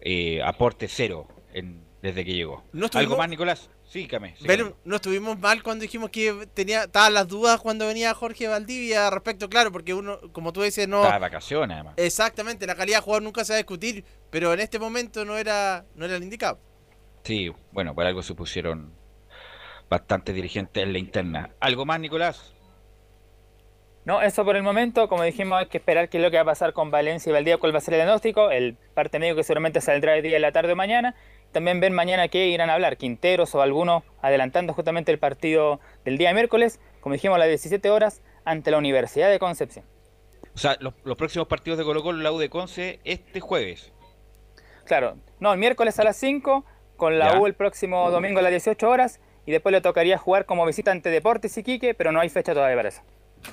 eh, 0.00 0.42
aporte 0.42 0.88
cero 0.88 1.28
en- 1.52 1.84
desde 2.02 2.24
que 2.24 2.34
llegó. 2.34 2.64
¿No 2.72 2.88
¿Algo 2.94 3.16
más, 3.16 3.28
Nicolás? 3.28 3.70
Sígame. 3.84 4.34
Pero 4.42 4.76
no 4.84 4.96
estuvimos 4.96 5.38
mal 5.38 5.62
cuando 5.62 5.82
dijimos 5.82 6.10
que 6.10 6.48
tenía 6.54 6.84
estaban 6.84 7.14
las 7.14 7.28
dudas 7.28 7.60
cuando 7.60 7.86
venía 7.86 8.12
Jorge 8.14 8.48
Valdivia 8.48 9.08
respecto, 9.10 9.48
claro, 9.48 9.70
porque 9.72 9.94
uno, 9.94 10.18
como 10.32 10.52
tú 10.52 10.62
dices, 10.62 10.88
no... 10.88 11.02
Está 11.02 11.14
de 11.14 11.20
vacaciones, 11.20 11.74
además. 11.74 11.94
Exactamente, 11.96 12.66
la 12.66 12.74
calidad 12.74 12.98
de 12.98 13.02
jugador 13.02 13.22
nunca 13.22 13.44
se 13.44 13.52
va 13.52 13.56
a 13.56 13.58
discutir, 13.58 14.04
pero 14.30 14.52
en 14.52 14.60
este 14.60 14.78
momento 14.78 15.24
no 15.24 15.36
era, 15.36 15.84
no 15.94 16.04
era 16.06 16.16
el 16.16 16.22
indicado. 16.22 16.58
Sí, 17.24 17.50
bueno, 17.72 17.94
por 17.94 18.04
algo 18.04 18.22
se 18.22 18.34
pusieron 18.34 18.92
bastantes 19.88 20.34
dirigentes 20.34 20.82
en 20.82 20.92
la 20.92 20.98
interna. 20.98 21.50
¿Algo 21.58 21.86
más, 21.86 21.98
Nicolás? 21.98 22.54
No, 24.04 24.20
eso 24.20 24.44
por 24.44 24.56
el 24.56 24.62
momento, 24.62 25.08
como 25.08 25.22
dijimos, 25.22 25.58
hay 25.58 25.66
que 25.66 25.78
esperar 25.78 26.10
qué 26.10 26.18
es 26.18 26.22
lo 26.22 26.30
que 26.30 26.36
va 26.36 26.42
a 26.42 26.46
pasar 26.46 26.74
con 26.74 26.90
Valencia 26.90 27.30
y 27.30 27.32
Valdivia, 27.32 27.56
cuál 27.56 27.72
va 27.72 27.78
a 27.78 27.80
ser 27.80 27.94
el 27.94 28.00
diagnóstico, 28.00 28.50
el 28.50 28.76
parte 28.92 29.18
médico 29.18 29.36
que 29.36 29.44
seguramente 29.44 29.80
saldrá 29.80 30.14
el 30.14 30.22
día 30.22 30.34
de 30.34 30.40
la 30.40 30.52
tarde 30.52 30.74
o 30.74 30.76
mañana. 30.76 31.14
También 31.52 31.80
ver 31.80 31.92
mañana 31.92 32.28
qué 32.28 32.48
irán 32.48 32.68
a 32.68 32.74
hablar, 32.74 32.98
Quinteros 32.98 33.54
o 33.54 33.62
algunos, 33.62 34.02
adelantando 34.20 34.74
justamente 34.74 35.10
el 35.10 35.18
partido 35.18 35.80
del 36.04 36.18
día 36.18 36.34
miércoles, 36.34 36.78
como 37.00 37.14
dijimos 37.14 37.36
a 37.36 37.38
las 37.38 37.48
17 37.48 37.88
horas, 37.88 38.22
ante 38.44 38.70
la 38.70 38.76
Universidad 38.76 39.30
de 39.30 39.38
Concepción. 39.38 39.86
O 40.54 40.58
sea, 40.58 40.76
los, 40.80 40.92
los 41.04 41.16
próximos 41.16 41.48
partidos 41.48 41.78
de 41.78 41.84
Colo 41.84 42.02
Colo, 42.02 42.18
la 42.18 42.32
U 42.32 42.38
de 42.38 42.50
Conce, 42.50 43.00
este 43.04 43.40
jueves. 43.40 43.94
Claro, 44.84 45.16
no, 45.40 45.52
el 45.54 45.58
miércoles 45.58 45.98
a 45.98 46.04
las 46.04 46.16
5, 46.18 46.64
con 46.96 47.18
la 47.18 47.32
Ya. 47.32 47.40
U 47.40 47.46
el 47.46 47.54
próximo 47.54 48.10
domingo 48.10 48.38
a 48.40 48.42
las 48.42 48.50
18 48.50 48.88
horas, 48.88 49.20
y 49.46 49.52
después 49.52 49.72
le 49.72 49.80
tocaría 49.80 50.18
jugar 50.18 50.46
como 50.46 50.64
visita 50.64 50.90
ante 50.90 51.10
Deportes 51.10 51.56
y 51.58 51.62
Quique, 51.62 51.94
pero 51.94 52.12
no 52.12 52.20
hay 52.20 52.28
fecha 52.28 52.54
todavía 52.54 52.76
para 52.76 52.88
eso. 52.88 53.02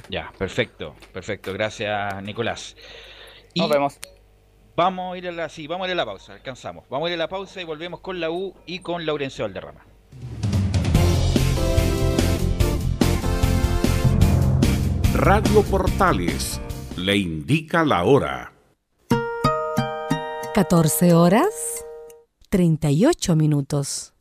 Ya, 0.10 0.32
perfecto, 0.38 0.96
perfecto. 1.12 1.54
Gracias, 1.54 2.22
Nicolás. 2.24 2.76
Nos 3.56 3.70
vemos. 3.70 4.00
Vamos 4.76 5.14
a 5.14 5.18
ir 5.18 5.28
a 5.28 5.32
la, 5.32 5.50
sí, 5.50 5.68
vamos 5.68 5.86
a 5.86 5.88
ir 5.90 5.94
a 5.94 5.96
la 5.98 6.06
pausa, 6.06 6.34
alcanzamos. 6.34 6.88
Vamos 6.90 7.08
a 7.08 7.10
ir 7.10 7.16
a 7.16 7.18
la 7.18 7.28
pausa 7.28 7.62
y 7.62 7.66
volvemos 7.66 8.00
con 8.00 8.20
la 8.20 8.32
U 8.32 8.54
y 8.66 8.80
con 8.80 9.06
Laurencio 9.06 9.44
Valderrama. 9.44 9.86
Radio 15.14 15.62
Portales 15.64 16.62
le 16.96 17.18
indica 17.18 17.84
la 17.84 18.06
hora. 18.06 18.54
14 20.56 21.14
horas 21.14 21.81
38 22.52 23.38
minutos. 23.38 24.14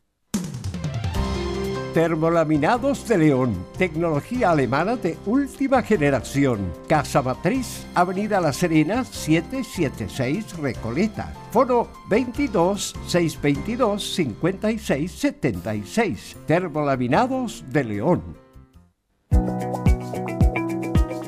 Termolaminados 1.93 3.05
de 3.05 3.17
León, 3.17 3.65
tecnología 3.77 4.51
alemana 4.51 4.95
de 4.95 5.17
última 5.25 5.81
generación. 5.81 6.71
Casa 6.87 7.21
Matriz, 7.21 7.85
Avenida 7.93 8.39
La 8.39 8.53
Serena, 8.53 9.03
776 9.03 10.57
Recoleta. 10.59 11.33
Foro 11.51 11.89
22 12.09 12.95
622 13.05 14.01
56 14.15 15.11
76. 15.11 16.37
Termolaminados 16.47 17.65
de 17.67 17.83
León. 17.83 18.23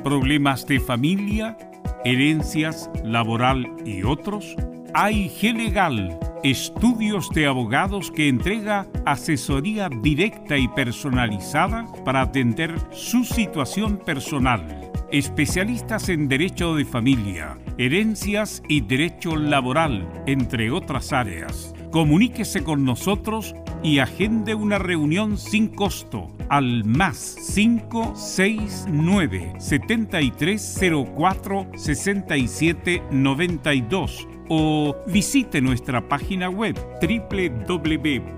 ¿Problemas 0.06 0.66
de 0.68 0.80
familia, 0.80 1.58
herencias, 2.06 2.90
laboral 3.04 3.76
y 3.86 4.04
otros? 4.04 4.56
AIG 4.94 5.56
Legal, 5.58 6.18
estudios 6.44 7.30
de 7.30 7.48
abogados 7.48 8.12
que 8.12 8.28
entrega 8.28 8.88
asesoría 9.06 9.90
directa 9.90 10.58
y 10.58 10.68
personalizada 10.68 11.88
para 12.04 12.22
atender 12.22 12.76
su 12.92 13.24
situación 13.24 13.98
personal. 13.98 14.92
Especialistas 15.10 16.10
en 16.10 16.28
derecho 16.28 16.76
de 16.76 16.86
familia, 16.86 17.58
herencias 17.78 18.62
y 18.68 18.82
derecho 18.82 19.38
laboral, 19.38 20.10
entre 20.26 20.70
otras 20.70 21.14
áreas. 21.14 21.74
Comuníquese 21.94 22.64
con 22.64 22.84
nosotros 22.86 23.56
y 23.84 24.00
agende 24.00 24.56
una 24.56 24.80
reunión 24.80 25.38
sin 25.38 25.68
costo 25.68 26.32
al 26.50 26.84
más 26.86 27.36
569 27.54 29.54
7304 29.60 31.68
6792 31.76 34.28
o 34.50 34.96
visite 35.06 35.62
nuestra 35.62 36.10
página 36.10 36.50
web 36.50 36.76
www.aiglegal.cl. 37.00 38.34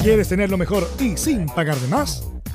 ¿Quieres 0.00 0.28
tener 0.28 0.48
lo 0.48 0.56
mejor 0.56 0.88
y 1.00 1.16
sin 1.16 1.46
pagar 1.46 1.76
de 1.78 1.88
más? 1.88 2.37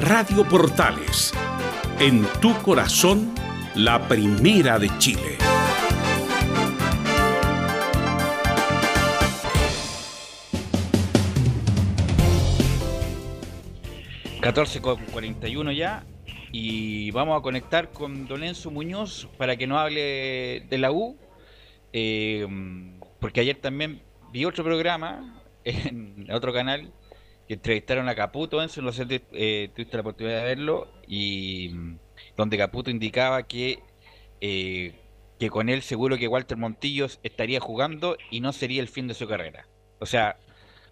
Radio 0.00 0.48
Portales, 0.48 1.32
en 2.00 2.26
tu 2.40 2.52
corazón, 2.62 3.32
la 3.76 4.08
primera 4.08 4.80
de 4.80 4.90
Chile. 4.98 5.37
Con 14.40 14.52
14.41 14.52 15.76
ya. 15.76 16.04
Y 16.50 17.10
vamos 17.10 17.38
a 17.38 17.42
conectar 17.42 17.90
con 17.90 18.26
Don 18.26 18.42
Enzo 18.42 18.70
Muñoz 18.70 19.28
para 19.36 19.56
que 19.56 19.66
nos 19.66 19.78
hable 19.78 20.60
de 20.68 20.78
la 20.78 20.92
U. 20.92 21.16
eh, 21.92 22.46
porque 23.20 23.40
ayer 23.40 23.56
también 23.56 24.02
vi 24.32 24.44
otro 24.44 24.64
programa 24.64 25.42
en 25.64 26.30
otro 26.30 26.52
canal 26.52 26.92
que 27.48 27.54
entrevistaron 27.54 28.08
a 28.08 28.14
Caputo, 28.14 28.62
Enzo, 28.62 28.82
no 28.82 28.92
sé 28.92 29.06
si 29.06 29.22
eh, 29.32 29.70
tuviste 29.74 29.96
la 29.96 30.02
oportunidad 30.02 30.40
de 30.40 30.44
verlo, 30.44 30.86
y 31.06 31.70
mm, 31.70 31.98
donde 32.36 32.58
Caputo 32.58 32.90
indicaba 32.90 33.42
que, 33.44 33.78
eh, 34.42 34.94
que 35.38 35.48
con 35.48 35.70
él 35.70 35.80
seguro 35.80 36.18
que 36.18 36.28
Walter 36.28 36.58
Montillos 36.58 37.20
estaría 37.22 37.58
jugando 37.58 38.18
y 38.30 38.40
no 38.40 38.52
sería 38.52 38.82
el 38.82 38.88
fin 38.88 39.08
de 39.08 39.14
su 39.14 39.26
carrera. 39.26 39.66
O 39.98 40.04
sea, 40.04 40.38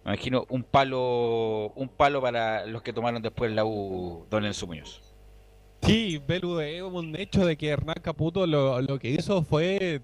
imagino 0.07 0.45
un 0.49 0.63
palo, 0.63 1.73
un 1.75 1.89
palo 1.89 2.21
para 2.21 2.65
los 2.65 2.81
que 2.81 2.93
tomaron 2.93 3.21
después 3.21 3.51
la 3.51 3.65
U, 3.65 4.25
Don 4.29 4.45
Enzo 4.45 4.65
Muñoz. 4.65 5.01
Sí, 5.81 6.21
Belu, 6.25 6.59
es 6.61 6.81
un 6.81 7.15
hecho 7.15 7.45
de 7.45 7.57
que 7.57 7.67
Hernán 7.67 7.97
Caputo 8.01 8.47
lo, 8.47 8.81
lo 8.81 8.97
que 8.97 9.09
hizo 9.09 9.43
fue 9.43 10.01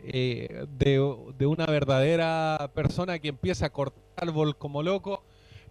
eh, 0.00 0.66
de, 0.76 1.16
de 1.38 1.46
una 1.46 1.66
verdadera 1.66 2.70
persona 2.74 3.18
que 3.18 3.28
empieza 3.28 3.66
a 3.66 3.70
cortar 3.70 4.02
árbol 4.16 4.56
como 4.56 4.82
loco, 4.82 5.22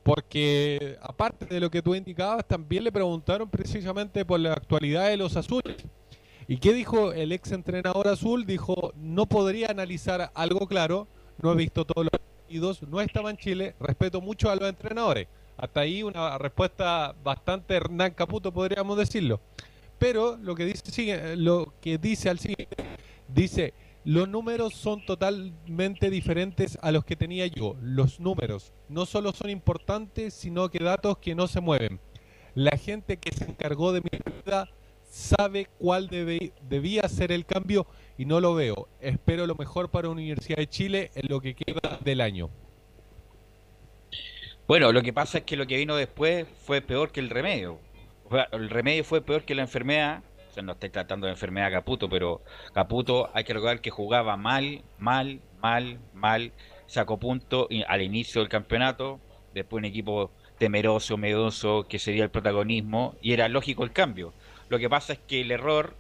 porque 0.02 0.98
aparte 1.02 1.46
de 1.46 1.60
lo 1.60 1.70
que 1.70 1.82
tú 1.82 1.94
indicabas, 1.94 2.48
también 2.48 2.86
le 2.86 2.92
preguntaron 2.92 3.50
precisamente 3.50 4.24
por 4.24 4.40
la 4.40 4.54
actualidad 4.54 5.10
de 5.10 5.18
los 5.18 5.36
azules. 5.36 5.76
¿Y 6.48 6.58
qué 6.58 6.72
dijo 6.72 7.12
el 7.12 7.34
ex 7.34 7.52
entrenador 7.52 8.08
azul? 8.08 8.46
Dijo, 8.46 8.94
no 8.96 9.26
podría 9.26 9.68
analizar 9.68 10.32
algo 10.34 10.66
claro, 10.68 11.10
no 11.42 11.52
he 11.52 11.56
visto 11.56 11.84
todos 11.84 12.08
los 12.50 12.78
partidos, 12.78 12.84
no 12.84 13.02
estaba 13.02 13.30
en 13.30 13.38
Chile, 13.38 13.76
respeto 13.80 14.22
mucho 14.22 14.50
a 14.50 14.56
los 14.56 14.70
entrenadores. 14.70 15.28
Hasta 15.58 15.82
ahí 15.82 16.04
una 16.04 16.38
respuesta 16.38 17.16
bastante 17.24 17.76
Hernán 17.76 18.12
Caputo, 18.14 18.52
podríamos 18.52 18.98
decirlo. 18.98 19.40
Pero 19.98 20.38
lo 20.38 20.56
que 20.56 20.66
dice, 20.66 21.36
lo 21.36 21.74
que 21.82 21.98
dice 21.98 22.30
al 22.30 22.38
siguiente, 22.40 22.76
dice, 23.28 23.74
los 24.06 24.30
números 24.30 24.74
son 24.76 25.04
totalmente 25.06 26.10
diferentes 26.10 26.78
a 26.82 26.92
los 26.92 27.04
que 27.04 27.16
tenía 27.16 27.48
yo. 27.48 27.76
Los 27.82 28.20
números 28.20 28.72
no 28.88 29.06
solo 29.06 29.32
son 29.34 29.50
importantes, 29.50 30.34
sino 30.34 30.70
que 30.70 30.80
datos 30.84 31.18
que 31.18 31.34
no 31.36 31.48
se 31.48 31.60
mueven. 31.60 32.00
La 32.54 32.78
gente 32.78 33.18
que 33.18 33.36
se 33.36 33.46
encargó 33.46 33.92
de 33.92 34.02
mi 34.02 34.10
vida 34.44 34.70
sabe 35.10 35.68
cuál 35.80 36.10
debe- 36.10 36.54
debía 36.70 37.08
ser 37.10 37.32
el 37.32 37.46
cambio 37.46 37.88
y 38.18 38.26
no 38.26 38.40
lo 38.40 38.56
veo. 38.56 38.88
Espero 39.00 39.46
lo 39.46 39.56
mejor 39.56 39.90
para 39.90 40.10
Universidad 40.10 40.58
de 40.58 40.68
Chile 40.68 41.12
en 41.16 41.28
lo 41.30 41.40
que 41.40 41.56
queda 41.56 42.00
del 42.04 42.22
año. 42.22 42.50
Bueno, 44.68 44.92
lo 44.92 45.02
que 45.02 45.14
pasa 45.14 45.40
es 45.40 45.44
que 45.46 45.56
lo 45.56 45.66
que 45.66 45.78
vino 45.78 45.96
después 45.96 46.46
fue 46.66 46.82
peor 46.82 47.12
que 47.12 47.20
el 47.20 47.30
remedio. 47.30 47.80
O 48.26 48.32
sea, 48.32 48.50
el 48.52 48.70
remedio 48.70 49.04
fue 49.04 49.22
peor 49.22 49.44
que 49.44 49.56
la 49.56 49.62
enfermedad. 49.62 50.24
O 50.50 50.54
sea, 50.54 50.64
no 50.64 50.74
estoy 50.74 50.90
tratando 50.90 51.28
de 51.28 51.34
enfermedad 51.34 51.72
Caputo, 51.72 52.10
pero 52.10 52.42
Caputo 52.74 53.30
hay 53.34 53.44
que 53.44 53.54
recordar 53.54 53.80
que 53.80 53.92
jugaba 53.92 54.36
mal, 54.36 54.84
mal, 54.98 55.40
mal, 55.62 56.00
mal. 56.14 56.52
Sacó 56.88 57.18
punto 57.18 57.70
al 57.88 58.02
inicio 58.02 58.42
del 58.42 58.50
campeonato. 58.50 59.22
Después 59.54 59.80
un 59.80 59.86
equipo 59.86 60.32
temeroso, 60.58 61.18
medoso, 61.18 61.86
que 61.88 62.00
sería 62.00 62.24
el 62.24 62.32
protagonismo. 62.32 63.16
Y 63.22 63.34
era 63.34 63.48
lógico 63.48 63.84
el 63.84 63.94
cambio. 63.94 64.34
Lo 64.68 64.80
que 64.80 64.90
pasa 64.90 65.14
es 65.14 65.20
que 65.20 65.42
el 65.42 65.52
error 65.52 65.96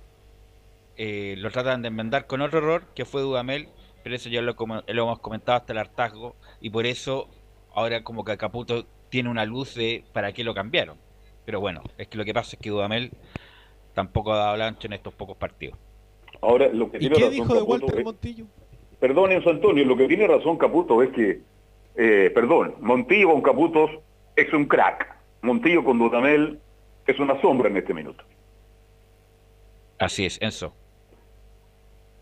eh, 0.97 1.35
lo 1.37 1.49
tratan 1.51 1.81
de 1.81 1.87
enmendar 1.89 2.27
con 2.27 2.41
otro 2.41 2.59
error, 2.59 2.83
que 2.95 3.05
fue 3.05 3.21
Dudamel. 3.21 3.69
Pero 4.03 4.15
eso 4.15 4.29
ya 4.29 4.41
lo, 4.41 4.55
como- 4.55 4.83
lo 4.87 5.03
hemos 5.03 5.19
comentado 5.19 5.57
hasta 5.57 5.73
el 5.73 5.79
hartazgo. 5.79 6.35
Y 6.61 6.69
por 6.69 6.85
eso 6.85 7.29
ahora 7.73 8.03
como 8.03 8.23
que 8.23 8.37
Caputo 8.37 8.85
tiene 9.09 9.29
una 9.29 9.45
luz 9.45 9.75
de 9.75 10.03
para 10.13 10.31
qué 10.33 10.43
lo 10.43 10.53
cambiaron. 10.53 10.97
Pero 11.45 11.59
bueno, 11.59 11.81
es 11.97 12.07
que 12.07 12.17
lo 12.17 12.25
que 12.25 12.33
pasa 12.33 12.55
es 12.55 12.61
que 12.61 12.69
Dudamel 12.69 13.11
tampoco 13.93 14.33
ha 14.33 14.37
dado 14.37 14.57
la 14.57 14.67
ancha 14.67 14.87
en 14.87 14.93
estos 14.93 15.13
pocos 15.13 15.37
partidos. 15.37 15.77
Ahora, 16.41 16.67
lo 16.67 16.89
que 16.91 16.97
¿Y 16.97 16.99
tiene 17.01 17.15
qué 17.15 17.21
razón 17.21 17.33
dijo 17.33 17.53
de 17.53 17.59
Caputo 17.59 17.71
Walter 17.85 17.99
es- 17.99 18.05
Montillo? 18.05 18.45
Perdón, 18.99 19.31
Enzo 19.31 19.49
Antonio, 19.49 19.85
lo 19.85 19.95
que 19.97 20.07
tiene 20.07 20.27
razón 20.27 20.57
Caputo 20.57 21.01
es 21.03 21.09
que, 21.11 21.41
eh, 21.95 22.31
perdón, 22.33 22.75
Montillo 22.79 23.31
con 23.31 23.41
Caputos 23.41 23.91
es 24.35 24.51
un 24.53 24.65
crack. 24.65 25.15
Montillo 25.41 25.83
con 25.83 25.99
Dudamel 25.99 26.59
es 27.05 27.19
una 27.19 27.39
sombra 27.41 27.69
en 27.69 27.77
este 27.77 27.93
minuto. 27.93 28.23
Así 29.99 30.25
es, 30.25 30.37
Enzo. 30.41 30.73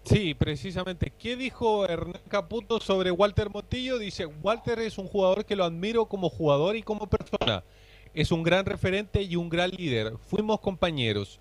Sí, 0.06 0.36
precisamente. 0.36 1.12
¿Qué 1.18 1.36
dijo 1.36 1.88
Hernán 1.88 2.22
Caputo 2.28 2.80
sobre 2.80 3.10
Walter 3.10 3.50
Montillo? 3.50 3.98
Dice, 3.98 4.28
Walter 4.28 4.78
es 4.78 5.00
un 5.00 5.08
jugador 5.08 5.46
que 5.46 5.56
lo 5.56 5.64
admiro 5.64 6.06
como 6.06 6.30
jugador 6.30 6.76
y 6.76 6.84
como 6.84 7.08
persona. 7.08 7.64
Es 8.14 8.32
un 8.32 8.44
gran 8.44 8.68
referente 8.68 9.24
y 9.24 9.36
un 9.36 9.50
gran 9.50 9.72
líder. 9.72 10.18
Fuimos 10.20 10.60
compañeros. 10.60 11.40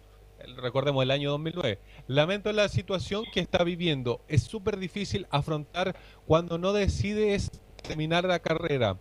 Recordemos 0.56 1.02
el 1.02 1.10
año 1.10 1.30
2009. 1.32 1.78
Lamento 2.06 2.50
la 2.52 2.68
situación 2.70 3.24
que 3.34 3.40
está 3.40 3.64
viviendo. 3.64 4.22
Es 4.28 4.44
súper 4.44 4.78
difícil 4.78 5.26
afrontar 5.30 5.94
cuando 6.26 6.56
no 6.56 6.72
decides 6.72 7.50
terminar 7.82 8.24
la 8.24 8.38
carrera. 8.38 8.98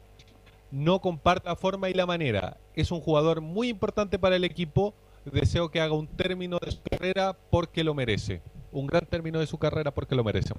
No 0.72 1.00
comparte 1.00 1.48
la 1.48 1.56
forma 1.56 1.90
y 1.90 1.94
la 1.94 2.06
manera. 2.06 2.58
Es 2.76 2.92
un 2.92 3.00
jugador 3.00 3.40
muy 3.40 3.70
importante 3.70 4.20
para 4.20 4.36
el 4.36 4.44
equipo. 4.44 4.94
Deseo 5.24 5.72
que 5.72 5.80
haga 5.80 5.94
un 5.94 6.08
término 6.08 6.60
de 6.60 6.72
su 6.72 6.82
carrera 6.82 7.38
porque 7.50 7.86
lo 7.86 7.94
merece. 7.94 8.42
Un 8.74 8.88
gran 8.88 9.06
término 9.06 9.40
de 9.40 9.48
su 9.48 9.58
carrera 9.58 9.92
porque 9.94 10.16
lo 10.16 10.24
merece. 10.26 10.54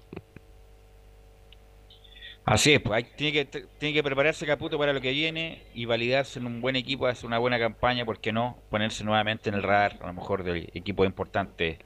Así 2.45 2.73
es, 2.75 2.81
pues 2.83 2.97
hay- 2.97 3.11
tiene, 3.17 3.33
que, 3.33 3.45
tiene 3.79 3.95
que 3.95 4.03
prepararse 4.03 4.45
Caputo 4.47 4.79
para 4.79 4.93
lo 4.93 5.01
que 5.01 5.13
viene 5.13 5.63
y 5.73 5.87
validarse 5.87 6.39
en 6.39 6.47
un 6.47 6.61
buen 6.61 6.77
equipo, 6.77 7.07
hacer 7.07 7.27
una 7.27 7.39
buena 7.39 7.59
campaña, 7.59 8.05
¿por 8.05 8.21
qué 8.21 8.33
no? 8.33 8.59
Ponerse 8.71 9.03
nuevamente 9.05 9.49
en 9.49 9.55
el 9.55 9.63
radar, 9.63 9.99
a 10.03 10.07
lo 10.09 10.13
mejor, 10.13 10.45
del 10.45 10.69
equipo 10.75 11.05
importante 11.07 11.79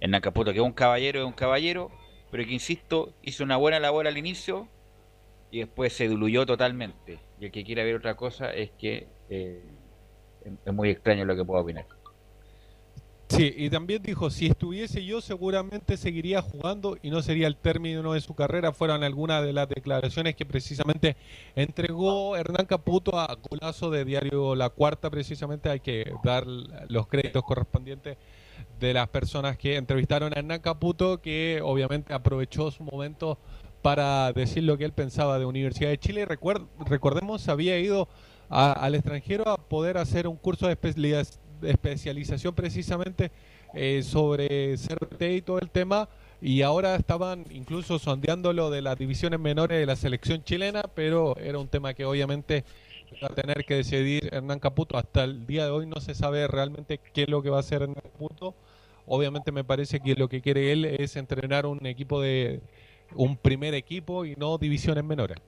en 0.00 0.12
Caputo, 0.20 0.52
que 0.52 0.58
es 0.60 0.64
un 0.64 0.72
caballero, 0.72 1.20
es 1.20 1.26
un 1.26 1.32
caballero, 1.32 1.90
pero 2.30 2.44
que, 2.44 2.52
insisto, 2.52 3.12
hizo 3.22 3.42
una 3.44 3.56
buena 3.56 3.80
labor 3.80 4.06
al 4.06 4.16
inicio 4.18 4.68
y 5.50 5.60
después 5.60 5.92
se 5.94 6.08
diluyó 6.08 6.46
totalmente. 6.46 7.20
Y 7.40 7.46
el 7.46 7.52
que 7.52 7.64
quiera 7.64 7.84
ver 7.84 7.96
otra 7.96 8.16
cosa 8.16 8.52
es 8.52 8.72
que 8.72 9.08
eh, 9.30 9.62
es- 10.66 10.74
muy 10.74 10.90
extraño 10.90 11.24
lo 11.24 11.36
que 11.36 11.44
pueda 11.44 11.62
opinar. 11.62 11.86
Sí, 13.36 13.52
y 13.56 13.70
también 13.70 14.02
dijo, 14.02 14.30
si 14.30 14.46
estuviese 14.46 15.04
yo 15.04 15.20
seguramente 15.20 15.96
seguiría 15.96 16.40
jugando 16.42 16.96
y 17.02 17.10
no 17.10 17.20
sería 17.22 17.46
el 17.48 17.56
término 17.56 18.12
de 18.12 18.20
su 18.20 18.34
carrera, 18.34 18.72
fueron 18.72 19.02
algunas 19.02 19.42
de 19.44 19.52
las 19.52 19.68
declaraciones 19.68 20.36
que 20.36 20.46
precisamente 20.46 21.16
entregó 21.56 22.36
Hernán 22.36 22.66
Caputo 22.66 23.18
a 23.18 23.36
Golazo 23.50 23.90
de 23.90 24.04
Diario 24.04 24.54
La 24.54 24.68
Cuarta, 24.70 25.10
precisamente 25.10 25.68
hay 25.68 25.80
que 25.80 26.12
dar 26.22 26.46
los 26.46 27.06
créditos 27.08 27.42
correspondientes 27.44 28.18
de 28.78 28.94
las 28.94 29.08
personas 29.08 29.56
que 29.56 29.76
entrevistaron 29.76 30.32
a 30.32 30.38
Hernán 30.38 30.60
Caputo, 30.60 31.20
que 31.20 31.60
obviamente 31.62 32.12
aprovechó 32.14 32.70
su 32.70 32.84
momento 32.84 33.38
para 33.82 34.32
decir 34.32 34.62
lo 34.62 34.78
que 34.78 34.84
él 34.84 34.92
pensaba 34.92 35.38
de 35.38 35.44
Universidad 35.44 35.90
de 35.90 35.98
Chile. 35.98 36.26
Recuer- 36.26 36.66
recordemos, 36.86 37.48
había 37.48 37.78
ido 37.78 38.08
al 38.48 38.94
extranjero 38.94 39.48
a 39.48 39.56
poder 39.56 39.96
hacer 39.98 40.28
un 40.28 40.36
curso 40.36 40.66
de, 40.68 40.78
especializ- 40.78 41.38
especialización 41.62 42.54
precisamente 42.54 43.30
eh, 43.74 44.02
sobre 44.02 44.76
CRT 44.76 45.22
y 45.22 45.42
todo 45.42 45.58
el 45.58 45.70
tema. 45.70 46.08
Y 46.40 46.62
ahora 46.62 46.96
estaban 46.96 47.44
incluso 47.50 47.98
sondeando 47.98 48.52
lo 48.52 48.70
de 48.70 48.82
las 48.82 48.98
divisiones 48.98 49.40
menores 49.40 49.78
de 49.78 49.86
la 49.86 49.96
selección 49.96 50.44
chilena, 50.44 50.82
pero 50.94 51.36
era 51.38 51.58
un 51.58 51.68
tema 51.68 51.94
que 51.94 52.04
obviamente 52.04 52.64
va 53.22 53.28
a 53.28 53.34
tener 53.34 53.64
que 53.64 53.76
decidir 53.76 54.28
Hernán 54.32 54.58
Caputo. 54.58 54.98
Hasta 54.98 55.24
el 55.24 55.46
día 55.46 55.64
de 55.64 55.70
hoy 55.70 55.86
no 55.86 56.00
se 56.00 56.14
sabe 56.14 56.46
realmente 56.46 56.98
qué 57.12 57.22
es 57.22 57.28
lo 57.28 57.42
que 57.42 57.50
va 57.50 57.58
a 57.58 57.60
hacer 57.60 57.82
Hernán 57.82 58.02
Caputo. 58.02 58.54
Obviamente 59.06 59.52
me 59.52 59.64
parece 59.64 60.00
que 60.00 60.14
lo 60.14 60.28
que 60.28 60.40
quiere 60.40 60.72
él 60.72 60.84
es 60.84 61.16
entrenar 61.16 61.66
un 61.66 61.84
equipo 61.86 62.20
de 62.20 62.60
un 63.14 63.36
primer 63.36 63.74
equipo 63.74 64.24
y 64.24 64.34
no 64.36 64.58
divisiones 64.58 65.04
menores. 65.04 65.38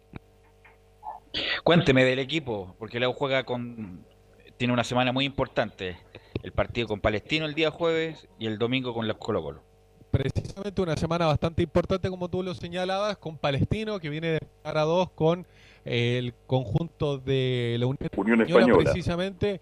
Cuénteme 1.65 2.05
del 2.05 2.19
equipo, 2.19 2.75
porque 2.79 3.01
la 3.01 3.13
juega 3.13 3.45
con. 3.45 4.05
Tiene 4.57 4.73
una 4.73 4.85
semana 4.85 5.13
muy 5.13 5.25
importante. 5.25 5.99
El 6.43 6.53
partido 6.53 6.89
con 6.89 7.01
Palestino 7.01 7.45
el 7.45 7.55
día 7.55 7.71
jueves 7.71 8.29
y 8.39 8.47
el 8.47 8.59
domingo 8.59 8.95
con 8.95 9.07
los 9.07 9.17
Colo 9.19 9.43
Colo. 9.43 9.63
Precisamente 10.11 10.81
una 10.81 10.97
semana 10.97 11.27
bastante 11.27 11.63
importante, 11.63 12.09
como 12.09 12.29
tú 12.29 12.43
lo 12.43 12.55
señalabas, 12.55 13.19
con 13.19 13.37
Palestino, 13.37 13.99
que 13.99 14.09
viene 14.09 14.29
de 14.29 14.41
a 14.65 14.83
dos 14.83 15.11
con 15.11 15.47
eh, 15.85 16.17
el 16.19 16.35
conjunto 16.47 17.19
de 17.19 17.77
la 17.79 17.87
Unión, 17.87 18.09
Unión 18.17 18.41
Española. 18.43 18.85
Precisamente 18.85 19.61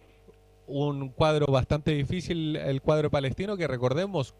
un 0.66 1.09
cuadro 1.09 1.47
bastante 1.47 1.91
difícil, 1.93 2.57
el 2.57 2.81
cuadro 2.81 3.11
palestino, 3.11 3.57
que 3.57 3.66
recordemos, 3.66 4.35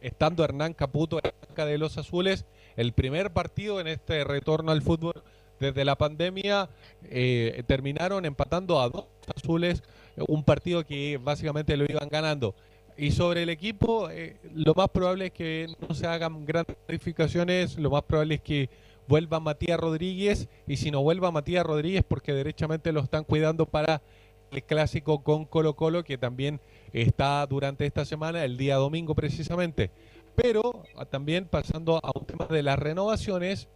estando 0.00 0.42
Hernán 0.42 0.74
Caputo 0.74 1.18
en 1.18 1.30
la 1.30 1.46
banca 1.46 1.66
de 1.66 1.78
los 1.78 1.98
azules, 1.98 2.46
el 2.76 2.92
primer 2.92 3.32
partido 3.32 3.80
en 3.80 3.86
este 3.86 4.24
retorno 4.24 4.72
al 4.72 4.82
fútbol 4.82 5.22
desde 5.60 5.84
la 5.84 5.96
pandemia, 5.96 6.68
eh, 7.04 7.62
terminaron 7.66 8.24
empatando 8.24 8.80
a 8.80 8.88
dos 8.88 9.06
azules, 9.36 9.82
un 10.16 10.44
partido 10.44 10.84
que 10.84 11.18
básicamente 11.22 11.76
lo 11.76 11.84
iban 11.84 12.08
ganando. 12.08 12.54
Y 12.96 13.12
sobre 13.12 13.44
el 13.44 13.48
equipo, 13.48 14.10
eh, 14.10 14.36
lo 14.54 14.74
más 14.74 14.88
probable 14.90 15.26
es 15.26 15.32
que 15.32 15.68
no 15.88 15.94
se 15.94 16.06
hagan 16.06 16.44
grandes 16.44 16.76
modificaciones, 16.86 17.78
lo 17.78 17.90
más 17.90 18.02
probable 18.02 18.34
es 18.34 18.40
que 18.42 18.68
vuelva 19.08 19.40
Matías 19.40 19.80
Rodríguez, 19.80 20.48
y 20.66 20.76
si 20.76 20.90
no 20.90 21.02
vuelva 21.02 21.30
Matías 21.30 21.64
Rodríguez, 21.64 22.04
porque 22.06 22.34
derechamente 22.34 22.92
lo 22.92 23.00
están 23.00 23.24
cuidando 23.24 23.66
para 23.66 24.02
el 24.50 24.62
clásico 24.62 25.22
con 25.22 25.46
Colo 25.46 25.74
Colo, 25.76 26.04
que 26.04 26.18
también 26.18 26.60
está 26.92 27.46
durante 27.46 27.86
esta 27.86 28.04
semana, 28.04 28.44
el 28.44 28.56
día 28.56 28.76
domingo 28.76 29.14
precisamente. 29.14 29.90
Pero 30.34 30.82
ah, 30.96 31.04
también 31.04 31.46
pasando 31.46 32.00
a 32.02 32.12
un 32.14 32.26
tema 32.26 32.46
de 32.46 32.62
las 32.62 32.78
renovaciones 32.78 33.68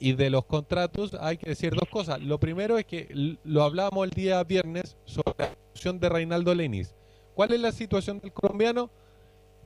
y 0.00 0.14
de 0.14 0.30
los 0.30 0.44
contratos, 0.46 1.14
hay 1.20 1.36
que 1.36 1.50
decir 1.50 1.74
dos 1.74 1.88
cosas. 1.88 2.20
Lo 2.20 2.40
primero 2.40 2.78
es 2.78 2.86
que 2.86 3.36
lo 3.44 3.62
hablábamos 3.62 4.04
el 4.06 4.10
día 4.10 4.42
viernes 4.42 4.96
sobre 5.04 5.34
la 5.38 5.50
situación 5.50 6.00
de 6.00 6.08
Reinaldo 6.08 6.54
Lenis. 6.54 6.94
¿Cuál 7.34 7.52
es 7.52 7.60
la 7.60 7.70
situación 7.70 8.18
del 8.18 8.32
colombiano? 8.32 8.90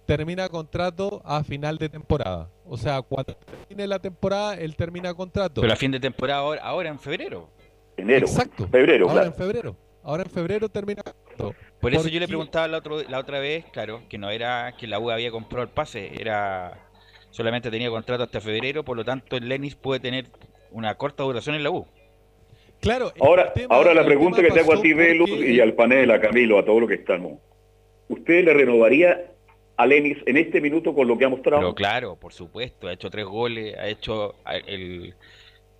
Termina 0.06 0.48
contrato 0.50 1.22
a 1.24 1.42
final 1.44 1.78
de 1.78 1.88
temporada. 1.88 2.50
O 2.66 2.76
sea, 2.76 3.00
cuando 3.00 3.34
termine 3.36 3.86
la 3.86 3.98
temporada, 3.98 4.54
él 4.54 4.76
termina 4.76 5.14
contrato. 5.14 5.62
Pero 5.62 5.72
a 5.72 5.76
fin 5.76 5.90
de 5.92 5.98
temporada 6.00 6.40
ahora, 6.40 6.62
ahora 6.62 6.88
en 6.90 6.98
febrero. 6.98 7.48
Enero. 7.96 8.26
Exacto. 8.26 8.68
Febrero, 8.68 9.04
Ahora 9.08 9.22
claro. 9.22 9.28
en 9.28 9.34
febrero. 9.34 9.76
Ahora 10.02 10.22
en 10.24 10.30
febrero 10.30 10.68
termina 10.68 11.02
contrato. 11.02 11.54
Por 11.80 11.94
eso 11.94 12.08
yo 12.08 12.20
le 12.20 12.26
preguntaba 12.28 12.68
la, 12.68 12.78
otro- 12.78 13.02
la 13.04 13.18
otra 13.18 13.38
vez, 13.38 13.64
claro, 13.72 14.02
que 14.08 14.18
no 14.18 14.28
era 14.30 14.74
que 14.76 14.86
la 14.86 14.98
U 14.98 15.10
había 15.10 15.30
comprado 15.30 15.62
el 15.62 15.70
pase, 15.70 16.20
era 16.20 16.83
solamente 17.34 17.68
tenía 17.68 17.90
contrato 17.90 18.22
hasta 18.22 18.40
febrero, 18.40 18.84
por 18.84 18.96
lo 18.96 19.04
tanto 19.04 19.36
el 19.36 19.48
Lenis 19.48 19.74
puede 19.74 19.98
tener 19.98 20.26
una 20.70 20.94
corta 20.94 21.24
duración 21.24 21.56
en 21.56 21.64
la 21.64 21.70
U. 21.70 21.84
Claro, 22.80 23.12
Ahora, 23.20 23.52
ahora 23.70 23.92
la 23.92 24.04
pregunta 24.04 24.40
que 24.40 24.50
te 24.52 24.60
hago 24.60 24.74
a 24.74 24.80
ti, 24.80 24.92
Velus, 24.92 25.28
porque- 25.28 25.50
y 25.50 25.58
al 25.58 25.72
panel, 25.72 26.12
a 26.12 26.20
Camilo, 26.20 26.58
a 26.60 26.64
todos 26.64 26.80
los 26.80 26.88
que 26.88 26.94
estamos. 26.94 27.40
¿Usted 28.08 28.44
le 28.44 28.54
renovaría 28.54 29.32
a 29.76 29.86
Lenis 29.86 30.18
en 30.26 30.36
este 30.36 30.60
minuto 30.60 30.94
con 30.94 31.08
lo 31.08 31.18
que 31.18 31.24
ha 31.24 31.28
mostrado? 31.28 31.60
Pero 31.60 31.74
claro, 31.74 32.14
por 32.16 32.32
supuesto, 32.32 32.86
ha 32.86 32.92
hecho 32.92 33.10
tres 33.10 33.24
goles, 33.24 33.74
ha 33.78 33.88
hecho 33.88 34.36
el, 34.68 35.14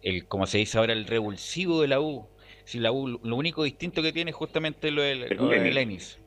el 0.03 0.27
como 0.27 0.47
se 0.49 0.59
dice 0.59 0.79
ahora, 0.79 0.93
el 0.93 1.07
revulsivo 1.07 1.83
de 1.83 1.89
la 1.89 2.01
U. 2.01 2.27
Si 2.65 2.81
la 2.81 2.91
U, 2.91 3.07
lo 3.23 3.37
único 3.37 3.63
distinto 3.63 4.03
que 4.03 4.11
tiene 4.13 4.31
es 4.33 4.37
justamente 4.37 4.91
lo 4.91 5.03
del 5.03 5.21
lo 5.37 5.47
de 5.49 5.57
Lenis. 5.59 5.75
Lenis. 5.75 6.19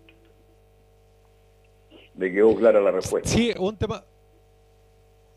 Le 2.18 2.32
quedó 2.32 2.56
clara 2.56 2.80
la 2.80 2.92
respuesta. 2.92 3.28
Sí, 3.30 3.52
un 3.58 3.78
tema. 3.78 4.04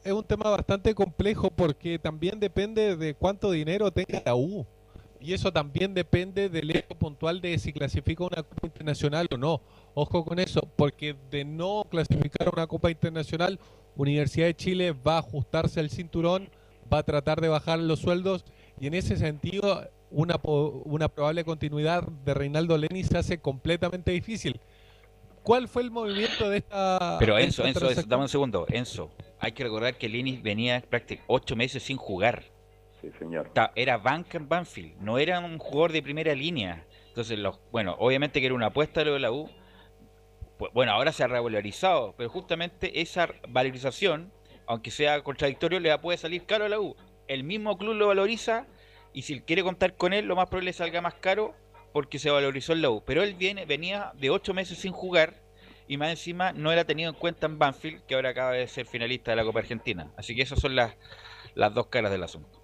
Es 0.04 0.12
un 0.12 0.24
tema 0.24 0.50
bastante 0.50 0.94
complejo 0.94 1.50
porque 1.50 1.98
también 1.98 2.40
depende 2.40 2.96
de 2.96 3.14
cuánto 3.14 3.50
dinero 3.50 3.90
tenga 3.90 4.22
la 4.24 4.34
U. 4.34 4.66
Y 5.20 5.34
eso 5.34 5.52
también 5.52 5.92
depende 5.92 6.48
del 6.48 6.70
hecho 6.70 6.94
puntual 6.94 7.42
de 7.42 7.58
si 7.58 7.74
clasifica 7.74 8.24
una 8.24 8.42
Copa 8.42 8.66
Internacional 8.66 9.28
o 9.30 9.36
no. 9.36 9.60
Ojo 9.92 10.24
con 10.24 10.38
eso, 10.38 10.62
porque 10.76 11.14
de 11.30 11.44
no 11.44 11.86
clasificar 11.90 12.48
a 12.48 12.52
una 12.52 12.66
Copa 12.66 12.90
Internacional, 12.90 13.58
Universidad 13.96 14.46
de 14.46 14.56
Chile 14.56 14.92
va 14.92 15.16
a 15.16 15.18
ajustarse 15.18 15.78
al 15.78 15.90
cinturón, 15.90 16.48
va 16.90 16.98
a 16.98 17.02
tratar 17.02 17.40
de 17.42 17.48
bajar 17.48 17.78
los 17.78 17.98
sueldos 17.98 18.44
y 18.80 18.86
en 18.86 18.94
ese 18.94 19.16
sentido 19.18 19.86
una, 20.10 20.40
una 20.42 21.08
probable 21.08 21.44
continuidad 21.44 22.02
de 22.24 22.34
Reinaldo 22.34 22.78
Leni 22.78 23.04
se 23.04 23.18
hace 23.18 23.38
completamente 23.38 24.10
difícil. 24.12 24.58
¿Cuál 25.50 25.66
fue 25.66 25.82
el 25.82 25.90
movimiento 25.90 26.48
de 26.48 26.58
esta... 26.58 27.16
Pero 27.18 27.36
Enzo, 27.36 27.64
esta 27.64 27.80
Enzo, 27.80 27.90
Enzo, 27.90 28.08
dame 28.08 28.22
un 28.22 28.28
segundo. 28.28 28.66
Enzo, 28.68 29.10
hay 29.40 29.50
que 29.50 29.64
recordar 29.64 29.98
que 29.98 30.08
Linis 30.08 30.40
venía 30.40 30.80
prácticamente 30.80 31.24
ocho 31.26 31.56
meses 31.56 31.82
sin 31.82 31.96
jugar. 31.96 32.44
Sí, 33.00 33.10
señor. 33.18 33.50
Era 33.74 33.98
banca 33.98 34.38
en 34.38 34.48
Banfield, 34.48 35.00
no 35.00 35.18
era 35.18 35.40
un 35.40 35.58
jugador 35.58 35.90
de 35.90 36.04
primera 36.04 36.36
línea. 36.36 36.86
Entonces, 37.08 37.36
los, 37.36 37.58
bueno, 37.72 37.96
obviamente 37.98 38.38
que 38.38 38.46
era 38.46 38.54
una 38.54 38.66
apuesta 38.66 39.02
lo 39.02 39.14
de 39.14 39.18
la 39.18 39.32
U. 39.32 39.50
Pues, 40.56 40.72
bueno, 40.72 40.92
ahora 40.92 41.10
se 41.10 41.24
ha 41.24 41.26
revalorizado, 41.26 42.14
pero 42.16 42.30
justamente 42.30 43.00
esa 43.00 43.28
valorización, 43.48 44.32
aunque 44.68 44.92
sea 44.92 45.20
contradictorio, 45.24 45.80
le 45.80 45.98
puede 45.98 46.16
salir 46.16 46.46
caro 46.46 46.66
a 46.66 46.68
la 46.68 46.78
U. 46.78 46.94
El 47.26 47.42
mismo 47.42 47.76
club 47.76 47.94
lo 47.94 48.06
valoriza 48.06 48.68
y 49.12 49.22
si 49.22 49.40
quiere 49.40 49.64
contar 49.64 49.96
con 49.96 50.12
él, 50.12 50.26
lo 50.26 50.36
más 50.36 50.46
probable 50.46 50.70
es 50.70 50.76
que 50.76 50.84
salga 50.84 51.00
más 51.00 51.14
caro 51.14 51.56
porque 51.92 52.18
se 52.18 52.30
valorizó 52.30 52.74
la 52.74 52.90
U. 52.90 53.02
Pero 53.04 53.22
él 53.22 53.34
viene, 53.34 53.66
venía 53.66 54.12
de 54.18 54.30
ocho 54.30 54.54
meses 54.54 54.78
sin 54.78 54.92
jugar 54.92 55.42
y 55.88 55.96
más 55.96 56.10
encima 56.10 56.52
no 56.52 56.70
era 56.70 56.84
tenido 56.84 57.10
en 57.10 57.16
cuenta 57.16 57.46
en 57.46 57.58
Banfield, 57.58 58.02
que 58.06 58.14
ahora 58.14 58.30
acaba 58.30 58.52
de 58.52 58.68
ser 58.68 58.86
finalista 58.86 59.32
de 59.32 59.36
la 59.36 59.44
Copa 59.44 59.58
Argentina. 59.58 60.12
Así 60.16 60.36
que 60.36 60.42
esas 60.42 60.60
son 60.60 60.76
las, 60.76 60.94
las 61.54 61.74
dos 61.74 61.86
caras 61.88 62.12
del 62.12 62.22
asunto. 62.22 62.60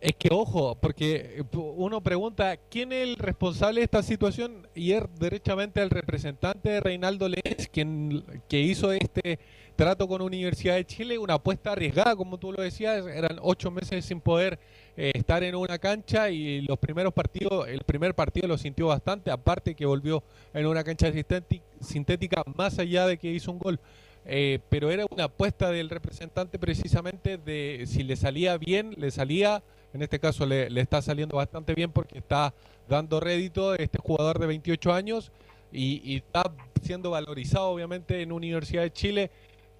Es 0.00 0.16
que 0.16 0.28
ojo, 0.30 0.74
porque 0.80 1.38
eh, 1.38 1.42
uno 1.52 2.02
pregunta 2.02 2.58
quién 2.70 2.92
es 2.92 3.02
el 3.08 3.16
responsable 3.16 3.80
de 3.80 3.84
esta 3.84 4.02
situación 4.02 4.68
y 4.74 4.92
es 4.92 5.02
derechamente 5.18 5.82
el 5.82 5.88
representante 5.88 6.68
de 6.68 6.80
Reinaldo 6.80 7.26
Lenz 7.28 7.68
quien 7.72 8.22
que 8.48 8.60
hizo 8.60 8.92
este 8.92 9.38
trato 9.76 10.06
con 10.06 10.20
Universidad 10.20 10.74
de 10.74 10.84
Chile, 10.84 11.18
una 11.18 11.34
apuesta 11.34 11.72
arriesgada, 11.72 12.16
como 12.16 12.38
tú 12.38 12.52
lo 12.52 12.62
decías, 12.62 13.06
eran 13.06 13.38
ocho 13.40 13.70
meses 13.70 14.04
sin 14.04 14.20
poder 14.20 14.58
eh, 14.96 15.12
estar 15.14 15.42
en 15.42 15.54
una 15.54 15.78
cancha 15.78 16.30
y 16.30 16.62
los 16.62 16.78
primeros 16.78 17.12
partidos, 17.12 17.66
el 17.68 17.80
primer 17.80 18.14
partido 18.14 18.48
lo 18.48 18.58
sintió 18.58 18.86
bastante, 18.88 19.30
aparte 19.30 19.74
que 19.74 19.86
volvió 19.86 20.22
en 20.52 20.66
una 20.66 20.84
cancha 20.84 21.10
sintéti- 21.12 21.62
sintética 21.80 22.42
más 22.54 22.78
allá 22.78 23.06
de 23.06 23.16
que 23.18 23.30
hizo 23.30 23.50
un 23.50 23.58
gol. 23.58 23.80
Eh, 24.26 24.60
pero 24.70 24.90
era 24.90 25.04
una 25.10 25.24
apuesta 25.24 25.70
del 25.70 25.90
representante 25.90 26.58
precisamente 26.58 27.36
de 27.36 27.84
si 27.86 28.02
le 28.02 28.16
salía 28.16 28.56
bien, 28.56 28.94
le 28.96 29.10
salía, 29.10 29.62
en 29.92 30.02
este 30.02 30.18
caso 30.18 30.46
le, 30.46 30.70
le 30.70 30.80
está 30.80 31.02
saliendo 31.02 31.36
bastante 31.36 31.74
bien 31.74 31.90
porque 31.92 32.18
está 32.18 32.54
dando 32.88 33.20
rédito 33.20 33.74
este 33.74 33.98
jugador 33.98 34.38
de 34.38 34.46
28 34.46 34.92
años 34.94 35.30
y, 35.72 36.00
y 36.04 36.16
está 36.16 36.50
siendo 36.82 37.10
valorizado 37.10 37.66
obviamente 37.68 38.22
en 38.22 38.32
Universidad 38.32 38.82
de 38.82 38.92
Chile 38.92 39.30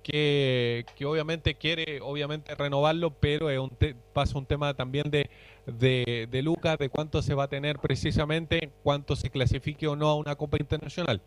que, 0.05 0.85
que 0.95 1.05
obviamente 1.05 1.57
quiere 1.57 2.01
obviamente 2.01 2.55
renovarlo, 2.55 3.11
pero 3.19 3.51
es 3.51 3.59
un 3.59 3.71
te- 3.71 3.97
pasa 4.13 4.39
un 4.39 4.47
tema 4.47 4.75
también 4.75 5.11
de, 5.11 5.29
de, 5.67 6.29
de 6.31 6.43
Lucas, 6.43 6.79
de 6.79 6.89
cuánto 6.91 7.23
se 7.23 7.35
va 7.35 7.45
a 7.45 7.49
tener 7.49 7.81
precisamente, 7.81 8.71
cuánto 8.85 9.17
se 9.17 9.31
clasifique 9.31 9.89
o 9.89 9.97
no 9.97 10.09
a 10.09 10.15
una 10.15 10.37
Copa 10.37 10.59
Internacional. 10.61 11.21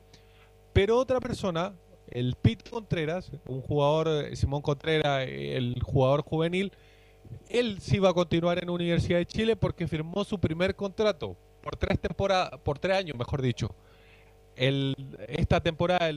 Pero 0.72 0.98
otra 0.98 1.20
persona, 1.20 1.74
el 2.10 2.36
Pete 2.42 2.70
Contreras, 2.70 3.32
un 3.48 3.62
jugador, 3.62 4.08
eh, 4.32 4.36
Simón 4.38 4.62
Contreras, 4.62 5.28
eh, 5.28 5.58
el 5.58 5.82
jugador 5.82 6.22
juvenil, 6.22 6.72
él 7.50 7.80
sí 7.82 8.00
va 8.00 8.12
a 8.12 8.14
continuar 8.14 8.64
en 8.64 8.70
Universidad 8.70 9.18
de 9.18 9.26
Chile 9.26 9.56
porque 9.58 9.88
firmó 9.88 10.24
su 10.24 10.40
primer 10.40 10.76
contrato 10.76 11.36
por 11.62 11.76
tres 11.76 12.00
temporadas, 12.00 12.60
por 12.64 12.80
tres 12.80 12.96
años, 12.96 13.18
mejor 13.18 13.42
dicho. 13.42 13.76
El, 14.56 14.96
esta 15.28 15.62
temporada 15.62 16.10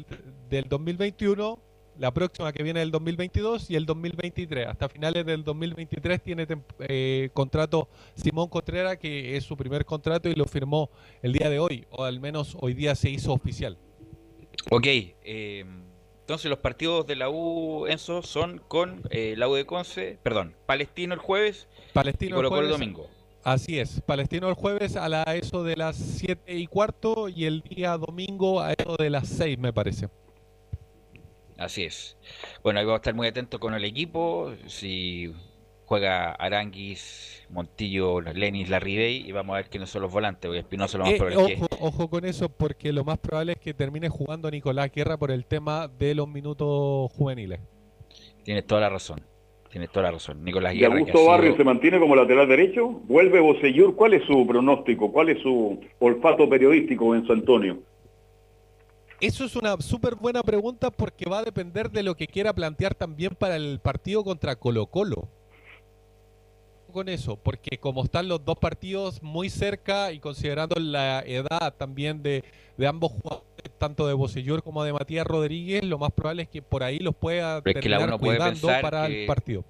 del 0.48 0.64
2021, 0.68 1.58
la 2.00 2.14
próxima 2.14 2.50
que 2.50 2.62
viene 2.62 2.80
del 2.80 2.90
2022 2.90 3.70
y 3.70 3.76
el 3.76 3.84
2023. 3.84 4.68
Hasta 4.68 4.88
finales 4.88 5.26
del 5.26 5.44
2023 5.44 6.22
tiene 6.22 6.46
eh, 6.80 7.28
contrato 7.34 7.90
Simón 8.14 8.48
Contreras, 8.48 8.96
que 8.96 9.36
es 9.36 9.44
su 9.44 9.54
primer 9.54 9.84
contrato 9.84 10.30
y 10.30 10.34
lo 10.34 10.46
firmó 10.46 10.88
el 11.22 11.34
día 11.34 11.50
de 11.50 11.58
hoy, 11.58 11.84
o 11.90 12.04
al 12.04 12.18
menos 12.18 12.56
hoy 12.58 12.72
día 12.72 12.94
se 12.94 13.10
hizo 13.10 13.34
oficial. 13.34 13.76
Ok, 14.70 14.86
eh, 14.86 15.66
entonces 16.20 16.48
los 16.48 16.58
partidos 16.58 17.06
de 17.06 17.16
la 17.16 17.28
U, 17.28 17.86
Enzo, 17.86 18.22
son 18.22 18.62
con 18.66 19.02
eh, 19.10 19.34
la 19.36 19.46
U 19.48 19.54
de 19.54 19.66
Conce, 19.66 20.18
perdón, 20.22 20.56
Palestino 20.64 21.12
el 21.12 21.20
jueves 21.20 21.68
Palestino 21.92 22.40
y 22.40 22.48
Colo 22.48 22.62
el 22.62 22.68
domingo. 22.70 23.08
Así 23.44 23.78
es, 23.78 24.00
Palestino 24.06 24.48
el 24.48 24.54
jueves 24.54 24.96
a 24.96 25.06
la 25.10 25.22
eso 25.34 25.64
de 25.64 25.76
las 25.76 25.96
7 25.96 26.56
y 26.56 26.66
cuarto 26.66 27.28
y 27.28 27.44
el 27.44 27.60
día 27.60 27.98
domingo 27.98 28.62
a 28.62 28.72
eso 28.72 28.96
de 28.96 29.10
las 29.10 29.28
6 29.28 29.58
me 29.58 29.72
parece. 29.74 30.08
Así 31.60 31.84
es. 31.84 32.16
Bueno, 32.64 32.80
ahí 32.80 32.86
vamos 32.86 32.96
a 32.98 33.02
estar 33.02 33.14
muy 33.14 33.26
atentos 33.28 33.60
con 33.60 33.74
el 33.74 33.84
equipo, 33.84 34.50
si 34.66 35.30
juega 35.84 36.32
Aranguis, 36.32 37.46
Montillo, 37.50 38.22
Lenis, 38.22 38.70
Larribey, 38.70 39.28
y 39.28 39.32
vamos 39.32 39.52
a 39.54 39.56
ver 39.58 39.68
quiénes 39.68 39.90
son 39.90 40.00
los 40.02 40.10
volantes, 40.10 40.48
porque 40.48 40.60
Espinosa 40.60 40.96
lo 40.96 41.04
más 41.04 41.12
Eh, 41.12 41.16
probable 41.18 41.42
es 41.52 41.58
que... 41.58 41.64
ojo, 41.74 41.86
ojo 41.86 42.08
con 42.08 42.24
eso 42.24 42.48
porque 42.48 42.94
lo 42.94 43.04
más 43.04 43.18
probable 43.18 43.52
es 43.52 43.58
que 43.58 43.74
termine 43.74 44.08
jugando 44.08 44.50
Nicolás 44.50 44.90
Guerra 44.90 45.18
por 45.18 45.30
el 45.30 45.44
tema 45.44 45.86
de 45.86 46.14
los 46.14 46.26
minutos 46.26 47.12
juveniles. 47.12 47.60
Tienes 48.42 48.66
toda 48.66 48.80
la 48.80 48.88
razón. 48.88 49.20
Tienes 49.70 49.90
toda 49.90 50.04
la 50.06 50.12
razón. 50.12 50.42
Nicolás 50.42 50.74
¿Y 50.74 50.78
Guerra, 50.78 50.94
ha 50.94 50.96
Augusto 50.96 51.18
sido- 51.18 51.30
Barrio 51.30 51.56
se 51.58 51.64
mantiene 51.64 51.98
como 52.00 52.16
lateral 52.16 52.48
derecho? 52.48 52.88
¿Vuelve 52.88 53.38
Bosellur? 53.38 53.94
¿Cuál 53.96 54.14
es 54.14 54.24
su 54.24 54.46
pronóstico? 54.46 55.12
¿Cuál 55.12 55.28
es 55.28 55.42
su 55.42 55.78
olfato 55.98 56.48
periodístico 56.48 57.14
en 57.14 57.26
San 57.26 57.40
Antonio? 57.40 57.78
Eso 59.20 59.44
es 59.44 59.54
una 59.54 59.78
súper 59.82 60.14
buena 60.14 60.42
pregunta 60.42 60.90
porque 60.90 61.28
va 61.28 61.40
a 61.40 61.44
depender 61.44 61.90
de 61.90 62.02
lo 62.02 62.16
que 62.16 62.26
quiera 62.26 62.54
plantear 62.54 62.94
también 62.94 63.34
para 63.34 63.56
el 63.56 63.78
partido 63.78 64.24
contra 64.24 64.56
Colo 64.56 64.86
Colo. 64.86 65.28
Con 66.92 67.08
eso, 67.08 67.36
porque 67.36 67.78
como 67.78 68.04
están 68.04 68.28
los 68.28 68.44
dos 68.44 68.58
partidos 68.58 69.22
muy 69.22 69.48
cerca 69.48 70.12
y 70.12 70.18
considerando 70.18 70.80
la 70.80 71.20
edad 71.20 71.74
también 71.76 72.22
de, 72.22 72.44
de 72.76 72.86
ambos 72.86 73.12
jugadores, 73.12 73.50
tanto 73.78 74.06
de 74.06 74.14
Bocellur 74.14 74.62
como 74.62 74.84
de 74.84 74.92
Matías 74.92 75.26
Rodríguez, 75.26 75.84
lo 75.84 75.98
más 75.98 76.12
probable 76.12 76.42
es 76.42 76.48
que 76.48 76.62
por 76.62 76.82
ahí 76.82 76.98
los 76.98 77.14
pueda 77.14 77.62
Pero 77.62 77.78
es 77.78 77.82
que 77.82 77.88
la 77.88 77.98
terminar 77.98 78.14
uno 78.14 78.18
puede 78.18 78.38
cuidando 78.38 78.60
pensar 78.60 78.82
para 78.82 79.06
el 79.06 79.26
partido. 79.26 79.64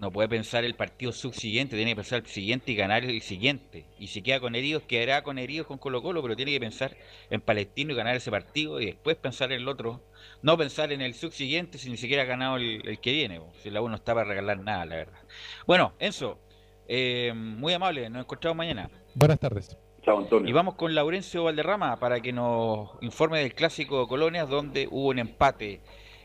no 0.00 0.10
puede 0.10 0.28
pensar 0.28 0.64
el 0.64 0.74
partido 0.74 1.12
subsiguiente, 1.12 1.76
tiene 1.76 1.92
que 1.92 1.96
pensar 1.96 2.20
el 2.20 2.26
siguiente 2.26 2.72
y 2.72 2.76
ganar 2.76 3.04
el 3.04 3.20
siguiente. 3.22 3.84
Y 3.98 4.08
si 4.08 4.22
queda 4.22 4.40
con 4.40 4.54
heridos, 4.54 4.82
quedará 4.84 5.22
con 5.22 5.38
heridos 5.38 5.66
con 5.66 5.78
Colo 5.78 6.02
Colo, 6.02 6.22
pero 6.22 6.36
tiene 6.36 6.52
que 6.52 6.60
pensar 6.60 6.96
en 7.30 7.40
Palestino 7.40 7.92
y 7.92 7.96
ganar 7.96 8.16
ese 8.16 8.30
partido 8.30 8.80
y 8.80 8.86
después 8.86 9.16
pensar 9.16 9.52
en 9.52 9.60
el 9.60 9.68
otro. 9.68 10.00
No 10.42 10.56
pensar 10.56 10.92
en 10.92 11.00
el 11.00 11.14
subsiguiente 11.14 11.78
si 11.78 11.90
ni 11.90 11.96
siquiera 11.96 12.22
ha 12.22 12.26
ganado 12.26 12.56
el, 12.56 12.82
el 12.86 12.98
que 13.00 13.12
viene. 13.12 13.40
Si 13.62 13.70
la 13.70 13.82
U 13.82 13.88
no 13.88 13.96
está 13.96 14.14
para 14.14 14.28
regalar 14.28 14.58
nada, 14.58 14.84
la 14.86 14.96
verdad. 14.96 15.20
Bueno, 15.66 15.94
Enzo, 15.98 16.38
eh, 16.94 17.32
muy 17.34 17.72
amable, 17.72 18.10
nos 18.10 18.20
encontramos 18.24 18.54
mañana. 18.58 18.90
Buenas 19.14 19.38
tardes. 19.38 19.78
Chao, 20.02 20.18
Antonio. 20.18 20.46
Y 20.46 20.52
vamos 20.52 20.74
con 20.74 20.94
Laurencio 20.94 21.44
Valderrama 21.44 21.98
para 21.98 22.20
que 22.20 22.34
nos 22.34 22.90
informe 23.00 23.38
del 23.38 23.54
clásico 23.54 24.00
de 24.02 24.08
Colonias, 24.08 24.46
donde 24.46 24.88
hubo 24.90 25.08
un 25.08 25.18
empate 25.18 25.80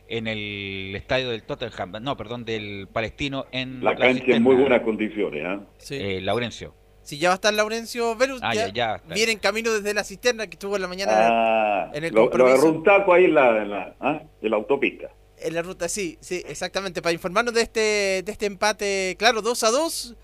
en 0.09 0.27
el 0.27 0.93
estadio 0.93 1.29
del 1.29 1.43
Tottenham, 1.43 1.93
no, 2.01 2.17
perdón, 2.17 2.43
del 2.43 2.89
Palestino 2.91 3.45
en 3.51 3.81
La 3.81 3.95
cancha 3.95 4.35
en 4.35 4.43
muy 4.43 4.55
buenas 4.55 4.81
condiciones. 4.81 5.41
¿ah? 5.45 5.61
Eh, 5.91 6.19
Laurencio. 6.21 6.73
Si 7.01 7.17
ya 7.17 7.29
va 7.29 7.33
a 7.33 7.35
estar 7.35 7.53
Laurencio 7.53 8.17
Velus, 8.17 8.41
Ah, 8.43 8.53
ya, 8.53 8.67
ya, 8.67 9.01
viene 9.13 9.31
en 9.31 9.39
camino 9.39 9.71
desde 9.71 9.93
la 9.93 10.03
cisterna 10.03 10.47
que 10.47 10.55
estuvo 10.55 10.75
en 10.75 10.81
la 10.81 10.89
mañana 10.89 11.13
Ah, 11.13 11.91
en 11.93 12.03
el 12.03 12.13
lo, 12.13 12.29
lo 12.29 12.45
agarró 12.45 12.71
un 12.71 12.83
taco 12.83 13.13
ahí 13.13 13.23
en 13.25 13.35
la, 13.35 13.61
en 13.61 13.69
la, 13.69 13.95
¿ah? 14.01 14.21
en 14.41 14.51
la 14.51 14.57
autopista. 14.57 15.11
En 15.39 15.53
la 15.53 15.61
ruta, 15.61 15.87
sí, 15.87 16.17
sí, 16.19 16.43
exactamente. 16.45 17.01
Para 17.01 17.13
informarnos 17.13 17.53
de 17.53 17.61
este, 17.61 18.23
de 18.25 18.31
este 18.31 18.47
empate, 18.47 19.15
claro, 19.17 19.41
2 19.41 19.63
a 19.63 19.71
2. 19.71 20.15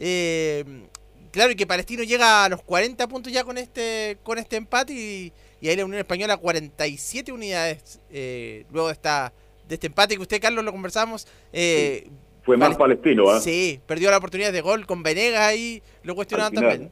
Eh, 0.00 0.64
claro, 1.30 1.52
y 1.52 1.56
que 1.56 1.66
Palestino 1.66 2.02
llega 2.02 2.44
a 2.44 2.48
los 2.48 2.62
40 2.62 3.06
puntos 3.06 3.32
ya 3.32 3.44
con 3.44 3.58
este, 3.58 4.16
con 4.22 4.38
este 4.38 4.56
empate 4.56 4.92
y, 4.92 5.32
y 5.60 5.68
ahí 5.68 5.76
la 5.76 5.84
Unión 5.84 5.98
Española 6.00 6.36
47 6.38 7.30
unidades 7.32 8.00
eh, 8.10 8.64
luego 8.72 8.88
de, 8.88 8.94
esta, 8.94 9.32
de 9.68 9.74
este 9.74 9.88
empate 9.88 10.16
que 10.16 10.22
usted, 10.22 10.40
Carlos, 10.40 10.64
lo 10.64 10.72
conversamos. 10.72 11.28
Eh, 11.52 12.08
Fue 12.42 12.56
más 12.56 12.70
Pale- 12.70 12.96
palestino. 12.96 13.30
¿ah? 13.30 13.40
Sí, 13.40 13.78
perdió 13.86 14.10
la 14.10 14.16
oportunidad 14.16 14.52
de 14.52 14.62
gol 14.62 14.86
con 14.86 15.02
Venegas 15.02 15.40
ahí, 15.42 15.82
lo 16.02 16.14
cuestionaban 16.14 16.54
también. 16.54 16.90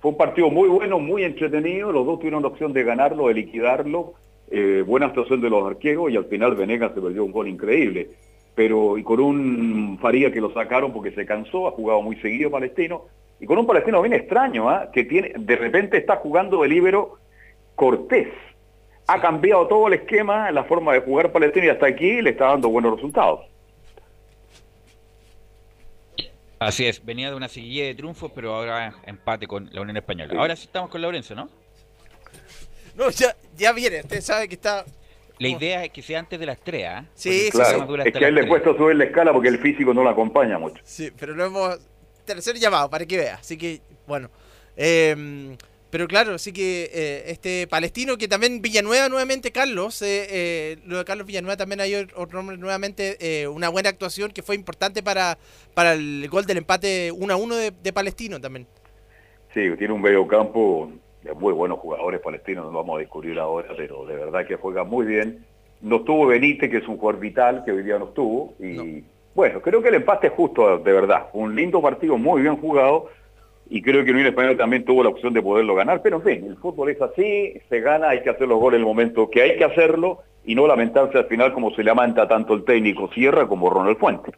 Fue 0.00 0.10
un 0.10 0.18
partido 0.18 0.50
muy 0.50 0.68
bueno, 0.68 0.98
muy 0.98 1.24
entretenido. 1.24 1.90
Los 1.90 2.04
dos 2.04 2.18
tuvieron 2.18 2.42
la 2.42 2.48
opción 2.48 2.72
de 2.74 2.82
ganarlo, 2.84 3.28
de 3.28 3.34
liquidarlo. 3.34 4.12
Eh, 4.50 4.82
buena 4.86 5.06
actuación 5.06 5.40
de 5.40 5.48
los 5.48 5.66
arqueros 5.66 6.10
y 6.12 6.16
al 6.16 6.26
final 6.26 6.54
Venegas 6.54 6.92
se 6.94 7.00
perdió 7.00 7.24
un 7.24 7.32
gol 7.32 7.48
increíble. 7.48 8.10
Pero 8.54 8.96
y 8.98 9.02
con 9.02 9.20
un 9.20 9.98
Faría 10.00 10.32
que 10.32 10.40
lo 10.40 10.52
sacaron 10.52 10.92
porque 10.92 11.10
se 11.10 11.26
cansó, 11.26 11.66
ha 11.66 11.72
jugado 11.72 12.02
muy 12.02 12.16
seguido 12.16 12.50
Palestino. 12.50 13.06
Y 13.40 13.46
con 13.46 13.58
un 13.58 13.66
Palestino 13.66 14.00
bien 14.00 14.14
extraño, 14.14 14.70
¿ah? 14.70 14.90
que 14.92 15.04
tiene 15.04 15.32
de 15.36 15.56
repente 15.56 15.96
está 15.96 16.16
jugando 16.16 16.62
de 16.62 16.68
líbero 16.68 17.18
Cortés. 17.74 18.28
Ha 19.06 19.20
cambiado 19.20 19.66
todo 19.66 19.88
el 19.88 19.94
esquema, 19.94 20.50
la 20.50 20.64
forma 20.64 20.92
de 20.92 21.00
jugar 21.00 21.32
Palestino 21.32 21.66
y 21.66 21.68
hasta 21.70 21.86
aquí 21.86 22.22
le 22.22 22.30
está 22.30 22.46
dando 22.46 22.68
buenos 22.68 22.94
resultados. 22.94 23.40
Así 26.58 26.86
es, 26.86 27.04
venía 27.04 27.28
de 27.28 27.36
una 27.36 27.48
seguilla 27.48 27.84
de 27.84 27.94
triunfos, 27.94 28.32
pero 28.34 28.54
ahora 28.54 28.94
empate 29.04 29.46
con 29.46 29.68
la 29.72 29.82
Unión 29.82 29.96
Española. 29.96 30.32
Sí. 30.32 30.38
Ahora 30.38 30.56
sí 30.56 30.64
estamos 30.64 30.88
con 30.88 31.02
Laurencio, 31.02 31.36
¿no? 31.36 31.50
No, 32.94 33.10
ya, 33.10 33.36
ya 33.56 33.72
viene, 33.72 34.00
usted 34.00 34.20
sabe 34.20 34.48
que 34.48 34.54
está... 34.54 34.84
La 35.38 35.48
idea 35.48 35.84
es 35.84 35.90
que 35.90 36.02
sea 36.02 36.20
antes 36.20 36.38
de 36.38 36.46
las 36.46 36.60
3, 36.60 36.84
¿ah? 36.86 37.06
Sí, 37.14 37.50
dura 37.86 38.04
Es 38.04 38.12
que 38.12 38.24
a 38.24 38.28
él 38.28 38.34
le 38.34 38.42
3. 38.42 38.50
cuesta 38.50 38.76
subir 38.76 38.96
la 38.96 39.04
escala 39.04 39.32
porque 39.32 39.48
el 39.48 39.58
físico 39.58 39.92
no 39.92 40.02
lo 40.02 40.10
acompaña 40.10 40.58
mucho. 40.58 40.80
Sí, 40.84 41.10
pero 41.18 41.34
lo 41.34 41.44
hemos... 41.46 41.78
Tercer 42.24 42.56
llamado, 42.56 42.88
para 42.88 43.04
que 43.04 43.16
vea. 43.18 43.34
Así 43.34 43.58
que, 43.58 43.80
bueno. 44.06 44.30
Eh, 44.76 45.56
pero 45.94 46.08
claro, 46.08 46.38
sí 46.38 46.52
que 46.52 46.90
eh, 46.92 47.24
este 47.28 47.68
palestino, 47.68 48.18
que 48.18 48.26
también 48.26 48.60
Villanueva 48.60 49.08
nuevamente, 49.08 49.52
Carlos, 49.52 50.02
eh, 50.02 50.26
eh, 50.28 50.76
lo 50.86 50.98
de 50.98 51.04
Carlos 51.04 51.24
Villanueva 51.24 51.56
también 51.56 51.80
hay 51.80 51.94
otro 51.94 52.38
nombre 52.38 52.56
nuevamente, 52.56 53.16
eh, 53.20 53.46
una 53.46 53.68
buena 53.68 53.90
actuación 53.90 54.32
que 54.32 54.42
fue 54.42 54.56
importante 54.56 55.04
para, 55.04 55.38
para 55.72 55.92
el 55.92 56.26
gol 56.28 56.46
del 56.46 56.56
empate 56.56 57.12
1 57.12 57.32
a 57.32 57.36
1 57.36 57.54
de, 57.54 57.70
de 57.80 57.92
Palestino 57.92 58.40
también. 58.40 58.66
Sí, 59.54 59.70
tiene 59.78 59.92
un 59.92 60.02
medio 60.02 60.26
campo 60.26 60.90
de 61.24 61.32
muy 61.32 61.54
buenos 61.54 61.78
jugadores 61.78 62.20
palestinos, 62.20 62.66
no 62.66 62.78
vamos 62.78 62.96
a 62.96 63.00
descubrir 63.00 63.38
ahora, 63.38 63.68
pero 63.76 64.04
de 64.04 64.14
verdad 64.14 64.46
que 64.46 64.56
juega 64.56 64.84
muy 64.84 65.06
bien. 65.06 65.44
No 65.80 65.96
estuvo 65.96 66.26
Benítez, 66.26 66.70
que 66.70 66.76
es 66.78 66.88
un 66.88 66.98
jugador 66.98 67.20
vital, 67.20 67.62
que 67.64 67.72
hoy 67.72 67.82
día 67.82 67.98
no 67.98 68.06
estuvo. 68.06 68.54
Y 68.60 69.02
bueno, 69.34 69.60
creo 69.60 69.82
que 69.82 69.88
el 69.88 69.96
empate 69.96 70.28
es 70.28 70.32
justo, 70.34 70.78
de 70.78 70.92
verdad. 70.92 71.28
Un 71.32 71.56
lindo 71.56 71.80
partido, 71.80 72.18
muy 72.18 72.42
bien 72.42 72.56
jugado. 72.56 73.08
Y 73.70 73.80
creo 73.80 74.04
que 74.04 74.10
Unión 74.10 74.26
Española 74.26 74.56
también 74.56 74.84
tuvo 74.84 75.02
la 75.02 75.08
opción 75.08 75.32
de 75.32 75.42
poderlo 75.42 75.74
ganar. 75.74 76.02
Pero 76.02 76.16
en 76.16 76.22
fin, 76.22 76.44
el 76.46 76.56
fútbol 76.58 76.90
es 76.90 77.00
así, 77.00 77.54
se 77.70 77.80
gana, 77.80 78.10
hay 78.10 78.22
que 78.22 78.30
hacer 78.30 78.46
los 78.46 78.60
goles 78.60 78.76
en 78.76 78.82
el 78.82 78.86
momento 78.86 79.30
que 79.30 79.42
hay 79.42 79.56
que 79.56 79.64
hacerlo 79.64 80.20
y 80.44 80.54
no 80.54 80.66
lamentarse 80.66 81.16
al 81.16 81.26
final 81.26 81.54
como 81.54 81.74
se 81.74 81.82
lamenta 81.82 82.28
tanto 82.28 82.52
el 82.52 82.64
técnico 82.64 83.10
Sierra 83.12 83.46
como 83.46 83.70
Ronald 83.70 83.96
Fuente. 83.96 84.32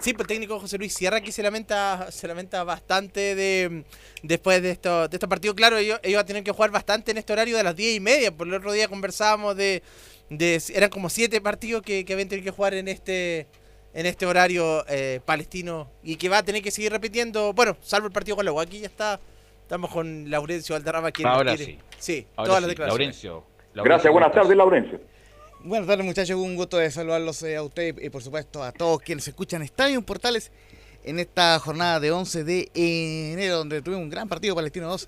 Sí, 0.00 0.12
pues 0.14 0.22
el 0.22 0.26
técnico 0.28 0.58
José 0.58 0.78
Luis 0.78 0.94
Sierra 0.94 1.20
que 1.20 1.30
se 1.30 1.42
lamenta, 1.42 2.10
se 2.10 2.26
lamenta 2.26 2.64
bastante 2.64 3.34
de 3.34 3.84
después 4.22 4.62
de 4.62 4.70
esto, 4.70 5.08
de 5.08 5.16
estos 5.16 5.28
partidos. 5.28 5.54
Claro, 5.54 5.76
ellos, 5.76 6.00
ellos 6.02 6.16
van 6.16 6.24
a 6.24 6.26
tener 6.26 6.42
que 6.42 6.52
jugar 6.52 6.70
bastante 6.70 7.10
en 7.10 7.18
este 7.18 7.32
horario 7.32 7.56
de 7.56 7.62
las 7.62 7.76
10 7.76 7.96
y 7.96 8.00
media. 8.00 8.34
Por 8.34 8.46
el 8.48 8.54
otro 8.54 8.72
día 8.72 8.88
conversábamos 8.88 9.56
de, 9.56 9.82
de 10.30 10.62
eran 10.74 10.88
como 10.90 11.10
siete 11.10 11.40
partidos 11.42 11.82
que, 11.82 12.04
que 12.04 12.12
habían 12.14 12.28
tenido 12.28 12.44
que 12.46 12.56
jugar 12.56 12.74
en 12.74 12.88
este 12.88 13.46
en 13.92 14.06
este 14.06 14.24
horario 14.24 14.84
eh, 14.88 15.20
palestino 15.24 15.90
y 16.02 16.14
que 16.16 16.28
va 16.28 16.38
a 16.38 16.42
tener 16.44 16.62
que 16.62 16.70
seguir 16.70 16.92
repitiendo, 16.92 17.52
bueno, 17.52 17.76
salvo 17.82 18.06
el 18.06 18.12
partido 18.12 18.36
con 18.36 18.44
la. 18.46 18.52
Aquí 18.62 18.78
ya 18.78 18.86
está, 18.86 19.18
estamos 19.62 19.90
con 19.90 20.30
Laurencio 20.30 20.76
Valderrama. 20.76 21.10
quien 21.10 21.26
Ahora 21.28 21.56
quiere- 21.56 21.72
sí. 21.72 21.78
Sí, 21.98 22.26
Ahora 22.36 22.46
todas 22.46 22.58
sí, 22.58 22.62
las 22.62 22.68
declaraciones. 22.70 23.24
Laurencio. 23.24 23.46
Gracias, 23.84 24.12
buenas 24.12 24.32
tardes, 24.32 24.56
Laurencio. 24.56 25.00
Buenas 25.62 25.86
tardes 25.86 26.06
muchachos, 26.06 26.40
un 26.40 26.56
gusto 26.56 26.78
de 26.78 26.90
saludarlos 26.90 27.42
eh, 27.42 27.54
a 27.56 27.62
usted 27.62 27.94
y 28.00 28.08
por 28.08 28.22
supuesto 28.22 28.64
a 28.64 28.72
todos 28.72 29.02
quienes 29.02 29.28
escuchan 29.28 29.60
Estadio 29.60 30.00
Portales 30.00 30.50
en 31.04 31.18
esta 31.18 31.58
jornada 31.58 32.00
de 32.00 32.10
11 32.10 32.44
de 32.44 32.70
enero 32.74 33.58
donde 33.58 33.82
tuvimos 33.82 34.04
un 34.04 34.08
gran 34.08 34.26
partido 34.26 34.54
Palestino 34.54 34.88
2, 34.88 35.06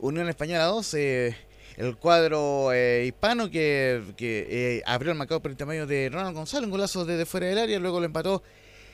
Unión 0.00 0.28
Española 0.28 0.66
2, 0.66 0.94
eh, 0.94 1.36
el 1.78 1.96
cuadro 1.96 2.70
eh, 2.74 3.06
hispano 3.06 3.50
que, 3.50 4.02
que, 4.18 4.46
eh, 4.50 4.82
abrió 4.84 5.10
el 5.10 5.16
marcador 5.16 5.40
por 5.40 5.50
intermedio 5.50 5.86
de 5.86 6.10
Ronald 6.12 6.36
González, 6.36 6.66
un 6.66 6.72
golazo 6.72 7.06
desde 7.06 7.24
fuera 7.24 7.46
del 7.46 7.56
área, 7.56 7.78
luego 7.78 7.98
lo 7.98 8.04
empató 8.04 8.42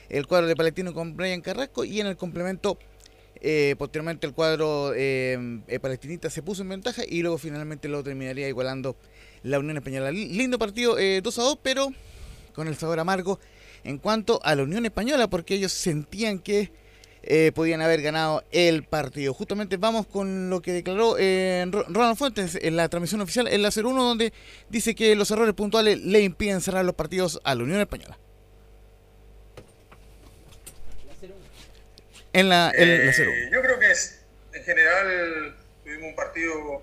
el 0.07 0.27
cuadro 0.27 0.47
de 0.47 0.55
Palestino 0.55 0.93
con 0.93 1.17
Brian 1.17 1.41
Carrasco 1.41 1.83
y 1.83 1.99
en 1.99 2.07
el 2.07 2.15
complemento 2.15 2.77
eh, 3.43 3.75
posteriormente 3.79 4.27
el 4.27 4.33
cuadro 4.33 4.93
eh, 4.95 5.59
palestinista 5.81 6.29
se 6.29 6.43
puso 6.43 6.61
en 6.61 6.69
ventaja 6.69 7.01
y 7.07 7.23
luego 7.23 7.39
finalmente 7.39 7.87
lo 7.87 8.03
terminaría 8.03 8.47
igualando 8.47 8.95
la 9.43 9.59
Unión 9.59 9.77
Española. 9.77 10.11
Li- 10.11 10.29
Lindo 10.29 10.57
partido 10.59 10.97
eh, 10.99 11.21
2 11.21 11.39
a 11.39 11.41
2, 11.43 11.59
pero 11.63 11.89
con 12.53 12.67
el 12.67 12.75
sabor 12.75 12.99
amargo 12.99 13.39
en 13.83 13.97
cuanto 13.97 14.39
a 14.43 14.55
la 14.55 14.63
Unión 14.63 14.85
Española, 14.85 15.27
porque 15.29 15.55
ellos 15.55 15.71
sentían 15.71 16.39
que 16.39 16.71
eh, 17.23 17.51
podían 17.53 17.81
haber 17.81 18.01
ganado 18.01 18.43
el 18.51 18.83
partido. 18.83 19.33
Justamente 19.33 19.77
vamos 19.77 20.07
con 20.07 20.49
lo 20.49 20.61
que 20.61 20.71
declaró 20.73 21.17
eh, 21.19 21.65
Ro- 21.69 21.85
Ronald 21.87 22.17
Fuentes 22.17 22.57
en 22.61 22.75
la 22.75 22.89
transmisión 22.89 23.21
oficial 23.21 23.47
en 23.47 23.61
la 23.61 23.69
01, 23.69 24.03
donde 24.03 24.33
dice 24.69 24.95
que 24.95 25.15
los 25.15 25.29
errores 25.31 25.53
puntuales 25.53 25.99
le 26.01 26.21
impiden 26.21 26.61
cerrar 26.61 26.83
los 26.85 26.95
partidos 26.95 27.39
a 27.43 27.53
la 27.55 27.63
Unión 27.63 27.79
Española. 27.79 28.17
En 32.33 32.47
la, 32.49 32.71
en 32.75 33.05
la 33.07 33.11
01. 33.11 33.29
Eh, 33.31 33.49
yo 33.53 33.61
creo 33.61 33.79
que 33.79 33.91
es, 33.91 34.21
en 34.53 34.63
general 34.63 35.55
tuvimos 35.83 36.09
un 36.09 36.15
partido, 36.15 36.81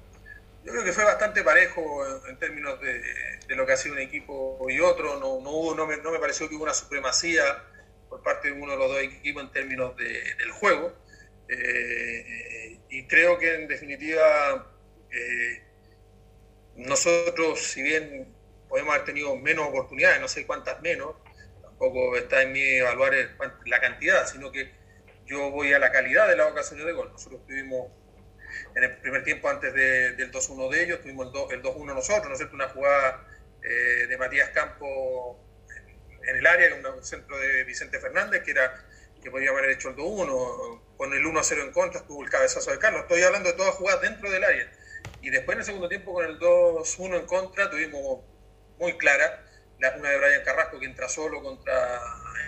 yo 0.69 0.73
creo 0.74 0.85
que 0.85 0.93
fue 0.93 1.05
bastante 1.05 1.43
parejo 1.43 2.05
en, 2.28 2.39
términos 2.39 2.78
de, 2.78 3.57
lo 3.57 3.65
que 3.65 3.73
ha 3.73 3.77
sido 3.78 3.95
un 3.95 4.01
equipo 4.01 4.66
y 4.69 4.81
otro. 4.81 5.15
No, 5.19 5.40
no, 5.40 5.51
hubo, 5.51 5.74
no, 5.74 5.86
me, 5.86 5.97
no 5.97 6.11
me 6.11 6.19
pareció 6.19 6.47
que 6.47 6.57
hubo 6.57 6.65
una 6.65 6.74
supremacía 6.74 7.43
por 8.11 8.23
parte 8.23 8.49
de 8.49 8.61
uno 8.61 8.73
de 8.73 8.78
los 8.78 8.89
dos 8.90 9.01
equipos 9.01 9.43
en 9.45 9.51
términos 9.51 9.97
de- 9.97 10.35
del 10.35 10.51
juego. 10.51 10.93
Eh, 11.49 12.78
y 12.90 13.07
creo 13.07 13.39
que 13.39 13.55
en 13.55 13.66
definitiva 13.69 14.70
eh, 15.11 15.62
nosotros, 16.77 17.61
si 17.62 17.82
bien 17.82 18.35
podemos 18.69 18.95
haber 18.95 19.07
tenido 19.07 19.35
menos 19.36 19.69
oportunidades, 19.69 20.20
no 20.20 20.28
sé 20.28 20.47
cuántas 20.47 20.82
menos, 20.82 21.16
tampoco 21.62 22.15
está 22.15 22.43
en 22.43 22.53
mí 22.53 22.61
evaluar 22.61 23.15
la 23.65 23.81
cantidad, 23.81 24.27
sino 24.27 24.53
que 24.53 24.70
yo 25.24 25.51
voy 25.51 25.73
a 25.73 25.78
la 25.78 25.90
calidad 25.93 26.28
de 26.28 26.36
las 26.36 26.51
ocasiones 26.53 26.85
de 26.85 26.93
gol. 26.93 27.11
Nosotros 27.11 27.40
tuvimos 27.47 27.90
en 28.74 28.84
el 28.84 28.96
primer 28.98 29.24
tiempo 29.24 29.48
antes 29.48 29.72
de- 29.74 30.12
del 30.12 30.30
2-1 30.30 30.68
de 30.68 30.82
ellos, 30.84 31.00
tuvimos 31.02 31.26
el, 31.26 31.32
do- 31.32 31.50
el 31.50 31.62
2-1 31.62 31.94
nosotros, 31.94 32.26
¿no 32.28 32.32
es 32.32 32.38
cierto? 32.38 32.54
Una 32.56 32.68
jugada 32.68 33.26
eh, 33.62 34.06
de 34.08 34.16
Matías 34.18 34.50
Campo 34.50 35.38
en 36.26 36.36
el 36.36 36.46
área, 36.46 36.74
un 36.74 36.84
un 36.86 37.04
centro 37.04 37.38
de 37.38 37.64
Vicente 37.64 37.98
Fernández, 38.00 38.42
que 38.42 38.50
era 38.52 38.72
que 39.22 39.30
podía 39.30 39.50
haber 39.50 39.70
hecho 39.70 39.88
el 39.90 39.96
2-1, 39.96 40.80
con 40.96 41.12
el 41.12 41.24
1-0 41.24 41.62
en 41.62 41.72
contra 41.72 42.00
estuvo 42.00 42.22
el 42.22 42.30
cabezazo 42.30 42.70
de 42.70 42.78
Carlos. 42.78 43.02
Estoy 43.02 43.22
hablando 43.22 43.50
de 43.50 43.56
todas 43.56 43.74
jugadas 43.74 44.00
dentro 44.02 44.30
del 44.30 44.44
área. 44.44 44.70
Y 45.20 45.30
después 45.30 45.54
en 45.56 45.60
el 45.60 45.64
segundo 45.66 45.88
tiempo 45.88 46.12
con 46.14 46.24
el 46.24 46.38
2-1 46.38 47.16
en 47.18 47.26
contra 47.26 47.68
tuvimos 47.70 48.20
muy 48.78 48.96
clara 48.96 49.44
la, 49.80 49.94
una 49.96 50.10
de 50.10 50.18
Brian 50.18 50.42
Carrasco 50.44 50.78
que 50.78 50.86
entra 50.86 51.08
solo 51.08 51.42
contra 51.42 52.00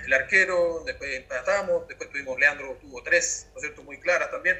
el 0.04 0.12
arquero, 0.12 0.82
después 0.84 1.14
empatamos, 1.16 1.86
después 1.88 2.08
tuvimos 2.10 2.38
Leandro, 2.38 2.76
tuvo 2.80 3.02
tres, 3.02 3.48
¿no 3.52 3.56
es 3.58 3.62
cierto?, 3.62 3.82
muy 3.82 3.98
claras 4.00 4.30
también. 4.30 4.58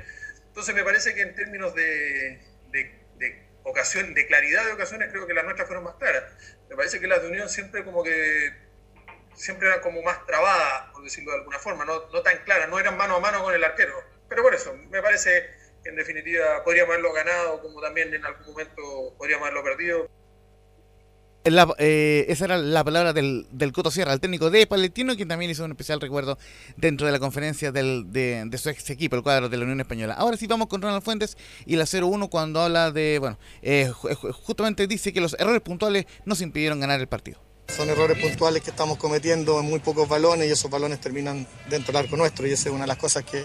Entonces 0.50 0.74
me 0.74 0.82
parece 0.82 1.14
que 1.14 1.22
en 1.22 1.34
términos 1.34 1.74
de, 1.74 2.42
de, 2.72 3.00
de 3.16 3.48
ocasión, 3.62 4.14
de 4.14 4.26
claridad 4.26 4.66
de 4.66 4.72
ocasiones, 4.72 5.08
creo 5.10 5.26
que 5.26 5.32
las 5.32 5.44
nuestras 5.44 5.68
fueron 5.68 5.84
más 5.84 5.94
claras. 5.94 6.24
Me 6.68 6.74
parece 6.76 7.00
que 7.00 7.06
las 7.06 7.22
de 7.22 7.28
Unión 7.28 7.48
siempre 7.48 7.84
como 7.84 8.02
que 8.02 8.52
siempre 9.34 9.68
eran 9.68 9.80
como 9.80 10.02
más 10.02 10.26
trabadas, 10.26 10.90
por 10.92 11.04
decirlo 11.04 11.30
de 11.32 11.38
alguna 11.38 11.58
forma, 11.58 11.84
no, 11.84 12.08
no 12.08 12.22
tan 12.22 12.38
claras, 12.44 12.68
no 12.68 12.78
eran 12.78 12.96
mano 12.96 13.16
a 13.16 13.20
mano 13.20 13.42
con 13.42 13.54
el 13.54 13.64
arquero. 13.64 13.94
Pero 14.28 14.42
por 14.42 14.54
eso, 14.54 14.74
me 14.74 15.00
parece 15.00 15.48
que 15.82 15.88
en 15.88 15.96
definitiva 15.96 16.62
podríamos 16.64 16.90
haberlo 16.90 17.12
ganado, 17.12 17.62
como 17.62 17.80
también 17.80 18.12
en 18.12 18.24
algún 18.24 18.46
momento 18.46 19.14
podríamos 19.16 19.46
haberlo 19.46 19.64
perdido. 19.64 20.10
La- 21.44 21.72
eh, 21.78 22.26
esa 22.28 22.44
era 22.44 22.58
la 22.58 22.84
palabra 22.84 23.14
del, 23.14 23.46
del 23.50 23.72
Coto 23.72 23.90
Sierra, 23.90 24.12
el 24.12 24.20
técnico 24.20 24.50
de 24.50 24.66
Palestino, 24.66 25.16
quien 25.16 25.26
también 25.26 25.50
hizo 25.50 25.64
un 25.64 25.70
especial 25.70 25.98
recuerdo 25.98 26.36
dentro 26.76 27.06
de 27.06 27.12
la 27.12 27.18
conferencia 27.18 27.72
del, 27.72 28.12
de, 28.12 28.46
su 28.58 28.68
ex 28.68 28.90
equipo, 28.90 29.16
el 29.16 29.22
cuadro 29.22 29.48
de 29.48 29.56
la 29.56 29.62
Unión 29.64 29.80
Española. 29.80 30.12
Ahora 30.14 30.36
sí 30.36 30.46
vamos 30.46 30.66
con 30.68 30.82
Ronald 30.82 31.02
Fuentes 31.02 31.38
y 31.64 31.76
la 31.76 31.84
0-1 31.84 32.28
cuando 32.28 32.60
habla 32.60 32.90
de, 32.90 33.18
bueno, 33.20 33.38
eh, 33.62 33.90
ju- 33.90 34.14
ju- 34.14 34.32
justamente 34.32 34.86
dice 34.86 35.14
que 35.14 35.22
los 35.22 35.34
errores 35.38 35.62
puntuales 35.62 36.04
nos 36.26 36.42
impidieron 36.42 36.78
ganar 36.78 37.00
el 37.00 37.06
partido. 37.06 37.38
Son 37.74 37.88
errores 37.88 38.18
puntuales 38.20 38.62
que 38.62 38.68
estamos 38.70 38.98
cometiendo 38.98 39.60
en 39.60 39.66
muy 39.66 39.78
pocos 39.78 40.06
balones 40.08 40.46
y 40.46 40.50
esos 40.50 40.70
balones 40.70 41.00
terminan 41.00 41.46
dentro 41.70 41.92
del 41.92 42.04
arco 42.04 42.16
nuestro 42.18 42.46
y 42.46 42.50
esa 42.52 42.68
es 42.68 42.74
una 42.74 42.82
de 42.84 42.88
las 42.88 42.98
cosas 42.98 43.24
que 43.24 43.44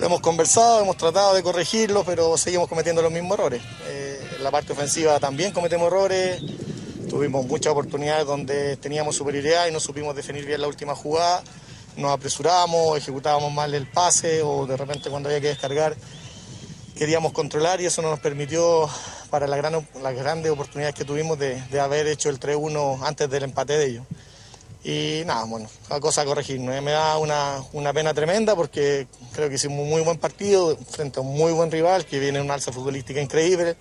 hemos 0.00 0.20
conversado, 0.20 0.82
hemos 0.82 0.98
tratado 0.98 1.34
de 1.34 1.42
corregirlo, 1.42 2.04
pero 2.04 2.36
seguimos 2.36 2.68
cometiendo 2.68 3.00
los 3.00 3.10
mismos 3.12 3.38
errores. 3.38 3.62
Eh, 3.86 4.20
en 4.36 4.44
la 4.44 4.50
parte 4.50 4.72
ofensiva 4.74 5.18
también 5.20 5.52
cometemos 5.52 5.86
errores, 5.86 6.42
tuvimos 7.10 7.44
muchas 7.44 7.72
oportunidades 7.72 8.24
donde 8.24 8.76
teníamos 8.76 9.16
superioridad 9.16 9.66
y 9.66 9.72
no 9.72 9.80
supimos 9.80 10.14
definir 10.14 10.46
bien 10.46 10.60
la 10.60 10.68
última 10.68 10.94
jugada, 10.94 11.42
nos 11.96 12.12
apresuramos, 12.12 12.96
ejecutábamos 12.96 13.52
mal 13.52 13.74
el 13.74 13.86
pase 13.88 14.42
o 14.42 14.64
de 14.64 14.76
repente 14.76 15.10
cuando 15.10 15.28
había 15.28 15.40
que 15.40 15.48
descargar 15.48 15.96
queríamos 16.96 17.32
controlar 17.32 17.80
y 17.80 17.86
eso 17.86 18.00
no 18.00 18.10
nos 18.10 18.20
permitió 18.20 18.88
para 19.28 19.46
gran, 19.56 19.86
las 20.02 20.14
grandes 20.14 20.52
oportunidades 20.52 20.94
que 20.94 21.04
tuvimos 21.04 21.38
de, 21.38 21.60
de 21.70 21.80
haber 21.80 22.06
hecho 22.06 22.28
el 22.28 22.38
3-1 22.38 23.00
antes 23.02 23.28
del 23.28 23.42
empate 23.42 23.76
de 23.76 23.86
ellos. 23.86 24.04
Y 24.84 25.22
nada, 25.26 25.44
bueno, 25.44 25.68
la 25.88 26.00
cosa 26.00 26.22
a 26.22 26.24
corregir. 26.24 26.60
Me 26.60 26.90
da 26.90 27.18
una, 27.18 27.62
una 27.72 27.92
pena 27.92 28.14
tremenda 28.14 28.54
porque 28.54 29.06
creo 29.32 29.48
que 29.48 29.56
hicimos 29.56 29.80
un 29.80 29.90
muy 29.90 30.02
buen 30.02 30.18
partido 30.18 30.76
frente 30.76 31.20
a 31.20 31.22
un 31.22 31.36
muy 31.36 31.52
buen 31.52 31.70
rival 31.70 32.06
que 32.06 32.18
viene 32.18 32.38
en 32.38 32.44
una 32.44 32.54
alza 32.54 32.72
futbolística 32.72 33.20
increíble. 33.20 33.76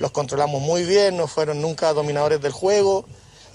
Los 0.00 0.12
controlamos 0.12 0.62
muy 0.62 0.84
bien, 0.84 1.18
no 1.18 1.26
fueron 1.26 1.60
nunca 1.60 1.92
dominadores 1.92 2.40
del 2.40 2.52
juego, 2.52 3.04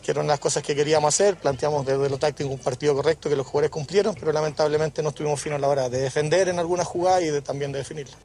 que 0.04 0.12
eran 0.12 0.28
las 0.28 0.40
cosas 0.40 0.62
que 0.62 0.76
queríamos 0.76 1.14
hacer. 1.14 1.38
Planteamos 1.38 1.84
desde 1.88 2.08
lo 2.08 2.20
táctico 2.20 2.52
un 2.52 2.60
partido 2.60 2.96
correcto 2.96 3.30
que 3.30 3.36
los 3.36 3.48
jugadores 3.48 3.72
cumplieron, 3.72 4.14
pero 4.14 4.32
lamentablemente 4.32 5.02
no 5.02 5.10
estuvimos 5.10 5.42
finos 5.42 5.58
a 5.58 5.60
la 5.60 5.68
hora 5.68 5.90
de 5.90 6.00
defender 6.00 6.48
en 6.48 6.60
alguna 6.60 6.86
jugada 6.86 7.20
y 7.20 7.42
también 7.42 7.72
de 7.72 7.80
definirla. 7.80 8.16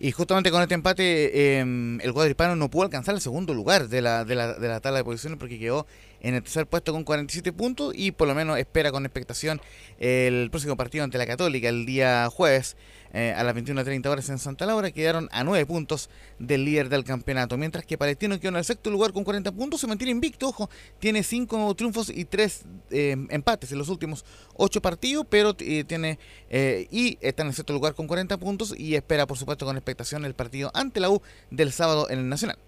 Y 0.00 0.10
justamente 0.10 0.50
con 0.50 0.62
este 0.62 0.74
empate, 0.74 1.58
eh, 1.58 1.60
el 1.60 2.12
cuadro 2.12 2.28
hispano 2.28 2.56
no 2.56 2.68
pudo 2.70 2.84
alcanzar 2.84 3.14
el 3.14 3.20
segundo 3.20 3.54
lugar 3.54 3.88
de 3.88 4.02
la, 4.02 4.24
de, 4.24 4.34
la, 4.34 4.54
de 4.54 4.68
la 4.68 4.80
tabla 4.80 4.98
de 4.98 5.04
posiciones 5.04 5.38
porque 5.38 5.60
quedó 5.60 5.86
en 6.20 6.34
el 6.34 6.42
tercer 6.42 6.66
puesto 6.66 6.92
con 6.92 7.04
47 7.04 7.52
puntos 7.52 7.94
y 7.96 8.10
por 8.10 8.26
lo 8.26 8.34
menos 8.34 8.58
espera 8.58 8.90
con 8.90 9.06
expectación 9.06 9.60
el 9.98 10.50
próximo 10.50 10.76
partido 10.76 11.04
ante 11.04 11.18
la 11.18 11.26
Católica 11.26 11.68
el 11.68 11.86
día 11.86 12.28
jueves 12.30 12.76
eh, 13.12 13.32
a 13.36 13.42
las 13.44 13.54
21.30 13.54 14.06
horas 14.06 14.28
en 14.28 14.38
Santa 14.38 14.66
Laura. 14.66 14.90
Quedaron 14.90 15.28
a 15.32 15.44
9 15.44 15.64
puntos 15.66 16.10
del 16.38 16.64
líder 16.64 16.88
del 16.88 17.04
campeonato, 17.04 17.56
mientras 17.56 17.84
que 17.86 17.96
Palestino 17.98 18.38
quedó 18.38 18.50
en 18.50 18.56
el 18.56 18.64
sexto 18.64 18.90
lugar 18.90 19.12
con 19.12 19.24
40 19.24 19.50
puntos, 19.52 19.80
se 19.80 19.86
mantiene 19.86 20.10
invicto, 20.12 20.48
ojo, 20.48 20.68
tiene 20.98 21.22
5 21.22 21.74
triunfos 21.74 22.08
y 22.10 22.24
3 22.24 22.62
eh, 22.90 23.16
empates 23.30 23.72
en 23.72 23.78
los 23.78 23.88
últimos 23.88 24.24
8 24.54 24.80
partidos, 24.82 25.26
pero 25.28 25.56
eh, 25.60 25.84
tiene 25.84 26.18
eh, 26.50 26.86
y 26.90 27.18
está 27.20 27.42
en 27.42 27.48
el 27.48 27.54
sexto 27.54 27.72
lugar 27.72 27.94
con 27.94 28.06
40 28.06 28.36
puntos 28.38 28.74
y 28.76 28.94
espera 28.94 29.26
por 29.26 29.36
supuesto 29.38 29.64
con 29.66 29.76
expectación 29.76 30.24
el 30.24 30.34
partido 30.34 30.70
ante 30.74 31.00
la 31.00 31.10
U 31.10 31.22
del 31.50 31.72
sábado 31.72 32.08
en 32.10 32.18
el 32.20 32.28
Nacional. 32.28 32.58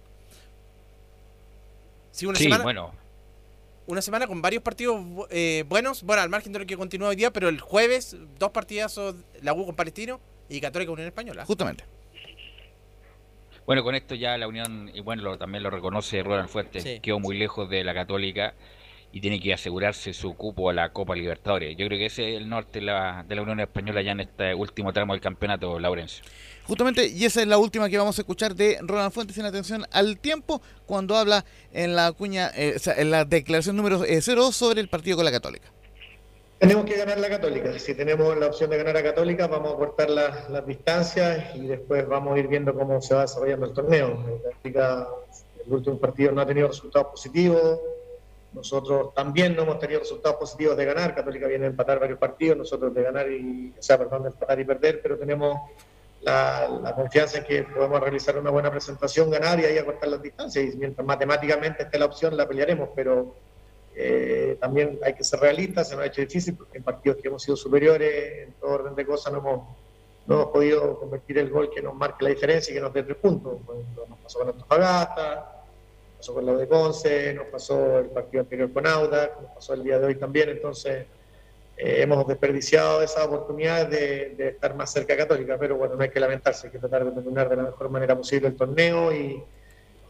Sí, 2.13 2.27
una 2.27 2.39
Sí, 2.39 2.45
semana, 2.45 2.65
bueno, 2.65 2.93
una 3.87 4.03
semana 4.03 4.27
con 4.27 4.43
varios 4.43 4.63
partidos 4.63 5.01
bu- 5.01 5.27
eh, 5.31 5.65
buenos, 5.69 6.03
bueno, 6.03 6.23
al 6.23 6.29
margen 6.29 6.53
de 6.53 6.59
lo 6.59 6.67
que 6.67 6.77
continúa 6.77 7.09
hoy 7.09 7.17
día, 7.17 7.33
pero 7.33 7.49
el 7.49 7.61
jueves 7.61 8.17
dos 8.39 8.51
partidazos, 8.51 9.15
la 9.43 9.53
U 9.53 9.65
con 9.67 9.75
Palestino 9.77 10.21
y 10.51 10.61
Católica 10.61 10.93
Unión 10.93 11.07
Española. 11.09 11.45
Justamente. 11.47 11.85
Bueno, 13.67 13.85
con 13.85 13.95
esto 13.95 14.15
ya 14.15 14.37
la 14.37 14.49
Unión, 14.49 14.91
y 14.93 15.01
bueno, 15.01 15.23
lo- 15.23 15.39
también 15.39 15.63
lo 15.63 15.71
reconoce 15.71 16.23
Ronald 16.23 16.49
Fuentes, 16.49 16.83
Sí. 16.83 17.01
quedó 17.01 17.21
muy 17.21 17.39
lejos 17.39 17.69
de 17.71 17.85
la 17.85 17.95
Católica 17.95 18.55
y 19.13 19.21
tiene 19.21 19.41
que 19.41 19.53
asegurarse 19.53 20.13
su 20.13 20.35
cupo 20.35 20.71
a 20.71 20.73
la 20.73 20.93
Copa 20.93 21.15
Libertadores. 21.15 21.77
Yo 21.77 21.87
creo 21.87 21.99
que 21.99 22.07
ese 22.07 22.31
es 22.35 22.41
el 22.41 22.49
norte 22.49 22.81
de 22.81 22.87
la, 22.87 23.25
de 23.29 23.35
la 23.37 23.43
Unión 23.43 23.61
Española 23.61 24.03
ya 24.03 24.13
en 24.13 24.21
este 24.21 24.55
último 24.55 24.93
tramo 24.93 25.13
del 25.13 25.21
campeonato, 25.21 25.79
Laurencio. 25.79 26.25
Justamente, 26.65 27.07
y 27.09 27.25
esa 27.25 27.43
es 27.43 27.47
la 27.49 27.59
última 27.59 27.89
que 27.89 27.99
vamos 27.99 28.19
a 28.19 28.23
escuchar 28.23 28.55
de 28.55 28.79
Ronald 28.83 29.13
Fuentes 29.13 29.37
en 29.39 29.47
atención 29.47 29.85
al 29.93 30.19
tiempo, 30.19 30.63
cuando 30.87 31.17
habla 31.17 31.45
en 31.73 31.95
la 31.97 32.11
cuña, 32.13 32.51
eh, 32.57 32.75
o 32.77 32.79
sea, 32.79 32.95
en 32.95 33.11
la 33.11 33.25
declaración 33.25 33.77
número 33.77 34.05
eh, 34.05 34.21
02 34.21 34.55
sobre 34.55 34.81
el 34.81 34.89
partido 34.89 35.17
con 35.17 35.25
la 35.25 35.33
Católica. 35.33 35.69
Tenemos 36.61 36.85
que 36.85 36.95
ganar 36.95 37.19
la 37.19 37.31
Católica. 37.31 37.79
Si 37.79 37.95
tenemos 37.95 38.37
la 38.37 38.49
opción 38.49 38.69
de 38.69 38.77
ganar 38.77 38.95
a 38.95 39.03
Católica, 39.03 39.47
vamos 39.47 39.73
a 39.73 39.77
cortar 39.77 40.11
las, 40.11 40.67
distancias 40.67 41.57
y 41.57 41.67
después 41.67 42.07
vamos 42.07 42.37
a 42.37 42.39
ir 42.39 42.49
viendo 42.49 42.75
cómo 42.75 43.01
se 43.01 43.15
va 43.15 43.23
desarrollando 43.23 43.65
el 43.65 43.73
torneo. 43.73 44.23
Católica, 44.45 45.09
el 45.65 45.73
último 45.73 45.99
partido 45.99 46.33
no 46.33 46.43
ha 46.43 46.47
tenido 46.47 46.69
resultados 46.69 47.13
positivos. 47.13 47.81
Nosotros 48.53 49.15
también 49.15 49.57
no 49.57 49.63
hemos 49.63 49.79
tenido 49.79 50.01
resultados 50.01 50.37
positivos 50.37 50.77
de 50.77 50.85
ganar. 50.85 51.15
Católica 51.15 51.47
viene 51.47 51.65
a 51.65 51.69
empatar 51.69 51.99
varios 51.99 52.19
partidos, 52.19 52.59
nosotros 52.59 52.93
de 52.93 53.05
ganar 53.05 53.33
y, 53.33 53.73
o 53.79 53.83
sea, 53.83 53.97
perdón, 53.97 54.25
de 54.25 54.29
empatar 54.29 54.61
y 54.61 54.65
perder, 54.65 55.01
pero 55.01 55.17
tenemos 55.17 55.59
la, 56.21 56.93
confianza 56.95 57.39
en 57.39 57.45
que 57.45 57.63
podemos 57.63 57.99
realizar 58.01 58.37
una 58.39 58.51
buena 58.51 58.71
presentación, 58.71 59.31
ganar 59.31 59.59
y 59.61 59.65
ahí 59.65 59.79
acortar 59.79 60.11
las 60.11 60.21
distancias. 60.21 60.75
Y 60.75 60.77
mientras 60.77 61.07
matemáticamente 61.07 61.85
esté 61.85 61.99
la 61.99 62.05
opción, 62.05 62.37
la 62.37 62.47
pelearemos, 62.47 62.91
pero 62.95 63.35
eh, 63.95 64.57
también 64.61 64.99
hay 65.03 65.15
que 65.15 65.25
ser 65.25 65.41
realistas, 65.41 65.89
se 65.89 65.95
nos 65.97 66.05
ha 66.05 66.07
hecho 66.07 66.21
difícil 66.21 66.55
porque 66.55 66.79
en 66.79 66.85
partidos 66.85 67.19
que 67.21 67.29
hemos 67.29 67.43
sido 67.43 67.57
superiores, 67.57 68.47
en 68.47 68.53
todo 68.55 68.71
orden 68.71 68.95
de 68.95 69.05
cosas, 69.05 69.33
no 69.33 69.41
hemos, 69.41 69.69
no 70.27 70.35
hemos 70.37 70.47
podido 70.49 70.99
convertir 70.99 71.39
el 71.39 71.51
gol 71.51 71.71
que 71.71 71.83
nos 71.83 71.95
marque 71.95 72.25
la 72.25 72.31
diferencia 72.31 72.71
y 72.71 72.75
que 72.75 72.81
nos 72.81 72.93
dé 72.93 73.03
tres 73.03 73.17
puntos. 73.17 73.59
Nos 73.67 74.19
pasó 74.21 74.39
con 74.39 74.49
Antofagasta, 74.49 75.65
nos 76.07 76.17
pasó 76.19 76.35
con 76.35 76.47
la 76.47 76.53
de 76.55 76.69
Conce, 76.69 77.35
nos 77.35 77.47
pasó 77.47 77.99
el 77.99 78.07
partido 78.07 78.43
anterior 78.43 78.73
con 78.73 78.87
Audax, 78.87 79.41
nos 79.41 79.51
pasó 79.53 79.75
el 79.75 79.83
día 79.83 79.99
de 79.99 80.07
hoy 80.07 80.15
también, 80.15 80.51
entonces 80.51 81.07
eh, 81.77 82.03
hemos 82.03 82.27
desperdiciado 82.29 83.03
esa 83.03 83.25
oportunidad 83.25 83.89
de, 83.89 84.35
de 84.37 84.49
estar 84.49 84.75
más 84.77 84.93
cerca 84.93 85.15
de 85.15 85.19
Católica, 85.19 85.57
pero 85.59 85.77
bueno, 85.77 85.97
no 85.97 86.03
hay 86.03 86.11
que 86.11 86.21
lamentarse, 86.21 86.69
hay 86.69 86.73
que 86.73 86.79
tratar 86.79 87.05
de 87.07 87.11
terminar 87.11 87.49
de 87.49 87.57
la 87.57 87.63
mejor 87.65 87.91
manera 87.91 88.17
posible 88.17 88.49
el 88.49 88.57
torneo 88.57 89.13
y, 89.13 89.43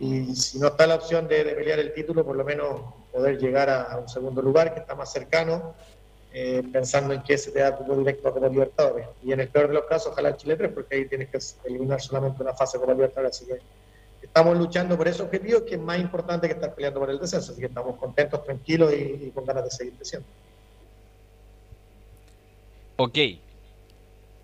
y 0.00 0.34
si 0.34 0.58
no 0.58 0.68
está 0.68 0.86
la 0.86 0.94
opción 0.94 1.28
de, 1.28 1.44
pelear 1.44 1.78
el 1.78 1.92
título, 1.92 2.24
por 2.24 2.34
lo 2.34 2.42
menos 2.42 2.80
poder 3.12 3.38
llegar 3.38 3.68
a, 3.68 3.98
un 3.98 4.08
segundo 4.08 4.40
lugar 4.40 4.72
que 4.72 4.80
está 4.80 4.94
más 4.94 5.12
cercano, 5.12 5.74
eh, 6.32 6.62
pensando 6.72 7.12
en 7.12 7.22
que 7.22 7.36
se 7.36 7.50
te 7.50 7.58
da 7.60 7.76
cupo 7.76 7.94
directo 7.96 8.28
a 8.28 8.32
Copa 8.32 8.48
Libertadores. 8.48 9.06
Y 9.22 9.32
en 9.32 9.40
el 9.40 9.48
peor 9.48 9.68
de 9.68 9.74
los 9.74 9.84
casos, 9.84 10.12
ojalá 10.12 10.34
Chile 10.38 10.56
3, 10.56 10.72
porque 10.72 10.96
ahí 10.96 11.04
tienes 11.06 11.28
que 11.28 11.38
eliminar 11.68 12.00
solamente 12.00 12.42
una 12.42 12.54
fase 12.54 12.78
de 12.78 12.80
Copa 12.80 12.94
Libertadores. 12.94 13.36
Así 13.36 13.44
que 13.44 13.60
estamos 14.22 14.56
luchando 14.56 14.96
por 14.96 15.06
ese 15.06 15.22
objetivo, 15.22 15.66
que 15.66 15.74
es 15.74 15.80
más 15.80 15.98
importante 15.98 16.46
que 16.46 16.54
estar 16.54 16.74
peleando 16.74 16.98
por 16.98 17.10
el 17.10 17.18
descenso. 17.18 17.52
Así 17.52 17.60
que 17.60 17.66
estamos 17.66 17.96
contentos, 17.96 18.42
tranquilos 18.42 18.94
y, 18.94 19.26
y 19.26 19.30
con 19.34 19.44
ganas 19.44 19.64
de 19.64 19.70
seguir 19.70 19.92
creciendo. 19.96 20.26
Ok. 22.96 23.18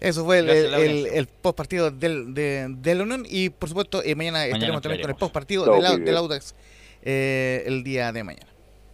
Eso 0.00 0.24
fue 0.24 0.40
el, 0.40 1.26
post 1.26 1.56
partido 1.56 1.90
del, 1.90 2.34
de, 2.34 2.66
de 2.68 2.94
la 2.94 3.02
Unión 3.02 3.24
y 3.28 3.48
por 3.48 3.68
supuesto 3.68 4.02
eh, 4.02 4.14
mañana, 4.14 4.44
estaremos 4.44 4.82
también 4.82 5.00
con 5.00 5.10
el 5.10 5.16
post 5.16 5.32
partido 5.32 5.64
del, 5.64 6.16
Audax 6.16 6.54
eh, 7.02 7.64
el 7.66 7.82
día 7.82 8.12
de 8.12 8.22
mañana. 8.22 8.46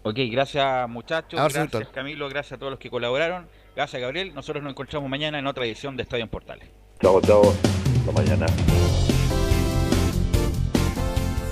Ok, 0.04 0.16
gracias 0.30 0.88
muchachos, 0.88 1.40
gracias. 1.52 1.88
Camilo, 1.88 2.28
gracias 2.28 2.52
a 2.52 2.58
todos 2.58 2.70
los 2.70 2.78
que 2.78 2.88
colaboraron, 2.88 3.48
gracias 3.74 4.00
Gabriel. 4.00 4.32
Nosotros 4.34 4.62
nos 4.62 4.70
encontramos 4.72 5.10
mañana 5.10 5.38
en 5.38 5.46
otra 5.46 5.64
edición 5.64 5.96
de 5.96 6.04
Estadio 6.04 6.22
en 6.22 6.30
Portales. 6.30 6.68
Chao, 7.00 7.20
chao. 7.20 7.52
Hasta 7.98 8.12
mañana. 8.12 8.46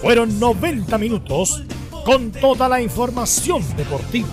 Fueron 0.01 0.39
90 0.39 0.97
minutos 0.97 1.63
con 2.05 2.31
toda 2.33 2.69
la 2.69 2.81
información 2.81 3.65
deportiva. 3.77 4.29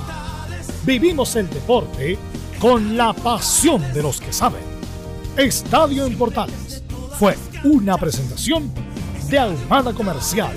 Vivimos 0.85 1.35
el 1.35 1.49
deporte 1.49 2.17
con 2.59 2.95
la 2.95 3.13
pasión 3.13 3.81
de 3.93 4.03
los 4.03 4.21
que 4.21 4.31
saben. 4.31 4.76
Estadio 5.37 6.07
en 6.07 6.17
Portales 6.17 6.81
fue 7.19 7.35
una 7.63 7.95
presentación 7.95 8.71
de 9.29 9.37
Ahumada 9.37 9.93
Comercial 9.93 10.55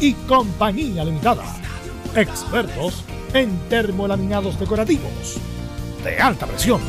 y 0.00 0.14
Compañía 0.14 1.04
Limitada. 1.04 1.44
Expertos 2.16 3.04
en 3.34 3.54
termolaminados 3.68 4.58
decorativos 4.58 5.36
de 6.02 6.18
alta 6.18 6.46
presión. 6.46 6.80